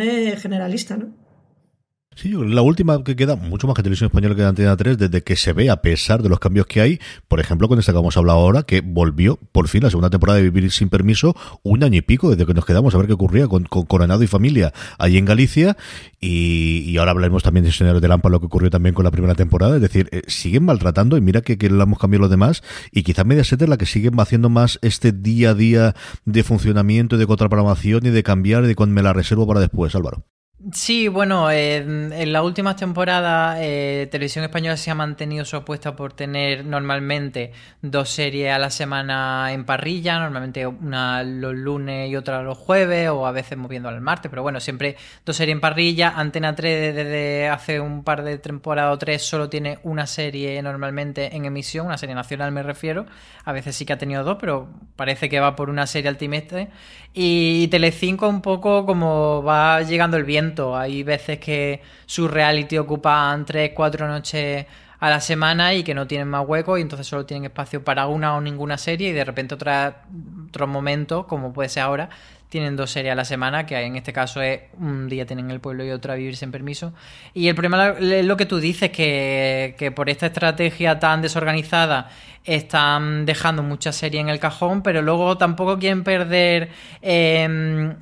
generalista, 0.54 0.98
¿no? 0.98 1.24
Sí, 2.16 2.32
la 2.32 2.62
última 2.62 3.04
que 3.04 3.16
queda, 3.16 3.36
mucho 3.36 3.66
más 3.66 3.76
que 3.76 3.82
Televisión 3.82 4.08
Española 4.08 4.36
que 4.36 4.44
Antena 4.44 4.78
3, 4.78 5.00
desde 5.00 5.24
que 5.24 5.36
se 5.36 5.52
ve, 5.52 5.72
a 5.72 5.82
pesar 5.82 6.22
de 6.22 6.30
los 6.30 6.40
cambios 6.40 6.68
que 6.68 6.80
hay, 6.80 7.00
por 7.28 7.40
ejemplo, 7.40 7.68
con 7.68 7.80
esta 7.80 7.92
que 7.92 7.96
vamos 7.96 8.16
a 8.16 8.20
hablar 8.20 8.36
ahora, 8.36 8.64
que 8.64 8.82
volvió 8.82 9.40
por 9.52 9.68
fin 9.68 9.82
la 9.82 9.90
segunda 9.90 10.12
temporada 10.12 10.38
de 10.38 10.44
Vivir 10.44 10.72
sin 10.72 10.90
Permiso, 10.90 11.36
un 11.64 11.84
año 11.84 11.98
y 11.98 12.02
pico 12.02 12.30
desde 12.30 12.46
que 12.46 12.54
nos 12.54 12.68
quedamos 12.68 12.94
a 12.94 13.00
ver 13.00 13.08
qué 13.08 13.14
ocurría 13.14 13.48
con, 13.48 13.64
con 13.64 13.86
Coronado 13.86 14.22
y 14.22 14.28
familia 14.28 14.74
allí 15.00 15.18
en 15.18 15.26
Galicia, 15.26 15.76
y, 16.20 16.96
ahora 16.98 17.12
hablaremos 17.12 17.42
también 17.42 17.66
de 17.66 17.72
Señores 17.72 18.00
de 18.00 18.08
Lampa, 18.08 18.30
lo 18.30 18.40
que 18.40 18.46
ocurrió 18.46 18.70
también 18.70 18.94
con 18.94 19.06
la 19.06 19.12
primera 19.12 19.34
temporada, 19.34 19.76
es 19.78 19.82
decir, 19.82 20.08
eh, 20.12 20.22
siguen 20.28 20.66
maltratando, 20.66 21.18
y 21.18 21.22
mira 21.22 21.42
que, 21.42 21.58
que 21.58 21.72
la 21.72 21.84
hemos 21.84 21.98
cambiado 21.98 22.22
los 22.22 22.30
demás, 22.30 22.62
y 22.92 23.02
quizás 23.02 23.26
Mediaset 23.26 23.60
es 23.60 23.70
la 23.70 23.78
que 23.78 23.88
sigue 23.88 24.12
haciendo 24.16 24.50
más 24.50 24.78
este 24.84 25.14
día 25.14 25.50
a 25.50 25.54
día 25.56 25.96
de 26.26 26.44
funcionamiento, 26.44 27.18
de 27.18 27.26
contraprogramación, 27.26 28.06
y 28.06 28.12
de 28.12 28.22
cambiar, 28.22 28.68
de 28.68 28.76
cuando 28.76 28.94
me 28.94 29.02
la 29.02 29.14
reservo 29.14 29.48
para 29.48 29.60
después, 29.60 29.96
Álvaro. 29.96 30.24
Sí, 30.72 31.10
bueno, 31.10 31.52
en, 31.52 32.32
las 32.32 32.42
últimas 32.42 32.78
temporadas 32.78 33.58
eh, 33.60 34.08
Televisión 34.10 34.46
Española 34.46 34.78
se 34.78 34.92
ha 34.92 34.96
mantenido 34.96 35.44
su 35.44 35.58
apuesta 35.58 35.94
por 35.94 36.14
tener 36.14 36.64
normalmente 36.64 37.52
dos 37.82 38.10
series 38.10 38.54
a 38.54 38.60
la 38.60 38.70
semana 38.70 39.52
en 39.52 39.66
parrilla, 39.66 40.20
normalmente 40.20 40.66
una 40.66 41.22
los 41.24 41.54
lunes 41.54 42.10
y 42.10 42.16
otra 42.16 42.44
los 42.44 42.58
jueves 42.58 43.10
o 43.10 43.28
a 43.28 43.34
veces 43.34 43.58
moviendo 43.58 43.90
al 43.90 44.00
martes, 44.00 44.30
pero 44.30 44.42
bueno, 44.42 44.62
siempre 44.62 44.96
dos 45.26 45.36
series 45.36 45.54
en 45.54 45.60
parrilla. 45.60 46.14
Antena 46.16 46.56
3 46.56 46.96
desde 46.96 47.50
hace 47.50 47.82
un 47.82 48.06
par 48.06 48.24
de 48.24 48.38
temporadas 48.38 48.94
o 48.94 48.98
tres 48.98 49.22
solo 49.22 49.50
tiene 49.50 49.80
una 49.84 50.08
serie 50.08 50.62
normalmente 50.62 51.36
en 51.36 51.44
emisión, 51.44 51.88
una 51.88 51.98
serie 51.98 52.16
nacional 52.16 52.54
me 52.54 52.64
refiero, 52.64 53.06
a 53.44 53.52
veces 53.52 53.76
sí 53.76 53.86
que 53.86 53.94
ha 53.94 53.98
tenido 53.98 54.24
dos, 54.24 54.38
pero 54.40 54.70
parece 54.96 55.28
que 55.28 55.42
va 55.42 55.58
por 55.58 55.70
una 55.70 55.88
serie 55.88 56.08
al 56.08 56.18
trimestre. 56.18 56.70
Y 57.16 57.68
Telecinco 57.68 58.28
un 58.28 58.42
poco 58.42 58.88
como 58.88 59.44
va 59.44 59.82
llegando 59.84 60.18
el 60.18 60.24
viento 60.24 60.53
hay 60.76 61.04
veces 61.04 61.40
que 61.40 61.82
su 62.06 62.28
reality 62.28 62.78
ocupan 62.78 63.46
3, 63.46 63.72
4 63.74 64.08
noches 64.08 64.66
a 65.00 65.10
la 65.10 65.20
semana 65.20 65.74
y 65.74 65.84
que 65.84 65.94
no 65.94 66.08
tienen 66.08 66.30
más 66.30 66.48
hueco 66.48 66.78
y 66.78 66.82
entonces 66.82 67.06
solo 67.06 67.26
tienen 67.26 67.46
espacio 67.46 67.84
para 67.84 68.08
una 68.08 68.38
o 68.38 68.42
ninguna 68.42 68.78
serie 68.78 69.10
y 69.10 69.12
de 69.12 69.26
repente 69.26 69.54
otra, 69.56 70.04
otro 70.48 70.66
momento, 70.66 71.28
como 71.28 71.52
puede 71.52 71.68
ser 71.68 71.84
ahora, 71.84 72.10
tienen 72.48 72.76
dos 72.76 72.92
series 72.92 73.12
a 73.12 73.16
la 73.16 73.26
semana, 73.26 73.66
que 73.66 73.76
en 73.78 73.96
este 73.96 74.14
caso 74.14 74.42
es 74.42 74.62
un 74.78 75.10
día 75.10 75.26
tienen 75.26 75.52
el 75.52 75.60
pueblo 75.60 75.84
y 75.84 75.90
otro 75.90 76.14
a 76.14 76.16
vivir 76.16 76.38
sin 76.38 76.52
permiso. 76.52 76.94
Y 77.34 77.48
el 77.48 77.56
problema 77.56 77.96
es 78.00 78.26
lo 78.26 78.38
que 78.38 78.46
tú 78.46 78.60
dices, 78.60 78.92
que, 78.92 79.76
que 79.78 79.92
por 79.92 80.10
esta 80.10 80.28
estrategia 80.28 81.00
tan 81.00 81.22
desorganizada 81.22 82.10
están 82.46 83.26
dejando 83.26 83.64
muchas 83.64 83.96
series 83.96 84.22
en 84.22 84.30
el 84.30 84.40
cajón, 84.40 84.84
pero 84.84 85.02
luego 85.02 85.38
tampoco 85.38 85.80
quieren 85.80 86.04
perder 86.04 86.70
eh, 87.02 87.96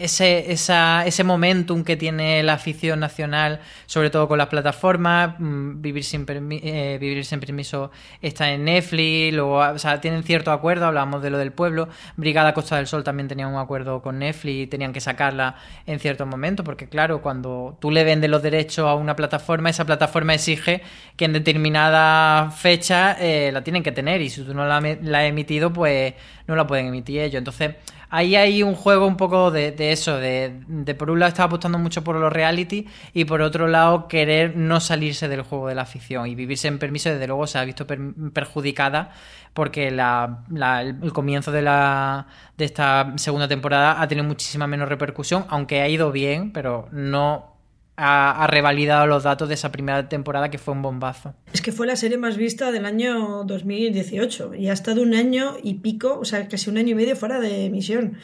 ese, 0.00 0.52
esa, 0.52 1.06
ese 1.06 1.24
momentum 1.24 1.84
que 1.84 1.96
tiene 1.96 2.42
la 2.42 2.54
afición 2.54 3.00
nacional, 3.00 3.60
sobre 3.86 4.10
todo 4.10 4.28
con 4.28 4.38
las 4.38 4.48
plataformas, 4.48 5.34
mm, 5.38 5.80
Vivir 5.80 6.04
sin, 6.04 6.26
eh, 6.28 6.98
Vivir 7.00 7.24
sin 7.24 7.40
Permiso 7.40 7.90
está 8.20 8.50
en 8.50 8.64
Netflix, 8.64 9.34
luego, 9.34 9.58
o 9.58 9.78
sea, 9.78 10.00
tienen 10.00 10.22
cierto 10.22 10.52
acuerdo, 10.52 10.86
hablábamos 10.86 11.22
de 11.22 11.30
lo 11.30 11.38
del 11.38 11.52
pueblo, 11.52 11.88
Brigada 12.16 12.54
Costa 12.54 12.76
del 12.76 12.86
Sol 12.86 13.04
también 13.04 13.28
tenía 13.28 13.46
un 13.46 13.56
acuerdo 13.56 14.02
con 14.02 14.18
Netflix, 14.18 14.70
tenían 14.70 14.92
que 14.92 15.00
sacarla 15.00 15.56
en 15.86 15.98
ciertos 15.98 16.26
momentos, 16.26 16.64
porque 16.64 16.88
claro, 16.88 17.22
cuando 17.22 17.76
tú 17.80 17.90
le 17.90 18.04
vendes 18.04 18.30
los 18.30 18.42
derechos 18.42 18.86
a 18.86 18.94
una 18.94 19.16
plataforma, 19.16 19.70
esa 19.70 19.84
plataforma 19.84 20.34
exige 20.34 20.82
que 21.16 21.24
en 21.24 21.32
determinada 21.32 22.50
fecha 22.50 23.16
eh, 23.20 23.50
la 23.52 23.62
tienen 23.62 23.82
que 23.82 23.92
tener, 23.92 24.20
y 24.20 24.30
si 24.30 24.42
tú 24.42 24.54
no 24.54 24.66
la, 24.66 24.80
la 24.80 25.18
has 25.20 25.24
emitido, 25.24 25.72
pues 25.72 26.14
no 26.46 26.56
la 26.56 26.66
pueden 26.66 26.86
emitir 26.86 27.20
ellos. 27.20 27.38
Entonces, 27.38 27.74
ahí 28.10 28.36
hay 28.36 28.62
un 28.62 28.74
juego 28.74 29.06
un 29.06 29.16
poco 29.16 29.50
de, 29.50 29.74
eso, 29.92 30.16
de, 30.16 30.62
por 30.98 31.10
un 31.10 31.20
lado 31.20 31.28
estar 31.28 31.46
apostando 31.46 31.78
mucho 31.78 32.04
por 32.04 32.16
los 32.16 32.32
reality 32.32 32.86
y 33.12 33.24
por 33.24 33.42
otro 33.42 33.68
lado 33.68 34.08
querer 34.08 34.56
no 34.56 34.80
salirse 34.80 35.28
del 35.28 35.42
juego 35.42 35.68
de 35.68 35.74
la 35.74 35.86
ficción 35.86 36.26
y 36.26 36.34
vivirse 36.34 36.68
en 36.68 36.78
permiso, 36.78 37.10
desde 37.10 37.26
luego 37.26 37.46
se 37.46 37.58
ha 37.58 37.64
visto 37.64 37.86
per, 37.86 37.98
perjudicada 38.32 39.10
porque 39.54 39.90
la, 39.90 40.44
la, 40.50 40.82
el 40.82 41.12
comienzo 41.12 41.50
de, 41.50 41.62
la, 41.62 42.26
de 42.56 42.64
esta 42.64 43.12
segunda 43.16 43.48
temporada 43.48 44.00
ha 44.00 44.08
tenido 44.08 44.26
muchísima 44.26 44.66
menos 44.66 44.88
repercusión, 44.88 45.46
aunque 45.48 45.80
ha 45.80 45.88
ido 45.88 46.12
bien, 46.12 46.52
pero 46.52 46.88
no 46.92 47.57
ha, 48.00 48.46
revalidado 48.46 49.06
los 49.06 49.24
datos 49.24 49.48
de 49.48 49.54
esa 49.54 49.72
primera 49.72 50.08
temporada 50.08 50.50
que 50.50 50.58
fue 50.58 50.72
un 50.72 50.82
bombazo. 50.82 51.34
Es 51.52 51.60
que 51.60 51.72
fue 51.72 51.86
la 51.86 51.96
serie 51.96 52.16
más 52.16 52.36
vista 52.36 52.70
del 52.70 52.86
año 52.86 53.42
2018 53.44 54.54
y 54.54 54.68
ha 54.68 54.72
estado 54.72 55.02
un 55.02 55.14
año 55.14 55.56
y 55.62 55.74
pico, 55.74 56.18
o 56.20 56.24
sea, 56.24 56.46
casi 56.46 56.70
un 56.70 56.78
año 56.78 56.90
y 56.90 56.94
medio 56.94 57.16
fuera 57.16 57.40
de 57.40 57.66
emisión. 57.66 58.18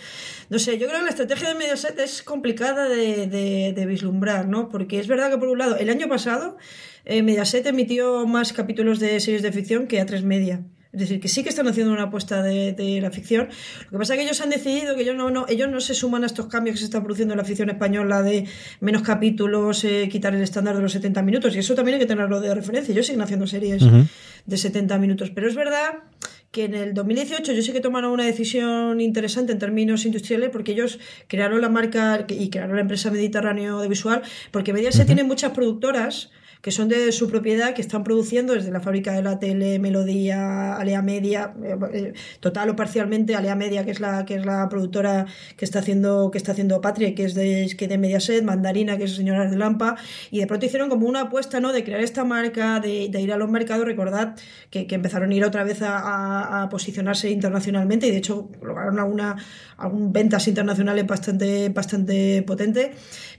No 0.49 0.59
sé, 0.59 0.79
yo 0.79 0.87
creo 0.87 1.01
que 1.01 1.05
la 1.05 1.11
estrategia 1.11 1.49
de 1.49 1.55
Mediaset 1.57 1.99
es 1.99 2.23
complicada 2.23 2.89
de, 2.89 3.27
de, 3.27 3.87
vislumbrar, 3.87 4.47
¿no? 4.47 4.69
Porque 4.69 5.01
es 5.01 5.09
verdad 5.09 5.31
que 5.31 5.39
por 5.39 5.49
un 5.49 5.59
lado, 5.59 5.77
el 5.77 5.91
año 5.91 6.09
pasado 6.09 6.57
eh, 7.05 7.23
Mediaset 7.23 7.67
emitió 7.67 8.27
más 8.27 8.53
capítulos 8.53 9.01
de 9.01 9.19
series 9.19 9.43
de 9.43 9.53
ficción 9.53 9.89
que 9.89 10.01
A3 10.01 10.23
Media. 10.23 10.63
Es 10.95 11.01
decir, 11.01 11.19
que 11.19 11.27
sí 11.27 11.43
que 11.43 11.49
están 11.49 11.67
haciendo 11.67 11.93
una 11.93 12.05
apuesta 12.05 12.41
de, 12.41 12.73
de, 12.73 13.01
la 13.01 13.11
ficción. 13.11 13.49
Lo 13.87 13.91
que 13.91 13.99
pasa 13.99 14.15
es 14.15 14.19
que 14.19 14.25
ellos 14.27 14.41
han 14.41 14.51
decidido 14.51 14.95
que 14.95 15.03
ellos 15.03 15.17
no, 15.17 15.29
no, 15.29 15.45
ellos 15.49 15.69
no 15.69 15.81
se 15.81 15.93
suman 15.93 16.23
a 16.23 16.27
estos 16.27 16.47
cambios 16.47 16.75
que 16.75 16.79
se 16.79 16.85
están 16.85 17.03
produciendo 17.03 17.35
en 17.35 17.39
la 17.39 17.45
ficción 17.45 17.69
española 17.69 18.23
de 18.23 18.47
menos 18.79 19.03
capítulos, 19.03 19.83
eh, 19.83 20.09
quitar 20.09 20.35
el 20.37 20.43
estándar 20.43 20.77
de 20.77 20.83
los 20.83 20.93
70 20.93 21.21
minutos. 21.23 21.57
Y 21.57 21.59
eso 21.59 21.75
también 21.75 21.97
hay 21.97 22.01
que 22.01 22.07
tenerlo 22.07 22.41
de 22.41 22.55
referencia. 22.55 22.93
Ellos 22.93 23.07
siguen 23.07 23.23
haciendo 23.23 23.49
series 23.49 23.83
uh 23.83 23.87
-huh. 23.87 24.09
de 24.47 24.57
70 24.57 24.97
minutos. 24.99 25.31
Pero 25.35 25.49
es 25.49 25.57
verdad 25.57 26.05
que 26.53 26.67
en 26.67 26.75
el 26.75 26.95
2018 26.95 27.53
yo 27.53 27.63
sé 27.63 27.73
que 27.73 27.81
tomaron 27.81 28.13
una 28.13 28.25
decisión 28.25 29.01
interesante 29.01 29.51
en 29.51 29.59
términos 29.59 30.07
industriales 30.07 30.51
porque 30.51 30.71
ellos 30.71 31.01
crearon 31.27 31.61
la 31.61 31.69
marca 31.69 32.25
y 32.29 32.49
crearon 32.51 32.77
la 32.77 32.83
empresa 32.83 33.11
Mediterráneo 33.11 33.79
Audiovisual 33.79 34.23
porque 34.53 34.73
Mediaset 34.73 35.01
uh 35.01 35.03
-huh. 35.03 35.07
tiene 35.07 35.25
muchas 35.25 35.51
productoras 35.51 36.31
que 36.65 36.71
son 36.71 36.89
de 36.89 37.13
su 37.13 37.29
propiedad, 37.29 37.75
que 37.75 37.83
están 37.83 38.05
produciendo 38.05 38.55
desde 38.55 38.71
la 38.71 38.81
fábrica 38.81 39.13
de 39.13 39.23
la 39.23 39.39
tele, 39.39 39.79
Melodía, 39.79 40.77
Alea 40.77 41.03
Media, 41.03 41.53
eh, 41.93 42.15
total 42.41 42.71
o 42.71 42.75
parcialmente 42.75 43.37
Alea 43.37 43.55
Media, 43.55 43.85
que 43.85 43.91
es 43.91 44.01
la 44.01 44.25
que 44.25 44.37
es 44.37 44.47
la 44.47 44.67
productora 44.71 45.27
que 45.59 45.67
está 45.67 45.81
haciendo 45.81 46.31
que 46.31 46.39
está 46.39 46.53
haciendo 46.53 46.81
Patria, 46.81 47.15
que 47.15 47.27
es 47.27 47.35
de 47.35 47.71
que 47.77 47.87
de 47.87 47.99
Mediaset, 47.99 48.43
Mandarina, 48.43 48.97
que 48.97 49.05
es 49.05 49.15
Señoras 49.15 49.51
de 49.51 49.59
Lampa, 49.59 49.97
y 50.31 50.39
de 50.39 50.47
pronto 50.47 50.65
hicieron 50.65 50.89
como 50.89 51.07
una 51.07 51.21
apuesta, 51.25 51.61
¿no? 51.61 51.71
De 51.71 51.85
crear 51.85 52.01
esta 52.01 52.25
marca, 52.25 52.81
de, 52.81 53.11
de 53.11 53.21
ir 53.21 53.31
a 53.31 53.37
los 53.37 53.51
mercados, 53.51 53.85
recordad 53.85 54.35
que, 54.71 54.87
que, 54.87 54.95
empezaron 54.95 55.33
a 55.33 55.35
ir 55.35 55.45
otra 55.45 55.65
vez 55.65 55.83
a, 55.83 55.99
a, 55.99 56.63
a, 56.63 56.69
posicionarse 56.71 57.29
internacionalmente 57.29 58.07
y 58.07 58.11
de 58.11 58.17
hecho 58.17 58.49
lograron 58.63 58.99
alguna 58.99 59.37
algún 59.77 60.15
ventas 60.15 60.49
internacionales 60.49 61.07
bastante 61.07 61.69
bastante 61.69 62.43
potente 62.43 62.93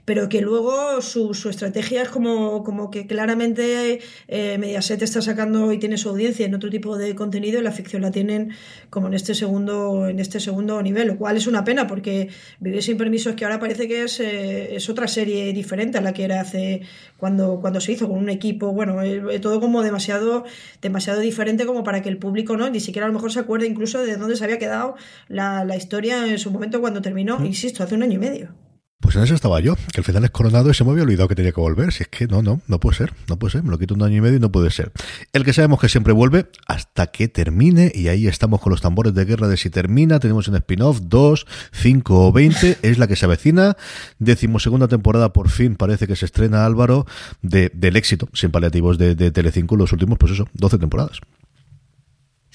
pero 0.06 0.28
que 0.28 0.40
luego 0.40 1.02
su, 1.02 1.34
su 1.34 1.50
estrategia 1.50 2.02
es 2.02 2.08
como, 2.08 2.62
como 2.62 2.90
que 2.90 3.06
claramente 3.06 4.00
eh, 4.28 4.56
Mediaset 4.56 5.02
está 5.02 5.20
sacando 5.20 5.72
y 5.72 5.78
tiene 5.78 5.98
su 5.98 6.08
audiencia 6.08 6.46
en 6.46 6.54
otro 6.54 6.70
tipo 6.70 6.96
de 6.96 7.14
contenido 7.16 7.58
y 7.58 7.62
la 7.62 7.72
ficción 7.72 8.02
la 8.02 8.12
tienen 8.12 8.52
como 8.88 9.08
en 9.08 9.14
este 9.14 9.34
segundo, 9.34 10.08
en 10.08 10.20
este 10.20 10.38
segundo 10.38 10.80
nivel, 10.80 11.08
lo 11.08 11.18
cual 11.18 11.36
es 11.36 11.48
una 11.48 11.64
pena 11.64 11.86
porque 11.88 12.30
Vivir 12.60 12.82
sin 12.82 12.96
permiso 12.96 13.30
es 13.30 13.36
que 13.36 13.44
ahora 13.44 13.58
parece 13.58 13.88
que 13.88 14.04
es, 14.04 14.20
eh, 14.20 14.76
es 14.76 14.88
otra 14.88 15.08
serie 15.08 15.52
diferente 15.52 15.98
a 15.98 16.00
la 16.00 16.12
que 16.12 16.24
era 16.24 16.40
hace 16.40 16.82
cuando, 17.16 17.60
cuando 17.60 17.80
se 17.80 17.92
hizo 17.92 18.08
con 18.08 18.18
un 18.18 18.30
equipo, 18.30 18.72
bueno, 18.72 19.02
eh, 19.02 19.40
todo 19.40 19.60
como 19.60 19.82
demasiado, 19.82 20.44
demasiado 20.80 21.20
diferente 21.20 21.66
como 21.66 21.82
para 21.82 22.00
que 22.02 22.08
el 22.08 22.18
público 22.18 22.56
no 22.56 22.70
ni 22.70 22.78
siquiera 22.78 23.06
a 23.06 23.08
lo 23.08 23.14
mejor 23.14 23.32
se 23.32 23.40
acuerde 23.40 23.66
incluso 23.66 24.00
de 24.02 24.16
dónde 24.16 24.36
se 24.36 24.44
había 24.44 24.58
quedado 24.58 24.94
la, 25.28 25.64
la 25.64 25.76
historia 25.76 26.26
en 26.28 26.38
su 26.38 26.52
momento 26.52 26.80
cuando 26.80 27.02
terminó, 27.02 27.44
insisto, 27.44 27.82
hace 27.82 27.96
un 27.96 28.04
año 28.04 28.14
y 28.14 28.18
medio. 28.18 28.65
Pues 28.98 29.14
en 29.14 29.22
eso 29.22 29.34
estaba 29.34 29.60
yo, 29.60 29.76
que 29.76 30.00
al 30.00 30.04
final 30.04 30.24
es 30.24 30.30
coronado 30.30 30.70
y 30.70 30.74
se 30.74 30.82
me 30.82 30.90
había 30.90 31.02
olvidado 31.02 31.28
que 31.28 31.34
tenía 31.34 31.52
que 31.52 31.60
volver. 31.60 31.92
Si 31.92 32.02
es 32.02 32.08
que 32.08 32.26
no, 32.26 32.40
no, 32.40 32.62
no 32.66 32.80
puede 32.80 32.96
ser, 32.96 33.12
no 33.28 33.38
puede 33.38 33.52
ser. 33.52 33.62
Me 33.62 33.70
lo 33.70 33.78
quito 33.78 33.94
un 33.94 34.02
año 34.02 34.16
y 34.16 34.20
medio 34.22 34.38
y 34.38 34.40
no 34.40 34.50
puede 34.50 34.70
ser. 34.70 34.90
El 35.34 35.44
que 35.44 35.52
sabemos 35.52 35.80
que 35.80 35.90
siempre 35.90 36.14
vuelve 36.14 36.46
hasta 36.66 37.08
que 37.08 37.28
termine, 37.28 37.92
y 37.94 38.08
ahí 38.08 38.26
estamos 38.26 38.60
con 38.60 38.70
los 38.70 38.80
tambores 38.80 39.12
de 39.12 39.26
guerra 39.26 39.48
de 39.48 39.58
si 39.58 39.68
termina. 39.68 40.18
Tenemos 40.18 40.48
un 40.48 40.56
spin-off, 40.56 41.00
2, 41.02 41.46
5 41.72 42.26
o 42.26 42.32
20, 42.32 42.78
es 42.82 42.98
la 42.98 43.06
que 43.06 43.16
se 43.16 43.26
avecina. 43.26 43.76
Decimosegunda 44.18 44.88
temporada, 44.88 45.32
por 45.32 45.50
fin 45.50 45.76
parece 45.76 46.06
que 46.06 46.16
se 46.16 46.24
estrena 46.24 46.64
Álvaro 46.64 47.06
de, 47.42 47.70
del 47.74 47.96
éxito, 47.96 48.28
sin 48.32 48.50
paliativos 48.50 48.96
de, 48.96 49.14
de 49.14 49.30
Telecinco, 49.30 49.76
los 49.76 49.92
últimos, 49.92 50.16
pues 50.16 50.32
eso, 50.32 50.48
12 50.54 50.78
temporadas. 50.78 51.20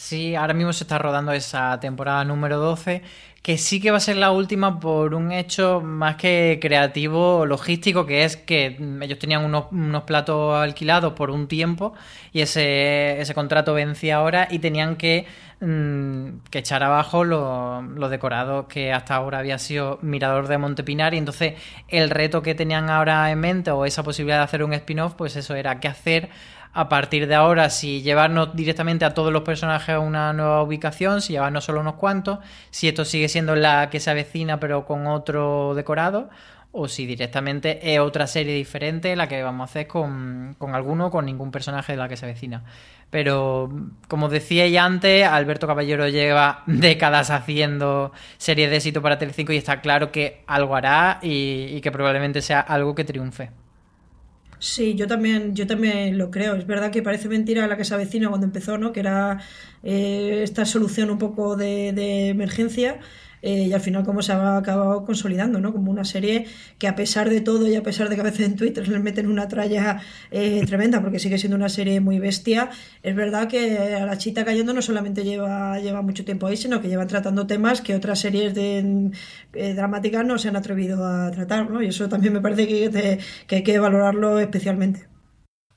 Sí, 0.02 0.34
ahora 0.34 0.56
mismo 0.56 0.74
se 0.74 0.84
está 0.84 0.98
rodando 0.98 1.32
esa 1.32 1.80
temporada 1.80 2.26
número 2.26 2.58
12, 2.58 3.04
que 3.42 3.58
sí 3.58 3.82
que 3.82 3.90
va 3.90 3.98
a 3.98 4.00
ser 4.00 4.18
la 4.18 4.32
última 4.32 4.80
por 4.80 5.16
un 5.16 5.32
hecho 5.32 5.82
más 5.82 6.16
que 6.16 6.60
creativo, 6.62 7.46
logístico, 7.48 8.06
que 8.06 8.24
es 8.24 8.38
que 8.38 8.78
ellos 9.02 9.18
tenían 9.18 9.44
unos, 9.44 10.04
platos 10.04 10.56
alquilados 10.56 11.14
por 11.14 11.32
un 11.32 11.48
tiempo 11.48 11.94
y 12.34 12.42
ese, 12.42 13.20
ese 13.20 13.34
contrato 13.34 13.74
vencía 13.74 14.18
ahora 14.18 14.48
y 14.52 14.60
tenían 14.60 14.96
que, 14.96 15.26
mm, 15.60 16.50
que 16.52 16.60
echar 16.60 16.84
abajo 16.84 17.24
los 17.24 18.12
decorados 18.12 18.68
que 18.68 18.94
hasta 18.94 19.16
ahora 19.16 19.40
había 19.40 19.58
sido 19.58 19.98
Mirador 20.04 20.48
de 20.48 20.60
Montepinar. 20.60 21.16
Y 21.16 21.18
entonces 21.18 21.56
el 21.88 22.12
reto 22.12 22.44
que 22.44 22.54
tenían 22.54 22.92
ahora 22.92 23.32
en 23.32 23.40
mente 23.40 23.72
o 23.72 23.86
esa 23.86 24.04
posibilidad 24.04 24.38
de 24.38 24.44
hacer 24.44 24.64
un 24.64 24.74
spin-off, 24.74 25.16
pues 25.16 25.36
eso 25.36 25.56
era 25.56 25.80
qué 25.80 25.88
hacer 25.88 26.30
a 26.74 26.90
partir 26.90 27.28
de 27.28 27.36
ahora 27.36 27.70
si 27.70 28.02
llevarnos 28.02 28.56
directamente 28.56 29.06
a 29.06 29.14
todos 29.14 29.32
los 29.34 29.44
personajes 29.44 29.96
a 29.96 30.00
una 30.00 30.34
nueva 30.34 30.64
ubicación, 30.64 31.22
si 31.22 31.34
llevarnos 31.34 31.66
solo 31.66 31.82
unos 31.82 31.96
cuantos, 31.96 32.40
si 32.70 32.88
esto 32.88 33.06
sigue 33.06 33.28
siendo 33.30 33.56
la 33.56 33.90
que 33.90 34.00
se 34.00 34.10
avecina 34.10 34.60
pero 34.60 34.86
con 34.86 35.08
otro 35.08 35.74
decorado, 35.76 36.30
o 36.74 36.88
si 36.88 37.06
directamente 37.06 37.94
es 37.94 38.00
otra 38.00 38.28
serie 38.28 38.56
diferente 38.56 39.16
la 39.16 39.28
que 39.28 39.44
vamos 39.44 39.62
a 39.62 39.72
hacer 39.72 39.88
con, 39.88 40.56
con 40.58 40.74
alguno 40.74 41.08
o 41.08 41.12
con 41.12 41.26
ningún 41.26 41.52
personaje 41.52 41.94
de 41.94 41.98
la 41.98 42.08
que 42.08 42.16
se 42.16 42.26
avecina. 42.26 42.64
Pero, 43.10 43.70
como 44.08 44.30
decía 44.30 44.68
ya 44.68 44.86
antes, 44.86 45.28
Alberto 45.28 45.68
Caballero 45.68 46.08
lleva 46.08 46.64
décadas 46.68 47.30
haciendo 47.30 48.14
series 48.38 48.70
de 48.70 48.78
éxito 48.78 49.02
para 49.02 49.18
Telecinco 49.20 49.52
y 49.52 49.58
está 49.58 49.82
claro 49.82 50.14
que 50.14 50.44
algo 50.48 50.76
hará 50.78 51.20
y 51.22 51.82
que 51.82 51.92
probablemente 51.92 52.42
sea 52.42 52.62
algo 52.62 52.96
que 52.96 53.04
triunfe. 53.04 53.52
Sí, 54.64 54.94
yo 54.96 55.08
también, 55.08 55.56
yo 55.56 55.66
también 55.66 56.18
lo 56.20 56.30
creo. 56.30 56.56
Es 56.56 56.68
verdad 56.68 56.92
que 56.92 57.02
parece 57.02 57.28
mentira 57.28 57.66
la 57.68 57.78
que 57.78 57.84
se 57.86 57.96
avecina 57.96 58.30
cuando 58.30 58.46
empezó, 58.46 58.78
¿no? 58.78 58.92
Que 58.94 59.00
era 59.00 59.40
eh, 59.82 60.42
esta 60.44 60.66
solución 60.66 61.10
un 61.10 61.18
poco 61.18 61.56
de, 61.56 61.94
de 61.94 62.30
emergencia 62.30 63.00
eh, 63.42 63.64
y 63.68 63.74
al 63.74 63.82
final 63.82 64.04
como 64.04 64.22
se 64.22 64.32
ha 64.34 64.58
acabado 64.58 65.06
consolidando, 65.06 65.60
¿no? 65.60 65.74
Como 65.74 65.92
una 65.92 66.06
serie 66.06 66.46
que 66.78 66.88
a 66.88 66.96
pesar 66.96 67.30
de 67.30 67.42
todo 67.42 67.68
y 67.68 67.76
a 67.76 67.84
pesar 67.84 68.10
de 68.10 68.16
que 68.16 68.22
a 68.22 68.24
veces 68.24 68.48
en 68.48 68.56
Twitter 68.56 68.88
les 68.88 69.02
meten 69.02 69.28
una 69.28 69.48
tralla 69.48 70.02
eh, 70.32 70.64
tremenda 70.68 71.02
porque 71.02 71.20
sigue 71.20 71.38
siendo 71.38 71.58
una 71.58 71.70
serie 71.70 72.00
muy 72.00 72.20
bestia, 72.20 72.70
es 73.04 73.16
verdad 73.16 73.48
que 73.48 73.78
a 73.96 74.06
la 74.06 74.18
chita 74.18 74.46
cayendo 74.46 74.74
no 74.74 74.82
solamente 74.82 75.24
lleva, 75.24 75.80
lleva 75.80 76.02
mucho 76.02 76.26
tiempo 76.26 76.48
ahí, 76.48 76.58
sino 76.58 76.82
que 76.82 76.88
llevan 76.88 77.08
tratando 77.08 77.48
temas 77.48 77.82
que 77.82 77.96
otras 77.96 78.20
series 78.20 78.54
de 78.54 79.12
eh, 79.54 79.74
dramáticas 79.74 80.26
no 80.26 80.38
se 80.38 80.50
han 80.50 80.56
atrevido 80.56 81.06
a 81.06 81.32
tratar, 81.32 81.70
¿no? 81.70 81.82
Y 81.82 81.88
eso 81.88 82.08
también 82.10 82.34
me 82.34 82.42
parece 82.42 82.68
que, 82.68 83.20
que 83.48 83.56
hay 83.58 83.64
que 83.64 83.80
valorarlo 83.80 84.40
especialmente. 84.40 85.11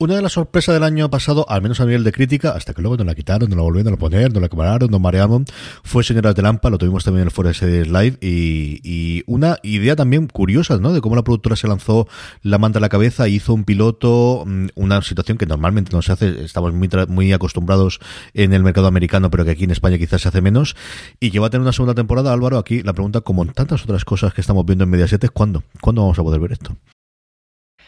Una 0.04 0.16
de 0.16 0.20
las 0.20 0.32
sorpresas 0.32 0.74
del 0.74 0.82
año 0.82 1.08
pasado, 1.08 1.46
al 1.48 1.62
menos 1.62 1.80
a 1.80 1.86
nivel 1.86 2.04
de 2.04 2.12
crítica, 2.12 2.50
hasta 2.50 2.74
que 2.74 2.82
luego 2.82 2.98
nos 2.98 3.06
la 3.06 3.14
quitaron, 3.14 3.48
nos 3.48 3.56
la 3.56 3.62
volvieron 3.62 3.94
a 3.94 3.96
poner, 3.96 4.34
nos 4.34 4.42
la 4.42 4.50
quemaron, 4.50 4.90
nos 4.90 5.00
mareamos, 5.00 5.44
fue 5.82 6.04
Señoras 6.04 6.34
de 6.34 6.42
Lampa, 6.42 6.68
lo 6.68 6.76
tuvimos 6.76 7.04
también 7.04 7.22
en 7.22 7.28
el 7.28 7.30
Foro 7.30 7.54
Series 7.54 7.88
Live, 7.88 8.18
y, 8.20 9.22
una 9.26 9.56
idea 9.62 9.96
también 9.96 10.26
curiosa, 10.26 10.76
¿no? 10.76 10.92
De 10.92 11.00
cómo 11.00 11.16
la 11.16 11.24
productora 11.24 11.56
se 11.56 11.68
lanzó 11.68 12.06
la 12.42 12.58
manta 12.58 12.80
a 12.80 12.82
la 12.82 12.90
cabeza, 12.90 13.28
hizo 13.28 13.54
un 13.54 13.64
piloto, 13.64 14.44
mm, 14.46 14.66
una 14.74 15.00
situación 15.00 15.38
que 15.38 15.46
normalmente 15.46 15.90
no 15.94 16.02
se 16.02 16.12
hace, 16.12 16.44
estamos 16.44 16.74
muy, 16.74 16.90
muy 17.08 17.32
acostumbrados 17.32 17.98
en 18.34 18.52
el 18.52 18.62
mercado 18.62 18.88
americano, 18.88 19.30
pero 19.30 19.46
que 19.46 19.52
aquí 19.52 19.64
en 19.64 19.70
España 19.70 19.96
quizás 19.96 20.20
se 20.20 20.28
hace 20.28 20.42
menos, 20.42 20.76
y 21.18 21.30
que 21.30 21.38
va 21.38 21.46
a 21.46 21.50
tener 21.50 21.62
una 21.62 21.72
segunda 21.72 21.94
temporada, 21.94 22.30
Álvaro, 22.30 22.58
aquí 22.58 22.82
la 22.82 22.92
pregunta, 22.92 23.22
como 23.22 23.42
en 23.42 23.54
tantas 23.54 23.84
otras 23.84 24.04
cosas 24.04 24.34
que 24.34 24.42
estamos 24.42 24.66
viendo 24.66 24.84
en 24.84 24.90
Mediaset, 24.90 25.24
es 25.24 25.30
¿cuándo? 25.30 25.62
¿Cuándo 25.80 26.02
vamos 26.02 26.18
a 26.18 26.22
poder 26.22 26.40
ver 26.40 26.52
esto? 26.52 26.76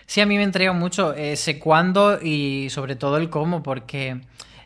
Sí, 0.07 0.21
a 0.21 0.27
mí 0.27 0.37
me 0.37 0.45
entrega 0.45 0.73
mucho 0.73 1.15
ese 1.15 1.59
cuándo 1.59 2.21
y 2.23 2.69
sobre 2.71 2.95
todo 2.97 3.17
el 3.17 3.29
cómo, 3.29 3.63
porque 3.63 4.21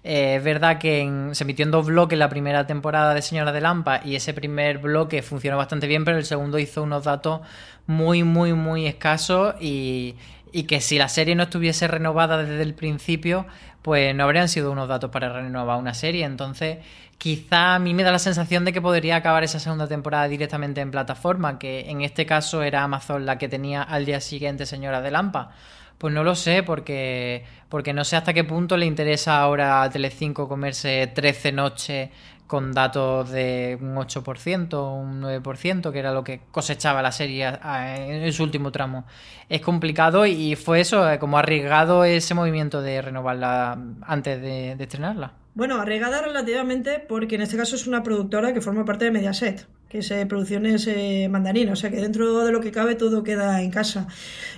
eh, 0.05 0.37
es 0.37 0.45
verdad 0.45 0.79
que 0.79 1.31
se 1.33 1.45
emitió 1.45 1.65
en 1.65 1.71
dos 1.71 1.87
bloques 1.87 2.19
la 2.19 2.29
primera 2.29 2.67
temporada 2.67 3.15
de 3.15 3.23
Señora 3.23 3.51
de 3.53 3.61
Lampa 3.63 4.01
y 4.05 4.17
ese 4.17 4.35
primer 4.35 4.79
bloque 4.79 5.23
funcionó 5.23 5.57
bastante 5.57 5.87
bien, 5.87 6.05
pero 6.05 6.19
el 6.19 6.27
segundo 6.27 6.59
hizo 6.59 6.83
unos 6.83 7.05
datos 7.05 7.41
muy, 7.87 8.23
muy, 8.23 8.53
muy 8.53 8.87
escasos 8.87 9.55
y, 9.61 10.15
y 10.53 10.65
que 10.65 10.81
si 10.83 10.99
la 10.99 11.09
serie 11.09 11.35
no 11.35 11.45
estuviese 11.45 11.89
renovada 11.89 12.37
desde 12.43 12.63
el 12.63 12.75
principio, 12.75 13.47
pues 13.83 14.15
no 14.15 14.25
habrían 14.25 14.49
sido 14.49 14.71
unos 14.71 14.89
datos 14.89 15.11
para 15.11 15.33
renovar 15.33 15.79
una 15.79 15.95
serie. 15.95 16.25
Entonces, 16.27 16.79
quizá 17.21 17.75
a 17.75 17.79
mí 17.79 17.93
me 17.93 18.03
da 18.03 18.13
la 18.13 18.19
sensación 18.19 18.65
de 18.65 18.73
que 18.73 18.81
podría 18.81 19.17
acabar 19.17 19.45
esa 19.45 19.61
segunda 19.61 19.87
temporada 19.87 20.27
directamente 20.27 20.81
en 20.81 20.91
plataforma, 20.91 21.59
que 21.59 21.91
en 21.91 22.01
este 22.01 22.25
caso 22.25 22.63
era 22.63 22.83
Amazon 22.83 23.27
la 23.27 23.37
que 23.37 23.47
tenía 23.47 23.83
al 23.83 24.07
día 24.07 24.21
siguiente 24.23 24.65
Señora 24.65 25.03
de 25.03 25.11
Lampa. 25.11 25.51
Pues 25.99 26.15
no 26.15 26.25
lo 26.25 26.35
sé, 26.35 26.63
porque, 26.63 27.45
porque 27.69 27.93
no 27.93 28.05
sé 28.05 28.17
hasta 28.17 28.33
qué 28.33 28.43
punto 28.43 28.79
le 28.79 28.87
interesa 28.87 29.39
ahora 29.39 29.83
a 29.83 29.91
Telecinco 29.91 30.49
comerse 30.49 31.09
13 31.09 31.53
noches 31.53 32.09
con 32.47 32.73
datos 32.73 33.29
de 33.29 33.77
un 33.79 33.97
8%, 33.97 34.99
un 34.99 35.23
9%, 35.23 35.93
que 35.93 35.99
era 35.99 36.13
lo 36.13 36.25
que 36.25 36.41
cosechaba 36.51 37.03
la 37.03 37.13
serie 37.13 37.53
en 37.63 38.33
su 38.33 38.45
último 38.45 38.73
tramo. 38.73 39.05
Es 39.47 39.61
complicado 39.61 40.25
y 40.25 40.57
fue 40.57 40.81
eso, 40.81 41.09
eh, 41.11 41.19
como 41.19 41.37
arriesgado 41.37 42.03
ese 42.05 42.33
movimiento 42.33 42.81
de 42.81 43.03
renovarla 43.03 43.79
antes 44.01 44.41
de, 44.41 44.73
estrenarla. 44.73 45.35
Bueno, 45.55 45.81
arriesgada 45.81 46.23
relativamente 46.23 47.05
porque 47.09 47.35
en 47.35 47.43
este 47.43 47.57
caso 47.57 47.77
es 47.77 47.87
una 47.87 48.03
productora 48.03 48.55
que 48.55 48.61
forma 48.61 48.85
parte 48.85 49.05
de 49.05 49.11
Mediaset 49.11 49.67
que 49.91 49.99
es 49.99 50.13
producciones 50.27 50.87
eh, 50.87 51.29
mandarinas, 51.29 51.73
o 51.73 51.81
sea 51.81 51.91
que 51.91 51.97
dentro 51.97 52.45
de 52.45 52.53
lo 52.53 52.61
que 52.61 52.71
cabe 52.71 52.95
todo 52.95 53.25
queda 53.25 53.61
en 53.61 53.73
casa. 53.73 54.07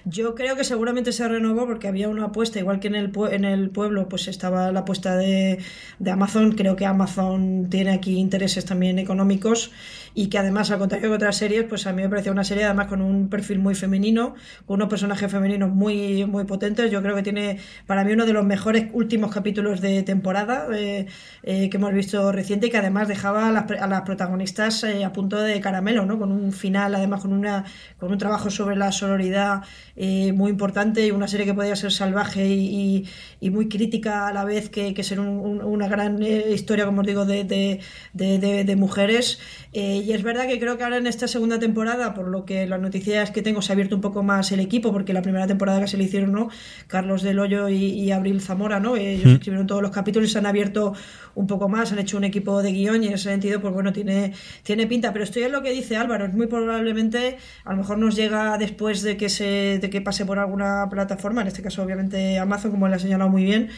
Yo 0.05 0.35
creo 0.35 0.57
que 0.57 0.63
seguramente 0.65 1.11
se 1.11 1.27
renovó 1.27 1.67
porque 1.67 1.89
había 1.89 2.11
una 2.11 2.27
apuesta, 2.27 2.59
igual 2.59 2.81
que 2.81 2.89
en 2.89 2.97
el, 2.97 3.13
en 3.31 3.47
el 3.47 3.71
pueblo, 3.71 4.11
pues 4.11 4.29
estaba 4.29 4.71
la 4.73 4.81
apuesta 4.81 5.17
de, 5.17 5.59
de 5.99 6.11
Amazon, 6.11 6.53
creo 6.53 6.77
que 6.77 6.85
Amazon 6.85 7.69
tiene 7.71 7.93
aquí 7.93 8.19
intereses 8.19 8.67
también 8.67 8.99
económicos 8.99 9.71
y 10.15 10.29
que 10.29 10.39
además, 10.39 10.71
al 10.71 10.79
contrario 10.79 11.09
que 11.09 11.15
otras 11.15 11.37
series, 11.37 11.65
pues 11.65 11.87
a 11.87 11.93
mí 11.93 12.03
me 12.03 12.09
pareció 12.09 12.33
una 12.33 12.45
serie 12.45 12.65
además 12.65 12.87
con 12.89 13.01
un 13.01 13.29
perfil 13.29 13.59
muy 13.59 13.75
femenino, 13.75 14.35
con 14.67 14.77
unos 14.77 14.89
personajes 14.89 15.31
femeninos 15.31 15.71
muy, 15.71 16.27
muy 16.27 16.45
potentes. 16.45 16.91
Yo 16.91 17.03
creo 17.03 17.17
que 17.17 17.23
tiene 17.23 17.59
para 17.87 18.05
mí 18.05 18.13
uno 18.13 18.27
de 18.27 18.33
los 18.33 18.45
mejores 18.45 18.87
últimos 18.93 19.33
capítulos 19.33 19.81
de 19.81 20.03
temporada 20.03 20.67
eh, 20.75 21.07
eh, 21.43 21.71
que 21.71 21.77
hemos 21.79 21.93
visto 21.95 22.31
reciente 22.33 22.67
y 22.67 22.71
que 22.71 22.77
además 22.77 23.09
dejaba 23.09 23.49
a 23.49 23.53
las, 23.53 23.71
a 23.71 23.87
las 23.87 24.03
protagonistas 24.03 24.85
eh, 24.85 25.05
a 25.05 25.13
punto 25.23 25.41
de 25.41 25.61
caramelo, 25.61 26.05
¿no? 26.05 26.19
Con 26.19 26.33
un 26.33 26.53
final, 26.53 26.95
además 26.95 27.23
con, 27.23 27.33
una, 27.33 27.65
con 27.99 28.13
un 28.13 28.19
trabajo 28.19 28.51
sobre 28.51 28.77
la 28.77 28.93
sororidad 28.93 29.63
muy 29.97 30.51
importante 30.51 31.07
y 31.07 31.11
una 31.11 31.29
serie 31.29 31.47
que 31.47 31.55
podía 31.55 31.77
ser 31.77 31.93
salvaje 31.93 32.49
y, 32.49 33.07
y, 33.41 33.51
muy 33.51 33.69
crítica 33.69 34.29
a 34.29 34.33
la 34.33 34.45
vez 34.45 34.69
que, 34.71 34.95
que 34.95 35.05
ser 35.05 35.21
una 35.21 35.87
gran 35.89 36.23
historia, 36.23 36.87
como 36.87 37.03
os 37.03 37.07
digo, 37.07 37.25
de, 37.25 37.45
de, 37.45 37.81
de, 38.15 38.65
de 38.65 38.77
mujeres. 38.77 39.39
Eh, 39.73 40.03
y 40.07 40.13
es 40.13 40.23
verdad 40.23 40.47
que 40.47 40.59
creo 40.59 40.77
que 40.77 40.85
ahora 40.85 40.99
en 40.99 41.07
esta 41.07 41.27
segunda 41.27 41.59
temporada, 41.59 42.13
por 42.15 42.29
lo 42.29 42.45
que 42.45 42.67
las 42.67 42.81
noticias 42.81 43.31
que 43.31 43.43
tengo, 43.43 43.63
se 43.63 43.73
ha 43.73 43.75
abierto 43.75 43.95
un 43.95 44.03
poco 44.03 44.23
más 44.23 44.53
el 44.53 44.61
equipo, 44.61 44.93
porque 44.93 45.13
la 45.13 45.23
primera 45.23 45.47
temporada 45.47 45.81
que 45.81 45.87
se 45.87 45.97
le 45.97 46.05
hicieron, 46.05 46.33
¿no? 46.33 46.51
Carlos 46.89 47.23
Del 47.23 47.39
Hoyo 47.39 47.69
y, 47.69 48.11
Abril 48.13 48.41
Zamora, 48.41 48.81
¿no? 48.81 48.97
Ellos 48.97 49.27
mm. 49.27 49.35
escribieron 49.35 49.67
todos 49.67 49.81
los 49.81 49.91
capítulos 49.91 50.29
y 50.29 50.33
se 50.33 50.39
han 50.39 50.47
abierto 50.47 50.93
un 51.35 51.47
poco 51.47 51.69
más, 51.69 51.93
han 51.93 51.99
hecho 51.99 52.19
un 52.19 52.25
equipo 52.25 52.63
de 52.63 52.73
guion 52.73 53.03
y 53.03 53.07
en 53.07 53.15
ese 53.15 53.31
sentido, 53.31 53.61
pues 53.61 53.73
bueno, 53.73 53.93
tiene, 53.93 54.35
tiene 54.63 54.87
pinta. 54.87 55.12
Pero 55.13 55.25
estoy 55.25 55.45
en 55.45 55.53
lo 55.53 55.63
que 55.63 55.71
dice 55.71 55.97
Álvaro, 55.97 56.27
es 56.27 56.35
muy 56.35 56.47
probablemente, 56.47 57.39
a 57.65 57.71
lo 57.73 57.79
mejor 57.79 57.99
nos 57.99 58.17
llega 58.17 58.59
después 58.59 59.03
de 59.03 59.17
que, 59.17 59.29
se, 59.29 59.79
de 59.79 59.91
que 59.91 60.01
pase 60.01 60.27
por 60.27 60.39
alguna 60.39 60.89
plataforma, 60.91 61.43
en 61.43 61.49
este 61.49 61.63
caso 61.63 61.83
obviamente 61.83 62.39
Amazon, 62.39 62.71
como 62.71 62.89
le 62.89 62.97
ha 62.97 62.99
señalado 62.99 63.31
muy 63.31 63.45
bien, 63.45 63.69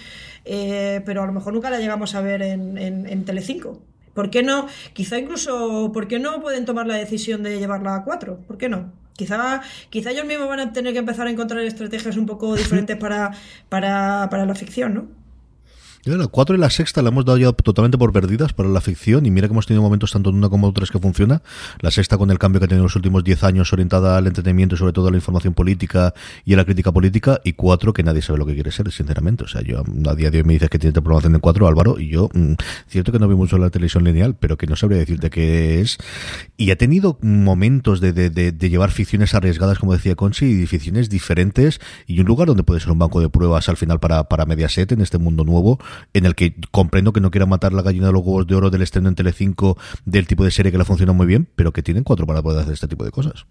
eh, 0.45 1.03
pero 1.05 1.22
a 1.22 1.26
lo 1.26 1.32
mejor 1.32 1.53
nunca 1.53 1.70
la 1.70 1.78
llegamos 1.78 2.14
a 2.14 2.20
ver 2.20 2.43
en, 2.43 2.78
en, 2.78 3.07
en 3.07 3.24
Telecinco. 3.24 3.82
¿Por 4.14 4.30
qué 4.30 4.43
no? 4.43 4.66
Quizá 4.93 5.18
incluso, 5.18 5.91
¿por 5.93 6.07
qué 6.07 6.20
no 6.20 6.41
pueden 6.41 6.64
tomar 6.64 6.87
la 6.87 6.95
decisión 6.95 7.43
de 7.43 7.59
llevarla 7.59 7.97
a 7.97 8.05
cuatro? 8.05 8.39
¿Por 8.47 8.59
qué 8.59 8.68
no? 8.68 8.93
Quizá, 9.16 9.62
quizá 9.91 10.11
ellos 10.11 10.24
mismos 10.24 10.49
van 10.49 10.61
a 10.61 10.72
tener 10.72 10.93
que 10.93 11.01
empezar 11.01 11.26
a 11.26 11.30
encontrar 11.30 11.62
estrategias 11.64 12.16
un 12.16 12.26
poco 12.26 12.55
diferentes 12.55 12.97
para, 13.01 13.32
para, 13.68 14.28
para 14.30 14.47
la 14.47 14.55
ficción, 14.55 14.95
¿no? 14.95 15.24
La 16.07 16.27
4 16.27 16.57
y 16.57 16.59
la 16.59 16.71
sexta 16.71 17.03
la 17.03 17.09
hemos 17.09 17.25
dado 17.25 17.39
ya 17.39 17.53
totalmente 17.53 17.97
por 17.97 18.13
perdidas 18.13 18.53
para 18.53 18.69
la 18.69 18.81
ficción 18.81 19.25
y 19.25 19.31
mira 19.31 19.49
que 19.49 19.53
hemos 19.53 19.67
tenido 19.67 19.83
momentos 19.83 20.13
tanto 20.13 20.31
en 20.31 20.37
una 20.37 20.49
como 20.49 20.67
en 20.67 20.71
otras 20.71 20.91
que 20.91 20.99
funciona. 20.99 21.43
La 21.81 21.91
sexta 21.91 22.19
con 22.19 22.31
el 22.31 22.39
cambio 22.39 22.61
que 22.61 22.67
ha 22.67 22.69
tenido 22.69 22.83
en 22.83 22.85
los 22.85 22.97
últimos 22.97 23.25
10 23.25 23.45
años 23.45 23.73
orientada 23.73 24.19
al 24.19 24.27
entretenimiento 24.27 24.75
y 24.75 24.79
sobre 24.79 24.93
todo 24.93 25.09
a 25.09 25.11
la 25.11 25.17
información 25.17 25.55
política 25.55 26.13
y 26.45 26.55
a 26.55 26.57
la 26.59 26.65
crítica 26.65 26.93
política 26.93 27.41
y 27.43 27.55
cuatro 27.55 27.93
que 27.93 28.03
nadie 28.03 28.21
sabe 28.21 28.39
lo 28.39 28.47
que 28.47 28.55
quiere 28.55 28.71
ser, 28.71 28.91
sinceramente. 28.93 29.45
O 29.45 29.49
sea, 29.49 29.63
yo 29.63 29.83
a 30.07 30.15
día 30.15 30.31
de 30.31 30.39
hoy 30.39 30.45
me 30.45 30.53
dices 30.53 30.69
que 30.69 30.79
tiene 30.79 30.93
programación 30.93 31.35
en 31.35 31.41
cuatro, 31.41 31.67
Álvaro, 31.67 31.99
y 31.99 32.09
yo, 32.09 32.29
mm, 32.35 32.53
cierto 32.87 33.11
que 33.11 33.19
no 33.19 33.27
veo 33.27 33.37
mucho 33.37 33.57
la 33.57 33.71
televisión 33.71 34.05
lineal, 34.05 34.37
pero 34.37 34.59
que 34.59 34.67
no 34.67 34.77
sabría 34.77 34.99
decirte 34.99 35.31
qué 35.31 35.81
es. 35.81 35.97
Y 36.57 36.71
ha 36.71 36.77
tenido 36.77 37.19
momentos 37.23 38.01
de, 38.01 38.13
de, 38.13 38.31
de, 38.31 38.69
llevar 38.69 38.91
ficciones 38.91 39.35
arriesgadas, 39.35 39.79
como 39.79 39.93
decía 39.93 40.15
Conchi, 40.17 40.47
y 40.47 40.67
ficciones 40.67 41.09
diferentes 41.09 41.81
y 42.07 42.21
un 42.21 42.27
lugar 42.27 42.49
donde 42.49 42.63
puede 42.63 42.81
ser 42.81 42.91
un 42.91 42.99
banco 42.99 43.21
de 43.21 43.29
pruebas 43.29 43.69
al 43.69 43.77
final 43.77 44.01
para, 44.01 44.25
para 44.25 44.45
Mediaset 44.45 44.93
en 44.93 45.01
este 45.01 45.19
mundo 45.19 45.45
nuevo 45.45 45.79
en 46.13 46.27
el 46.27 46.35
que 46.35 46.55
comprendo 46.71 47.13
que 47.13 47.21
no 47.21 47.31
quiera 47.31 47.47
matar 47.47 47.73
la 47.73 47.83
gallina 47.83 48.07
de 48.07 48.13
los 48.13 48.23
huevos 48.23 48.47
de 48.47 48.55
oro 48.55 48.71
del 48.71 48.83
estreno 48.83 49.09
en 49.09 49.15
Telecinco 49.15 49.79
del 50.05 50.27
tipo 50.27 50.45
de 50.45 50.51
serie 50.51 50.73
que 50.73 50.79
le 50.79 50.85
funciona 50.85 51.13
muy 51.13 51.27
bien, 51.27 51.49
pero 51.57 51.73
que 51.73 51.83
tienen 51.83 52.05
cuatro 52.05 52.27
para 52.27 52.43
poder 52.43 52.61
hacer 52.61 52.75
este 52.75 52.89
tipo 52.89 53.05
de 53.05 53.11
cosas. 53.11 53.47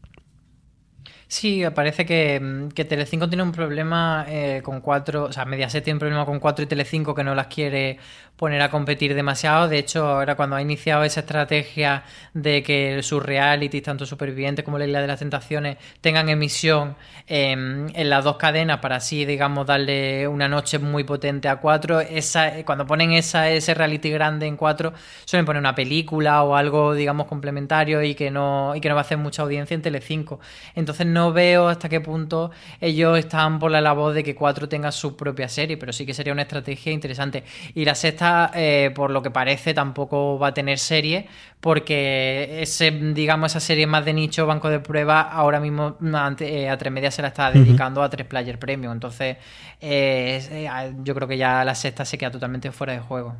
Sí, 1.34 1.64
parece 1.74 2.06
que, 2.06 2.39
mm, 2.39 2.68
que 2.70 2.86
Telecinco 2.86 3.28
tiene 3.28 3.41
un 3.41 3.52
problema 3.52 4.24
eh, 4.28 4.62
con 4.64 4.82
cuatro, 4.82 5.24
o 5.24 5.32
sea, 5.32 5.46
Mediaset 5.46 5.84
tiene 5.84 5.96
un 5.96 6.00
problema 6.00 6.26
con 6.28 6.39
cuatro 6.39 6.64
y 6.64 6.68
Telecinco 6.68 7.16
que 7.16 7.24
no 7.24 7.34
las 7.34 7.48
quiere 7.48 7.98
poner 8.44 8.62
a 8.62 8.70
competir 8.70 9.16
demasiado. 9.16 9.70
De 9.70 9.78
hecho, 9.78 10.06
ahora 10.06 10.36
cuando 10.36 10.58
ha 10.58 10.62
iniciado 10.62 11.06
esa 11.06 11.22
estrategia 11.22 12.04
de 12.34 12.62
que 12.62 13.02
sus 13.02 13.24
realities, 13.24 13.84
tanto 13.84 14.06
Supervivientes 14.06 14.66
como 14.66 14.78
La 14.78 14.86
Isla 14.86 15.00
de 15.00 15.08
las 15.08 15.20
Tentaciones, 15.20 15.78
tengan 16.02 16.28
emisión 16.28 16.98
en 17.26 18.10
las 18.10 18.26
dos 18.26 18.36
cadenas 18.36 18.80
para 18.80 18.98
así, 18.98 19.24
digamos, 19.24 19.66
darle 19.66 20.28
una 20.28 20.50
noche 20.50 20.78
muy 20.78 21.06
potente 21.06 21.48
a 21.48 21.56
cuatro, 21.56 22.02
esa, 22.02 22.66
cuando 22.66 22.86
ponen 22.86 23.14
esa, 23.14 23.50
ese 23.50 23.74
reality 23.74 24.10
grande 24.10 24.46
en 24.46 24.58
cuatro, 24.58 24.91
suelen 25.24 25.46
poner 25.46 25.62
una 25.62 25.74
película 25.74 26.44
o 26.44 26.58
algo, 26.58 26.94
digamos, 26.94 27.28
complementario 27.28 28.04
y 28.04 28.14
que 28.14 28.30
no, 28.30 28.76
y 28.76 28.82
que 28.82 28.89
no 28.89 28.96
va 28.96 29.02
a 29.02 29.06
hacer 29.06 29.18
mucha 29.18 29.44
audiencia 29.44 29.74
en 29.74 29.82
Telecinco. 29.82 30.41
Entonces 30.76 31.08
no 31.08 31.32
veo 31.32 31.70
hasta 31.70 31.88
qué 31.88 32.02
punto 32.02 32.52
ellos 32.82 33.18
están 33.18 33.58
por 33.58 33.72
la 33.72 33.80
labor 33.80 34.12
de 34.14 34.22
que 34.22 34.36
Cuatro 34.36 34.68
tenga 34.68 34.91
su 34.91 35.16
propia 35.16 35.48
serie, 35.48 35.78
pero 35.78 35.94
sí 35.94 36.06
que 36.06 36.14
sería 36.14 36.34
una 36.34 36.41
estrategia 36.41 36.91
interesante. 36.91 37.46
Y 37.74 37.86
la 37.86 37.96
sexta, 37.96 38.32
eh, 38.53 38.91
por 38.95 39.11
lo 39.11 39.21
que 39.21 39.31
parece, 39.31 39.73
tampoco 39.73 40.38
va 40.39 40.47
a 40.47 40.53
tener 40.53 40.79
serie, 40.79 41.27
porque 41.59 42.61
ese, 42.61 42.91
digamos, 42.91 43.51
esa 43.51 43.59
serie 43.59 43.88
más 43.88 44.05
de 44.05 44.13
nicho, 44.13 44.45
banco 44.45 44.69
de 44.69 44.79
prueba, 44.79 45.21
ahora 45.21 45.59
mismo 45.59 45.97
eh, 46.39 46.69
a 46.69 46.77
tres 46.77 46.91
medias 46.91 47.15
se 47.15 47.21
la 47.21 47.29
está 47.29 47.51
dedicando 47.51 48.01
a 48.03 48.09
tres 48.09 48.27
player 48.27 48.59
premium. 48.59 48.93
Entonces, 48.93 49.38
eh, 49.79 50.93
yo 51.03 51.15
creo 51.15 51.27
que 51.27 51.38
ya 51.38 51.63
la 51.63 51.75
sexta 51.75 52.05
se 52.05 52.17
queda 52.17 52.31
totalmente 52.31 52.71
fuera 52.71 52.93
de 52.93 52.99
juego. 52.99 53.36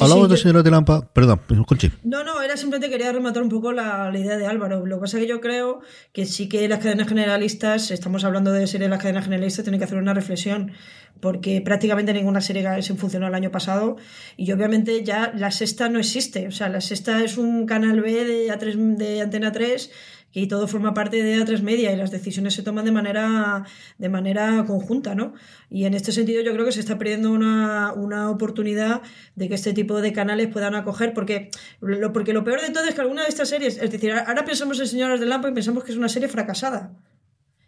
Hablamos 0.00 0.28
de 0.28 0.36
señora 0.36 0.62
de 0.62 0.70
Lampa, 0.70 1.08
perdón, 1.12 1.40
Conchi. 1.66 1.90
No, 2.02 2.24
no, 2.24 2.42
era 2.42 2.56
simplemente 2.56 2.90
quería 2.90 3.12
rematar 3.12 3.42
un 3.42 3.48
poco 3.48 3.70
la, 3.72 4.10
idea 4.14 4.36
de 4.36 4.46
Álvaro. 4.46 4.84
Lo 4.84 4.96
que 4.96 5.00
pasa 5.02 5.18
es 5.18 5.22
que 5.22 5.28
yo 5.28 5.40
creo 5.40 5.80
que 6.12 6.26
sí 6.26 6.48
que 6.48 6.66
las 6.68 6.80
cadenas 6.80 7.08
generalistas, 7.08 7.90
estamos 7.92 8.24
hablando 8.24 8.50
de 8.52 8.66
series 8.66 8.86
de 8.86 8.88
las 8.88 9.00
cadenas 9.00 9.24
generalistas, 9.24 9.64
tienen 9.64 9.78
que 9.78 9.84
hacer 9.84 9.98
una 9.98 10.12
reflexión, 10.12 10.72
porque 11.20 11.60
prácticamente 11.60 12.12
ninguna 12.12 12.40
serie 12.40 12.82
se 12.82 12.94
funcionó 12.94 13.28
el 13.28 13.34
año 13.34 13.50
pasado 13.52 13.96
y 14.36 14.50
obviamente 14.50 15.04
ya 15.04 15.32
la 15.36 15.52
sexta 15.52 15.88
no 15.88 16.00
existe. 16.00 16.48
O 16.48 16.52
sea, 16.52 16.68
la 16.68 16.80
sexta 16.80 17.22
es 17.22 17.38
un 17.38 17.66
canal 17.66 18.00
B 18.00 18.24
de, 18.24 18.48
A3, 18.48 18.96
de 18.96 19.20
Antena 19.20 19.52
3 19.52 19.90
y 20.34 20.48
todo 20.48 20.66
forma 20.66 20.92
parte 20.92 21.22
de 21.22 21.38
A3 21.38 21.62
Media 21.62 21.92
y 21.92 21.96
las 21.96 22.10
decisiones 22.10 22.54
se 22.54 22.62
toman 22.62 22.84
de 22.84 22.92
manera, 22.92 23.64
de 23.98 24.08
manera 24.08 24.64
conjunta, 24.66 25.14
¿no? 25.14 25.32
Y 25.70 25.84
en 25.84 25.94
este 25.94 26.12
sentido 26.12 26.42
yo 26.42 26.52
creo 26.52 26.64
que 26.66 26.72
se 26.72 26.80
está 26.80 26.98
perdiendo 26.98 27.30
una, 27.30 27.92
una 27.92 28.28
oportunidad 28.30 29.00
de 29.36 29.48
que 29.48 29.54
este 29.54 29.72
tipo 29.72 30.00
de 30.00 30.12
canales 30.12 30.48
puedan 30.48 30.74
acoger, 30.74 31.14
porque 31.14 31.50
lo, 31.80 32.12
porque 32.12 32.32
lo 32.32 32.42
peor 32.42 32.60
de 32.60 32.70
todo 32.70 32.84
es 32.84 32.94
que 32.94 33.00
alguna 33.00 33.22
de 33.22 33.28
estas 33.28 33.48
series, 33.48 33.78
es 33.78 33.90
decir, 33.90 34.12
ahora 34.12 34.44
pensamos 34.44 34.78
en 34.80 34.88
Señoras 34.88 35.20
del 35.20 35.28
Lampo 35.28 35.48
y 35.48 35.52
pensamos 35.52 35.84
que 35.84 35.92
es 35.92 35.98
una 35.98 36.08
serie 36.08 36.28
fracasada. 36.28 36.92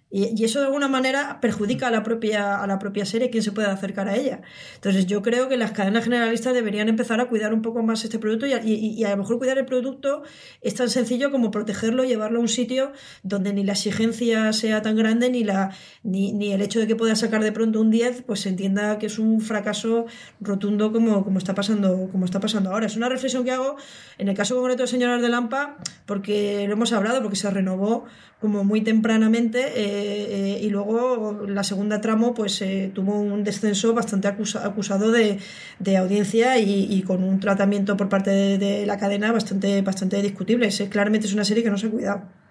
Y, 0.09 0.44
eso 0.44 0.61
de 0.61 0.66
alguna 0.66 0.86
manera 0.86 1.40
perjudica 1.40 1.88
a 1.88 1.90
la 1.90 2.04
propia, 2.04 2.62
a 2.62 2.66
la 2.68 2.78
propia 2.78 3.04
serie, 3.04 3.28
quien 3.28 3.42
se 3.42 3.50
puede 3.50 3.68
acercar 3.68 4.09
a 4.09 4.14
ella. 4.16 4.40
Entonces 4.76 5.07
yo 5.07 5.20
creo 5.20 5.48
que 5.48 5.57
las 5.57 5.72
cadenas 5.72 6.04
generalistas 6.04 6.54
deberían 6.54 6.88
empezar 6.88 7.20
a 7.20 7.26
cuidar 7.26 7.52
un 7.52 7.61
poco 7.61 7.82
más 7.82 8.04
este 8.04 8.20
producto 8.20 8.46
y 8.46 8.54
y, 8.66 9.04
a 9.04 9.11
lo 9.11 9.18
mejor 9.18 9.38
cuidar 9.38 9.59
el 9.59 9.64
producto 9.64 10.22
es 10.61 10.74
tan 10.74 10.88
sencillo 10.88 11.30
como 11.30 11.50
protegerlo, 11.50 12.04
llevarlo 12.04 12.38
a 12.38 12.42
un 12.42 12.48
sitio 12.48 12.92
donde 13.22 13.52
ni 13.52 13.64
la 13.64 13.72
exigencia 13.72 14.52
sea 14.52 14.80
tan 14.82 14.96
grande 14.96 15.28
ni, 15.28 15.44
la, 15.44 15.70
ni, 16.02 16.32
ni 16.32 16.52
el 16.52 16.62
hecho 16.62 16.78
de 16.78 16.86
que 16.86 16.96
pueda 16.96 17.16
sacar 17.16 17.42
de 17.42 17.52
pronto 17.52 17.80
un 17.80 17.90
10 17.90 18.22
pues 18.22 18.40
se 18.40 18.48
entienda 18.48 18.98
que 18.98 19.07
es 19.07 19.18
un 19.18 19.40
fracaso 19.40 20.07
rotundo 20.40 20.92
como, 20.92 21.24
como, 21.24 21.38
está 21.38 21.54
pasando, 21.54 22.09
como 22.12 22.24
está 22.24 22.40
pasando 22.40 22.70
ahora. 22.70 22.86
Es 22.86 22.96
una 22.96 23.09
reflexión 23.09 23.44
que 23.44 23.50
hago 23.50 23.76
en 24.18 24.28
el 24.28 24.36
caso 24.36 24.54
concreto 24.57 24.82
de 24.84 24.86
Señoras 24.86 25.20
de 25.20 25.28
Lampa 25.28 25.78
porque 26.07 26.64
lo 26.66 26.74
hemos 26.74 26.92
hablado, 26.92 27.22
porque 27.22 27.36
se 27.36 27.50
renovó 27.50 28.04
como 28.40 28.64
muy 28.64 28.82
tempranamente 28.82 29.72
eh, 29.76 29.95
eh, 29.99 30.61
y 30.62 30.70
luego 30.70 31.44
la 31.47 31.64
segunda 31.64 32.01
tramo 32.01 32.34
pues 32.34 32.61
eh, 32.62 32.90
tuvo 32.94 33.18
un 33.18 33.44
descenso 33.44 33.94
bastante 33.94 34.28
acusado 34.28 35.11
de, 35.11 35.38
audiencia 35.97 36.59
y, 36.59 37.03
con 37.03 37.22
un 37.24 37.40
tratamiento 37.40 37.97
por 37.97 38.09
parte 38.09 38.30
de, 38.30 38.59
de, 38.59 38.86
la 38.86 38.99
cadena 38.99 39.32
bastante, 39.32 39.82
bastante 39.82 40.20
discutible. 40.22 40.68
Claramente 40.90 41.26
es 41.26 41.34
una 41.34 41.44
serie 41.44 41.62
que 41.62 41.70
no 41.70 41.78
se 41.78 41.86
ha 41.86 41.90
cuidado. 41.90 42.45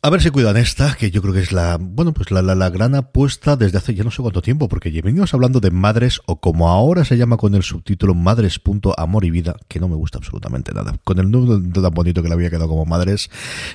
A 0.00 0.10
ver 0.10 0.22
si 0.22 0.30
cuidan 0.30 0.56
esta, 0.56 0.94
que 0.94 1.10
yo 1.10 1.20
creo 1.20 1.34
que 1.34 1.40
es 1.40 1.50
la, 1.50 1.76
bueno, 1.76 2.14
pues 2.14 2.30
la, 2.30 2.40
la, 2.40 2.70
gran 2.70 2.94
apuesta 2.94 3.56
desde 3.56 3.78
hace 3.78 3.96
ya 3.96 4.04
no 4.04 4.12
sé 4.12 4.22
cuánto 4.22 4.42
tiempo, 4.42 4.68
porque 4.68 4.90
venimos 5.02 5.34
hablando 5.34 5.58
de 5.58 5.72
madres, 5.72 6.20
o 6.26 6.38
como 6.38 6.68
ahora 6.68 7.04
se 7.04 7.16
llama 7.16 7.36
con 7.36 7.56
el 7.56 7.64
subtítulo 7.64 8.14
Madres. 8.14 8.60
Amor 8.96 9.24
y 9.24 9.32
Vida, 9.32 9.56
que 9.66 9.80
no 9.80 9.88
me 9.88 9.96
gusta 9.96 10.18
absolutamente 10.18 10.72
nada. 10.72 10.94
Con 11.02 11.18
el 11.18 11.28
nombre 11.28 11.82
tan 11.82 11.92
bonito 11.92 12.22
que 12.22 12.28
le 12.28 12.34
había 12.34 12.48
quedado 12.48 12.68
como 12.68 12.84
Madres, 12.84 13.28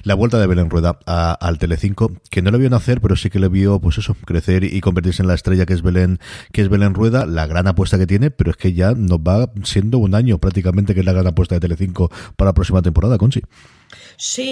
la 0.04 0.14
vuelta 0.14 0.40
de 0.40 0.48
Belén 0.48 0.70
Rueda 0.70 0.98
al 1.06 1.58
Telecinco, 1.58 2.14
que 2.30 2.42
no 2.42 2.52
le 2.52 2.58
vio 2.58 2.70
nacer, 2.70 3.02
pero 3.02 3.18
sí 3.18 3.30
que 3.30 3.40
le 3.40 3.50
vio, 3.50 3.82
pues 3.82 3.98
eso, 3.98 4.16
crecer 4.26 4.64
y 4.64 4.80
convertirse 4.80 5.24
en 5.24 5.28
la 5.28 5.34
estrella 5.34 5.66
que 5.66 5.74
es 5.74 5.82
Belén, 5.82 6.20
que 6.54 6.62
es 6.62 6.70
Belén 6.70 6.94
Rueda, 6.94 7.26
la 7.26 7.48
gran 7.48 7.68
apuesta 7.68 7.98
que 7.98 8.08
tiene, 8.08 8.32
pero 8.32 8.52
es 8.52 8.56
que 8.56 8.72
ya 8.72 8.94
nos 8.94 9.20
va 9.20 9.52
siendo 9.66 9.98
un 9.98 10.16
año 10.16 10.38
prácticamente 10.38 10.94
que 10.94 11.02
es 11.02 11.06
la 11.06 11.12
gran 11.12 11.28
apuesta 11.28 11.56
de 11.56 11.60
Telecinco 11.60 12.10
para 12.38 12.52
la 12.52 12.54
próxima 12.54 12.82
temporada, 12.82 13.18
Conchi. 13.18 13.42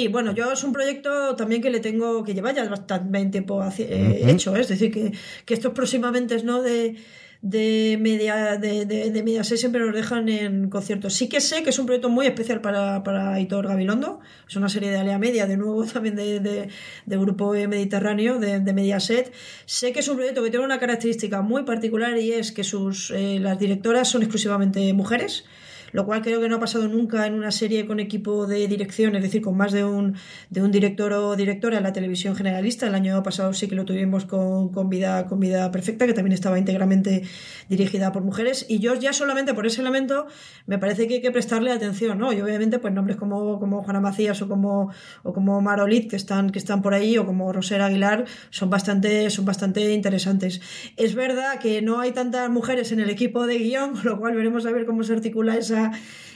Bueno, 0.09 0.33
yo 0.33 0.51
es 0.51 0.63
un 0.63 0.73
proyecto 0.73 1.35
también 1.35 1.61
que 1.61 1.69
le 1.69 1.79
tengo, 1.79 2.23
que 2.23 2.33
lleva 2.33 2.53
ya 2.53 2.67
bastante 2.67 3.25
tiempo 3.25 3.63
eh, 3.77 4.23
hecho, 4.27 4.55
¿eh? 4.55 4.61
es 4.61 4.67
decir, 4.67 4.91
que, 4.91 5.11
que 5.45 5.53
estos 5.53 5.73
próximamente 5.73 6.41
no 6.43 6.61
de, 6.61 6.97
de 7.41 7.97
media 7.99 8.57
de, 8.57 8.85
de, 8.85 9.09
de 9.09 9.23
media 9.23 9.43
siempre 9.43 9.81
nos 9.81 9.93
dejan 9.93 10.29
en 10.29 10.69
conciertos. 10.69 11.13
Sí 11.13 11.27
que 11.27 11.41
sé 11.41 11.63
que 11.63 11.71
es 11.71 11.79
un 11.79 11.85
proyecto 11.85 12.09
muy 12.09 12.27
especial 12.27 12.61
para, 12.61 13.03
para 13.03 13.39
Hitor 13.39 13.67
Gabilondo, 13.67 14.19
es 14.47 14.55
una 14.55 14.69
serie 14.69 14.91
de 14.91 14.97
Alea 14.97 15.17
Media, 15.17 15.47
de 15.47 15.57
nuevo 15.57 15.83
también 15.93 16.15
de, 16.15 16.39
de, 16.39 16.69
de 17.05 17.17
Grupo 17.17 17.51
Mediterráneo, 17.53 18.39
de, 18.39 18.59
de 18.59 18.73
Mediaset. 18.73 19.33
Sé 19.65 19.91
que 19.91 19.99
es 19.99 20.07
un 20.07 20.17
proyecto 20.17 20.43
que 20.43 20.49
tiene 20.49 20.65
una 20.65 20.79
característica 20.79 21.41
muy 21.41 21.63
particular 21.63 22.17
y 22.17 22.33
es 22.33 22.51
que 22.51 22.63
sus 22.63 23.11
eh, 23.11 23.39
las 23.39 23.57
directoras 23.57 24.07
son 24.07 24.21
exclusivamente 24.21 24.93
mujeres 24.93 25.45
lo 25.91 26.05
cual 26.05 26.21
creo 26.21 26.41
que 26.41 26.49
no 26.49 26.57
ha 26.57 26.59
pasado 26.59 26.87
nunca 26.87 27.25
en 27.25 27.33
una 27.33 27.51
serie 27.51 27.85
con 27.85 27.99
equipo 27.99 28.47
de 28.47 28.67
dirección, 28.67 29.15
es 29.15 29.21
decir, 29.21 29.41
con 29.41 29.57
más 29.57 29.71
de 29.71 29.83
un, 29.83 30.15
de 30.49 30.61
un 30.61 30.71
director 30.71 31.13
o 31.13 31.35
directora 31.35 31.77
en 31.77 31.83
la 31.83 31.93
televisión 31.93 32.35
generalista. 32.35 32.87
El 32.87 32.95
año 32.95 33.21
pasado 33.23 33.53
sí 33.53 33.67
que 33.67 33.75
lo 33.75 33.85
tuvimos 33.85 34.25
con, 34.25 34.69
con, 34.69 34.89
vida, 34.89 35.25
con 35.27 35.39
Vida 35.39 35.71
Perfecta, 35.71 36.05
que 36.07 36.13
también 36.13 36.33
estaba 36.33 36.57
íntegramente 36.57 37.23
dirigida 37.69 38.11
por 38.11 38.23
mujeres. 38.23 38.65
Y 38.69 38.79
yo 38.79 38.95
ya 38.95 39.13
solamente 39.13 39.53
por 39.53 39.65
ese 39.65 39.81
elemento 39.81 40.27
me 40.65 40.77
parece 40.77 41.07
que 41.07 41.15
hay 41.15 41.21
que 41.21 41.31
prestarle 41.31 41.71
atención, 41.71 42.17
¿no? 42.17 42.33
Y 42.33 42.41
obviamente, 42.41 42.79
pues 42.79 42.93
nombres 42.93 43.17
como, 43.17 43.59
como 43.59 43.83
Juana 43.83 43.99
Macías 43.99 44.41
o 44.41 44.47
como, 44.47 44.91
o 45.23 45.33
como 45.33 45.61
Marolit, 45.61 46.09
que 46.09 46.15
están, 46.15 46.49
que 46.49 46.59
están 46.59 46.81
por 46.81 46.93
ahí, 46.93 47.17
o 47.17 47.25
como 47.25 47.51
Rosera 47.51 47.87
Aguilar, 47.87 48.25
son 48.49 48.69
bastante, 48.69 49.29
son 49.29 49.45
bastante 49.45 49.93
interesantes. 49.93 50.61
Es 50.97 51.15
verdad 51.15 51.59
que 51.59 51.81
no 51.81 51.99
hay 51.99 52.11
tantas 52.11 52.49
mujeres 52.49 52.91
en 52.91 52.99
el 52.99 53.09
equipo 53.09 53.47
de 53.47 53.57
guion, 53.57 53.91
con 53.95 54.05
lo 54.05 54.19
cual 54.19 54.35
veremos 54.35 54.65
a 54.65 54.71
ver 54.71 54.85
cómo 54.85 55.03
se 55.03 55.13
articula 55.13 55.57
esa 55.57 55.80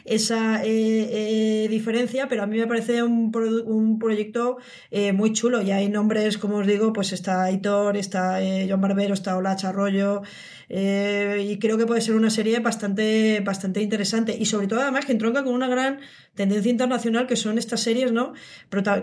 esa, 0.05 0.63
eh, 0.63 1.63
eh, 1.65 1.67
diferencia, 1.67 2.27
pero 2.27 2.43
a 2.43 2.47
mí 2.47 2.57
me 2.57 2.67
parece 2.67 3.01
un, 3.01 3.31
un 3.65 3.99
proyecto 3.99 4.57
eh, 4.91 5.11
muy 5.13 5.33
chulo 5.33 5.61
y 5.61 5.71
hay 5.71 5.89
nombres, 5.89 6.37
como 6.37 6.57
os 6.57 6.67
digo, 6.67 6.93
pues 6.93 7.11
está 7.11 7.43
Aitor, 7.43 7.97
está 7.97 8.39
John 8.69 8.81
Barbero, 8.81 9.15
está 9.15 9.35
Olacha 9.35 9.69
Arroyo, 9.69 10.21
y 10.69 11.59
creo 11.59 11.77
que 11.77 11.85
puede 11.85 12.01
ser 12.01 12.15
una 12.15 12.29
serie 12.29 12.59
bastante, 12.59 13.41
bastante 13.43 13.81
interesante 13.81 14.35
y 14.39 14.45
sobre 14.45 14.67
todo 14.67 14.81
además 14.81 15.05
que 15.05 15.11
entronca 15.11 15.43
con 15.43 15.53
una 15.53 15.67
gran 15.67 15.99
tendencia 16.33 16.71
internacional 16.71 17.27
que 17.27 17.35
son 17.35 17.57
estas 17.57 17.81
series 17.81 18.11
¿no? 18.11 18.33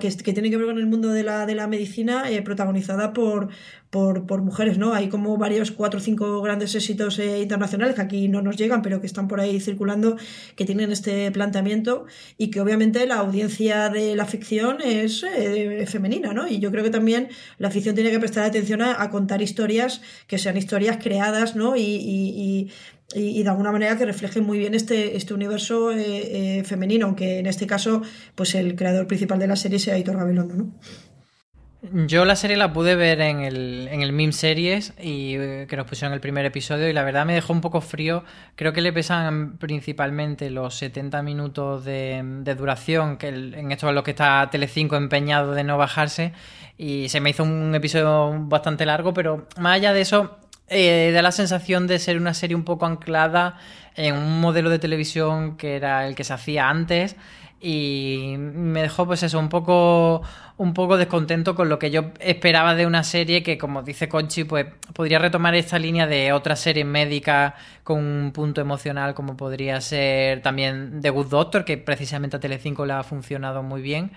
que, 0.00 0.16
que 0.16 0.32
tienen 0.32 0.50
que 0.50 0.56
ver 0.56 0.66
con 0.66 0.78
el 0.78 0.86
mundo 0.86 1.10
de 1.10 1.22
la, 1.22 1.46
de 1.46 1.54
la 1.54 1.66
medicina 1.68 2.24
protagonizada 2.44 3.12
por, 3.12 3.50
por, 3.92 4.26
por 4.26 4.40
mujeres, 4.40 4.78
¿no? 4.78 4.94
Hay 4.94 5.10
como 5.10 5.36
varios, 5.36 5.70
cuatro 5.70 6.00
o 6.00 6.02
cinco 6.02 6.40
grandes 6.40 6.74
éxitos 6.74 7.18
eh, 7.18 7.42
internacionales 7.42 7.94
que 7.94 8.00
aquí 8.00 8.26
no 8.26 8.40
nos 8.40 8.56
llegan, 8.56 8.80
pero 8.80 9.02
que 9.02 9.06
están 9.06 9.28
por 9.28 9.38
ahí 9.38 9.60
circulando, 9.60 10.16
que 10.56 10.64
tienen 10.64 10.90
este 10.90 11.30
planteamiento 11.30 12.06
y 12.38 12.50
que 12.50 12.62
obviamente 12.62 13.06
la 13.06 13.16
audiencia 13.16 13.90
de 13.90 14.16
la 14.16 14.24
ficción 14.24 14.78
es 14.80 15.22
eh, 15.24 15.84
femenina, 15.86 16.32
¿no? 16.32 16.48
Y 16.48 16.58
yo 16.58 16.70
creo 16.70 16.82
que 16.82 16.88
también 16.88 17.28
la 17.58 17.70
ficción 17.70 17.94
tiene 17.94 18.10
que 18.10 18.18
prestar 18.18 18.44
atención 18.44 18.80
a, 18.80 19.10
contar 19.10 19.42
historias 19.42 20.00
que 20.26 20.38
sean 20.38 20.56
historias 20.56 20.96
creadas, 20.96 21.54
¿no? 21.54 21.76
Y, 21.76 21.82
y, 21.82 22.70
y, 23.14 23.42
de 23.42 23.50
alguna 23.50 23.72
manera 23.72 23.98
que 23.98 24.06
reflejen 24.06 24.42
muy 24.42 24.58
bien 24.58 24.74
este, 24.74 25.18
este 25.18 25.34
universo 25.34 25.92
eh, 25.92 26.62
femenino, 26.64 27.04
aunque 27.04 27.40
en 27.40 27.46
este 27.46 27.66
caso, 27.66 28.00
pues 28.34 28.54
el 28.54 28.74
creador 28.74 29.06
principal 29.06 29.38
de 29.38 29.48
la 29.48 29.56
serie 29.56 29.78
sea 29.78 29.98
Hitor 29.98 30.16
Gabilondo, 30.16 30.54
¿no? 30.54 30.72
Yo 31.90 32.24
la 32.24 32.36
serie 32.36 32.56
la 32.56 32.72
pude 32.72 32.94
ver 32.94 33.20
en 33.20 33.40
el, 33.40 33.88
en 33.90 34.02
el 34.02 34.12
MIM 34.12 34.30
Series 34.30 34.94
y 35.02 35.34
eh, 35.34 35.66
que 35.68 35.76
nos 35.76 35.84
pusieron 35.84 36.14
el 36.14 36.20
primer 36.20 36.44
episodio 36.44 36.88
y 36.88 36.92
la 36.92 37.02
verdad 37.02 37.26
me 37.26 37.34
dejó 37.34 37.52
un 37.52 37.60
poco 37.60 37.80
frío. 37.80 38.22
Creo 38.54 38.72
que 38.72 38.80
le 38.80 38.92
pesan 38.92 39.56
principalmente 39.58 40.48
los 40.50 40.76
70 40.76 41.22
minutos 41.22 41.84
de, 41.84 42.54
duración, 42.56 43.16
que 43.16 43.28
en 43.28 43.72
esto 43.72 43.88
es 43.88 43.94
lo 43.96 44.04
que 44.04 44.12
está 44.12 44.48
Telecinco 44.48 44.94
empeñado 44.94 45.54
de 45.54 45.64
no 45.64 45.76
bajarse 45.76 46.32
y 46.78 47.08
se 47.08 47.20
me 47.20 47.30
hizo 47.30 47.42
un 47.42 47.74
episodio 47.74 48.32
bastante 48.46 48.86
largo, 48.86 49.12
pero 49.12 49.48
más 49.58 49.74
allá 49.74 49.92
de 49.92 50.02
eso 50.02 50.38
eh, 50.68 51.10
da 51.12 51.20
la 51.20 51.32
sensación 51.32 51.88
de 51.88 51.98
ser 51.98 52.16
una 52.16 52.32
serie 52.32 52.54
un 52.54 52.64
poco 52.64 52.86
anclada 52.86 53.56
en 53.96 54.14
un 54.14 54.40
modelo 54.40 54.70
de 54.70 54.78
televisión 54.78 55.56
que 55.56 55.74
era 55.74 56.06
el 56.06 56.14
que 56.14 56.22
se 56.22 56.32
hacía 56.32 56.68
antes 56.68 57.16
y 57.64 58.34
me 58.38 58.82
dejó 58.82 59.06
pues 59.06 59.22
eso 59.22 59.38
un 59.38 59.48
poco 59.48 60.22
un 60.56 60.74
poco 60.74 60.96
descontento 60.96 61.54
con 61.54 61.68
lo 61.68 61.78
que 61.78 61.92
yo 61.92 62.06
esperaba 62.18 62.74
de 62.74 62.86
una 62.86 63.04
serie 63.04 63.44
que 63.44 63.56
como 63.56 63.82
dice 63.84 64.08
Conchi 64.08 64.42
pues 64.42 64.66
podría 64.92 65.20
retomar 65.20 65.54
esta 65.54 65.78
línea 65.78 66.08
de 66.08 66.32
otras 66.32 66.58
series 66.58 66.84
médicas 66.84 67.54
con 67.84 67.98
un 67.98 68.32
punto 68.32 68.60
emocional 68.60 69.14
como 69.14 69.36
podría 69.36 69.80
ser 69.80 70.42
también 70.42 71.00
The 71.02 71.10
Good 71.10 71.28
Doctor 71.28 71.64
que 71.64 71.78
precisamente 71.78 72.36
a 72.36 72.40
Telecinco 72.40 72.84
le 72.84 72.94
ha 72.94 73.02
funcionado 73.04 73.62
muy 73.62 73.80
bien. 73.80 74.10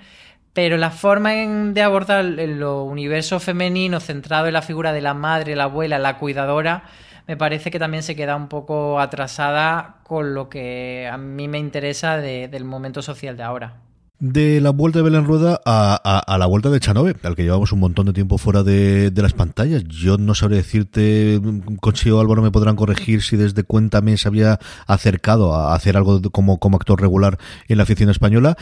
Pero 0.54 0.78
la 0.78 0.90
forma 0.90 1.32
de 1.34 1.82
abordar 1.82 2.24
el 2.24 2.64
universo 2.64 3.42
femenino 3.42 4.00
centrado 4.00 4.48
en 4.48 4.54
la 4.54 4.62
figura 4.62 4.94
de 4.94 5.02
la 5.02 5.14
madre, 5.14 5.54
la 5.54 5.66
abuela, 5.66 6.00
la 6.00 6.18
cuidadora 6.18 6.86
me 7.28 7.38
parece 7.38 7.72
que 7.72 7.80
también 7.80 8.04
se 8.04 8.16
queda 8.16 8.36
un 8.36 8.48
poco 8.48 9.00
atrasada 9.00 9.98
con 10.04 10.34
lo 10.34 10.50
que 10.50 11.10
a 11.12 11.18
mí 11.18 11.48
me 11.48 11.58
interesa 11.58 12.18
del 12.18 12.66
momento 12.66 13.02
social 13.02 13.38
de 13.38 13.44
ahora. 13.44 13.85
De 14.20 14.62
la 14.62 14.70
vuelta 14.70 15.00
de 15.00 15.04
Belén 15.04 15.26
Rueda 15.26 15.60
a, 15.66 16.38
la 16.40 16.46
vuelta 16.46 16.70
de 16.70 16.80
Chanove, 16.80 17.18
al 17.24 17.36
que 17.36 17.44
llevamos 17.44 17.74
un 17.74 17.80
montón 17.80 18.06
de 18.06 18.14
tiempo 18.14 18.38
fuera 18.38 18.64
de, 18.64 19.12
las 19.14 19.34
pantallas. 19.34 19.84
Yo 19.84 20.18
no 20.18 20.34
sabré 20.34 20.56
decirte, 20.56 21.42
Consigo 21.82 22.22
Álvaro 22.22 22.42
me 22.42 22.50
podrán 22.50 22.78
corregir 22.78 23.22
si 23.22 23.36
desde 23.36 23.64
Cuéntame 23.64 24.16
se 24.16 24.30
había 24.30 24.60
acercado 24.88 25.54
a 25.54 25.76
hacer 25.76 25.98
algo 25.98 26.22
como, 26.32 26.58
actor 26.76 27.02
regular 27.02 27.38
en 27.68 27.76
la 27.76 27.84
afición 27.84 28.10
española. 28.10 28.56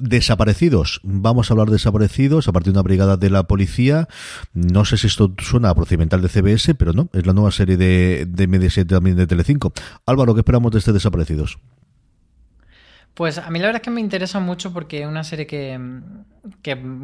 Desaparecidos. 0.00 1.00
Vamos 1.02 1.50
a 1.50 1.54
hablar 1.54 1.68
de 1.68 1.72
desaparecidos 1.72 2.46
a 2.46 2.52
partir 2.52 2.74
de 2.74 2.78
una 2.78 2.84
brigada 2.84 3.16
de 3.16 3.30
la 3.30 3.44
policía. 3.44 4.08
No 4.52 4.84
sé 4.84 4.98
si 4.98 5.06
esto 5.06 5.32
suena 5.38 5.70
a 5.70 5.74
procedimental 5.74 6.20
de 6.20 6.28
CBS, 6.28 6.74
pero 6.74 6.92
no, 6.92 7.08
es 7.14 7.26
la 7.26 7.32
nueva 7.32 7.50
serie 7.50 7.78
de, 7.78 8.26
de 8.28 8.46
Mediaset 8.46 8.86
también 8.86 9.16
de 9.16 9.26
Telecinco. 9.26 9.72
Álvaro, 10.04 10.34
¿qué 10.34 10.40
esperamos 10.40 10.70
de 10.70 10.80
este 10.80 10.92
Desaparecidos? 10.92 11.58
Pues 13.18 13.36
a 13.36 13.50
mí 13.50 13.58
la 13.58 13.66
verdad 13.66 13.82
es 13.82 13.84
que 13.84 13.90
me 13.90 14.00
interesa 14.00 14.38
mucho 14.38 14.72
porque 14.72 15.00
es 15.00 15.06
una 15.08 15.24
serie 15.24 15.44
que, 15.48 15.76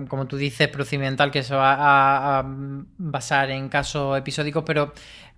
como 0.06 0.28
tú 0.28 0.36
dices, 0.36 0.68
procedimental, 0.68 1.32
que 1.32 1.42
se 1.42 1.56
va 1.56 1.74
a, 1.74 2.38
a 2.38 2.44
basar 2.46 3.50
en 3.50 3.68
casos 3.68 4.16
episódicos, 4.16 4.62
pero 4.64 4.92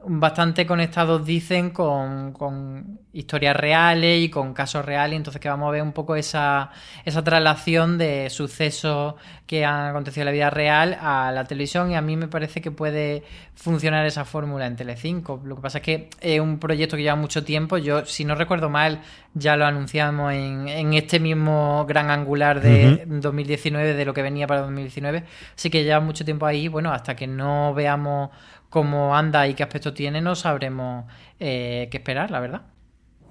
bastante 0.08 0.66
conectados, 0.66 1.24
dicen, 1.24 1.70
con, 1.70 2.32
con, 2.32 3.00
historias 3.12 3.56
reales 3.56 4.20
y 4.22 4.28
con 4.28 4.52
casos 4.52 4.84
reales. 4.84 5.16
Entonces, 5.16 5.40
que 5.40 5.48
vamos 5.48 5.68
a 5.68 5.72
ver 5.72 5.82
un 5.82 5.92
poco 5.92 6.16
esa, 6.16 6.70
esa 7.04 7.24
traslación 7.24 7.98
de 7.98 8.28
sucesos 8.30 9.14
que 9.46 9.64
han 9.64 9.86
acontecido 9.86 10.22
en 10.22 10.26
la 10.26 10.32
vida 10.32 10.50
real 10.50 10.96
a 11.00 11.32
la 11.32 11.44
televisión. 11.44 11.90
Y 11.90 11.96
a 11.96 12.02
mí 12.02 12.16
me 12.16 12.28
parece 12.28 12.60
que 12.60 12.70
puede 12.70 13.24
funcionar 13.54 14.06
esa 14.06 14.24
fórmula 14.24 14.66
en 14.66 14.76
Telecinco. 14.76 15.40
Lo 15.44 15.56
que 15.56 15.62
pasa 15.62 15.78
es 15.78 15.84
que 15.84 16.10
es 16.20 16.40
un 16.40 16.58
proyecto 16.58 16.96
que 16.96 17.02
lleva 17.02 17.16
mucho 17.16 17.42
tiempo. 17.42 17.78
Yo, 17.78 18.04
si 18.04 18.24
no 18.24 18.34
recuerdo 18.34 18.68
mal, 18.68 19.00
ya 19.34 19.56
lo 19.56 19.66
anunciamos 19.66 20.32
en, 20.32 20.68
en 20.68 20.94
este 20.94 21.18
mismo 21.18 21.84
gran 21.88 22.10
angular 22.10 22.60
de 22.60 23.04
2019, 23.06 23.94
de 23.94 24.04
lo 24.04 24.14
que 24.14 24.22
venía 24.22 24.46
para 24.46 24.60
2019. 24.60 25.24
Así 25.56 25.70
que 25.70 25.84
lleva 25.84 26.00
mucho 26.00 26.24
tiempo 26.24 26.46
ahí. 26.46 26.68
Bueno, 26.68 26.92
hasta 26.92 27.16
que 27.16 27.26
no 27.26 27.72
veamos 27.74 28.30
cómo 28.76 29.16
anda 29.16 29.48
y 29.48 29.54
qué 29.54 29.62
aspecto 29.62 29.94
tiene, 29.94 30.20
no 30.20 30.34
sabremos 30.34 31.06
eh, 31.40 31.88
qué 31.90 31.96
esperar, 31.96 32.30
la 32.30 32.40
verdad. 32.40 32.60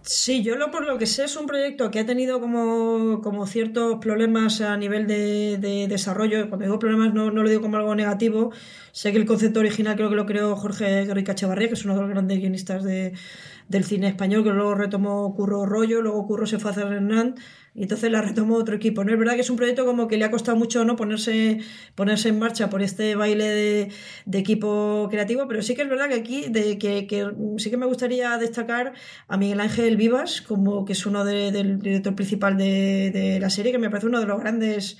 Sí, 0.02 0.42
yo 0.42 0.56
lo 0.56 0.72
por 0.72 0.88
lo 0.88 0.98
que 0.98 1.06
sé 1.06 1.26
es 1.26 1.36
un 1.36 1.46
proyecto 1.46 1.92
que 1.92 2.00
ha 2.00 2.06
tenido 2.06 2.42
como, 2.42 3.22
como 3.22 3.46
ciertos 3.46 4.00
problemas 4.02 4.62
a 4.62 4.76
nivel 4.76 5.06
de, 5.06 5.86
desarrollo. 5.88 6.50
Cuando 6.50 6.66
digo 6.66 6.80
problemas 6.80 7.14
no, 7.14 7.30
no, 7.30 7.44
lo 7.44 7.50
digo 7.50 7.62
como 7.62 7.78
algo 7.78 7.94
negativo. 7.94 8.54
Sé 8.92 9.12
que 9.12 9.20
el 9.20 9.28
concepto 9.28 9.60
original 9.60 9.96
creo 9.96 10.10
que 10.10 10.16
lo 10.16 10.26
creó 10.26 10.56
Jorge 10.56 11.06
Guerrica 11.06 11.36
Chavarría, 11.36 11.68
que 11.68 11.76
es 11.76 11.86
uno 11.86 11.94
de 11.94 12.02
los 12.02 12.10
grandes 12.10 12.40
guionistas 12.40 12.84
de, 12.84 13.14
del 13.68 13.84
cine 13.84 14.08
español, 14.08 14.44
que 14.44 14.50
luego 14.50 14.74
retomó 14.74 15.32
Curro 15.36 15.68
Rollo, 15.68 16.02
luego 16.02 16.26
Curro 16.26 16.48
se 16.48 16.58
fue 16.58 16.72
a 16.72 16.74
hacer 16.74 16.88
Hernán 16.92 17.36
y 17.76 17.84
entonces 17.84 18.10
la 18.10 18.22
retomó 18.22 18.56
otro 18.56 18.76
equipo. 18.76 19.04
¿no? 19.04 19.12
Es 19.12 19.20
verdad 19.20 19.36
que 19.36 19.42
es 19.42 19.50
un 19.50 19.58
proyecto 19.58 19.86
como 19.86 20.08
que 20.08 20.18
le 20.18 20.24
ha 20.24 20.32
costado 20.32 20.58
mucho 20.58 20.86
¿no? 20.86 20.96
ponerse, 20.96 21.60
ponerse 21.94 22.30
en 22.30 22.40
marcha 22.40 22.70
por 22.70 22.82
este 22.82 23.16
baile 23.16 23.44
de, 23.44 23.92
de 24.26 24.38
equipo 24.38 25.08
creativo, 25.12 25.48
pero 25.48 25.62
sí 25.62 25.76
que 25.76 25.82
es 25.82 25.90
verdad 25.90 26.08
que 26.08 26.16
aquí 26.16 26.46
de, 26.50 26.78
que, 26.78 27.06
que, 27.06 27.30
sí 27.58 27.70
que 27.70 27.78
me 27.78 27.86
gustaría 27.86 28.38
destacar 28.38 28.94
a 29.28 29.38
Miguel 29.38 29.60
Ángel 29.60 29.98
Vivas, 29.98 30.42
como 30.42 30.86
que 30.86 30.94
es 30.94 31.06
uno 31.06 31.26
del 31.26 31.80
director 31.80 32.16
principal 32.16 32.58
de, 32.58 33.12
de 33.12 33.40
la 33.42 33.50
serie, 33.50 33.74
que 33.74 33.78
me 33.78 33.90
parece 33.90 34.08
uno 34.08 34.22
de 34.22 34.26
los 34.26 34.40
grandes 34.40 34.98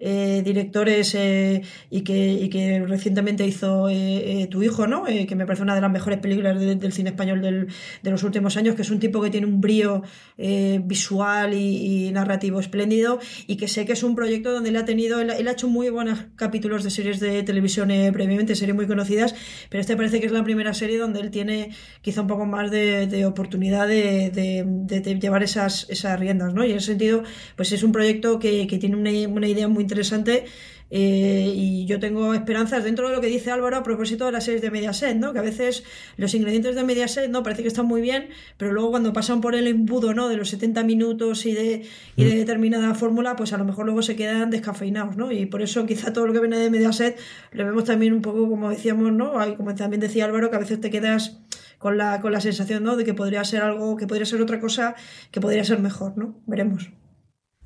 eh, 0.00 0.42
directores 0.44 1.12
eh, 1.16 1.62
y, 1.90 2.02
que, 2.02 2.32
y, 2.32 2.48
que, 2.48 2.84
recientemente 2.86 3.44
hizo 3.44 3.88
eh, 3.88 4.46
Tu 4.48 4.62
hijo, 4.62 4.86
¿no? 4.86 5.04
que 5.04 5.34
me 5.34 5.44
parece 5.44 5.64
una 5.64 5.74
de 5.74 5.80
las 5.80 5.90
mejores 5.90 6.20
películas 6.20 6.58
del 6.60 6.92
cine 6.92 7.10
español 7.10 7.42
del, 7.42 7.66
de 8.02 8.10
los 8.10 8.22
últimos 8.22 8.56
años, 8.56 8.76
que 8.76 8.82
es 8.82 8.90
un 8.90 9.00
tipo 9.00 9.20
que 9.20 9.30
tiene 9.30 9.46
un 9.46 9.60
brío 9.60 10.02
visual 10.36 11.54
y, 11.54 12.10
narrativo 12.12 12.60
espléndido 12.60 13.18
y 13.46 13.56
que 13.56 13.68
sé 13.68 13.84
que 13.84 13.92
es 13.92 14.02
un 14.02 14.14
proyecto 14.14 14.52
donde 14.52 14.70
él 14.70 14.76
ha 14.76 14.84
tenido, 14.84 15.20
él, 15.20 15.30
ha 15.30 15.50
hecho 15.50 15.68
muy 15.68 15.90
buenos 15.90 16.20
capítulos 16.36 16.84
de 16.84 16.90
series 16.90 17.20
de 17.20 17.42
televisión 17.42 17.88
previamente, 18.12 18.54
series 18.54 18.76
muy 18.76 18.86
conocidas, 18.86 19.34
pero 19.68 19.80
este 19.80 19.96
parece 19.96 20.20
que 20.20 20.26
es 20.26 20.32
la 20.32 20.44
primera 20.44 20.74
serie 20.74 20.98
donde 20.98 21.20
él 21.20 21.30
tiene 21.30 21.70
quizá 22.02 22.22
un 22.22 22.28
poco 22.28 22.46
más 22.46 22.70
de, 22.70 23.26
oportunidad 23.26 23.88
de, 23.88 24.30
de, 24.30 25.18
llevar 25.18 25.42
esas, 25.42 25.86
esas 25.90 26.18
riendas, 26.18 26.54
¿no? 26.54 26.64
Y 26.64 26.70
en 26.70 26.78
ese 26.78 26.86
sentido, 26.86 27.24
pues 27.56 27.72
es 27.72 27.82
un 27.82 27.92
proyecto 27.92 28.38
que, 28.38 28.66
que 28.66 28.78
tiene 28.78 28.96
una, 28.96 29.10
una 29.28 29.48
idea 29.48 29.68
muy 29.68 29.87
interesante 29.88 30.44
eh, 30.90 31.52
y 31.54 31.84
yo 31.84 32.00
tengo 32.00 32.32
esperanzas 32.32 32.82
dentro 32.82 33.08
de 33.08 33.14
lo 33.14 33.20
que 33.20 33.26
dice 33.26 33.50
Álvaro 33.50 33.76
a 33.76 33.82
propósito 33.82 34.24
de 34.26 34.32
las 34.32 34.44
series 34.44 34.62
de 34.62 34.70
Mediaset, 34.70 35.16
¿no? 35.16 35.32
Que 35.32 35.38
a 35.38 35.42
veces 35.42 35.84
los 36.16 36.34
ingredientes 36.34 36.74
de 36.74 36.84
Mediaset, 36.84 37.30
¿no? 37.30 37.42
Parece 37.42 37.62
que 37.62 37.68
están 37.68 37.86
muy 37.86 38.00
bien, 38.00 38.28
pero 38.56 38.72
luego 38.72 38.90
cuando 38.90 39.12
pasan 39.12 39.40
por 39.40 39.54
el 39.54 39.66
embudo, 39.66 40.14
¿no? 40.14 40.28
De 40.28 40.36
los 40.36 40.48
70 40.48 40.84
minutos 40.84 41.44
y 41.44 41.52
de, 41.52 41.86
y 42.16 42.24
de 42.24 42.34
mm. 42.34 42.38
determinada 42.38 42.94
fórmula, 42.94 43.36
pues 43.36 43.52
a 43.52 43.58
lo 43.58 43.64
mejor 43.64 43.84
luego 43.84 44.02
se 44.02 44.16
quedan 44.16 44.50
descafeinados, 44.50 45.16
¿no? 45.16 45.30
Y 45.30 45.46
por 45.46 45.60
eso 45.60 45.84
quizá 45.84 46.12
todo 46.12 46.26
lo 46.26 46.32
que 46.32 46.40
viene 46.40 46.58
de 46.58 46.70
Mediaset 46.70 47.18
lo 47.52 47.66
vemos 47.66 47.84
también 47.84 48.14
un 48.14 48.22
poco, 48.22 48.48
como 48.48 48.70
decíamos, 48.70 49.12
¿no? 49.12 49.32
Como 49.56 49.74
también 49.74 50.00
decía 50.00 50.24
Álvaro, 50.24 50.50
que 50.50 50.56
a 50.56 50.60
veces 50.60 50.80
te 50.80 50.90
quedas 50.90 51.38
con 51.78 51.98
la, 51.98 52.20
con 52.20 52.32
la 52.32 52.40
sensación, 52.40 52.82
¿no? 52.82 52.96
De 52.96 53.04
que 53.04 53.14
podría 53.14 53.44
ser 53.44 53.62
algo, 53.62 53.96
que 53.96 54.06
podría 54.06 54.24
ser 54.26 54.40
otra 54.40 54.58
cosa, 54.58 54.94
que 55.30 55.40
podría 55.40 55.64
ser 55.64 55.80
mejor, 55.80 56.16
¿no? 56.16 56.40
Veremos. 56.46 56.90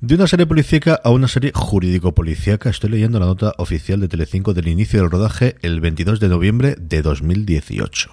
De 0.03 0.15
una 0.15 0.27
serie 0.27 0.45
policíaca 0.45 0.99
a 1.01 1.11
una 1.11 1.29
serie 1.29 1.53
jurídico-policíaca, 1.55 2.69
estoy 2.69 2.89
leyendo 2.89 3.21
la 3.21 3.25
nota 3.25 3.53
oficial 3.57 4.01
de 4.01 4.09
Telecinco 4.09 4.53
del 4.53 4.67
inicio 4.67 4.99
del 4.99 5.09
rodaje 5.09 5.55
el 5.61 5.79
22 5.79 6.19
de 6.19 6.27
noviembre 6.27 6.75
de 6.77 7.01
2018, 7.01 8.11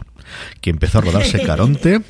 que 0.60 0.70
empezó 0.70 0.98
a 0.98 1.00
rodarse 1.00 1.42
Caronte 1.44 2.00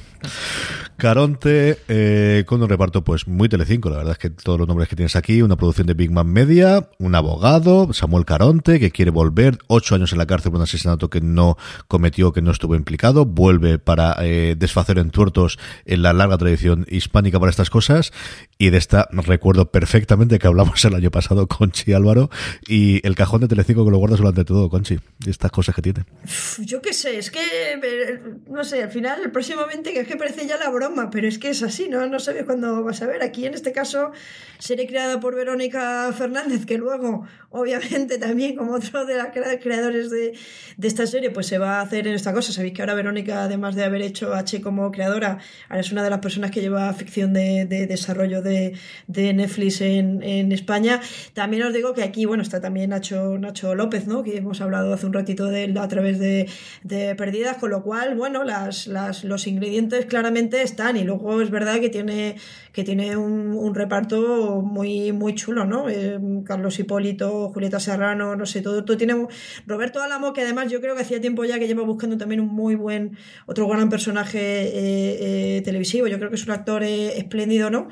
Caronte, 0.97 1.79
eh, 1.89 2.45
con 2.47 2.63
un 2.63 2.69
reparto 2.69 3.03
pues 3.03 3.27
muy 3.27 3.49
Telecinco, 3.49 3.89
la 3.89 3.97
verdad 3.97 4.13
es 4.13 4.19
que 4.19 4.29
todos 4.29 4.59
los 4.59 4.69
nombres 4.69 4.89
que 4.89 4.97
tienes 4.97 5.17
aquí, 5.17 5.41
una 5.41 5.57
producción 5.57 5.87
de 5.87 5.95
Big 5.95 6.11
Man 6.11 6.27
Media, 6.27 6.91
un 6.99 7.15
abogado, 7.15 7.93
Samuel 7.95 8.27
Caronte, 8.27 8.79
que 8.79 8.91
quiere 8.91 9.11
volver, 9.11 9.59
ocho 9.67 9.95
años 9.95 10.13
en 10.13 10.19
la 10.19 10.27
cárcel 10.27 10.53
por 10.53 10.59
un 10.59 10.65
asesinato 10.65 11.09
que 11.09 11.23
no 11.23 11.57
cometió, 11.89 12.33
que 12.33 12.43
no 12.43 12.51
estuvo 12.51 12.75
implicado, 12.75 13.25
vuelve 13.25 13.79
para 13.79 14.15
eh, 14.21 14.57
desfacer 14.59 14.99
entuertos 14.99 15.59
en 15.87 16.03
la 16.03 16.13
larga 16.13 16.37
tradición 16.37 16.85
hispánica 16.89 17.41
para 17.41 17.51
estas 17.51 17.71
cosas, 17.71 18.13
y 18.59 18.69
de 18.69 18.77
esta 18.77 19.09
recuerdo 19.11 19.71
perfectamente 19.71 20.39
que 20.39 20.47
hablamos 20.47 20.85
el 20.85 20.95
año 20.95 21.11
pasado 21.11 21.47
con 21.47 21.71
Chi 21.71 21.95
Álvaro, 21.95 22.29
y 22.69 23.07
el 23.07 23.15
cajón 23.15 23.41
de 23.41 23.49
Telecinco 23.49 23.87
que 23.87 23.91
lo 23.91 23.97
guardas 23.97 24.19
durante 24.19 24.45
todo, 24.45 24.69
Conchi, 24.69 24.99
y 25.25 25.31
estas 25.31 25.51
cosas 25.51 25.75
que 25.75 25.81
tiene. 25.81 26.05
Yo 26.59 26.83
qué 26.83 26.93
sé, 26.93 27.19
es 27.19 27.31
que, 27.31 27.41
no 28.51 28.65
sé, 28.65 28.83
al 28.83 28.91
final, 28.91 29.31
próximamente, 29.33 29.95
que 30.11 30.17
parece 30.17 30.47
ya 30.47 30.57
la 30.59 30.69
broma, 30.71 31.09
pero 31.09 31.29
es 31.29 31.39
que 31.39 31.51
es 31.51 31.63
así, 31.63 31.89
¿no? 31.89 32.05
No 32.09 32.19
sabes 32.19 32.45
cuándo 32.45 32.83
vas 32.83 33.01
a 33.01 33.07
ver. 33.07 33.23
Aquí 33.23 33.47
en 33.47 33.55
este 33.55 33.71
caso, 33.71 34.11
serie 34.59 34.89
creada 34.89 35.21
por 35.21 35.37
Verónica 35.37 36.13
Fernández, 36.13 36.67
que 36.67 36.79
luego, 36.79 37.27
obviamente, 37.51 38.19
también 38.19 38.57
como 38.57 38.73
otro 38.75 39.07
de 39.07 39.17
los 39.17 39.29
creadores 39.63 40.11
de, 40.11 40.37
de, 40.77 40.89
esta 40.89 41.07
serie, 41.07 41.31
pues 41.31 41.47
se 41.47 41.59
va 41.59 41.79
a 41.79 41.83
hacer 41.83 42.09
en 42.09 42.15
esta 42.15 42.33
cosa. 42.33 42.53
Sabéis 42.53 42.75
que 42.75 42.83
ahora 42.83 42.95
Verónica, 42.95 43.45
además 43.45 43.77
de 43.77 43.85
haber 43.85 44.03
hecho 44.03 44.35
H 44.35 44.61
como 44.61 44.91
creadora, 44.91 45.39
ahora 45.69 45.81
es 45.81 45.93
una 45.93 46.03
de 46.03 46.11
las 46.11 46.19
personas 46.19 46.51
que 46.51 46.61
lleva 46.61 46.93
ficción 46.93 47.33
de, 47.33 47.67
de 47.67 47.87
desarrollo 47.87 48.43
de, 48.43 48.75
de 49.07 49.33
Netflix 49.33 49.81
en, 49.81 50.25
en, 50.25 50.51
España. 50.51 51.01
También 51.35 51.63
os 51.63 51.73
digo 51.73 51.95
que 51.95 52.03
aquí, 52.03 52.25
bueno, 52.25 52.43
está 52.43 52.61
también 52.61 52.91
Nacho, 52.91 53.39
Nacho 53.39 53.77
López, 53.77 54.09
¿no? 54.09 54.25
Que 54.25 54.39
hemos 54.39 54.61
hablado 54.61 54.93
hace 54.93 55.07
un 55.07 55.13
ratito 55.13 55.47
de 55.47 55.65
él 55.65 55.79
a 55.79 55.87
través 55.87 56.19
de, 56.19 56.49
de 56.83 57.15
Perdidas, 57.15 57.59
con 57.59 57.71
lo 57.71 57.85
cual, 57.85 58.17
bueno, 58.17 58.43
las, 58.43 58.89
las, 58.89 59.23
los 59.23 59.47
ingredientes 59.47 60.00
claramente 60.07 60.63
están 60.63 60.97
y 60.97 61.05
luego 61.05 61.41
es 61.41 61.51
verdad 61.51 61.81
que 61.81 61.89
tiene 61.89 62.37
que 62.73 62.85
tiene 62.85 63.17
un, 63.17 63.53
un 63.55 63.75
reparto 63.75 64.63
muy, 64.63 65.13
muy 65.13 65.35
chulo, 65.35 65.65
¿no? 65.65 65.89
Eh, 65.89 66.19
Carlos 66.45 66.79
Hipólito, 66.79 67.51
Julieta 67.51 67.81
Serrano, 67.81 68.37
no 68.37 68.47
sé, 68.47 68.63
todo, 68.63 68.85
todo 68.85 68.97
tiene... 68.97 69.27
Roberto 69.67 70.01
Álamo, 70.01 70.33
que 70.33 70.43
además 70.43 70.71
yo 70.71 70.81
creo 70.81 70.95
que 70.95 71.03
hacía 71.03 71.21
tiempo 71.21 71.45
ya 71.45 71.59
que 71.59 71.67
lleva 71.67 71.83
buscando 71.83 72.17
también 72.17 72.41
un 72.41 72.49
muy 72.49 72.77
buen, 72.77 73.17
otro 73.47 73.67
gran 73.67 73.89
personaje 73.89 74.39
eh, 74.39 75.57
eh, 75.57 75.63
televisivo, 75.63 76.07
yo 76.07 76.19
creo 76.19 76.31
que 76.31 76.37
es 76.37 76.45
un 76.45 76.53
actor 76.53 76.83
espléndido, 76.83 77.71
¿no? 77.71 77.89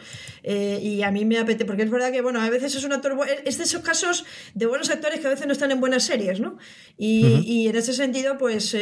y 0.50 1.02
a 1.02 1.10
mí 1.10 1.26
me 1.26 1.36
apetece, 1.36 1.66
porque 1.66 1.82
es 1.82 1.90
verdad 1.90 2.10
que, 2.10 2.22
bueno, 2.22 2.40
a 2.40 2.48
veces 2.48 2.74
es 2.74 2.82
un 2.82 2.92
actor, 2.92 3.18
es 3.44 3.58
de 3.58 3.64
esos 3.64 3.82
casos 3.82 4.24
de 4.54 4.64
buenos 4.64 4.88
actores 4.88 5.20
que 5.20 5.26
a 5.26 5.30
veces 5.30 5.46
no 5.46 5.52
están 5.52 5.70
en 5.72 5.80
buenas 5.80 6.04
series, 6.04 6.40
¿no? 6.40 6.56
Y, 6.96 7.42
y 7.44 7.68
en 7.68 7.76
ese 7.76 7.92
sentido, 7.92 8.38
pues 8.38 8.74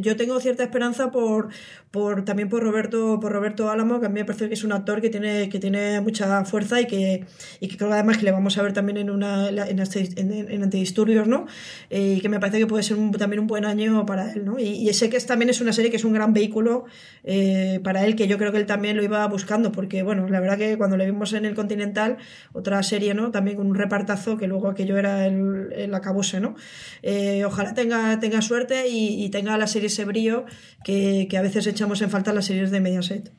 yo 0.00 0.16
tengo 0.16 0.40
cierta 0.40 0.62
esperanza 0.62 1.10
por, 1.10 1.50
por 1.90 2.24
también 2.24 2.48
por 2.48 2.61
Roberto, 2.62 3.18
por 3.20 3.32
Roberto 3.32 3.70
Álamo, 3.70 4.00
que 4.00 4.06
a 4.06 4.08
mí 4.08 4.20
me 4.20 4.24
parece 4.24 4.48
que 4.48 4.54
es 4.54 4.64
un 4.64 4.72
actor 4.72 5.00
que 5.00 5.10
tiene 5.10 5.48
que 5.48 5.58
tiene 5.58 6.00
mucha 6.00 6.44
fuerza 6.44 6.80
y 6.80 6.86
que, 6.86 7.24
y 7.60 7.68
que 7.68 7.76
creo 7.76 7.92
además 7.92 8.18
que 8.18 8.24
le 8.24 8.32
vamos 8.32 8.58
a 8.58 8.62
ver 8.62 8.72
también 8.72 8.98
en 8.98 9.10
una 9.10 9.48
en, 9.48 9.78
en, 9.78 10.62
antidisturbios, 10.62 11.26
¿no? 11.28 11.46
Eh, 11.90 12.14
y 12.18 12.20
que 12.20 12.28
me 12.28 12.40
parece 12.40 12.58
que 12.58 12.66
puede 12.66 12.82
ser 12.82 12.96
también 13.18 13.40
un 13.40 13.46
buen 13.46 13.64
año 13.64 14.04
para 14.06 14.32
él, 14.32 14.44
¿no? 14.44 14.58
Y, 14.58 14.92
sé 14.92 15.08
que 15.08 15.16
es, 15.16 15.26
también 15.26 15.48
es 15.50 15.60
una 15.60 15.72
serie 15.72 15.90
que 15.90 15.96
es 15.96 16.04
un 16.04 16.12
gran 16.12 16.32
vehículo 16.32 16.84
eh, 17.24 17.80
para 17.82 18.04
él, 18.04 18.14
que 18.16 18.28
yo 18.28 18.38
creo 18.38 18.52
que 18.52 18.58
él 18.58 18.66
también 18.66 18.96
lo 18.96 19.02
iba 19.02 19.26
buscando, 19.26 19.72
porque 19.72 20.02
bueno, 20.02 20.28
la 20.28 20.40
verdad 20.40 20.58
que 20.58 20.76
cuando 20.76 20.96
le 20.96 21.06
vimos 21.06 21.32
en 21.32 21.44
el 21.44 21.54
Continental, 21.54 22.18
otra 22.52 22.82
serie, 22.82 23.14
¿no? 23.14 23.30
También 23.30 23.56
con 23.56 23.66
un 23.66 23.74
repartazo, 23.74 24.36
que 24.36 24.46
luego 24.46 24.68
aquello 24.68 24.98
era 24.98 25.26
el, 25.26 25.72
el 25.72 25.94
acabose, 25.94 26.40
¿no? 26.40 26.54
Eh, 27.02 27.44
ojalá 27.44 27.74
tenga, 27.74 28.18
tenga 28.20 28.42
suerte 28.42 28.88
y, 28.88 29.28
tenga 29.30 29.56
la 29.56 29.66
serie 29.66 29.86
ese 29.86 30.04
brillo 30.04 30.44
que, 30.84 31.26
que 31.28 31.38
a 31.38 31.42
veces 31.42 31.66
echamos 31.66 32.02
en 32.02 32.10
falta 32.10 32.32
las 32.32 32.50
series 32.52 32.70
de 32.70 32.80
Mediaset. 32.80 33.32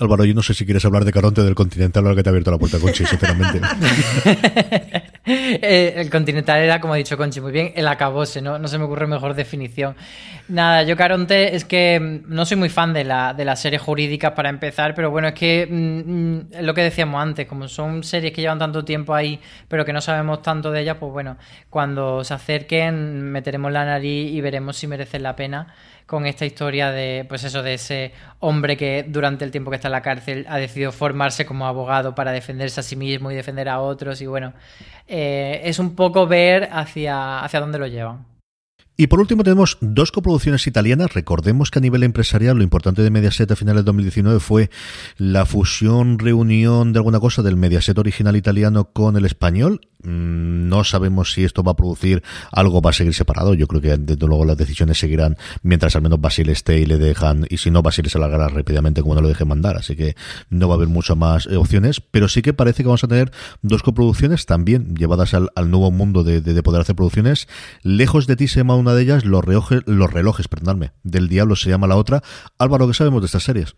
Álvaro, 0.00 0.24
yo 0.24 0.34
no 0.34 0.42
sé 0.42 0.54
si 0.54 0.64
quieres 0.64 0.84
hablar 0.84 1.04
de 1.04 1.12
Caronte 1.12 1.42
del 1.42 1.54
Continental 1.54 2.02
ahora 2.04 2.16
que 2.16 2.22
te 2.22 2.28
ha 2.28 2.32
abierto 2.32 2.50
la 2.50 2.58
puerta, 2.58 2.78
Conchi, 2.80 3.04
sinceramente. 3.04 3.60
Eh, 5.24 5.94
el 5.98 6.10
Continental 6.10 6.58
era, 6.58 6.80
como 6.80 6.94
ha 6.94 6.96
dicho 6.96 7.16
Conchi, 7.16 7.40
muy 7.40 7.52
bien, 7.52 7.72
el 7.76 7.86
acabose, 7.86 8.42
¿no? 8.42 8.58
No 8.58 8.66
se 8.66 8.76
me 8.76 8.86
ocurre 8.86 9.06
mejor 9.06 9.34
definición. 9.34 9.94
Nada, 10.48 10.82
yo 10.82 10.96
Caronte 10.96 11.54
es 11.54 11.64
que 11.64 12.00
mm, 12.00 12.34
no 12.34 12.44
soy 12.44 12.56
muy 12.56 12.68
fan 12.68 12.92
de 12.92 13.04
la, 13.04 13.32
de 13.32 13.44
las 13.44 13.62
series 13.62 13.80
jurídicas 13.80 14.32
para 14.32 14.48
empezar, 14.48 14.96
pero 14.96 15.12
bueno, 15.12 15.28
es 15.28 15.34
que 15.34 15.68
mm, 15.70 16.10
mm, 16.10 16.64
lo 16.64 16.74
que 16.74 16.82
decíamos 16.82 17.22
antes, 17.22 17.46
como 17.46 17.68
son 17.68 18.02
series 18.02 18.32
que 18.32 18.40
llevan 18.40 18.58
tanto 18.58 18.84
tiempo 18.84 19.14
ahí, 19.14 19.38
pero 19.68 19.84
que 19.84 19.92
no 19.92 20.00
sabemos 20.00 20.42
tanto 20.42 20.72
de 20.72 20.80
ellas, 20.80 20.96
pues 20.98 21.12
bueno, 21.12 21.36
cuando 21.70 22.24
se 22.24 22.34
acerquen 22.34 23.30
meteremos 23.30 23.70
la 23.70 23.84
nariz 23.84 24.32
y 24.32 24.40
veremos 24.40 24.76
si 24.76 24.88
merecen 24.88 25.22
la 25.22 25.36
pena 25.36 25.72
con 26.06 26.26
esta 26.26 26.44
historia 26.44 26.90
de, 26.90 27.24
pues 27.28 27.44
eso, 27.44 27.62
de 27.62 27.74
ese 27.74 28.12
hombre 28.40 28.76
que 28.76 29.04
durante 29.06 29.44
el 29.44 29.50
tiempo 29.50 29.70
que 29.70 29.76
está 29.76 29.88
en 29.88 29.92
la 29.92 30.02
cárcel 30.02 30.46
ha 30.48 30.58
decidido 30.58 30.92
formarse 30.92 31.46
como 31.46 31.66
abogado 31.66 32.14
para 32.14 32.32
defenderse 32.32 32.80
a 32.80 32.82
sí 32.82 32.96
mismo 32.96 33.30
y 33.30 33.34
defender 33.34 33.68
a 33.68 33.80
otros. 33.80 34.20
Y 34.20 34.26
bueno, 34.26 34.52
eh, 35.08 35.60
es 35.64 35.78
un 35.78 35.94
poco 35.94 36.26
ver 36.26 36.68
hacia, 36.72 37.40
hacia 37.40 37.60
dónde 37.60 37.78
lo 37.78 37.86
llevan. 37.86 38.31
Y 38.96 39.06
por 39.06 39.20
último 39.20 39.42
tenemos 39.42 39.78
dos 39.80 40.12
coproducciones 40.12 40.66
italianas. 40.66 41.14
Recordemos 41.14 41.70
que 41.70 41.78
a 41.78 41.82
nivel 41.82 42.02
empresarial 42.02 42.56
lo 42.56 42.62
importante 42.62 43.02
de 43.02 43.10
Mediaset 43.10 43.50
a 43.50 43.56
finales 43.56 43.82
de 43.82 43.86
2019 43.86 44.38
fue 44.38 44.70
la 45.16 45.46
fusión, 45.46 46.18
reunión 46.18 46.92
de 46.92 46.98
alguna 46.98 47.18
cosa 47.18 47.42
del 47.42 47.56
Mediaset 47.56 47.98
original 47.98 48.36
italiano 48.36 48.90
con 48.92 49.16
el 49.16 49.24
español 49.24 49.80
Mm, 50.04 50.68
no 50.68 50.82
sabemos 50.82 51.32
si 51.32 51.44
esto 51.44 51.62
va 51.62 51.72
a 51.72 51.76
producir 51.76 52.24
algo, 52.50 52.82
va 52.82 52.90
a 52.90 52.92
seguir 52.92 53.14
separado. 53.14 53.54
Yo 53.54 53.68
creo 53.68 53.80
que 53.80 53.96
desde 53.96 54.26
luego 54.26 54.44
las 54.44 54.56
decisiones 54.56 54.98
seguirán 54.98 55.36
mientras 55.62 55.94
al 55.94 56.02
menos 56.02 56.20
Basile 56.20 56.52
esté 56.52 56.80
y 56.80 56.86
le 56.86 56.98
dejan, 56.98 57.46
y 57.48 57.58
si 57.58 57.70
no, 57.70 57.82
Basile 57.82 58.10
se 58.10 58.18
largará 58.18 58.48
rápidamente 58.48 59.02
como 59.02 59.14
no 59.14 59.20
lo 59.20 59.28
dejen 59.28 59.48
mandar. 59.48 59.76
Así 59.76 59.94
que 59.94 60.16
no 60.50 60.68
va 60.68 60.74
a 60.74 60.76
haber 60.76 60.88
muchas 60.88 61.16
más 61.16 61.46
eh, 61.46 61.56
opciones, 61.56 62.00
pero 62.00 62.28
sí 62.28 62.42
que 62.42 62.52
parece 62.52 62.82
que 62.82 62.88
vamos 62.88 63.04
a 63.04 63.08
tener 63.08 63.30
dos 63.62 63.82
coproducciones 63.82 64.46
también 64.46 64.96
llevadas 64.96 65.34
al, 65.34 65.50
nuevo 65.70 65.90
mundo 65.90 66.24
de, 66.24 66.62
poder 66.62 66.80
hacer 66.80 66.96
producciones. 66.96 67.46
Lejos 67.82 68.26
de 68.26 68.36
ti 68.36 68.48
se 68.48 68.60
llama 68.60 68.74
una 68.82 68.94
de 68.94 69.02
ellas, 69.02 69.24
Los 69.24 69.44
relojes, 69.44 70.48
perdonadme, 70.48 70.92
del 71.02 71.28
diablo 71.28 71.56
se 71.56 71.70
llama 71.70 71.86
la 71.86 71.96
otra. 71.96 72.22
Álvaro, 72.58 72.86
¿qué 72.86 72.94
sabemos 72.94 73.22
de 73.22 73.26
estas 73.26 73.44
series? 73.44 73.74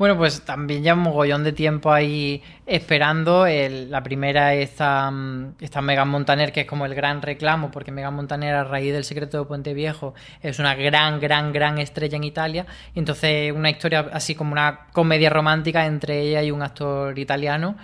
Bueno, 0.00 0.16
pues 0.16 0.40
también 0.46 0.82
ya 0.82 0.94
un 0.94 1.00
mogollón 1.00 1.44
de 1.44 1.52
tiempo 1.52 1.92
ahí 1.92 2.42
esperando. 2.64 3.44
la 3.46 4.02
primera 4.02 4.54
esta, 4.54 5.10
mm, 5.10 5.56
esta 5.60 5.82
Megan 5.82 6.08
Montaner, 6.08 6.52
que 6.52 6.62
es 6.62 6.66
como 6.66 6.86
el 6.86 6.94
gran 6.94 7.20
reclamo, 7.20 7.70
porque 7.70 7.92
Megan 7.92 8.14
Montaner, 8.14 8.54
a 8.54 8.64
raíz 8.64 8.94
del 8.94 9.04
secreto 9.04 9.38
de 9.38 9.44
Puente 9.44 9.74
Viejo, 9.74 10.14
es 10.40 10.58
una 10.58 10.74
gran, 10.74 11.20
gran, 11.20 11.52
gran 11.52 11.76
estrella 11.76 12.16
en 12.16 12.24
Italia. 12.24 12.64
Entonces, 12.94 13.52
una 13.52 13.68
historia 13.68 14.08
así 14.10 14.34
como 14.34 14.52
una 14.52 14.86
comedia 14.92 15.28
romántica 15.28 15.84
entre 15.84 16.22
ella 16.22 16.42
y 16.42 16.50
un 16.50 16.62
actor 16.62 17.18
italiano. 17.18 17.76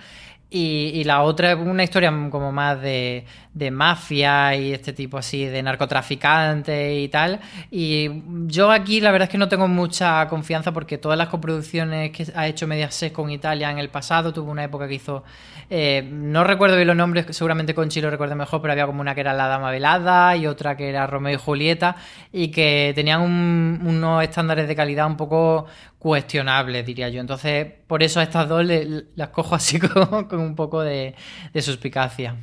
Y, 0.49 0.91
y, 0.93 1.03
la 1.03 1.23
otra 1.23 1.51
es 1.51 1.57
una 1.57 1.83
historia 1.83 2.09
como 2.31 2.53
más 2.53 2.81
de, 2.81 3.25
de, 3.53 3.69
mafia 3.69 4.55
y 4.55 4.71
este 4.71 4.93
tipo 4.93 5.17
así 5.17 5.43
de 5.43 5.61
narcotraficante 5.61 6.95
y 7.01 7.09
tal. 7.09 7.41
Y 7.69 8.23
yo 8.45 8.71
aquí 8.71 9.01
la 9.01 9.11
verdad 9.11 9.25
es 9.27 9.31
que 9.31 9.37
no 9.37 9.49
tengo 9.49 9.67
mucha 9.67 10.25
confianza 10.29 10.71
porque 10.71 10.97
todas 10.97 11.17
las 11.17 11.27
coproducciones 11.27 12.11
que 12.11 12.27
ha 12.33 12.47
hecho 12.47 12.65
Mediaset 12.65 13.11
con 13.11 13.29
Italia 13.29 13.69
en 13.71 13.77
el 13.77 13.89
pasado, 13.89 14.31
tuvo 14.31 14.49
una 14.49 14.63
época 14.63 14.87
que 14.87 14.93
hizo, 14.93 15.25
eh, 15.69 16.07
no 16.09 16.45
recuerdo 16.45 16.77
bien 16.77 16.87
los 16.87 16.95
nombres, 16.95 17.25
seguramente 17.31 17.75
Conchi 17.75 17.99
lo 17.99 18.09
recuerda 18.09 18.35
mejor, 18.35 18.61
pero 18.61 18.71
había 18.71 18.85
como 18.85 19.01
una 19.01 19.13
que 19.13 19.21
era 19.21 19.33
La 19.33 19.47
Dama 19.47 19.69
Velada 19.69 20.37
y 20.37 20.47
otra 20.47 20.77
que 20.77 20.87
era 20.87 21.07
Romeo 21.07 21.33
y 21.33 21.37
Julieta 21.37 21.97
y 22.31 22.51
que 22.51 22.93
tenían 22.95 23.21
unos 23.21 24.23
estándares 24.23 24.65
de 24.69 24.75
calidad 24.77 25.07
un 25.07 25.17
poco 25.17 25.65
cuestionable, 25.99 26.83
diría 26.83 27.09
yo. 27.09 27.21
Entonces, 27.21 27.67
por 27.87 28.03
eso 28.03 28.19
a 28.19 28.23
estas 28.23 28.47
dos 28.47 28.65
las 29.15 29.29
cojo 29.29 29.55
así 29.55 29.79
con, 30.29 30.39
un 30.39 30.55
poco 30.55 30.81
de, 30.81 31.15
suspicacia. 31.59 32.35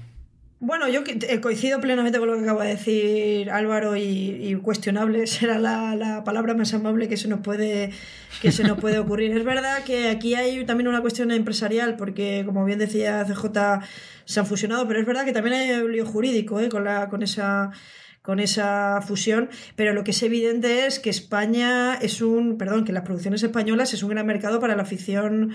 Bueno, 0.60 0.88
yo 0.88 1.02
eh, 1.06 1.40
coincido 1.40 1.78
plenamente 1.78 2.18
con 2.18 2.28
lo 2.28 2.38
que 2.38 2.44
acaba 2.44 2.64
de 2.64 2.70
decir 2.70 3.50
Álvaro 3.50 3.96
y, 3.96 4.54
cuestionable 4.62 5.26
será 5.26 5.58
la, 5.58 6.22
palabra 6.24 6.54
más 6.54 6.72
amable 6.72 7.06
que 7.06 7.18
se 7.18 7.28
nos 7.28 7.40
puede 7.40 7.90
que 8.40 8.50
se 8.50 8.64
nos 8.64 8.78
puede 8.78 8.98
ocurrir. 9.00 9.36
es 9.36 9.44
verdad 9.44 9.84
que 9.84 10.08
aquí 10.08 10.34
hay 10.34 10.64
también 10.64 10.88
una 10.88 11.02
cuestión 11.02 11.30
empresarial 11.32 11.96
porque, 11.96 12.44
como 12.46 12.64
bien 12.64 12.78
decía 12.78 13.24
CJ, 13.24 13.84
se 14.24 14.40
han 14.40 14.46
fusionado, 14.46 14.88
pero 14.88 15.00
es 15.00 15.06
verdad 15.06 15.26
que 15.26 15.32
también 15.32 15.54
hay 15.54 15.70
un 15.82 15.92
lío 15.92 16.06
jurídico 16.06 16.60
¿eh? 16.60 16.70
con, 16.70 16.84
la, 16.84 17.10
con 17.10 17.22
esa 17.22 17.70
con 18.24 18.40
esa 18.40 19.02
fusión, 19.06 19.50
pero 19.76 19.92
lo 19.92 20.02
que 20.02 20.12
es 20.12 20.22
evidente 20.22 20.86
es 20.86 20.98
que 20.98 21.10
España 21.10 21.94
es 22.00 22.22
un, 22.22 22.56
perdón, 22.56 22.86
que 22.86 22.92
las 22.94 23.02
producciones 23.02 23.42
españolas 23.42 23.92
es 23.92 24.02
un 24.02 24.08
gran 24.08 24.24
mercado 24.24 24.60
para 24.60 24.74
la 24.74 24.86
ficción 24.86 25.52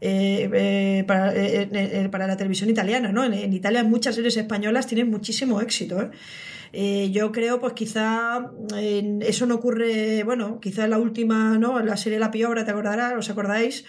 eh, 0.00 0.48
eh, 0.50 1.04
para, 1.06 1.34
eh, 1.34 2.08
para, 2.10 2.26
la 2.26 2.38
televisión 2.38 2.70
italiana, 2.70 3.12
¿no? 3.12 3.22
En, 3.22 3.52
Italia 3.52 3.84
muchas 3.84 4.14
series 4.14 4.38
españolas 4.38 4.86
tienen 4.86 5.10
muchísimo 5.10 5.60
éxito, 5.60 6.10
yo 6.72 7.32
creo, 7.32 7.60
pues 7.60 7.74
quizá 7.74 8.50
eso 9.20 9.44
no 9.44 9.56
ocurre, 9.56 10.24
bueno, 10.24 10.58
quizá 10.58 10.86
la 10.86 10.98
última, 10.98 11.58
¿no? 11.58 11.80
La 11.80 11.98
serie 11.98 12.18
La 12.18 12.30
Piobra, 12.30 12.64
¿te 12.64 12.70
acordarás? 12.70 13.12
¿Os 13.18 13.28
acordáis? 13.28 13.84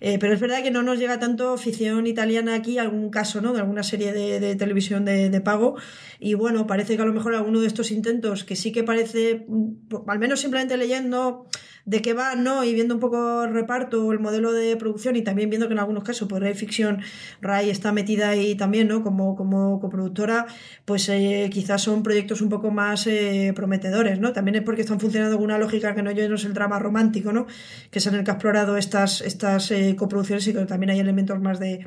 Eh, 0.00 0.18
pero 0.18 0.34
es 0.34 0.40
verdad 0.40 0.62
que 0.62 0.70
no 0.70 0.82
nos 0.82 0.98
llega 0.98 1.18
tanto 1.18 1.56
ficción 1.56 2.06
italiana 2.06 2.54
aquí, 2.54 2.78
algún 2.78 3.10
caso, 3.10 3.40
¿no? 3.40 3.52
De 3.52 3.60
alguna 3.60 3.82
serie 3.82 4.12
de, 4.12 4.56
televisión 4.56 5.04
de, 5.04 5.30
de, 5.30 5.40
pago. 5.40 5.76
Y 6.18 6.34
bueno, 6.34 6.66
parece 6.66 6.96
que 6.96 7.02
a 7.02 7.06
lo 7.06 7.12
mejor 7.12 7.34
alguno 7.34 7.60
de 7.60 7.66
estos 7.66 7.90
intentos, 7.90 8.44
que 8.44 8.56
sí 8.56 8.72
que 8.72 8.84
parece, 8.84 9.44
mm, 9.48 10.08
al 10.08 10.18
menos 10.18 10.40
simplemente 10.40 10.76
leyendo 10.76 11.46
de 11.88 12.02
qué 12.02 12.12
va, 12.12 12.34
¿no? 12.34 12.64
Y 12.64 12.74
viendo 12.74 12.92
un 12.92 13.00
poco 13.00 13.44
el 13.44 13.54
reparto, 13.54 14.12
el 14.12 14.18
modelo 14.18 14.52
de 14.52 14.76
producción 14.76 15.16
y 15.16 15.22
también 15.22 15.48
viendo 15.48 15.68
que 15.68 15.72
en 15.72 15.78
algunos 15.78 16.04
casos, 16.04 16.28
pues 16.28 16.42
Ray 16.42 16.52
Fiction, 16.52 17.00
Ray 17.40 17.70
está 17.70 17.92
metida 17.92 18.28
ahí 18.28 18.54
también, 18.56 18.88
¿no? 18.88 19.02
Como, 19.02 19.34
como 19.36 19.80
coproductora, 19.80 20.46
pues 20.84 21.08
eh, 21.08 21.48
quizás 21.50 21.80
son 21.80 22.02
proyectos 22.02 22.42
un 22.42 22.50
poco 22.50 22.70
más 22.70 23.06
eh, 23.06 23.54
prometedores, 23.56 24.20
¿no? 24.20 24.34
También 24.34 24.56
es 24.56 24.62
porque 24.64 24.82
están 24.82 25.00
funcionando 25.00 25.36
con 25.36 25.46
una 25.46 25.56
lógica 25.56 25.94
que 25.94 26.02
no, 26.02 26.12
no 26.12 26.34
es 26.34 26.44
el 26.44 26.52
drama 26.52 26.78
romántico, 26.78 27.32
¿no? 27.32 27.46
Que 27.90 28.00
es 28.00 28.06
en 28.06 28.16
el 28.16 28.24
que 28.24 28.32
ha 28.32 28.34
explorado 28.34 28.76
estas, 28.76 29.22
estas 29.22 29.70
eh, 29.70 29.96
coproducciones 29.96 30.46
y 30.46 30.52
que 30.52 30.66
también 30.66 30.90
hay 30.90 31.00
elementos 31.00 31.40
más 31.40 31.58
de 31.58 31.86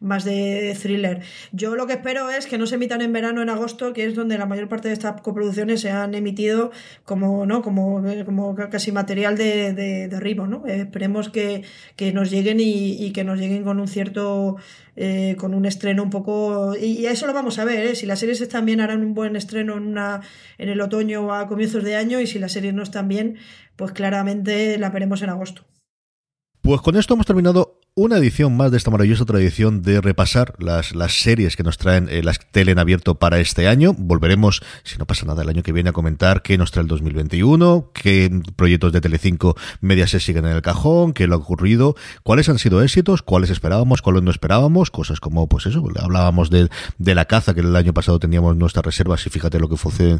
más 0.00 0.24
de 0.24 0.76
thriller. 0.80 1.20
Yo 1.52 1.76
lo 1.76 1.86
que 1.86 1.94
espero 1.94 2.30
es 2.30 2.46
que 2.46 2.58
no 2.58 2.66
se 2.66 2.76
emitan 2.76 3.00
en 3.00 3.12
verano, 3.12 3.42
en 3.42 3.50
agosto, 3.50 3.92
que 3.92 4.04
es 4.04 4.14
donde 4.14 4.38
la 4.38 4.46
mayor 4.46 4.68
parte 4.68 4.88
de 4.88 4.94
estas 4.94 5.20
coproducciones 5.20 5.80
se 5.80 5.90
han 5.90 6.14
emitido 6.14 6.70
como, 7.04 7.46
¿no? 7.46 7.62
como, 7.62 8.02
como 8.24 8.54
casi 8.54 8.92
material 8.92 9.36
de, 9.36 9.72
de, 9.72 10.08
derribo. 10.08 10.46
¿no? 10.46 10.66
Eh, 10.66 10.82
esperemos 10.82 11.28
que, 11.28 11.64
que, 11.96 12.12
nos 12.12 12.30
lleguen 12.30 12.58
y, 12.60 13.12
que 13.12 13.24
nos 13.24 13.38
lleguen 13.38 13.64
con 13.64 13.80
un 13.80 13.88
cierto, 13.88 14.56
eh, 14.96 15.36
con 15.38 15.54
un 15.54 15.66
estreno 15.66 16.02
un 16.02 16.10
poco... 16.10 16.74
Y, 16.76 17.00
y, 17.00 17.06
eso 17.06 17.26
lo 17.26 17.32
vamos 17.32 17.58
a 17.58 17.64
ver, 17.64 17.86
¿eh? 17.86 17.94
si 17.94 18.06
las 18.06 18.18
series 18.18 18.40
están 18.40 18.66
bien 18.66 18.80
harán 18.80 19.02
un 19.02 19.14
buen 19.14 19.36
estreno 19.36 19.76
en, 19.76 19.84
una, 19.84 20.20
en 20.58 20.68
el 20.68 20.80
otoño 20.80 21.26
o 21.26 21.32
a 21.32 21.46
comienzos 21.46 21.84
de 21.84 21.96
año 21.96 22.20
y 22.20 22.26
si 22.26 22.38
las 22.38 22.52
series 22.52 22.74
no 22.74 22.82
están 22.82 23.08
bien, 23.08 23.36
pues 23.76 23.92
claramente 23.92 24.78
la 24.78 24.90
veremos 24.90 25.22
en 25.22 25.30
agosto. 25.30 25.64
Pues 26.60 26.80
con 26.80 26.96
esto 26.96 27.14
hemos 27.14 27.26
terminado 27.26 27.80
una 27.96 28.16
edición 28.16 28.56
más 28.56 28.72
de 28.72 28.76
esta 28.76 28.90
maravillosa 28.90 29.24
tradición 29.24 29.80
de 29.80 30.00
repasar 30.00 30.54
las, 30.58 30.96
las 30.96 31.22
series 31.22 31.54
que 31.54 31.62
nos 31.62 31.78
traen 31.78 32.08
eh, 32.10 32.24
las 32.24 32.40
tele 32.40 32.72
en 32.72 32.80
abierto 32.80 33.14
para 33.20 33.38
este 33.38 33.68
año. 33.68 33.94
Volveremos, 33.96 34.62
si 34.82 34.98
no 34.98 35.06
pasa 35.06 35.26
nada, 35.26 35.42
el 35.42 35.48
año 35.48 35.62
que 35.62 35.70
viene 35.70 35.90
a 35.90 35.92
comentar 35.92 36.42
qué 36.42 36.58
nos 36.58 36.72
trae 36.72 36.82
el 36.82 36.88
2021, 36.88 37.92
qué 37.94 38.42
proyectos 38.56 38.92
de 38.92 39.00
Telecinco 39.00 39.56
Media 39.80 40.08
se 40.08 40.18
siguen 40.18 40.44
en 40.44 40.56
el 40.56 40.62
cajón, 40.62 41.12
qué 41.12 41.28
lo 41.28 41.36
ha 41.36 41.38
ocurrido, 41.38 41.94
cuáles 42.24 42.48
han 42.48 42.58
sido 42.58 42.82
éxitos, 42.82 43.22
cuáles 43.22 43.50
esperábamos, 43.50 44.02
cuáles 44.02 44.24
no 44.24 44.32
esperábamos, 44.32 44.90
cosas 44.90 45.20
como, 45.20 45.48
pues 45.48 45.66
eso, 45.66 45.84
hablábamos 46.02 46.50
de, 46.50 46.70
de 46.98 47.14
la 47.14 47.26
caza 47.26 47.54
que 47.54 47.60
el 47.60 47.76
año 47.76 47.94
pasado 47.94 48.18
teníamos 48.18 48.56
nuestras 48.56 48.84
reservas 48.84 49.24
y 49.24 49.30
fíjate 49.30 49.60
lo 49.60 49.68
que 49.68 49.76
fue 49.76 50.18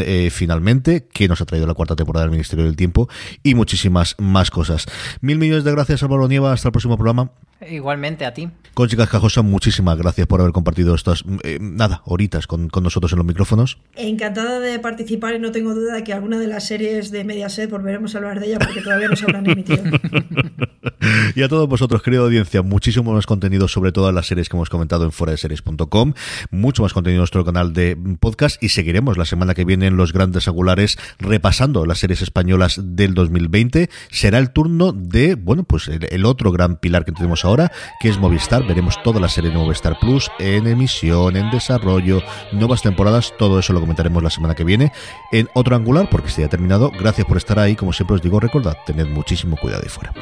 eh, 0.00 0.30
finalmente, 0.32 1.06
qué 1.12 1.28
nos 1.28 1.40
ha 1.40 1.44
traído 1.44 1.68
la 1.68 1.74
cuarta 1.74 1.94
temporada 1.94 2.24
del 2.24 2.32
Ministerio 2.32 2.64
del 2.64 2.74
Tiempo 2.74 3.08
y 3.44 3.54
muchísimas 3.54 4.16
más 4.18 4.50
cosas. 4.50 4.86
Mil 5.20 5.38
millones 5.38 5.62
de 5.62 5.70
gracias, 5.70 6.02
Álvaro 6.02 6.26
Nieva. 6.26 6.52
Hasta 6.52 6.68
el 6.68 6.72
próximo. 6.72 7.03
problema. 7.04 7.28
Igualmente 7.70 8.24
a 8.24 8.34
ti. 8.34 8.48
Conchica 8.74 9.06
Cajosa, 9.06 9.42
muchísimas 9.42 9.96
gracias 9.96 10.26
por 10.26 10.40
haber 10.40 10.52
compartido 10.52 10.96
estas, 10.96 11.24
eh, 11.44 11.58
nada, 11.60 12.02
horitas 12.06 12.48
con, 12.48 12.68
con, 12.68 12.82
nosotros 12.82 13.12
en 13.12 13.18
los 13.18 13.26
micrófonos. 13.26 13.78
Encantada 13.94 14.58
de 14.58 14.80
participar 14.80 15.34
y 15.34 15.38
no 15.38 15.52
tengo 15.52 15.74
duda 15.74 15.94
de 15.94 16.02
que 16.02 16.12
alguna 16.12 16.40
de 16.40 16.48
las 16.48 16.66
series 16.66 17.12
de 17.12 17.22
Mediaset 17.22 17.70
volveremos 17.70 18.14
a 18.14 18.18
hablar 18.18 18.40
de 18.40 18.46
ella 18.46 18.58
porque 18.58 18.80
todavía 18.80 19.06
no 19.06 19.14
se 19.14 19.26
habrán 19.26 19.48
emitido. 19.48 19.84
y 21.36 21.42
a 21.42 21.48
todos 21.48 21.68
vosotros, 21.68 22.02
querida 22.02 22.22
audiencia, 22.22 22.62
muchísimo 22.62 23.12
más 23.12 23.26
contenido 23.26 23.68
sobre 23.68 23.92
todas 23.92 24.12
las 24.12 24.26
series 24.26 24.48
que 24.48 24.56
hemos 24.56 24.70
comentado 24.70 25.04
en 25.04 25.12
foradeseries.com, 25.12 26.14
mucho 26.50 26.82
más 26.82 26.92
contenido 26.92 27.18
en 27.18 27.20
nuestro 27.20 27.44
canal 27.44 27.72
de 27.74 27.96
podcast 28.18 28.60
y 28.60 28.70
seguiremos 28.70 29.16
la 29.16 29.24
semana 29.24 29.54
que 29.54 29.64
viene 29.64 29.86
en 29.86 29.96
los 29.96 30.12
grandes 30.12 30.48
angulares 30.48 30.98
repasando 31.20 31.86
las 31.86 31.98
series 31.98 32.22
españolas 32.22 32.80
del 32.82 33.14
2020. 33.14 33.88
Será 34.10 34.38
el 34.38 34.50
turno 34.50 34.90
de, 34.90 35.36
bueno, 35.36 35.62
pues 35.62 35.86
el, 35.86 36.08
el 36.10 36.24
otro 36.24 36.50
gran 36.50 36.76
pilar 36.76 37.04
que 37.04 37.12
tenemos 37.12 37.44
ahora, 37.54 37.72
que 38.00 38.08
es 38.08 38.18
Movistar. 38.18 38.66
Veremos 38.66 39.00
toda 39.02 39.20
la 39.20 39.28
serie 39.28 39.50
de 39.50 39.56
Movistar 39.56 39.98
Plus 40.00 40.30
en 40.38 40.66
emisión, 40.66 41.36
en 41.36 41.50
desarrollo, 41.50 42.20
nuevas 42.52 42.82
temporadas, 42.82 43.32
todo 43.38 43.58
eso 43.58 43.72
lo 43.72 43.80
comentaremos 43.80 44.22
la 44.22 44.30
semana 44.30 44.54
que 44.54 44.64
viene 44.64 44.92
en 45.30 45.48
otro 45.54 45.76
angular, 45.76 46.08
porque 46.10 46.30
se 46.30 46.44
ha 46.44 46.48
terminado. 46.48 46.90
Gracias 46.90 47.26
por 47.26 47.36
estar 47.36 47.58
ahí, 47.58 47.76
como 47.76 47.92
siempre 47.92 48.16
os 48.16 48.22
digo, 48.22 48.40
recordad, 48.40 48.76
tened 48.84 49.06
muchísimo 49.06 49.56
cuidado 49.56 49.82
y 49.86 49.88
fuera. 49.88 50.12